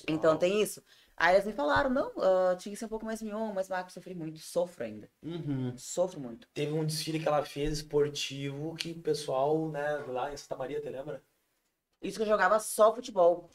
[0.09, 0.83] Então tem isso.
[1.17, 3.93] Aí eles me falaram, não, ah, tinha que ser um pouco mais mion, mais magro.
[3.93, 5.09] Sofri muito, sofro ainda.
[5.23, 5.77] Uhum.
[5.77, 6.49] Sofro muito.
[6.55, 10.81] Teve um desfile que ela fez esportivo que o pessoal, né, lá em Santa Maria,
[10.81, 11.23] te lembra?
[12.01, 13.51] Isso que eu jogava só futebol.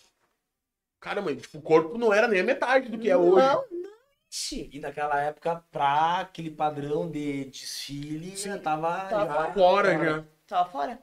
[0.99, 3.45] Cara, mas tipo, o corpo não era nem a metade do que é hoje.
[3.45, 3.89] Não, não.
[4.71, 8.49] E naquela época, pra aquele padrão de desfile, Sim.
[8.49, 9.09] já tava.
[9.09, 10.25] Tava já- Fora já.
[10.45, 11.01] Tava fora.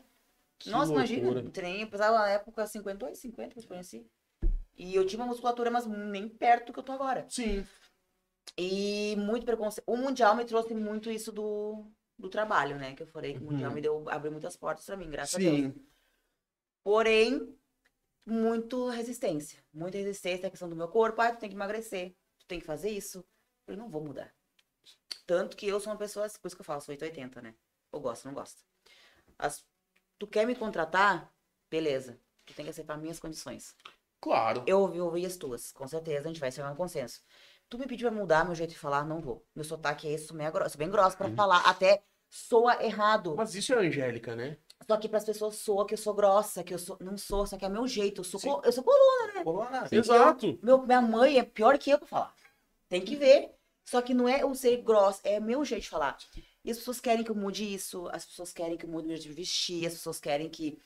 [0.59, 1.23] Que Nossa, imagina.
[1.24, 1.44] loucura.
[1.44, 4.06] Eu treinei, eu pesava na época 58, 50 que eu te conheci.
[4.77, 7.27] E eu tinha uma musculatura, mas nem perto do que eu tô agora.
[7.28, 7.66] Sim.
[8.56, 9.85] E muito preconceito.
[9.86, 12.94] O Mundial me trouxe muito isso do, do trabalho, né?
[12.94, 13.74] Que eu falei que o Mundial Uhum.
[13.74, 15.56] me deu, abriu muitas portas pra mim, graças a Deus.
[15.56, 15.74] Sim.
[16.85, 17.55] Porém,
[18.27, 19.62] muito resistência.
[19.73, 21.20] Muita resistência à questão do meu corpo.
[21.20, 22.15] Ah, tu tem que emagrecer.
[22.40, 23.24] Tu tem que fazer isso.
[23.66, 24.32] Eu não vou mudar.
[25.27, 27.55] Tanto que eu sou uma pessoa, por isso que eu falo, sou 880, né?
[27.93, 28.62] Eu gosto, não gosto.
[29.39, 29.65] As-
[30.19, 31.32] tu quer me contratar?
[31.70, 32.19] Beleza.
[32.44, 33.74] Tu tem que aceitar minhas condições.
[34.20, 34.65] Claro.
[34.66, 37.23] Eu ouvi, ouvi as tuas, com certeza, a gente vai chegar a um consenso.
[37.69, 39.44] Tu me pediu pra mudar meu jeito de falar, não vou.
[39.55, 43.35] Meu sotaque é esse, sou, grossa, sou bem grossa pra falar, até soa errado.
[43.36, 44.59] Mas isso é a Angélica, né?
[44.86, 46.97] Só que pras pessoas soa que eu sou grossa, que eu sou.
[47.01, 48.20] Não sou, só que é meu jeito.
[48.20, 48.61] Eu sou, Sim.
[48.62, 49.43] eu sou coluna.
[49.44, 49.89] Coluna.
[49.90, 50.59] Exato.
[50.62, 52.35] Meu, minha mãe é pior que eu pra falar.
[52.89, 53.51] Tem que ver.
[53.85, 56.19] Só que não é eu ser grossa, é meu jeito de falar.
[56.65, 59.16] E as pessoas querem que eu mude isso, as pessoas querem que eu mude meu
[59.16, 60.77] jeito de vestir, as pessoas querem que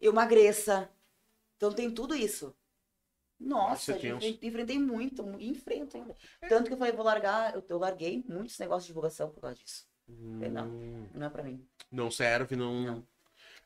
[0.00, 0.88] eu emagreça.
[1.56, 2.54] Então tem tudo isso.
[3.38, 6.14] Nossa, Nossa, eu enfrentei muito, e enfrento ainda.
[6.48, 9.56] Tanto que eu falei, vou largar, eu, eu larguei muitos negócios de divulgação por causa
[9.56, 9.84] disso.
[10.06, 11.66] Falei, não, Hum, não é pra mim.
[11.90, 12.82] Não serve, não.
[12.82, 13.06] Não.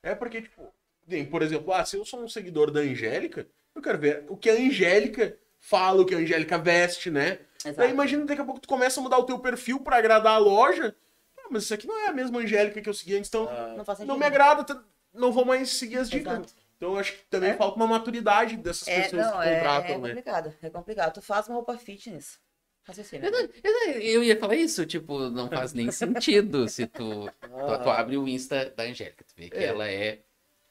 [0.02, 0.72] É porque, tipo,
[1.08, 4.36] tem, por exemplo, ah, se eu sou um seguidor da Angélica, eu quero ver o
[4.36, 7.38] que a Angélica fala, o que a Angélica veste, né?
[7.64, 7.76] Exato.
[7.78, 10.38] Daí imagina daqui a pouco tu começa a mudar o teu perfil pra agradar a
[10.38, 10.94] loja.
[11.38, 13.74] Ah, mas isso aqui não é a mesma Angélica que eu segui antes, então Ah,
[13.76, 14.10] Não faz sentido.
[14.12, 14.82] não me agrada,
[15.12, 16.32] não vou mais seguir as dicas.
[16.32, 16.54] Exato.
[16.78, 17.54] Então eu acho que também É.
[17.56, 20.08] falta uma maturidade dessas É, pessoas não, que é, contratam, é né?
[20.08, 20.54] complicado.
[20.62, 21.12] É complicado.
[21.14, 22.38] Tu faz uma roupa fitness.
[22.84, 23.26] Raciocínio.
[23.26, 27.82] Eu, não- eu eu ia falar isso, tipo, não faz nem sentido se tu, tu,
[27.82, 29.64] tu abre o Insta da Angélica, vê que É.
[29.64, 30.22] ela é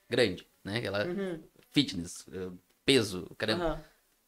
[0.09, 0.83] grande, né?
[0.83, 1.43] Ela Uhum.
[1.71, 2.51] fitness, eh,
[2.85, 3.65] peso, caramba.
[3.65, 3.83] aham.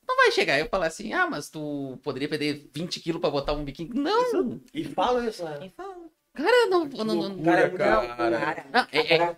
[0.08, 3.54] Não vai chegar e falar assim, ah, mas tu poderia perder 20 quilos pra botar
[3.54, 3.92] um biquíni.
[3.94, 5.58] Não, E fala isso, né?
[5.60, 6.10] Quem fala?
[6.34, 7.44] cara, não, não, não, não.
[7.44, 8.16] Cara, é muito cara.
[8.16, 9.36] Cara, Não, é- é-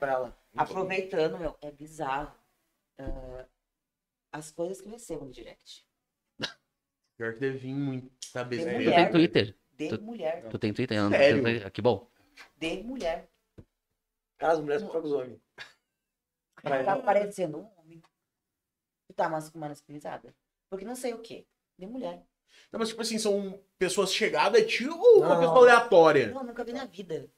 [0.55, 2.31] aproveitando, meu, é bizarro.
[2.97, 3.45] ah,
[4.31, 5.85] as coisas que eu recebo no direct.
[7.17, 8.09] Pior que deve vir muita
[8.45, 9.55] Tem Tu tem Twitter?
[9.77, 10.47] De Tu- mulher.
[10.49, 10.97] Tu tem Twitter?
[10.97, 11.47] Eu não- Sério?
[11.47, 12.09] eu- Que bom.
[12.57, 13.29] De mulher.
[14.43, 15.39] Cara, as mulheres são os homens.
[16.61, 18.01] Pra Tá parecendo um homem.
[19.07, 20.35] Tu tá mas- masculinizada.
[20.69, 21.45] Porque não sei o quê.
[21.77, 22.25] De mulher.
[22.71, 25.39] Não, mas tipo assim, são pessoas chegadas a ti ou uma Não.
[25.39, 26.27] pessoa aleatória?
[26.31, 27.29] Não, nunca vi na vida.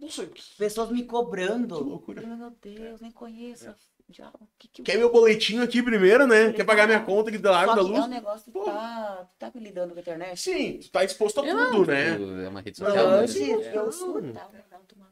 [0.00, 0.32] Não sei.
[0.58, 1.76] Pessoas me cobrando.
[1.76, 2.26] Que loucura.
[2.26, 3.74] Meu Deus, nem conheço.
[4.08, 6.52] Já, o que que eu- Quer meu boletinho aqui primeiro, né?
[6.52, 8.10] Quer pagar minha conta aqui da água Só da que é um luz?
[8.10, 10.38] negócio que tá, tu tá me lidando com a internet.
[10.40, 12.44] Sim, tu tá exposto a É, tudo, não, né?
[12.44, 13.04] É uma rede social.
[13.06, 13.18] Não, né?
[13.20, 13.52] antes sim.
[13.52, 15.10] eu surtava, não, tomar no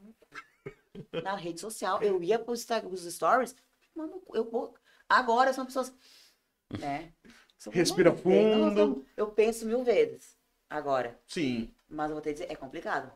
[1.23, 3.55] Na rede social, eu ia postar os stories,
[3.95, 4.75] mano, eu vou.
[5.07, 5.93] Agora são pessoas.
[6.79, 7.13] Né?
[7.57, 9.05] São- Respira não, fundo.
[9.15, 10.37] Eu penso mil vezes.
[10.69, 11.19] Agora.
[11.27, 11.73] Sim.
[11.89, 13.11] Mas eu vou ter que dizer, é complicado.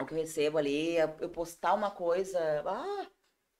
[0.00, 2.38] O que eu recebo ali, eu postar uma coisa.
[2.66, 3.06] Ah,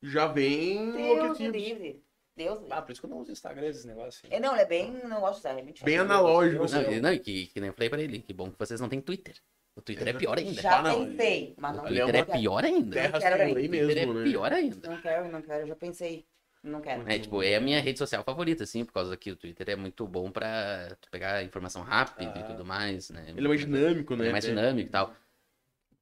[0.02, 2.04] Já vem Deus me livre.
[2.36, 2.60] Deus.
[2.70, 4.24] Ah, por isso que eu não uso Instagram, esses negócios.
[4.24, 4.32] assim.
[4.34, 4.92] É, não, ele é bem.
[5.04, 6.58] Não gosto de usar, é Bem analógico.
[6.58, 6.92] Não, assim.
[6.92, 8.20] e- não, e que, que nem eu falei pra ele.
[8.20, 9.36] Que bom que vocês não têm Twitter.
[9.78, 10.60] O Twitter é pior ainda.
[10.62, 12.92] Já Ah, não, tentei, mas O não Ali é Twitter é pior ainda.
[12.94, 13.54] Terra quero sem nem.
[13.54, 14.30] lei O Twitter mesmo, é né?
[14.30, 14.90] pior ainda.
[14.90, 16.26] Não quero, não quero, já pensei.
[16.62, 17.08] Não quero.
[17.08, 19.76] É, tipo, é a minha rede social favorita, assim, por causa que o Twitter é
[19.76, 22.46] muito bom pra tu pegar informação rápida e Ah.
[22.46, 23.26] tudo mais, né?
[23.36, 24.22] Ele é mais dinâmico, né?
[24.24, 25.14] Ele é mais dinâmico e tal.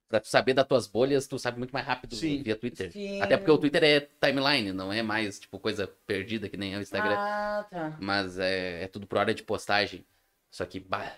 [0.08, 2.42] Pra tu saber das tuas bolhas, tu sabe muito mais rápido Sim.
[2.42, 2.90] via Twitter.
[2.92, 3.20] Sim.
[3.20, 6.78] Até porque o Twitter é timeline, não é mais, tipo, coisa perdida que nem é
[6.78, 7.16] o Instagram.
[7.18, 7.96] Ah, tá.
[8.00, 10.06] Mas é, é tudo por hora de postagem.
[10.50, 11.12] Só que, bah,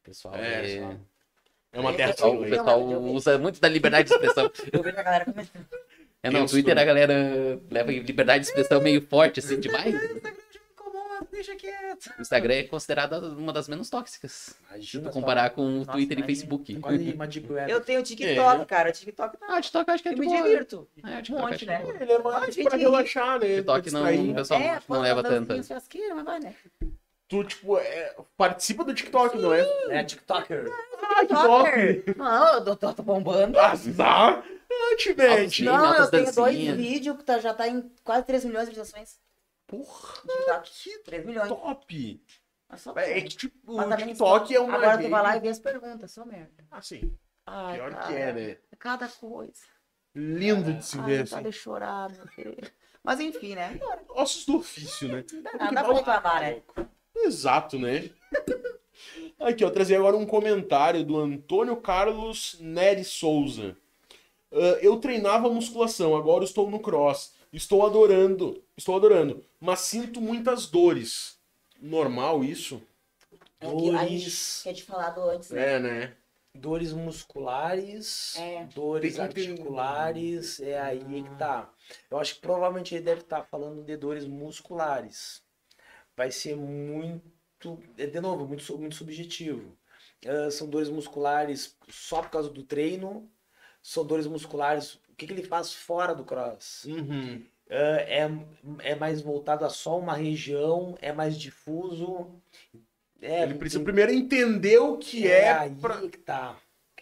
[0.00, 0.98] o pessoal, É, é- só- o
[1.72, 4.08] É uma Eu- terra eu- sem pessoal, o eu- pessoal eu usa muito da liberdade
[4.08, 4.50] de expressão.
[4.72, 5.66] Eu vejo a galera comentando.
[6.22, 6.82] É, não, o Isso, Twitter né?
[6.82, 9.92] a galera leva liberdade de expressão meio forte, assim, demais.
[9.92, 12.12] Incomoda, deixa quieto.
[12.16, 14.30] O Instagram é considerado uma das menos tóxicas.
[14.32, 15.20] Se Imagina tu só.
[15.20, 16.26] comparar com o Nossa, Twitter e imagina.
[16.26, 16.76] Facebook.
[16.76, 17.72] Quase uma deep web.
[17.72, 18.90] Eu tenho TikTok, cara.
[18.90, 20.42] O TikTok Ah, o TikTok eu acho que é eu de me boa.
[20.42, 20.88] divirto.
[21.02, 21.82] É, o Um TikTok monte, né?
[21.98, 22.02] é.
[22.02, 23.46] Ele é mais Ah, pra relaxar, né?
[23.56, 25.64] TikTok não- o pessoal é, não leva tanto.
[25.64, 26.54] churrasqueira, mas vai, né?
[27.28, 29.66] Tu, tipo, é, participa do TikTok, não é?
[29.88, 30.70] É TikToker.
[31.34, 31.94] Que!
[31.94, 32.16] TikToker.
[32.18, 33.58] Não, eu tô, tô, tô bombando.
[33.58, 34.42] Ah, tá?
[34.70, 35.56] Ah, te mete.
[35.56, 38.70] Sim, Não, eu tenho dois vídeos que tá, já tá em quase 3 milhões de
[38.70, 39.18] visualizações.
[39.66, 41.02] Porra, TikTok.
[41.04, 41.48] 3 milhões.
[41.48, 42.24] top!
[42.68, 45.48] Mas só É que, tipo, o TikTok é uma Agora tu vai lá e vê
[45.48, 46.64] as perguntas, só merda.
[46.70, 47.14] Ah, sim.
[47.46, 48.56] Ai, Pior cara, que é, né?
[48.78, 49.52] Cada coisa.
[50.14, 51.48] Lindo de se Ai, ver, tá assim.
[51.48, 52.70] de chorar, meu Deus.
[53.02, 53.78] Mas enfim, né?
[54.10, 55.24] Ossos do ofício, né?
[55.32, 56.62] Não dá nada pra reclamar, né?
[57.16, 58.10] Exato, né?
[59.38, 63.76] Aqui, ó, trazer agora um comentário do Antônio Carlos Neri Souza.
[64.52, 67.32] Ah, eu treinava musculação, agora estou no cross.
[67.52, 71.38] Estou adorando, estou adorando, mas sinto muitas dores.
[71.78, 72.80] Normal isso?
[73.60, 74.30] É o que a gente
[74.62, 75.74] tinha te falado antes, né?
[75.74, 76.12] É, né?
[76.54, 78.64] Dores musculares, É.
[78.74, 81.70] dores Tem articulares, é aí que tá.
[82.10, 85.42] Eu acho que provavelmente ele deve estar falando de dores musculares.
[86.16, 87.22] Vai ser muito,
[87.98, 89.76] é, de novo, muito, muito subjetivo.
[90.26, 93.28] Ah, são dores musculares só por causa do treino,
[93.82, 96.84] são dores musculares, o que, que ele faz fora do cross?
[96.84, 97.42] Uhum.
[97.70, 98.30] Ah, é,
[98.80, 102.30] é mais voltado a só uma região, é mais difuso.
[103.20, 106.00] É, Ele precisa tem- primeiro entender o que é, é aí pra...
[106.08, 106.56] que tá.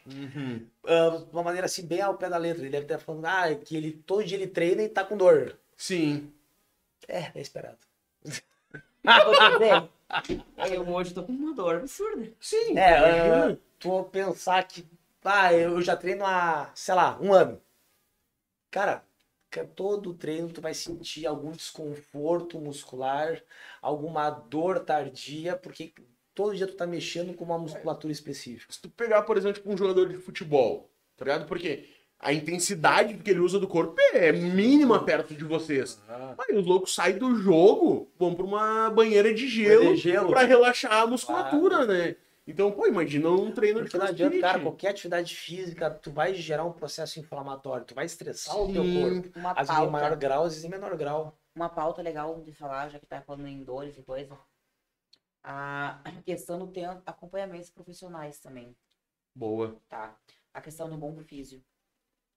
[0.06, 0.58] Uhum.
[0.58, 2.62] De uma maneira assim, bem ao pé da letra.
[2.62, 5.56] Ele deve estar falando, ah, que ele todo dia ele treina e tá com dor.
[5.76, 6.32] Sim.
[7.08, 7.78] É, é esperado.
[10.24, 12.32] Dizer, eu hoje tô com uma dor absurda.
[12.40, 12.76] Sim.
[12.76, 14.86] É, tu pensar que,
[15.24, 17.60] ah, eu já treino há, sei lá, um ano.
[18.70, 19.04] Cara,
[19.50, 23.42] que todo treino tu vai sentir algum desconforto muscular,
[23.82, 25.92] alguma dor tardia, porque
[26.34, 28.72] todo dia tu tá mexendo com uma musculatura específica.
[28.72, 31.46] Se tu pegar, por exemplo, tipo, um jogador de futebol, tá ligado?
[31.46, 31.88] Porque
[32.20, 36.00] a intensidade que ele usa do corpo é mínima perto de vocês.
[36.38, 40.28] Aí os loucos saem do jogo, vão pra uma banheira de gelo, De gelo.
[40.28, 42.16] pra relaxar a musculatura, né?
[42.46, 46.34] Então, pô, imagina um treino Porque de não adianta, cara, qualquer atividade física, tu vai
[46.34, 49.00] gerar um processo inflamatório, tu vai estressar o teu Sim.
[49.22, 49.38] corpo.
[49.38, 51.38] Uma Às vezes em maior grau, às vezes em menor grau.
[51.54, 54.36] uma pauta legal de falar, já que tá falando em dores e coisa.
[55.42, 58.76] A questão do ter acompanhamentos profissionais também,
[59.34, 59.76] Boa.
[59.88, 60.14] tá?
[60.52, 61.62] A questão do bom físio.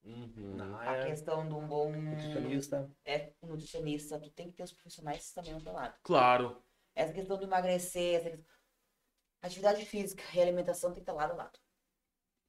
[0.03, 0.57] Uhum.
[0.80, 2.90] A é questão de um bom nutricionista.
[3.06, 4.19] é, um nutricionista.
[4.19, 5.98] Tu tem que ter os profissionais também ao teu lado.
[6.03, 6.61] Claro.
[6.93, 8.45] Essa questão do emagrecer, essa questão...
[9.41, 11.59] atividade física e alimentação tem que estar lado a lado.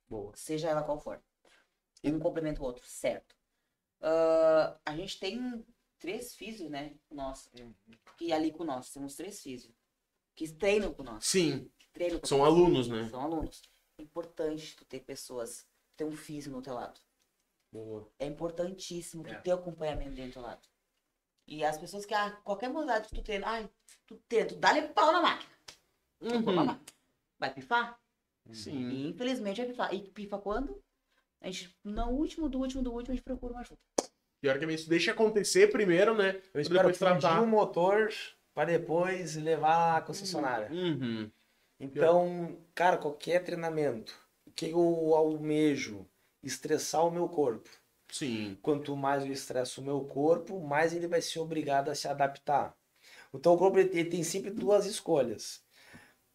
[0.08, 0.32] Boa.
[0.34, 1.22] Seja ela qual for.
[2.02, 3.34] Um complementa o outro, certo.
[4.00, 5.64] Ah, a gente tem
[5.98, 6.94] três físios, né?
[7.10, 7.50] Nós.
[8.18, 8.90] Que ali com nós.
[8.90, 9.72] Temos três físios.
[10.34, 11.24] Que treinam com nós.
[11.24, 12.48] Sim, Que treinam com são nós.
[12.48, 13.08] alunos, né?
[13.08, 13.62] São alunos.
[13.98, 15.66] É importante tu ter pessoas,
[15.96, 17.00] ter um físico no teu lado.
[17.74, 18.08] Boa.
[18.20, 19.40] É importantíssimo tu É.
[19.40, 20.62] ter acompanhamento dentro do lado.
[21.48, 23.68] E as pessoas que, ah, qualquer modalidade que tu treina, ai,
[24.06, 25.50] tu treina, tu dá-lhe pau na máquina.
[26.20, 26.54] Tu na Uhum.
[26.66, 26.80] máquina.
[27.36, 28.00] Vai pifar?
[28.52, 28.90] Sim.
[28.90, 29.92] E infelizmente vai pifar.
[29.94, 30.80] E pifa quando?
[31.40, 33.80] A gente, no último, do último, do último, a gente procura uma ajuda.
[34.40, 34.88] Pior que é isso.
[34.88, 36.40] Deixa acontecer primeiro, né?
[36.54, 37.40] Eu espero depois tratar.
[37.42, 38.08] o motor
[38.54, 40.70] para depois levar à concessionária.
[40.70, 41.28] Uhum.
[41.80, 44.14] Então, cara, qualquer treinamento
[44.54, 46.06] que eu almejo
[46.44, 47.68] estressar o meu corpo.
[48.10, 48.56] Sim.
[48.62, 52.76] Quanto mais eu estresso o meu corpo, mais ele vai ser obrigado a se adaptar.
[53.32, 55.62] Então o corpo ele tem sempre duas escolhas.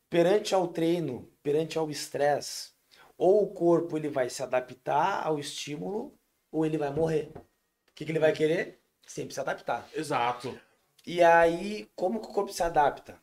[0.10, 2.72] Perante ao treino, perante ao estresse,
[3.18, 6.18] ou o corpo ele vai se adaptar ao estímulo,
[6.52, 7.32] ou ele vai morrer.
[7.36, 8.82] O que, que ele vai querer?
[9.06, 9.88] Sempre se adaptar.
[9.94, 10.60] Exato.
[11.06, 13.22] E aí, como que o corpo se adapta?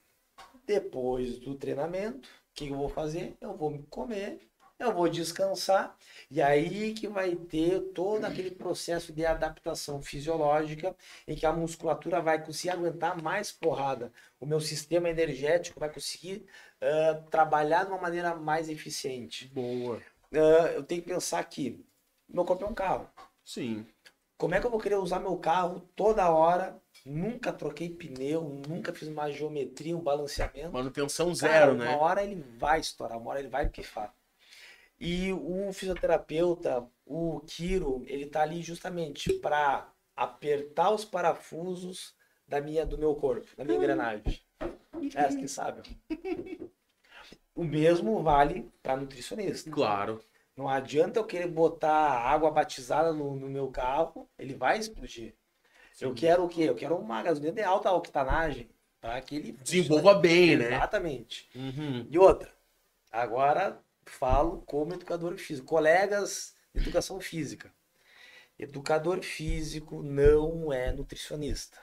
[0.65, 3.37] Depois do treinamento, o que, que eu vou fazer?
[3.41, 4.41] Eu vou comer,
[4.79, 5.97] eu vou descansar,
[6.31, 10.95] e aí que vai ter todo aquele processo de adaptação fisiológica,
[11.27, 14.13] em que a musculatura vai conseguir aguentar mais porrada.
[14.39, 16.47] O meu sistema energético vai conseguir
[16.83, 19.49] uh, trabalhar de uma maneira mais eficiente.
[19.49, 19.97] Boa.
[20.33, 21.83] Uh, eu tenho que pensar que
[22.29, 23.09] meu corpo é um carro.
[23.45, 23.87] Sim.
[24.37, 26.79] Como é que eu vou querer usar meu carro toda hora?
[27.07, 30.73] Nunca troquei pneu, nunca fiz uma geometria, um balanceamento.
[30.73, 31.89] Manutenção zero, Cara, né?
[31.89, 34.13] Uma hora ele vai estourar, uma hora ele vai pifar.
[34.99, 42.15] E o fisioterapeuta, o Kiro, ele tá ali justamente para apertar os parafusos
[42.49, 44.41] da minha, do meu corpo, da minha engrenagem.
[45.15, 45.83] É, que sabe.
[47.55, 49.71] O mesmo vale para nutricionista.
[49.71, 50.23] Claro.
[50.57, 55.35] Não adianta eu querer botar água batizada no, no meu carro, ele vai explodir.
[56.01, 56.63] Eu quero o quê?
[56.63, 58.69] Eu quero uma gasolina de alta octanagem
[59.01, 60.75] para que ele Desenvolva bem, né?
[60.75, 61.49] Exatamente.
[61.55, 62.07] Uhum.
[62.11, 62.51] E outra,
[63.11, 67.73] agora falo como educador físico, colegas de educação física.
[68.59, 71.79] Educador físico não é nutricionista.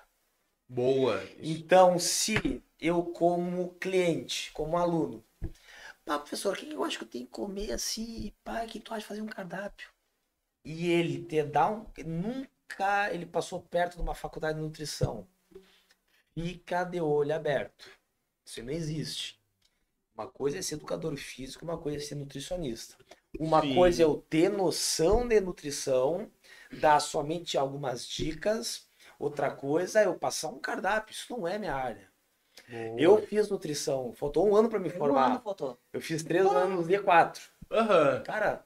[0.67, 1.23] Boa.
[1.37, 5.23] Então, se eu como cliente, como aluno,
[6.03, 8.93] pá, professor, o que eu acho que eu tenho que comer assim, pá, que tu
[8.93, 9.89] acha de fazer um cardápio?
[10.65, 11.85] E ele te dá um.
[12.05, 15.27] Nunca ele passou perto de uma faculdade de nutrição.
[16.33, 17.87] Fica de olho aberto.
[18.45, 19.42] Isso não existe.
[20.15, 22.95] Uma coisa é ser educador físico, uma coisa é ser nutricionista.
[23.39, 23.73] Uma Sim.
[23.73, 26.29] coisa é eu ter noção de nutrição,
[26.71, 28.87] dar somente algumas dicas.
[29.17, 31.13] Outra coisa é eu passar um cardápio.
[31.13, 32.11] Isso não é minha área.
[32.97, 35.41] Eu fiz nutrição, faltou um ano para me Um ano formar.
[35.41, 35.79] faltou.
[35.91, 37.41] Eu fiz três anos de quatro.
[37.71, 38.21] Aham.
[38.23, 38.65] Cara,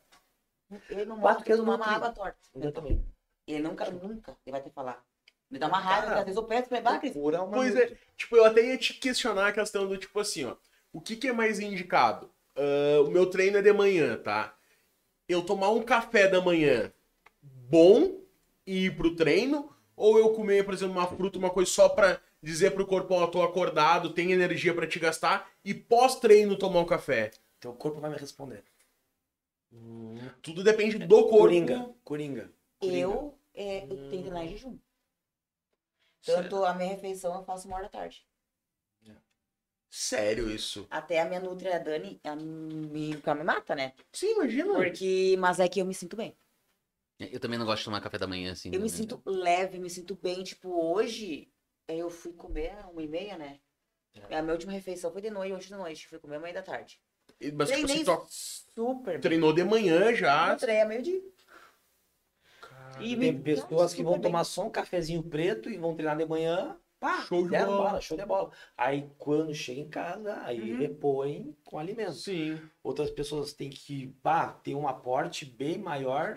[0.90, 2.38] Ele não Quatro que tomar uma nutri- água torta.
[2.56, 3.06] eu também.
[3.48, 5.02] Ele nunca, nunca, ele vai te falar.
[5.50, 8.36] Me dá uma raiva, às vezes eu peço pra ele, Cris, uma Pois é, tipo,
[8.36, 10.58] eu até ia te questionar a questão do tipo assim, ó.
[10.98, 12.28] O que, que é mais indicado?
[12.56, 14.58] Ah, o meu treino é de manhã, tá?
[15.30, 16.92] Eu tomar um café da manhã
[17.40, 18.20] bom
[18.66, 22.20] e ir pro treino, ou eu comer, por exemplo, uma fruta, uma coisa só pra
[22.42, 26.86] dizer pro corpo, ó, tô acordado, tem energia pra te gastar, e pós-treino tomar um
[26.86, 27.30] café.
[27.60, 28.64] Teu corpo vai me responder.
[30.42, 31.38] Tudo depende do corpo.
[31.38, 32.52] Coringa, coringa.
[32.80, 33.00] coringa.
[33.00, 34.80] eu, é, eu tenho que treinar em jejum.
[36.26, 38.27] Tanto a minha refeição eu faço uma hora da tarde.
[39.90, 40.88] Sério isso?
[40.90, 43.94] Até a minha nutri, a Dani, ela me, ela me mata, né?
[44.12, 44.74] Sim, imagina.
[44.74, 46.36] Porque, mas é que eu me sinto bem.
[47.20, 48.70] Eu também não gosto de tomar café da manhã, assim.
[48.72, 48.90] Eu me né?
[48.90, 50.44] sinto leve, me sinto bem.
[50.44, 51.50] Tipo, hoje
[51.88, 53.60] eu fui comer uma e meia, né?
[54.30, 56.08] A minha última refeição foi de noite, hoje de noite.
[56.08, 57.00] Fui comer uma e da tarde.
[57.54, 59.22] Mas tipo, Treinei você to- super bem.
[59.22, 60.52] treinou de manhã já.
[60.52, 61.22] Eu treinei a meio-dia.
[63.00, 64.22] E me- Tem pessoas que vão bem.
[64.24, 66.76] tomar só um cafezinho preto e vão treinar de manhã.
[67.08, 67.90] Pá, Show de deram bola.
[67.90, 68.52] bola, show de bola.
[68.78, 70.78] Aí quando chega em casa, aí Uhum.
[70.80, 72.14] repõe com alimento.
[72.14, 72.60] Sim.
[72.84, 76.36] Outras pessoas têm que pá, ter um aporte bem maior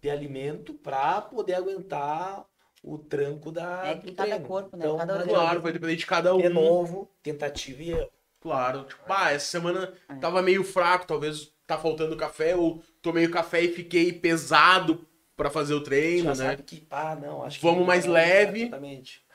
[0.00, 2.44] de alimento para poder aguentar
[2.82, 4.46] o tranco da, É que cada treino.
[4.46, 4.84] corpo, né?
[4.86, 5.24] Então, Cada.
[5.24, 6.38] Claro, vai depender de cada um.
[6.40, 8.10] De novo, tentativa e erro.
[8.40, 8.84] Claro.
[8.84, 10.14] Tipo, ah, essa semana É.
[10.14, 15.04] tava meio fraco, talvez tá faltando café, ou tomei o café e fiquei pesado
[15.36, 16.50] pra fazer o treino, Já né?
[16.50, 18.62] sabe que, pá, não, acho Vamos que mais não, leve.
[18.62, 19.26] Exatamente.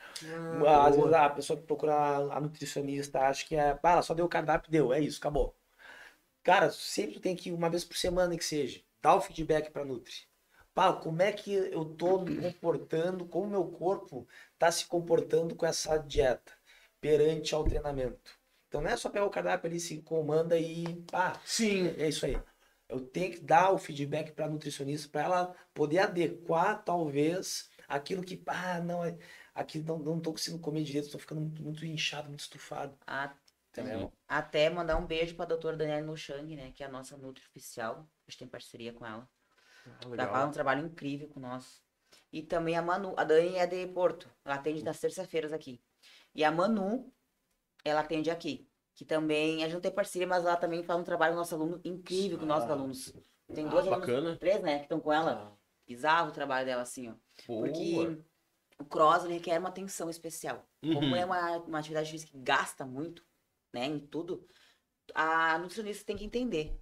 [0.68, 4.26] Ah, Às vezes a pessoa que procura a nutricionista acha que é, ela só deu
[4.26, 5.56] o cardápio, deu, é isso, acabou.
[6.44, 9.86] Cara, sempre tem que ir uma vez por semana que seja, dar o feedback pra
[9.86, 10.14] Nutri.
[10.74, 14.28] Pá, como é que eu tô me comportando, como meu corpo
[14.58, 16.52] tá se comportando com essa dieta
[17.00, 18.32] perante ao treinamento.
[18.68, 21.94] Então não é só pegar o cardápio ali, se comanda e pá, Sim.
[21.98, 22.38] é isso aí.
[22.90, 28.42] Eu tenho que dar o feedback para nutricionista para ela poder adequar, talvez, aquilo que,
[28.48, 29.18] ah, não, é-
[29.54, 32.98] aqui não, não tô conseguindo comer direito, tô ficando muito, muito inchado, muito estufado.
[33.72, 34.12] Entendeu?
[34.28, 36.72] Até mandar um beijo pra doutora Daniela Nochang, né?
[36.76, 38.08] Que é a nossa Nutri oficial.
[38.28, 39.28] A gente tem parceria com ela.
[40.12, 41.82] Ela faz um trabalho incrível com nós.
[42.32, 43.14] E também a Manu.
[43.18, 44.30] A Dani é de Porto.
[44.46, 45.82] Ela atende das terças-feiras aqui.
[46.36, 47.12] E a Manu,
[47.84, 48.70] ela atende aqui.
[48.96, 51.56] Que também, a gente não tem parceria, mas ela também faz um trabalho com nosso
[51.56, 52.74] aluno incrível com nossos Ah.
[52.74, 53.12] alunos.
[53.54, 54.38] Tem dois Ah, alunos, bacana.
[54.38, 54.78] três, né?
[54.78, 55.58] Que estão com ela.
[55.88, 57.14] Bizarro o trabalho dela, assim, ó.
[57.46, 58.18] Porque Boa.
[58.80, 60.68] O cross ele requer uma atenção especial.
[60.82, 61.16] Como Uhum.
[61.16, 63.24] é uma, uma atividade física que gasta muito,
[63.74, 64.46] né, em tudo,
[65.14, 66.78] a nutricionista tem que entender.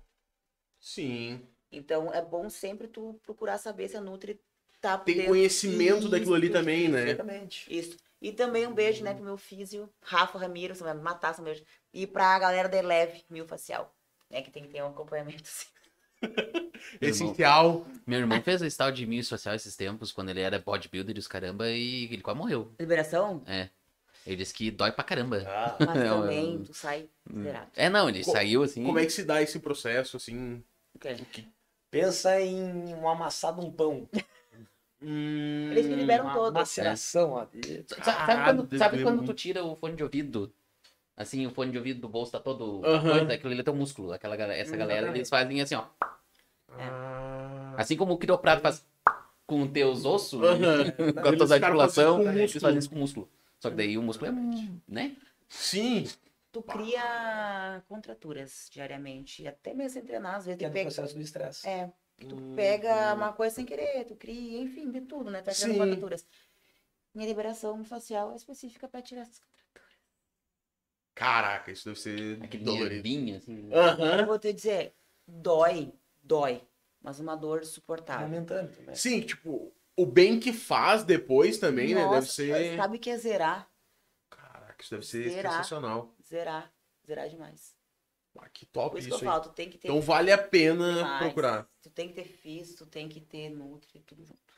[0.79, 1.41] Sim.
[1.71, 4.39] Então é bom sempre tu procurar saber se a Nutri
[4.81, 7.09] tá Tem conhecimento daquilo ali também, né?
[7.09, 7.73] Exatamente.
[7.73, 7.97] Isso.
[8.21, 11.43] E também um beijo, né, pro meu físio, Rafa Ramiro, você vai me matar, um
[11.43, 11.63] beijo.
[11.93, 13.95] E pra galera da Eleve Mil Facial,
[14.29, 15.67] né, que tem que ter um acompanhamento, assim.
[16.99, 17.85] Essencial.
[18.05, 21.19] Meu irmão fez esse tal de mil social esses tempos, quando ele era bodybuilder e
[21.19, 22.71] os caramba, e ele quase morreu.
[22.79, 23.43] Liberação,
[24.25, 25.43] Ele disse que dói pra caramba.
[25.47, 27.09] Ah, mas É, também tu sai
[27.41, 27.71] zerado.
[27.75, 28.83] É, não, ele Co- saiu assim.
[28.83, 30.63] Como é que se dá esse processo, assim?
[30.95, 31.15] Ok.
[31.89, 34.07] pensa em um amassado um pão.
[35.01, 36.53] Hum, Eles me liberam Uma todos.
[36.53, 37.47] maceração, ó.
[37.87, 40.53] Sa- Sabe, Ah, quando, sabe quando tu tira o fone de ouvido?
[41.21, 42.83] Assim, o fone de ouvido do bolso tá todo.
[42.85, 43.19] Aham.
[43.19, 44.11] Coisa, aquilo ali é teu músculo.
[44.11, 45.17] Aquela, galera- essa galera, Exatamente.
[45.19, 45.85] eles fazem assim, ó.
[46.77, 48.85] Ah, Assim como o quiroprato faz
[49.45, 50.91] com teus ossos, Aham.
[51.13, 52.61] com a tua articulação, eles músculo.
[52.61, 53.29] fazem isso com músculo.
[53.59, 54.35] Só que daí o músculo é,
[54.87, 55.15] né?
[55.47, 56.05] Sim.
[56.51, 60.85] Tu cria contraturas diariamente, até mesmo sem treinar, às vezes Que é tu do pega...
[60.91, 61.67] processo do estresse.
[61.67, 61.91] É,
[62.27, 65.41] tu Hum, pega uma coisa sem querer, tu cria, enfim, de tudo, né?
[65.41, 65.77] Tu vai criando Sim.
[65.77, 66.25] contraturas.
[67.13, 69.90] Minha liberação facial é específica pra tirar essas contraturas.
[71.15, 73.03] Caraca, isso deve ser Aquele dolorido.
[73.03, 73.69] nervinho, assim.
[73.71, 74.25] Eu Aham.
[74.25, 74.93] vou te dizer,
[75.27, 76.61] dói, dói,
[77.01, 78.27] mas uma dor suportável.
[78.27, 78.95] Momentâneo também.
[78.95, 82.07] Sim, tipo, o bem que faz depois também, né?
[82.07, 82.75] Deve Nossa, ser.
[82.75, 83.69] sabe que é zerar?
[84.29, 85.63] Caraca, isso deve ser Zerar.
[85.63, 86.15] sensacional.
[86.27, 86.73] Zerar,
[87.05, 87.75] zerar demais.
[88.37, 89.31] Ah, que top Por isso isso, que eu hein?
[89.31, 91.17] falo, tu tem que ter Então vale a pena demais.
[91.17, 91.67] procurar.
[91.81, 94.53] Tu tem que ter físico, tu tem que ter nutri, tudo junto.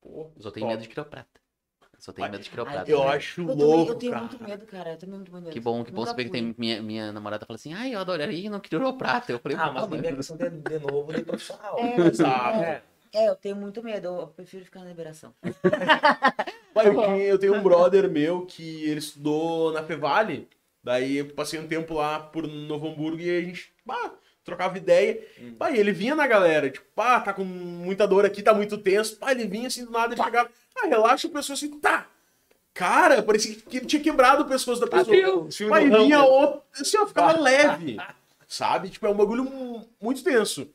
[0.00, 0.76] Pô, Eu só tenho top.
[0.76, 1.40] medo de quiroprata.
[2.02, 2.90] Só tenho medo de quiroprata.
[2.90, 4.24] Eu acho Eu, também, louco, eu tenho cara.
[4.24, 4.90] muito medo, cara.
[4.90, 5.50] Eu tenho muito medo.
[5.50, 6.52] Que bom, que bom saber que tem.
[6.58, 9.30] Minha, minha namorada fala assim, ai, eu adoraria ir no quiroprata.
[9.30, 11.78] Eu falei, Ah, "Pô, mas tem a questão de, de novo de profissional.
[11.78, 12.58] É, Exato.
[12.58, 12.82] é,
[13.12, 14.08] é, eu tenho muito medo.
[14.08, 15.32] Eu prefiro ficar na liberação.
[16.74, 20.48] Pai, eu, eu tenho um brother meu que ele estudou na Fevale.
[20.82, 25.24] Daí eu passei um tempo lá por Novo Hamburgo e a gente bah, trocava ideia.
[25.40, 25.54] Hum.
[25.56, 29.16] Pai, ele vinha na galera, tipo, pá, tá com muita dor aqui, tá muito tenso.
[29.18, 32.06] Pai, ele vinha assim do nada, ele chegava, ah, relaxa, a pessoa assim, tá.
[32.74, 35.48] Cara, parecia que tinha quebrado o pescoço da pessoa.
[35.68, 37.98] Pai, do vinha outro, assim, ó, ficava leve.
[38.48, 38.88] Sabe?
[38.88, 40.68] Tipo, é um bagulho mu- muito tenso.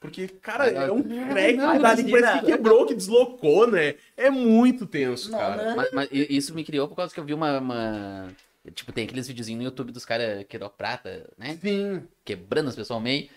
[0.00, 3.94] Porque, cara, Não, é um não, crack não, que parece que quebrou, que deslocou, né?
[4.16, 5.62] É muito tenso, Não, cara.
[5.64, 5.74] né?
[5.76, 7.58] Mas, mas isso me criou por causa que eu vi uma.
[7.58, 8.28] uma-
[8.74, 11.58] Tipo, tem aqueles videozinhos no YouTube dos caras quiroprata, né?
[11.60, 12.02] Sim.
[12.24, 13.28] Quebrando as pessoas ao meio.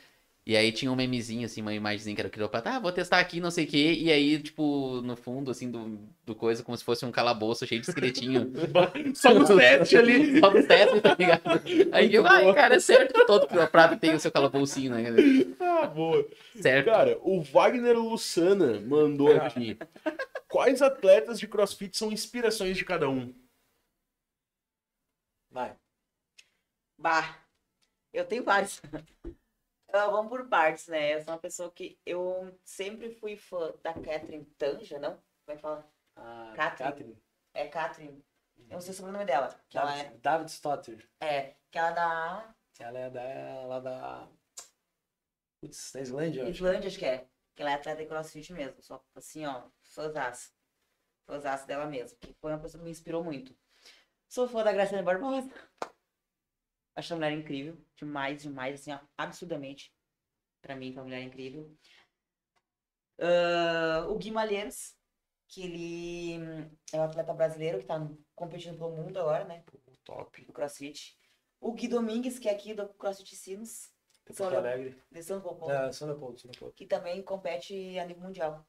[0.47, 2.69] E aí tinha um memezinho, assim, uma imagenzinha que era o quiroprata.
[2.69, 3.93] Ah, vou testar aqui, não sei o quê.
[3.93, 7.81] E aí, tipo, no fundo, assim, do, do coisa, como se fosse um calabouço cheio
[7.81, 8.53] de esqueletinho.
[9.15, 10.39] Só no set ali.
[10.39, 11.41] Só dos testes, tá ligado?
[11.91, 15.05] Aí eu, ai, cara, é certo que todo quiroprata tem o seu calaboucinho, né?
[15.59, 16.23] Ah, boa.
[16.61, 16.85] Certo.
[16.85, 19.79] Cara, o Wagner Lussana mandou aqui.
[20.47, 23.33] Quais atletas de crossfit são inspirações de cada um?
[25.49, 25.75] Vai.
[26.99, 27.35] Bah,
[28.13, 28.79] eu tenho vários.
[29.95, 31.15] Ah, vamos por partes, né?
[31.15, 35.11] Eu sou uma pessoa que eu sempre fui fã da Catherine Tanja, não?
[35.11, 35.89] Como é que fala?
[36.15, 36.91] Ah, Catherine.
[36.91, 37.23] Catherine.
[37.53, 38.25] É Catherine.
[38.57, 39.47] Eu não sei o nome dela.
[39.69, 41.09] Que ela David, David Stotter.
[41.19, 43.65] é, é, que ela é da Ela é da.
[43.67, 44.27] Lá da.
[45.61, 46.55] Putz, da Islândia, eu acho.
[46.55, 47.27] Islândia, acho que é.
[47.55, 48.81] Que ela é atleta de crossfit mesmo.
[48.81, 50.51] Só assim, ó, fãzaça.
[51.25, 52.17] Fãzaça dela mesmo.
[52.19, 53.55] Que foi uma pessoa que me inspirou muito.
[54.27, 55.49] Sou fã da Graciane Barbosa.
[56.95, 57.77] Acho a mulher incrível.
[57.95, 59.93] Demais, demais, assim, absurdamente.
[60.61, 61.75] Pra mim, foi uma mulher incrível.
[63.19, 64.95] Ah, o Gui Malheiros,
[65.47, 66.33] que ele
[66.91, 67.99] é um atleta brasileiro que tá
[68.35, 69.63] competindo pelo mundo agora, né?
[70.03, 70.43] Top.
[70.45, 71.17] Do crossfit.
[71.59, 73.89] O Gui Domingues, que é aqui do CrossFit Sinos,
[74.23, 74.67] Tem São Porto Leopoldo.
[74.83, 75.03] Alegre.
[75.11, 75.71] de São Paulo.
[75.71, 76.75] É, São Leopoldo, São Leopoldo.
[76.75, 78.65] que também compete a nível mundial.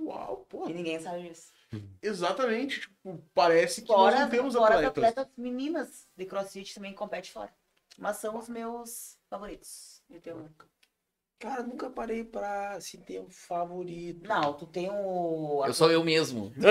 [0.00, 0.68] Uau, pô.
[0.68, 1.52] E ninguém sabe disso.
[2.00, 2.80] Exatamente.
[2.80, 5.10] Tipo, parece que Fora, nós não temos fora as atletas.
[5.18, 7.54] atletas meninas de crossfit também competem fora.
[7.98, 10.02] Mas são os meus favoritos.
[10.10, 10.48] Eu tenho...
[11.38, 14.28] Cara, nunca parei pra se ter um favorito.
[14.28, 15.64] Não, tu tem o.
[15.66, 16.52] Eu sou eu mesmo.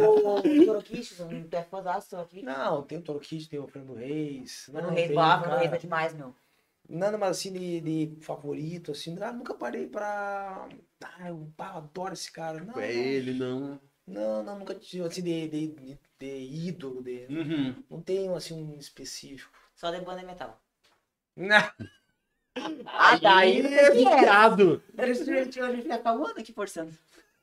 [0.00, 2.44] O Toroquiches, um tu é fãzaço do Toroquiches.
[2.44, 4.68] Não, tem o Toro Kid, tem o Fernando Reis.
[4.72, 5.58] Não, Reis tem, Barra, Mano cara.
[5.60, 6.34] Reis é demais, meu.
[6.88, 9.16] Nada mais assim de, de favorito, assim.
[9.20, 10.68] Ah, nunca parei pra.
[11.04, 12.60] Ah, eu, ah, eu adoro esse cara.
[12.64, 13.80] Não, É ele, não.
[14.06, 17.02] não, não, nunca tive assim de, de, de, de ídolo.
[17.02, 17.82] De, Uhum.
[17.88, 19.56] não tenho assim um específico.
[19.82, 20.62] Só de banda e metal.
[21.34, 21.56] Não,
[22.86, 23.38] Ah, tá.
[23.38, 24.80] Aí é viciado.
[24.96, 26.92] Eles a gente fica calmando aqui forçando.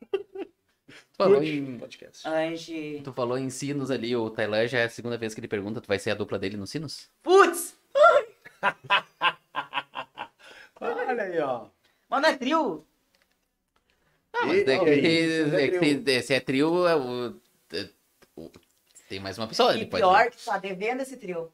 [0.10, 0.48] Tu
[1.18, 2.26] falou em, podcast.
[2.26, 3.02] A gente.
[3.04, 5.82] tu falou em sinos ali, o Tailan já é a segunda vez que ele pergunta,
[5.82, 7.10] tu vai ser a dupla dele nos sinos?
[7.22, 7.76] Putz!
[10.80, 11.68] Olha aí, ó.
[12.08, 12.86] Mas não é trio?
[14.34, 14.90] Ah, mas E- é que,
[15.56, 17.36] é que se- se é trio, é o-
[17.74, 17.90] é-
[18.38, 18.50] o-
[19.10, 19.86] tem mais uma pessoa E ali.
[19.88, 21.52] pode- pior que tá devendo esse trio.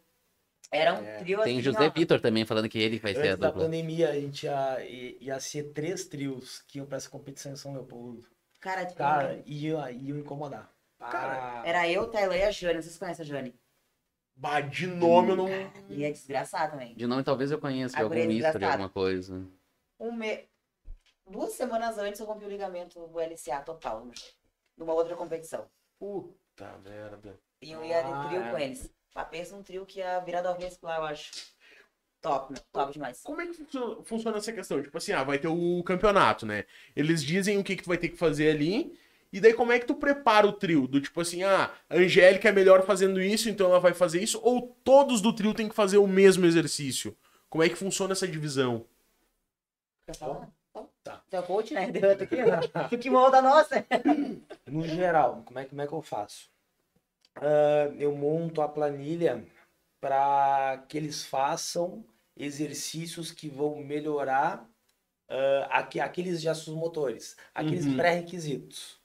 [0.72, 1.18] Era um É.
[1.20, 1.90] trio Tem assim, José ó.
[1.92, 3.64] Vitor também falando que ele vai ser a Antes da dupla.
[3.66, 7.56] pandemia, a gente ia, ia, ia ser três trios que iam pra essa competição em
[7.56, 8.28] São Leopoldo.
[8.60, 10.72] Cara, tipo, Cara, ia, iam incomodar.
[11.00, 12.82] Cara, era eu, Taylor e a Jane.
[12.82, 13.54] Vocês conhecem a Jane?
[14.36, 15.48] Bah, de nome eu não.
[15.90, 16.96] E é desgraçado também.
[16.96, 19.46] De nome talvez eu conheça de algum é misto de alguma coisa.
[20.00, 20.46] Um me...
[21.30, 24.08] Duas semanas antes eu rompi o ligamento do LCA total.
[24.78, 25.68] Numa outra competição.
[26.00, 27.40] Puta merda.
[27.62, 28.52] E eu ia de Ah, trio é.
[28.52, 28.92] com eles.
[29.16, 31.32] Mas pensa um trio que ia virar do avesso lá, eu acho.
[32.22, 32.62] Top, meu.
[32.74, 33.22] Top demais.
[33.24, 34.84] Como é que funciona, funciona essa questão?
[34.84, 36.66] Tipo assim, ah, vai ter o campeonato, né?
[36.94, 38.98] Eles dizem o que, que tu vai ter que fazer ali.
[39.32, 40.88] E daí como é que tu prepara o trio?
[40.88, 44.40] Do tipo assim, ah, a Angélica é melhor fazendo isso, então ela vai fazer isso.
[44.44, 47.16] Ou todos do trio tem que fazer o mesmo exercício?
[47.50, 48.86] Como é que funciona essa divisão?
[50.06, 50.50] Quer falar?
[51.04, 51.22] Tá.
[51.30, 51.92] Tu é coach, né?
[51.92, 52.88] Deu aqui, ó.
[52.98, 53.86] Que molda a nossa.
[54.66, 56.50] No geral, como é, como é que eu faço?
[57.36, 59.46] Ah, eu monto a planilha
[60.02, 62.06] para que eles façam
[62.38, 64.70] exercícios que vão melhorar
[65.30, 67.96] ah, aque- aqueles gestos motores, aqueles Uhum.
[67.96, 69.00] pré-requisitos.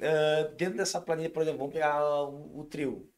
[0.00, 3.10] Ah, dentro dessa planilha, por exemplo, vamos pegar o, o trio.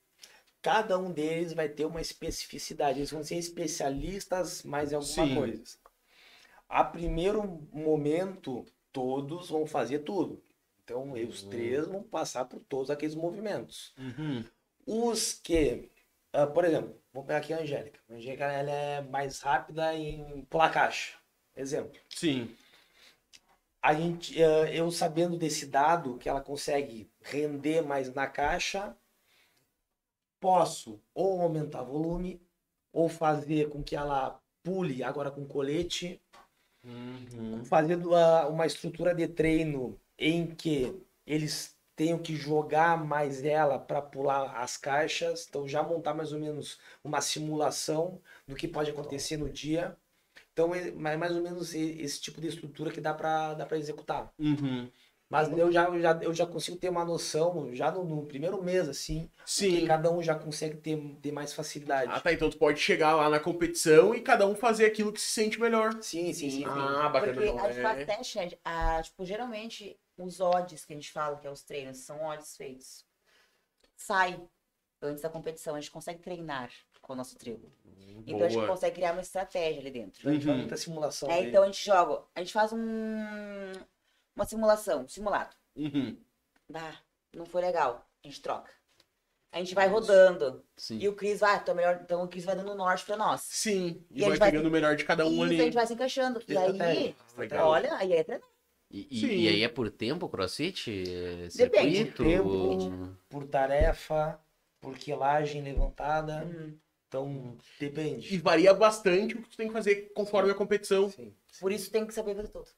[0.63, 2.99] Cada um deles vai ter uma especificidade.
[3.01, 5.31] Eles vão ser especialistas mais em alguma Sim.
[5.31, 5.63] coisa.
[6.69, 10.43] A primeiro momento, todos vão fazer tudo.
[10.87, 13.93] Então, os três vão passar por todos aqueles movimentos.
[14.87, 15.91] Os que,
[16.33, 17.99] ah, por exemplo, vamos pegar aqui a Angélica.
[18.09, 21.17] A Angélica ela é mais rápida em pular caixa.
[21.57, 21.99] Exemplo.
[22.09, 22.55] Sim.
[23.83, 28.97] A gente, ah, eu sabendo desse dado que ela consegue render mais na caixa,
[30.39, 32.41] posso ou aumentar volume
[32.93, 36.23] ou fazer com que ela pule agora com colete
[36.85, 37.65] Uhum.
[37.65, 40.95] fazendo a- uma estrutura de treino em que
[41.27, 46.39] eles tenham que jogar mais ela para pular as caixas, então já montar mais ou
[46.39, 49.97] menos uma simulação do que pode acontecer no dia.
[50.53, 54.33] Então é mais ou menos esse tipo de estrutura que dá para dá para executar.
[54.39, 54.91] Uhum.
[55.29, 58.63] Mas eu já, eu já eu já consigo ter uma noção já no, no primeiro
[58.63, 59.87] mês assim, que Sim.
[59.87, 62.13] cada um já consegue ter, ter mais facilidade.
[62.15, 62.33] Ah, tá.
[62.33, 65.61] Então tu pode chegar lá na competição e cada um fazer aquilo que se sente
[65.61, 65.93] melhor.
[66.01, 66.65] Sim, sim, sim.
[66.65, 67.35] Ah, bacana.
[67.35, 68.59] Porque não a gente faz é?
[68.65, 72.57] Ah, tipo, geralmente os odds que a gente fala, que é os treinos, são odds
[72.57, 73.05] feitos.
[73.97, 74.41] Sai
[75.03, 76.71] antes da competição, a gente consegue treinar
[77.03, 77.61] com o nosso trio.
[78.27, 80.29] Então a gente consegue criar uma estratégia ali dentro.
[80.29, 80.61] A gente faz Uhum.
[80.63, 81.31] muita simulação.
[81.31, 83.73] É, então a gente joga, a gente faz um,
[84.35, 85.55] uma simulação, um simulado.
[85.77, 86.19] Uhum.
[86.69, 86.97] Bah,
[87.35, 88.71] não foi legal, a gente troca.
[89.53, 90.63] A gente vai rodando.
[90.77, 90.99] Sim.
[90.99, 93.41] E o Cris vai, então, melhor, então o Cris vai dando norte pra nós.
[93.43, 94.05] Sim.
[94.11, 95.61] E, E vai pegando o melhor de cada um Isso, ali.
[95.61, 96.43] a gente vai se encaixando.
[96.49, 97.17] E aí.
[97.39, 97.69] Legal.
[97.69, 98.47] olha, aí é treinar.
[98.91, 100.91] E, e- e aí é por tempo o crossfit?
[100.91, 101.97] É Depende.
[101.97, 102.23] Circuito?
[102.23, 103.17] Tempo.
[103.29, 104.41] por tarefa,
[104.81, 106.45] por quilagem levantada.
[106.45, 106.79] Uhum.
[107.09, 108.35] Então, depende.
[108.35, 111.11] E varia bastante o que tu tem que fazer conforme a competição.
[111.11, 111.33] Sim.
[111.61, 112.69] Por isso tem que saber fazer tudo.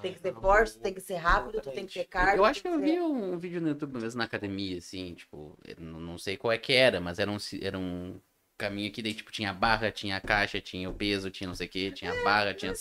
[0.00, 2.38] Tem que Ah, ser forte, tem que ser rápido, tu tem que ter cardio.
[2.38, 5.56] Eu acho que eu ser- vi um vídeo no YouTube mesmo na academia, assim, tipo,
[5.66, 8.18] eu não sei qual é que era, mas era um, era um
[8.56, 11.54] caminho que daí, tipo, tinha a barra, tinha a caixa, tinha o peso, tinha não
[11.54, 12.74] sei o que, tinha a barra, tinha o.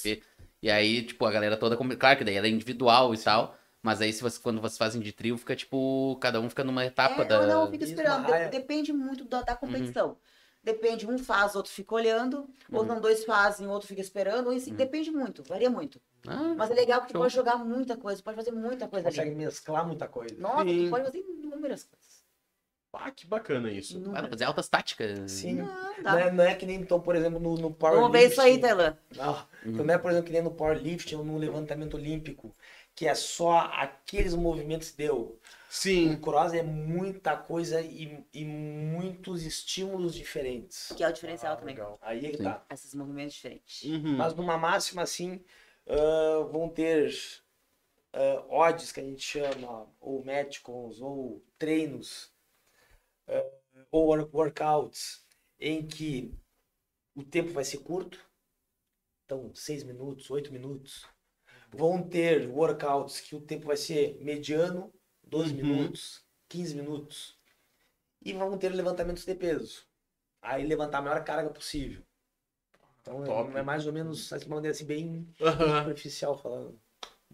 [0.61, 1.75] E aí, tipo, a galera toda.
[1.97, 3.55] Claro que daí era individual e tal.
[3.81, 6.15] Mas aí, se você, quando vocês fazem de trio, fica tipo.
[6.21, 7.39] Cada um fica numa etapa É, da.
[7.39, 8.25] não, não, fica esperando.
[8.27, 8.47] De-.
[8.49, 9.45] Depende muito da, Uhum.
[9.45, 10.17] da competição.
[10.63, 12.87] Depende, um faz, outro fica olhando, ou Uhum.
[12.87, 14.77] não dois fazem, outro fica esperando, ou assim, Uhum.
[14.77, 15.99] depende muito, varia muito.
[16.27, 19.29] Ah, Mas é legal que tu pode jogar muita coisa, pode fazer muita coisa Consegue
[19.31, 19.37] ali.
[19.37, 20.35] mesclar muita coisa.
[20.37, 20.83] Nossa, Sim.
[20.85, 22.10] tu pode fazer inúmeras coisas.
[22.93, 23.93] Ah, que bacana isso.
[23.93, 24.29] para Inúmeras.
[24.29, 25.31] fazer altas táticas.
[25.31, 25.55] Sim.
[25.55, 28.01] Não, Não é, não é que nem, então, por exemplo, no, no powerlifting.
[28.11, 28.95] Vamos ver isso aí, Taylor.
[29.15, 29.71] Não, Uhum.
[29.73, 32.53] então não é, por exemplo, que nem no powerlifting ou no levantamento olímpico,
[32.95, 35.17] que é só aqueles movimentos que deu.
[35.19, 35.39] O
[35.69, 36.17] Sim.
[36.17, 40.91] cross é muita coisa e, e muitos estímulos diferentes.
[40.97, 41.75] Que é o diferencial também.
[41.75, 41.97] Legal.
[42.01, 42.43] Aí é que Sim.
[42.43, 42.65] tá.
[42.69, 43.83] Esses movimentos diferentes.
[43.83, 44.17] Uhum.
[44.17, 45.41] Mas numa máxima assim,
[45.87, 47.13] ah, vão ter
[48.13, 52.30] ah, odds que a gente chama, ou metcons, ou treinos, ah,
[53.91, 55.25] ou wor- workouts,
[55.59, 56.33] em que
[57.15, 58.19] o tempo vai ser curto,
[59.25, 61.05] então 6 minutos, 8 minutos.
[61.71, 64.93] Vão ter workouts que o tempo vai ser mediano,
[65.23, 65.57] 12 Uhum.
[65.57, 67.37] minutos, 15 minutos.
[68.23, 69.85] E vão ter levantamentos de peso.
[70.41, 72.03] Aí levantar a maior carga possível.
[73.01, 73.55] Então Top.
[73.55, 75.79] é, é mais ou menos de uma maneira assim, bem Aham.
[75.79, 76.79] superficial falando.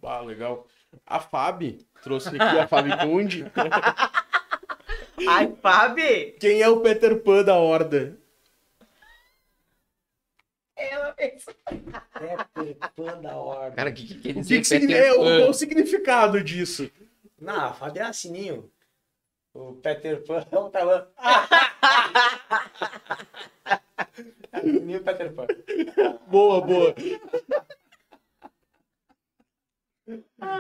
[0.04, 0.66] Ah, legal.
[1.06, 3.44] A Fábio trouxe aqui a Fábio Conde.
[5.26, 6.34] Ai, Fabi!
[6.40, 8.18] Quem é o Peter Pan da Horda?
[10.76, 11.54] Ela mesmo.
[12.54, 13.76] Peter Pan da ordem.
[13.76, 16.92] Cara, o que, que, que O que, que significa, qual é o significado disso?
[17.40, 18.72] Não, Fabi é sininho.
[19.56, 21.08] O Peter Pan é um talão.
[24.64, 25.48] Nem o Peter Pan.
[26.28, 26.94] Boa, boa.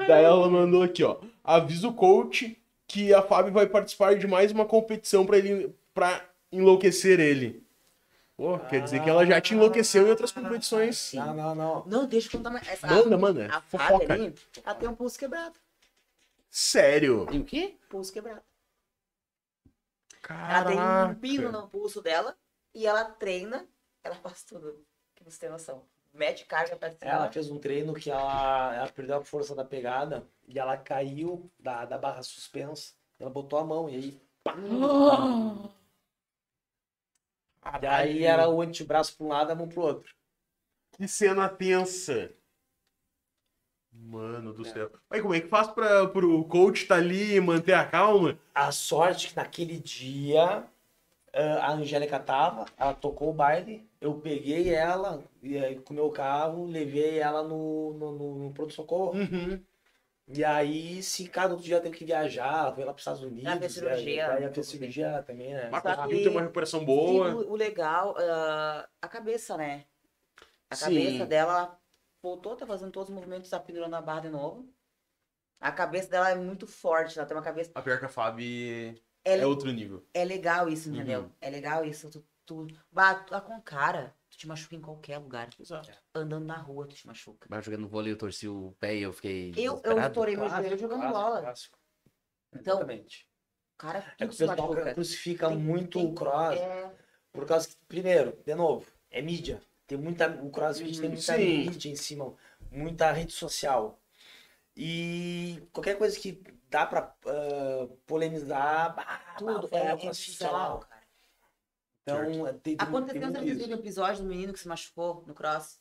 [0.07, 1.21] Daí ela mandou aqui, ó.
[1.43, 6.23] Avisa o coach que a Fábio vai participar de mais uma competição pra ele para
[6.51, 7.65] enlouquecer ele.
[8.37, 11.11] Pô, quer dizer que ela já te enlouqueceu em outras competições.
[11.13, 11.85] Não, não, não.
[11.85, 12.67] Não, deixa eu contar mais.
[12.67, 13.47] Essa, Manda, manda.
[13.51, 14.13] A Fofoca.
[14.13, 14.33] Ali,
[14.63, 15.59] ela tem um pulso quebrado.
[16.49, 17.25] Sério?
[17.25, 17.75] Tem o quê?
[17.89, 18.41] Pulso quebrado.
[20.29, 21.15] Ela tem um Caraca.
[21.19, 22.37] pino no pulso dela
[22.75, 23.65] e ela treina,
[24.03, 24.85] ela faz tudo.
[25.15, 25.83] Que você tem noção.
[26.13, 27.11] Mete carga pra cima.
[27.11, 31.51] Ela fez um treino que ela, ela perdeu a força da pegada e ela caiu
[31.59, 32.93] da, da barra suspensa.
[33.19, 34.21] Ela botou a mão e aí.
[34.43, 34.53] pá!
[37.81, 40.15] E aí era o antebraço pra um lado e a mão pro outro.
[40.93, 42.31] Que cena tensa.
[43.91, 44.71] Mano do É.
[44.71, 44.91] céu.
[45.09, 48.39] Mas como é que faz pra, pro coach tá ali e manter a calma?
[48.53, 50.63] A sorte que naquele dia
[51.33, 55.95] ah, a Angélica tava, ela tocou o baile, eu peguei ela e aí, com o
[55.95, 59.17] meu carro, levei ela no, no, no, no pronto-socorro.
[59.17, 59.63] Uhum.
[60.27, 63.45] E aí, se cada outro dia teve que viajar, foi lá para os Estados Unidos.
[63.45, 64.43] Ela fez cirurgia, Aí né?
[64.45, 65.69] ela fez cirurgia também, né?
[65.71, 67.29] Mas conseguiu que- ter uma recuperação E boa.
[67.33, 69.85] o, o legal, ah, a cabeça, né?
[70.69, 70.85] A Sim.
[70.85, 71.79] cabeça dela ela
[72.21, 74.67] voltou, tá fazendo todos os movimentos, tá pendurando a barra de novo.
[75.59, 77.71] A cabeça dela é muito forte, ela tem uma cabeça.
[77.73, 80.03] A pior que a Fábio É, é outro nível.
[80.13, 81.21] é legal isso, entendeu?
[81.21, 81.29] Uhum.
[81.41, 82.09] É legal isso.
[82.09, 85.49] Tu, tu, bah, tu tá com cara, tu te machuca em qualquer lugar.
[85.59, 85.91] Exato.
[86.15, 87.47] Andando na rua, tu te machuca.
[87.49, 89.53] Mas jogando vôlei, eu torci o pé e eu fiquei.
[89.57, 91.41] Eu, eu estourei meu joelho jogando clássico, bola.
[91.41, 91.77] clássico.
[92.55, 93.27] Então, Exatamente.
[93.77, 96.91] Cara, É que o pessoal crucifica Tem- muito tem- o cross, É,
[97.31, 99.61] por causa que, primeiro, de novo, é mídia.
[99.85, 101.63] Tem muita, o crossfit tem Hum, muita sim.
[101.69, 102.33] mídia em cima,
[102.71, 103.99] muita rede social.
[104.75, 109.67] E qualquer coisa que dá pra ah, polemizar, bah, tudo.
[109.67, 110.96] bah, É, o é é cara.
[112.07, 115.77] Então, tem, tem, Aconteceu tem muito episódio do menino que se machucou no cross.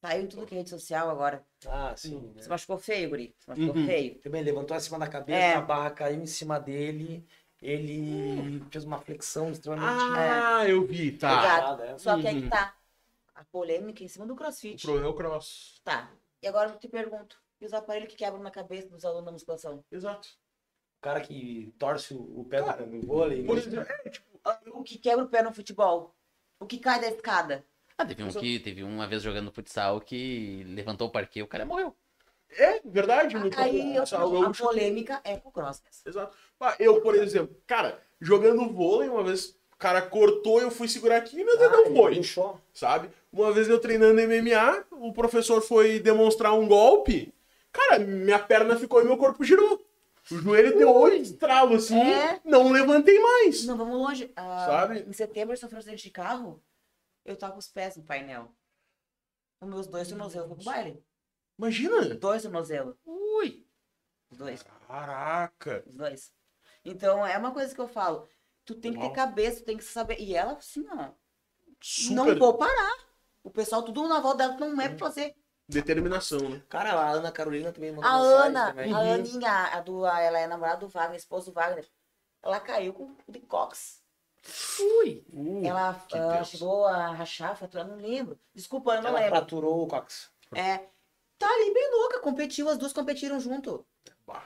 [0.00, 1.44] Saiu em tudo que é rede social agora.
[1.66, 2.32] Ah, sim.
[2.34, 2.42] né?
[2.42, 3.34] Se machucou feio, guri.
[3.38, 3.86] Se machucou Uhum.
[3.86, 4.18] feio.
[4.20, 5.54] Também levantou acima da cabeça, É.
[5.54, 7.24] a barra caiu em cima dele,
[7.62, 11.30] ele fez uma flexão extremamente Ah, eu vi, tá.
[11.30, 11.76] Exato.
[11.76, 11.98] pesada, é.
[11.98, 12.42] Só que aí Uhum.
[12.42, 12.74] que tá.
[13.34, 14.82] A polêmica em cima do O crossfit.
[14.82, 15.80] problema é o cross.
[15.84, 16.10] Tá.
[16.42, 17.38] E agora eu te pergunto.
[17.60, 19.84] E os aparelhos que quebram na cabeça dos alunos da musculação?
[19.92, 20.28] Exato.
[20.98, 23.44] O cara que torce o o pé do- no vôlei.
[23.44, 23.62] Por né?
[23.62, 24.35] exemplo, é, tipo,
[24.72, 26.14] O que quebra o pé no futebol?
[26.60, 27.64] O que cai da escada?
[27.98, 31.46] Ah, teve um que teve uma vez jogando futsal que levantou o parquet e o
[31.46, 31.94] cara morreu.
[32.50, 33.34] é verdade.
[33.36, 35.82] no Aí eu, futsal, a polêmica é com o cross.
[36.04, 36.36] Exato.
[36.60, 41.16] Ah, eu, por exemplo, cara, jogando vôlei, uma vez o cara cortou, eu fui segurar
[41.18, 42.60] aqui e meu dedo Ah, foi, puxou.
[42.72, 43.10] sabe?
[43.32, 47.34] Uma vez eu treinando MMA, o professor foi demonstrar um golpe,
[47.72, 49.85] cara, minha perna ficou e meu corpo girou.
[50.30, 52.40] O joelho deu oito estralos assim, É.
[52.44, 53.64] não levantei mais.
[53.64, 54.32] Não, vamos longe.
[54.34, 55.00] Ah, Sabe?
[55.00, 56.62] Em setembro eu sofri um acidente de carro.
[57.24, 58.54] Eu tava com os pés no painel.
[59.60, 61.04] Os meus dois tornozelos foram pro baile.
[61.58, 62.14] Imagina.
[62.14, 62.96] Dois tornozelos.
[63.04, 63.66] Ui!
[64.30, 64.62] Os dois.
[64.86, 65.84] Caraca.
[65.86, 66.32] Os dois.
[66.84, 68.28] Então, é uma coisa que eu falo.
[68.64, 69.08] Tu tem que Uau.
[69.08, 70.20] ter cabeça, tu tem que saber.
[70.20, 71.10] E ela, assim, ó.
[71.80, 73.06] Super Não vou parar.
[73.42, 75.34] O pessoal, tudo na volta dela, não é pra fazer.
[75.68, 76.62] Determinação, né?
[76.68, 78.92] Cara, a Ana Carolina também mandou A mensagem Ana, também.
[78.94, 81.86] a Aninha, a do, a- ela é namorada do Wagner, esposa do Wagner.
[82.42, 84.00] Ela caiu com de cox.
[84.78, 85.24] Ui!
[85.32, 86.50] Uh, ela tenso.
[86.52, 88.38] chegou a rachar, fraturar, não lembro.
[88.54, 89.36] Desculpa, eu não Ela lembro.
[89.36, 90.30] fraturou o cox.
[90.54, 90.78] É.
[91.38, 93.84] Tá ali bem louca, competiu, as duas competiram junto.
[94.26, 94.44] bah.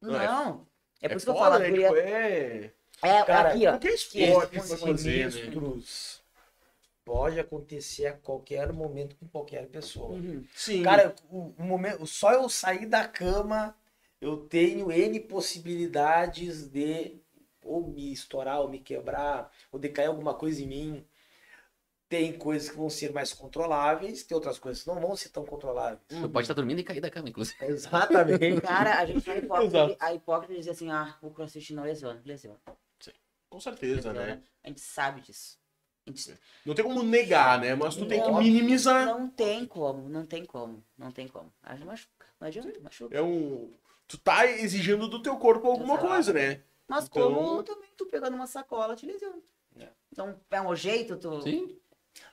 [0.00, 0.12] Não.
[0.12, 0.66] Não,
[1.00, 1.70] É, É por isso que eu falo, a né?
[1.70, 2.72] Tipo, é...
[3.00, 3.70] É, Cara, aqui, ó.
[3.72, 6.17] Qualquer Que esporte pra fazer, né?
[7.08, 10.10] Pode acontecer a qualquer momento com qualquer pessoa.
[10.10, 10.44] Uhum.
[10.54, 10.82] Sim.
[10.82, 13.74] Cara, o, o momento, só eu sair da cama,
[14.20, 17.18] eu tenho N possibilidades de
[17.62, 21.06] ou me estourar, ou me quebrar, ou de cair alguma coisa em mim.
[22.10, 25.46] Tem coisas que vão ser mais controláveis, tem outras coisas que não vão ser tão
[25.46, 26.00] controláveis.
[26.08, 27.56] Tu pode estar dormindo e cair da cama, inclusive.
[27.64, 28.60] Exatamente.
[28.60, 29.38] Cara, a gente Exato.
[29.38, 32.60] hipócrita, a hipócrita dizia assim, ah, o crossfit não lesiona, lesiona.
[33.48, 34.26] Com certeza, lesiona.
[34.26, 34.42] né?
[34.62, 35.58] A gente sabe disso.
[36.08, 37.74] Gente Não tem como negar, né?
[37.74, 38.38] Mas tu tem que Não.
[38.38, 39.06] minimizar.
[39.06, 41.52] não tem como, não tem como, não tem como.
[41.70, 43.16] Gente machuca, não adianta, machuca.
[43.16, 43.72] É um.
[44.06, 46.08] Tu tá exigindo do teu corpo alguma Exato.
[46.08, 46.62] coisa, né?
[46.86, 49.36] Mas Então- como também tu pegando uma sacola te lesiona.
[49.78, 49.88] É.
[50.10, 51.42] Então, é um jeito, tu...
[51.42, 51.76] Sim.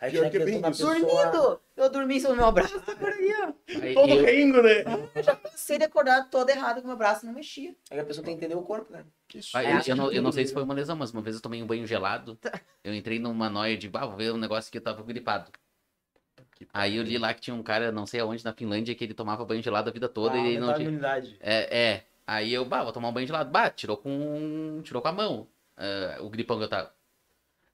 [0.01, 1.61] Aí Pior já que é bem pessoa- Dormindo!
[1.75, 4.83] Eu dormi em cima do meu braço, tá por aí, Todo eu, rindo, né?
[5.13, 7.75] Eu já cansei de acordar todo errado com meu braço não mexia.
[7.91, 9.05] Aí a pessoa tem que entender o corpo, né?
[9.33, 9.57] Isso.
[9.57, 11.41] É, eu, eu não, eu não sei se foi uma lesão, mas uma vez eu
[11.41, 12.37] tomei um banho gelado.
[12.83, 15.51] Eu entrei numa noia de, bah, vou ver um negócio que eu tava gripado.
[16.73, 19.13] Aí eu li lá que tinha um cara, não sei aonde, na Finlândia, que ele
[19.13, 20.87] tomava banho gelado a vida toda Ah, e ele não tinha.
[20.87, 21.37] imunidade.
[21.39, 22.07] É, é.
[22.27, 23.49] Aí eu, bah, vou tomar um banho gelado.
[23.51, 24.81] Bah, tirou com.
[24.83, 25.47] Tirou com a mão.
[25.77, 26.93] ah, o gripão que eu tava.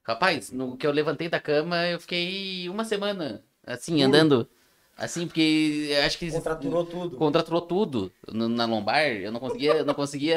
[0.04, 4.48] Rapaz, no que eu levantei da cama, eu fiquei uma semana, assim, andando.
[4.96, 6.30] Assim, porque eu acho que.
[6.30, 7.16] Contraturou tudo.
[7.16, 9.06] Contraturou tudo na lombar.
[9.06, 10.36] Eu não conseguia, eu não conseguia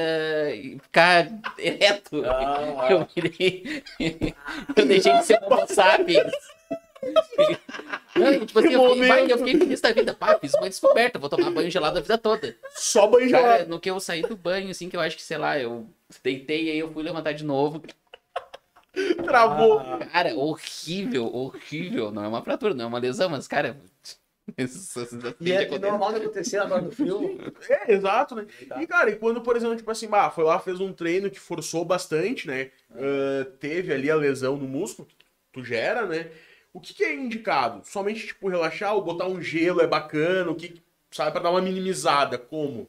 [0.81, 1.27] ficar
[1.57, 2.23] ereto.
[2.25, 2.87] Ah.
[2.89, 3.83] Eu virei.
[4.75, 6.31] eu deixei de ser homo sapiens.
[8.15, 10.13] Não, e, tipo assim, eu fiquei, eu fiquei feliz da vida.
[10.13, 12.55] Pá, fiz uma descoberta, vou tomar banho gelado a vida toda.
[12.73, 13.69] Só banho Cara, gelado.
[13.69, 15.85] no que eu saí do banho, assim, que eu acho que, sei lá, eu
[16.23, 17.83] deitei aí eu fui levantar de novo.
[19.23, 19.79] Travou.
[19.79, 22.09] Ah, Cara, horrível, horrível.
[22.09, 23.77] Não é uma fratura, não é uma lesão, mas, cara.
[24.57, 25.91] Isso, isso, E é acontece.
[25.91, 27.19] normal de acontecer agora no frio.
[27.69, 28.45] É, exato, né?
[28.69, 28.81] Tá.
[28.81, 31.39] E, cara, e quando, por exemplo, tipo assim, bah, foi lá, fez um treino que
[31.39, 32.71] forçou bastante, né?
[32.91, 35.15] Ah, teve ali a lesão no músculo, que
[35.51, 36.29] tu gera, né?
[36.71, 37.81] O que, que é indicado?
[37.87, 40.51] Somente, tipo, relaxar ou botar um gelo é bacana?
[40.51, 42.37] O que, sabe, pra dar uma minimizada?
[42.37, 42.87] Como?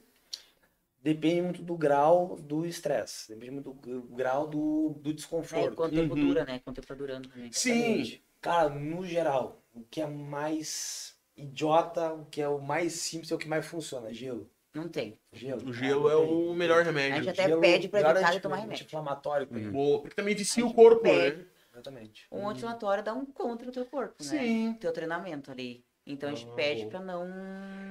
[1.02, 3.28] Depende muito do grau do estresse.
[3.28, 5.74] Depende muito do grau do, do É, desconforto.
[5.76, 6.26] quanto tempo Uhum.
[6.26, 6.58] dura, né?
[6.64, 7.50] Quanto tempo tá durando também.
[7.52, 8.18] Sim.
[8.40, 13.34] Cara, no geral, o que é mais idiota, o que é o mais simples é
[13.34, 14.12] o que mais funciona.
[14.12, 14.48] Gelo.
[14.74, 15.18] Não tem.
[15.32, 15.68] Gelo.
[15.70, 17.22] O gelo é o melhor A remédio.
[17.24, 18.84] gente até pede pra evitar de tomar remédio.
[18.84, 19.70] inflamatório ele.
[19.70, 21.30] Boa, porque também vicia o corpo, né?
[21.30, 21.46] pede.
[21.72, 22.26] Exatamente.
[22.32, 24.28] Um anti-inflamatório dá um contra no teu corpo, né?
[24.28, 24.76] Sim.
[24.80, 25.84] Teu treinamento ali.
[26.06, 26.90] Então a gente Ah, pede boa.
[26.90, 27.26] pra não.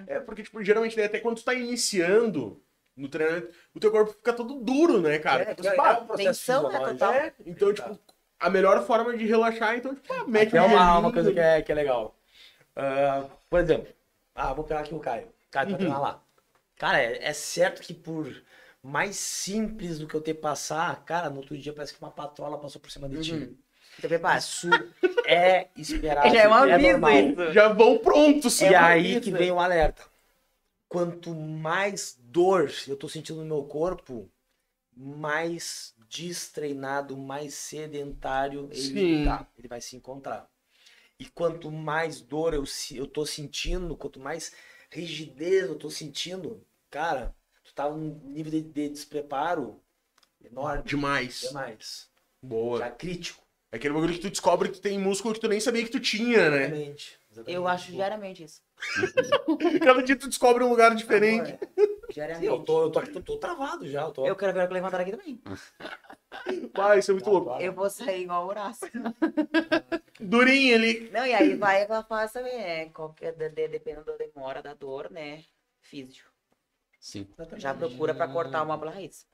[0.07, 2.61] É, porque, tipo, geralmente, né, até quando tu tá iniciando
[2.95, 5.43] no treinamento, o teu corpo fica todo duro, né, cara?
[5.43, 7.13] É, é, é um tensão, né, total.
[7.13, 7.99] É, então, tipo,
[8.39, 11.39] a melhor forma de relaxar, então, tipo, ah, mete É um uma, uma coisa que
[11.39, 12.14] é, que é legal.
[12.75, 13.93] Ah, por exemplo,
[14.33, 15.27] ah, vou pegar aqui o Caio.
[15.49, 16.23] Caio vai treinar lá.
[16.77, 18.29] Cara, é, é certo que por
[18.83, 22.59] mais simples do que eu ter passar, cara, no outro dia parece que uma patrola
[22.59, 23.33] passou por cima de ti.
[23.33, 23.57] Uhum.
[23.97, 24.37] Então.
[24.37, 24.69] Isso
[25.25, 26.29] é esperado.
[26.29, 27.53] Já é um aviso isso.
[27.53, 28.61] Já vão prontos.
[28.61, 30.03] E É uma aí que vem o alerta.
[30.89, 34.29] Quanto mais dor eu tô sentindo no meu corpo,
[34.95, 39.47] mais destreinado, mais sedentário ele tá.
[39.57, 40.47] Ele vai se encontrar.
[41.19, 42.63] E quanto mais dor eu,
[42.93, 44.51] eu tô sentindo, quanto mais
[44.89, 49.81] rigidez eu tô sentindo, cara, tu tá num nível de, de despreparo
[50.43, 50.83] enorme.
[50.83, 51.41] Demais.
[51.41, 52.09] Demais.
[52.41, 52.79] Boa.
[52.79, 53.43] Já crítico.
[53.71, 55.99] É aquele bagulho que tu descobre que tem músculo que tu nem sabia que tu
[55.99, 56.65] tinha, né?
[56.65, 57.19] Exatamente.
[57.31, 57.55] exatamente.
[57.55, 58.61] Eu acho diariamente isso.
[59.83, 61.51] Cada dia tu descobre um lugar diferente.
[61.51, 62.13] É.
[62.13, 62.45] Diariamente.
[62.45, 64.03] Sim, eu tô, eu tô aqui, tô, tô travado já.
[64.03, 64.25] Eu tô...
[64.25, 65.41] Eu quero ver eu levantar aqui também.
[66.73, 67.59] Pai, isso é muito louco.
[67.59, 68.89] Eu vou sair igual o Horácio.
[70.19, 71.09] Durinho ali.
[71.11, 72.89] Não, e aí vai aquela fase também, né?
[72.89, 75.43] Qualquer, de, de- dependendo da demora da dor, né?
[75.81, 76.25] Físio.
[76.99, 77.27] Sim.
[77.33, 77.61] Exatamente.
[77.61, 79.27] Já procura pra cortar uma raiz.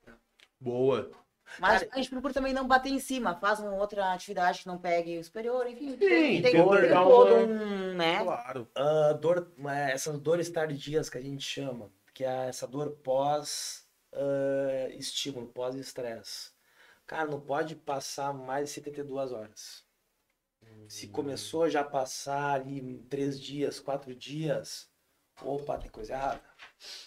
[0.60, 1.12] Boa.
[1.60, 4.78] Mas a gente procura também não bater em cima, faz uma outra atividade que não
[4.78, 5.98] pegue o superior, enfim.
[5.98, 8.24] tem, Sim, tem, dor, tem dá todo um, né?
[8.24, 8.68] Claro.
[8.76, 13.86] Ah, dor, é, essas dores tardias que a gente chama, que é essa dor pós
[14.14, 16.52] ah, estímulo, pós estresse.
[17.06, 19.84] Cara, não pode passar mais de 72 horas.
[20.88, 24.90] Se começou já a passar ali três dias, quatro dias,
[25.42, 26.42] opa, tem coisa errada.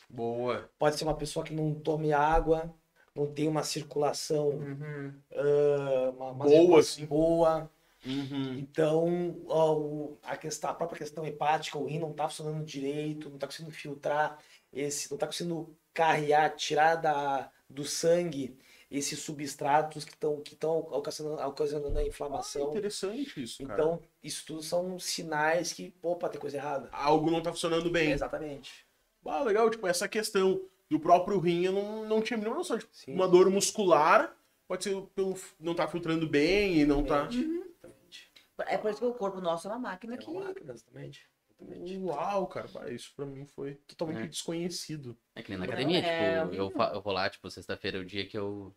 [0.08, 0.70] Boa.
[0.78, 2.74] Pode ser uma pessoa que não tome água,
[3.14, 5.14] não tem uma circulação, Uhum.
[5.34, 7.06] ah, uma, uma Boa, assim.
[7.06, 7.70] boa.
[8.06, 8.54] Uhum.
[8.58, 13.28] Então, ó, o- a, questão, a própria questão hepática, o rim não está funcionando direito,
[13.28, 14.38] não está conseguindo filtrar
[14.72, 18.58] esse, não está conseguindo carrear, tirar da, do sangue
[18.96, 22.70] esses substratos que estão que estão ocasionando, ocasionando a inflamação.
[22.70, 23.74] Interessante isso, cara.
[23.82, 26.88] Então, isso tudo são sinais que, opa, tem coisa errada.
[26.92, 28.12] Algo não tá funcionando bem.
[28.12, 28.86] Exatamente.
[29.24, 32.78] Ah, legal, tipo, essa questão do próprio rim, eu não, não tinha a mínima noção.
[32.78, 33.14] Tipo, Sim.
[33.14, 34.36] uma dor muscular
[34.68, 37.26] pode ser pelo não tá filtrando bem e não tá.
[37.26, 38.32] Exatamente.
[38.66, 40.30] É por isso que o corpo nosso é uma máquina É que.
[40.30, 41.26] uma máquina, exatamente.
[41.60, 41.96] Exatamente.
[41.98, 44.26] Uau, cara, isso pra mim foi totalmente É.
[44.26, 45.16] desconhecido.
[45.34, 48.04] É que nem na academia, é tipo, eu, eu vou lá, tipo, sexta-feira é o
[48.04, 48.74] dia que eu.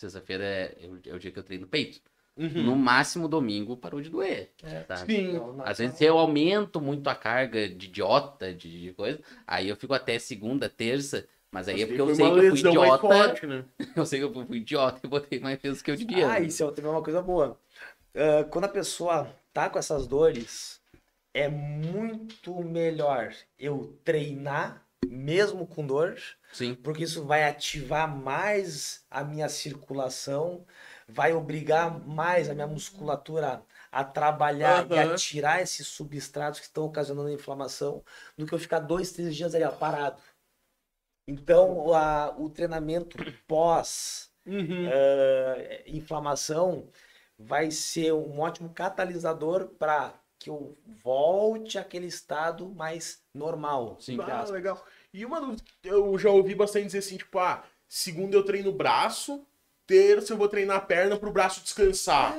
[0.00, 2.00] Sexta-feira é, é o- é o dia que eu treino peito.
[2.36, 2.62] Uhum.
[2.62, 4.50] No máximo, domingo parou de doer.
[4.62, 4.80] É.
[4.80, 4.96] Tá?
[4.96, 5.38] Sim.
[5.62, 9.76] Às vezes se eu aumento muito a carga de idiota, de, de coisa, aí eu
[9.76, 12.98] fico até segunda, terça, mas aí é porque eu Foi sei que eu fui idiota,
[12.98, 13.64] forte, né?
[13.94, 16.26] eu sei que eu fui idiota e botei mais peso que eu devia.
[16.28, 16.46] Ah, né?
[16.46, 17.58] isso é também uma coisa boa.
[18.14, 20.80] Ah, quando a pessoa tá com essas dores,
[21.34, 26.16] é muito melhor eu treinar mesmo com dor,
[26.52, 26.74] Sim.
[26.74, 30.66] porque isso vai ativar mais a minha circulação,
[31.08, 36.84] vai obrigar mais a minha musculatura a trabalhar e a tirar esses substratos que estão
[36.84, 38.04] ocasionando a inflamação,
[38.36, 40.22] do que eu ficar dois, três dias ali ó, parado.
[41.26, 44.88] Então, a- o treinamento pós Uhum.
[44.88, 46.88] eh, inflamação
[47.38, 53.98] vai ser um ótimo catalisador para que eu volte àquele estado mais normal.
[54.00, 54.18] Sim.
[54.20, 54.84] Ah, legal.
[55.12, 59.46] E uma dúvida, eu já ouvi bastante dizer assim, tipo, ah, segunda eu treino braço,
[59.86, 62.34] terça eu vou treinar a perna pro braço descansar.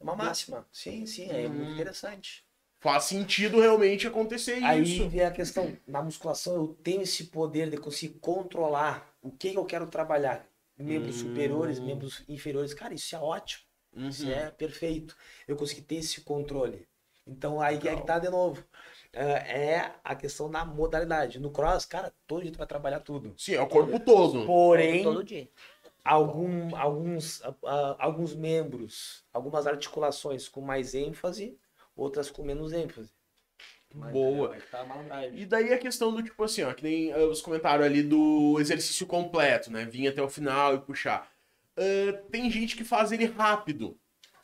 [0.00, 0.66] É uma máxima.
[0.72, 1.52] Sim, sim, é Hum.
[1.54, 2.44] muito interessante.
[2.80, 5.08] Faz sentido realmente acontecer Aí isso.
[5.08, 9.64] vem a questão, na musculação eu tenho esse poder de conseguir controlar o que eu
[9.64, 10.46] quero trabalhar.
[10.76, 11.18] Membros Hum.
[11.28, 12.72] superiores, membros inferiores.
[12.74, 13.64] Cara, isso é ótimo.
[14.08, 14.32] Isso Uhum.
[14.32, 15.16] é perfeito.
[15.46, 16.86] Eu consegui ter esse controle.
[17.28, 18.64] Então aí é que tá de novo.
[19.12, 21.38] É é a questão da modalidade.
[21.38, 23.34] No cross, cara, todo dia tu vai trabalhar tudo.
[23.36, 24.46] Sim, é o corpo todo.
[24.46, 25.48] Porém, Todo dia.
[26.04, 31.58] algum, alguns, ah, alguns membros, algumas articulações com mais ênfase,
[31.96, 33.10] outras com menos ênfase.
[33.94, 34.54] Mas, Boa.
[34.54, 34.86] é, tá.
[35.32, 38.58] E daí a questão do tipo assim, ó, que nem ah, os comentaram ali do
[38.60, 39.84] exercício completo, né?
[39.86, 41.30] Vir até o final e puxar.
[41.76, 43.98] Ah, tem gente que faz ele rápido,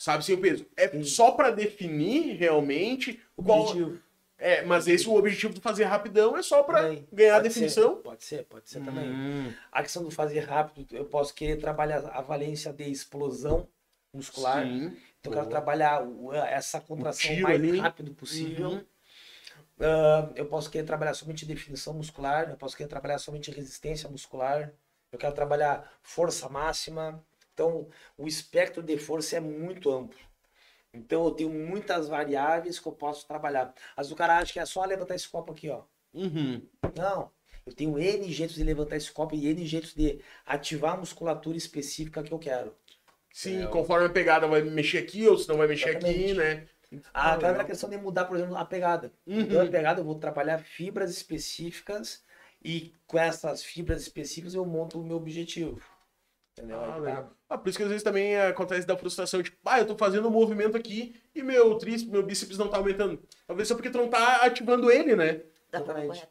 [0.05, 0.66] sabe, sem o peso.
[0.76, 1.02] É Sim.
[1.05, 3.62] só pra definir realmente qual.
[3.62, 3.99] Objetivo.
[4.36, 7.07] É, mas esse o objetivo do fazer rapidão é só Também.
[7.12, 7.97] ganhar a Pode definição.
[7.97, 9.10] ser, pode ser, pode ser também.
[9.10, 13.66] Hum, A questão do fazer rápido, eu posso querer trabalhar a valência de explosão
[14.12, 14.65] muscular.
[14.65, 14.97] sim.
[15.20, 17.78] Então eu quero trabalhar o- essa contração tiro mais ali.
[17.78, 18.70] rápido possível.
[18.70, 18.84] Uhum.
[19.81, 24.73] Ah, eu posso querer trabalhar somente definição muscular, eu posso querer trabalhar somente resistência muscular,
[25.12, 27.24] eu quero trabalhar força máxima.
[27.55, 30.18] Então, o espectro de força é muito amplo.
[30.92, 33.74] Então, eu tenho muitas variáveis que eu posso trabalhar.
[33.97, 35.83] Mas o cara acha que é só levantar esse copo aqui, ó.
[36.12, 36.62] Uhum.
[36.97, 37.31] Não.
[37.66, 41.57] Eu tenho N jeitos de levantar esse copo e N jeitos de ativar a musculatura
[41.57, 42.74] específica que eu quero.
[43.33, 46.34] Sim, É, conforme a pegada vai mexer aqui, ou se não vai mexer aqui, Exatamente.
[46.34, 46.68] né?
[47.12, 47.66] Ah, Ah, aquela legal.
[47.66, 49.12] questão de mudar, por exemplo, a pegada.
[49.26, 49.41] Uhum.
[49.41, 52.23] Então, a pegada eu vou trabalhar fibras específicas
[52.65, 55.81] e com essas fibras específicas eu monto o meu objetivo.
[56.57, 56.78] Entendeu?
[56.81, 56.99] Ah, Aí tá.
[56.99, 57.31] legal.
[57.49, 60.28] Ah, por isso que às vezes também acontece da frustração, tipo, ah, eu tô fazendo
[60.28, 63.20] um movimento aqui e meu tríceps, meu bíceps não tá aumentando.
[63.47, 65.42] Talvez só porque tu não tá ativando ele, né?
[65.73, 66.07] Exatamente.
[66.07, 66.28] correta.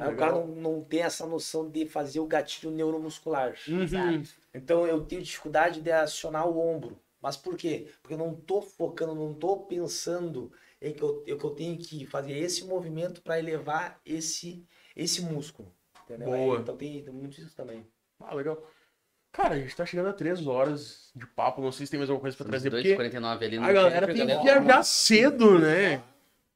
[0.00, 3.54] Aí o cara não, não tem essa noção de fazer o gatilho neuromuscular.
[3.66, 3.82] Uhum.
[3.82, 4.28] Exato.
[4.52, 6.98] Então eu tenho dificuldade de acionar o ombro.
[7.22, 7.88] Mas por quê?
[8.02, 11.76] Porque eu não tô focando, não tô pensando em que eu, eu- que eu tenho
[11.78, 14.62] que fazer esse movimento para elevar esse,
[14.94, 15.72] esse músculo.
[16.04, 16.28] Entendeu?
[16.28, 16.58] Boa.
[16.60, 17.86] Então tem, tem muito isso também.
[18.18, 18.62] Ah, legal.
[19.32, 22.10] Cara, a gente tá chegando a três horas de papo, não sei se tem mais
[22.10, 26.02] alguma coisa pra trazer, porque 2h49 ali no a galera tem que viajar cedo, né?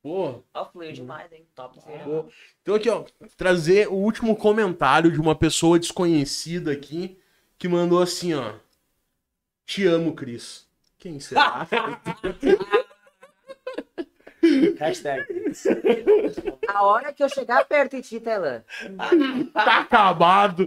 [0.03, 1.47] Pô, Ó, fluiu demais, hein?
[1.55, 1.79] Top.
[2.05, 2.27] Pô,
[2.63, 3.05] Então aqui, ó,
[3.39, 7.19] trazer o último comentário de uma pessoa desconhecida aqui
[7.57, 8.55] que mandou assim, ó.
[9.65, 10.67] Te amo, Cris.
[10.99, 11.67] Quem será?
[14.79, 15.25] Hashtag.
[16.69, 18.63] A hora que eu chegar perto de ti, Telan,
[19.53, 20.67] tá acabado.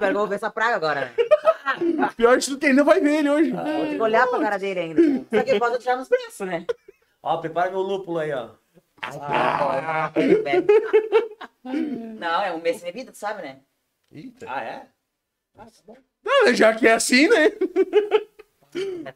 [0.00, 2.10] eu vou ver essa praga agora, né?
[2.16, 3.50] Pior de tudo que ainda vai ver ele hoje.
[3.52, 5.02] Vou ter que olhar pra cara dele ainda.
[5.32, 6.66] Só que pode tirar nos braços, né?
[7.22, 8.50] Ó, prepara meu lúpulo aí, ó.
[9.02, 10.12] Ah.
[11.64, 13.60] Não, é um mês sem bebida, tu sabe, né?
[14.12, 14.46] Eita.
[14.48, 14.86] Ah, é?
[15.58, 15.96] Ah, tá bom.
[16.26, 17.50] Ah, já que é assim, né?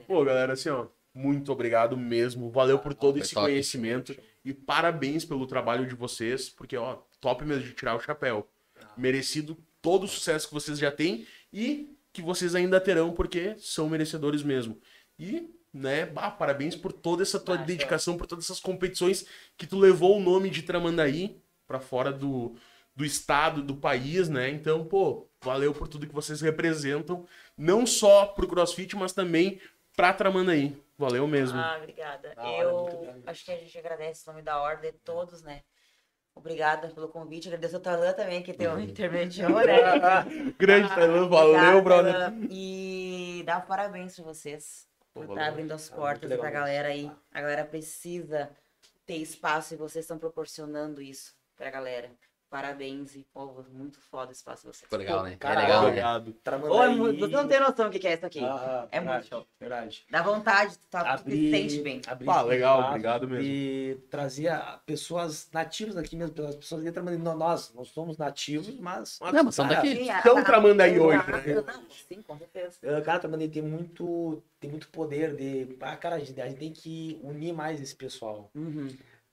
[0.07, 0.87] Pô, galera, assim, ó.
[1.15, 2.51] Muito obrigado mesmo.
[2.51, 3.47] Valeu por todo Foi esse top.
[3.47, 4.17] conhecimento.
[4.45, 8.49] E parabéns pelo trabalho de vocês, porque, ó, top mesmo de tirar o chapéu.
[8.97, 13.89] Merecido todo o sucesso que vocês já têm e que vocês ainda terão, porque são
[13.89, 14.79] merecedores mesmo.
[15.19, 19.25] E, né, bah, parabéns por toda essa tua Ah, dedicação, por todas essas competições
[19.57, 21.37] que tu levou o nome de Tramandaí
[21.67, 22.55] pra fora do,
[22.95, 24.51] do estado, do país, né?
[24.51, 27.27] Então, pô, valeu por tudo que vocês representam,
[27.57, 29.61] não só pro CrossFit, mas também
[29.97, 30.77] pra Tramandaí.
[30.97, 31.59] Valeu mesmo.
[31.59, 32.35] Ah, obrigada.
[32.35, 32.87] Da eu
[33.27, 35.63] acho que a gente agradece em nome da ordem de todos, né?
[36.35, 37.49] Obrigada pelo convite.
[37.49, 39.77] Agradeço ao Talan também, que tem um intermediou, né?
[40.59, 42.13] Grande, Tailan, valeu, Obrigada, brother.
[42.13, 42.47] Talan.
[42.51, 45.49] E dá um parabéns pra vocês por Pô, estar valeu.
[45.53, 46.53] abrindo as Ah, portas pra mesmo.
[46.53, 47.11] galera aí.
[47.33, 48.51] A galera precisa
[49.07, 52.11] ter espaço e vocês estão proporcionando isso pra galera.
[52.55, 54.83] Parabéns e, pô, muito foda o espaço de vocês.
[54.85, 55.33] Ficou legal, né?
[55.33, 55.67] É Caralho.
[55.67, 55.89] legal, né?
[55.89, 56.71] Obrigado.
[56.73, 58.39] Ô, é muito- você não tem noção o que é isso aqui.
[58.45, 59.47] Ah, É verdade, muito show.
[59.59, 60.07] Verdade.
[60.09, 62.01] Dá vontade, tu, tá, tu te Abrir, sente bem.
[62.07, 63.45] Ah, esse legal, espaço obrigado mesmo.
[63.45, 67.19] E trazer a- pessoas nativas aqui mesmo, as pessoas de Tramandaí.
[67.19, 69.19] Não, Nós não somos nativos, mas.
[69.21, 69.97] Não, mas são daqui.
[69.97, 71.55] Sim, a- Então, a- Tramandaí hoje, né?
[71.61, 72.77] Não, sim, com certeza.
[72.85, 75.77] eh, Cara, Tramandaí tem muito, tem muito poder de.
[75.81, 78.49] Ah, cara, a gente, a gente tem que unir mais esse pessoal.
[78.55, 78.87] Uhum.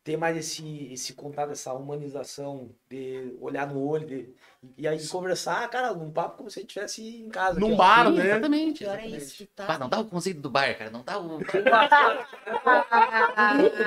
[0.03, 4.29] Ter mais esse, esse contato, essa humanização, de olhar no olho, de,
[4.77, 7.59] e aí conversar, cara, num papo como se a gente estivesse em casa.
[7.59, 8.31] Num bar, Sim, né?
[8.31, 8.79] Exatamente.
[8.79, 9.65] Pior é isso, que tá.
[9.67, 10.89] Pá, não dá o conceito do bar, cara.
[10.89, 11.37] Não dá o.
[11.37, 11.43] do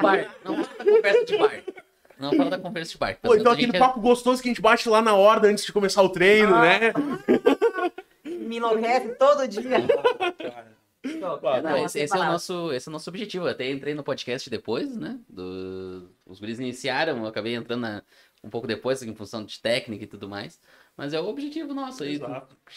[0.02, 0.36] bar.
[0.44, 1.62] Não fala da conversa de bar.
[2.18, 3.18] Não fala da conversa de bar.
[3.20, 6.00] Pô, então aquele papo gostoso que a gente bate lá na horda antes de começar
[6.02, 6.60] o treino, Ah.
[6.60, 6.92] né?
[8.24, 9.62] Me enlouquece todo dia.
[9.70, 9.86] Cara,
[10.50, 10.74] Pá, É,
[11.20, 13.46] não, Não, esse, esse é o nosso, esse é o nosso objetivo.
[13.46, 15.18] Eu até entrei no podcast depois, né?
[15.28, 16.10] Do...
[16.26, 18.02] Os guris iniciaram, eu acabei entrando na...
[18.42, 20.60] um pouco depois, em função de técnica e tudo mais.
[20.96, 22.20] Mas é o objetivo nosso aí,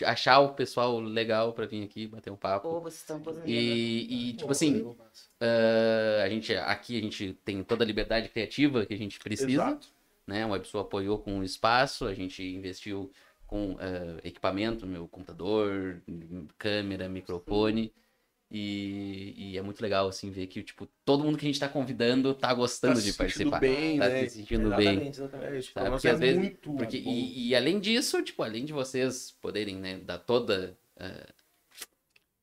[0.03, 2.67] achar o pessoal legal pra vir aqui bater um papo.
[2.67, 3.21] Pô, vocês estão.
[3.45, 4.95] E, e, tipo assim,
[5.39, 9.51] ah, a gente, aqui a gente tem toda a liberdade criativa que a gente precisa
[9.51, 9.87] Exato.
[10.25, 10.45] né?
[10.45, 13.11] O WebSul apoiou com o espaço, a gente investiu
[13.47, 16.01] com eh, equipamento, meu computador,
[16.57, 17.93] câmera, microfone.
[18.49, 21.67] E, e é muito legal, assim, ver que, tipo, todo mundo que a gente tá
[21.67, 23.59] convidando tá gostando Tá de se sentindo participar.
[23.59, 24.27] bem, tá né?
[24.29, 25.07] se sentindo bem.
[25.09, 26.37] Exatamente, nós Porque às vezes.
[26.37, 27.11] muito Porque, bom.
[27.11, 30.77] e, e além disso, tipo, além de vocês poderem, né, dar toda.
[30.97, 31.27] eh,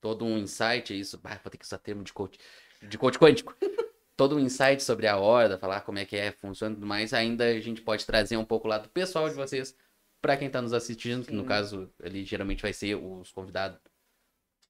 [0.00, 1.18] todo um insight, é isso.
[1.24, 2.38] Ah, vou ter que usar termo de coach.
[2.82, 3.54] De coach quântico.
[4.16, 7.12] todo um insight sobre a horda, falar como é que é, funciona e tudo mais.
[7.14, 9.76] Ainda a gente pode trazer um pouco lá do pessoal de vocês
[10.20, 13.78] pra quem tá nos assistindo, que no caso ali geralmente vai ser os convidados.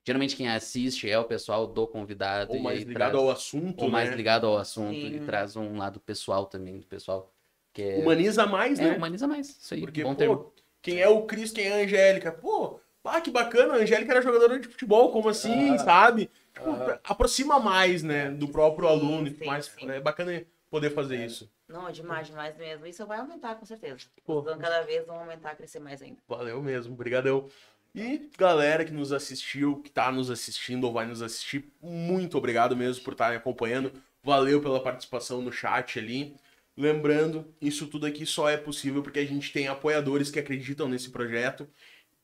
[0.07, 2.53] Geralmente quem assiste é o pessoal do convidado.
[2.53, 4.17] Ou e mais ligado traz- ao assunto, ou mais né?
[4.17, 5.25] ligado ao assunto e Sim.
[5.27, 7.33] traz um lado pessoal também do pessoal.
[7.73, 8.97] Que é, Humaniza mais, é, né?
[8.97, 9.49] humaniza mais.
[9.49, 10.53] Isso aí, Porque, bom pô, termo.
[10.83, 12.31] quem é o Cris, quem é a Angélica?
[12.31, 15.79] Pô, ah, que bacana, a Angélica era jogadora de futebol, como assim, Ah.
[15.79, 16.31] sabe?
[16.53, 17.01] Tipo, Ah.
[17.03, 19.27] aproxima mais, né, do próprio Sim, aluno.
[19.29, 19.91] sim, mais, sim.
[19.91, 21.51] É bacana poder fazer isso.
[21.67, 22.87] Não, demais, demais mesmo.
[22.87, 24.07] Isso vai aumentar, com certeza.
[24.25, 24.41] Pô.
[24.41, 26.19] Então, cada vez vão aumentar, crescer mais ainda.
[26.29, 27.49] Valeu mesmo, brigadão.
[27.95, 32.77] E galera que nos assistiu, que tá nos assistindo ou vai nos assistir, muito obrigado
[32.77, 33.93] mesmo por estarem acompanhando.
[34.21, 36.35] Valeu pela participação no chat ali.
[36.77, 41.11] Lembrando, isso tudo aqui só é possível porque a gente tem apoiadores que acreditam nesse
[41.11, 41.69] projeto,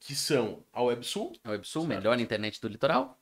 [0.00, 3.16] que são a WebSul, A WebSul, melhor internet do litoral.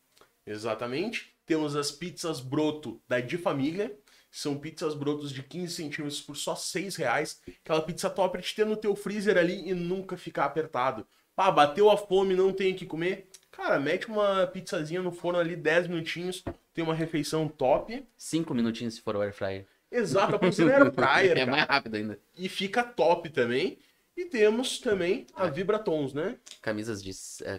[0.46, 1.34] Exatamente.
[1.44, 3.94] Temos as pizzas broto da De Família.
[4.30, 7.42] São pizzas brotos de 15 centímetros por só 6 reais.
[7.62, 11.06] Aquela pizza top pra te ter no teu freezer ali e nunca ficar apertado.
[11.38, 13.28] Pá, bateu a fome, não tem o que comer.
[13.52, 16.42] Cara, mete uma pizzazinha no forno ali, 10 minutinhos.
[16.74, 18.04] Tem uma refeição top.
[18.16, 19.64] Cinco minutinhos se for o air fryer.
[19.88, 22.18] Exato, a pizza era fryer, é mais rápido ainda.
[22.36, 23.78] E fica top também.
[24.16, 26.38] E temos também a Vibratons, né?
[26.60, 27.12] Camisas de.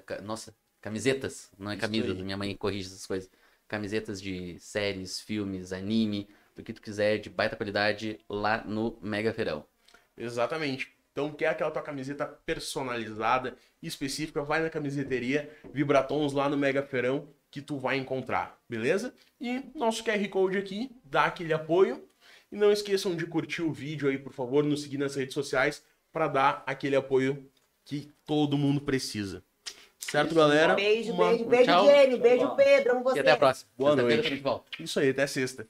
[0.05, 1.49] ca- Nossa, camisetas.
[1.57, 2.21] Não é Isso aí.
[2.21, 3.29] minha mãe corrige essas coisas.
[3.65, 9.33] Camisetas de séries, filmes, anime, do que tu quiser, de baita qualidade, lá no Mega
[9.33, 9.65] Feirão.
[10.17, 10.98] Exatamente.
[11.19, 17.27] Então, quer aquela tua camiseta personalizada, específica, vai na camiseteria Vibratons lá no Mega Feirão
[17.51, 19.13] que tu vai encontrar, beleza?
[19.41, 22.05] E nosso QR Code aqui, dá aquele apoio.
[22.49, 25.83] E não esqueçam de curtir o vídeo aí, por favor, nos seguir nas redes sociais
[26.11, 27.45] para dar aquele apoio
[27.83, 29.43] que todo mundo precisa.
[29.99, 30.73] Certo, galera?
[30.73, 31.85] Beijo, Uma- beijo, beijo, tchau.
[31.85, 32.17] Jenny.
[32.17, 32.91] Beijo, Pedro.
[32.93, 33.19] Amo E você.
[33.19, 33.69] até a próxima.
[33.77, 34.27] Boa Sexta-feira noite.
[34.27, 34.65] a gente volta.
[34.79, 35.67] Isso aí, até sexta.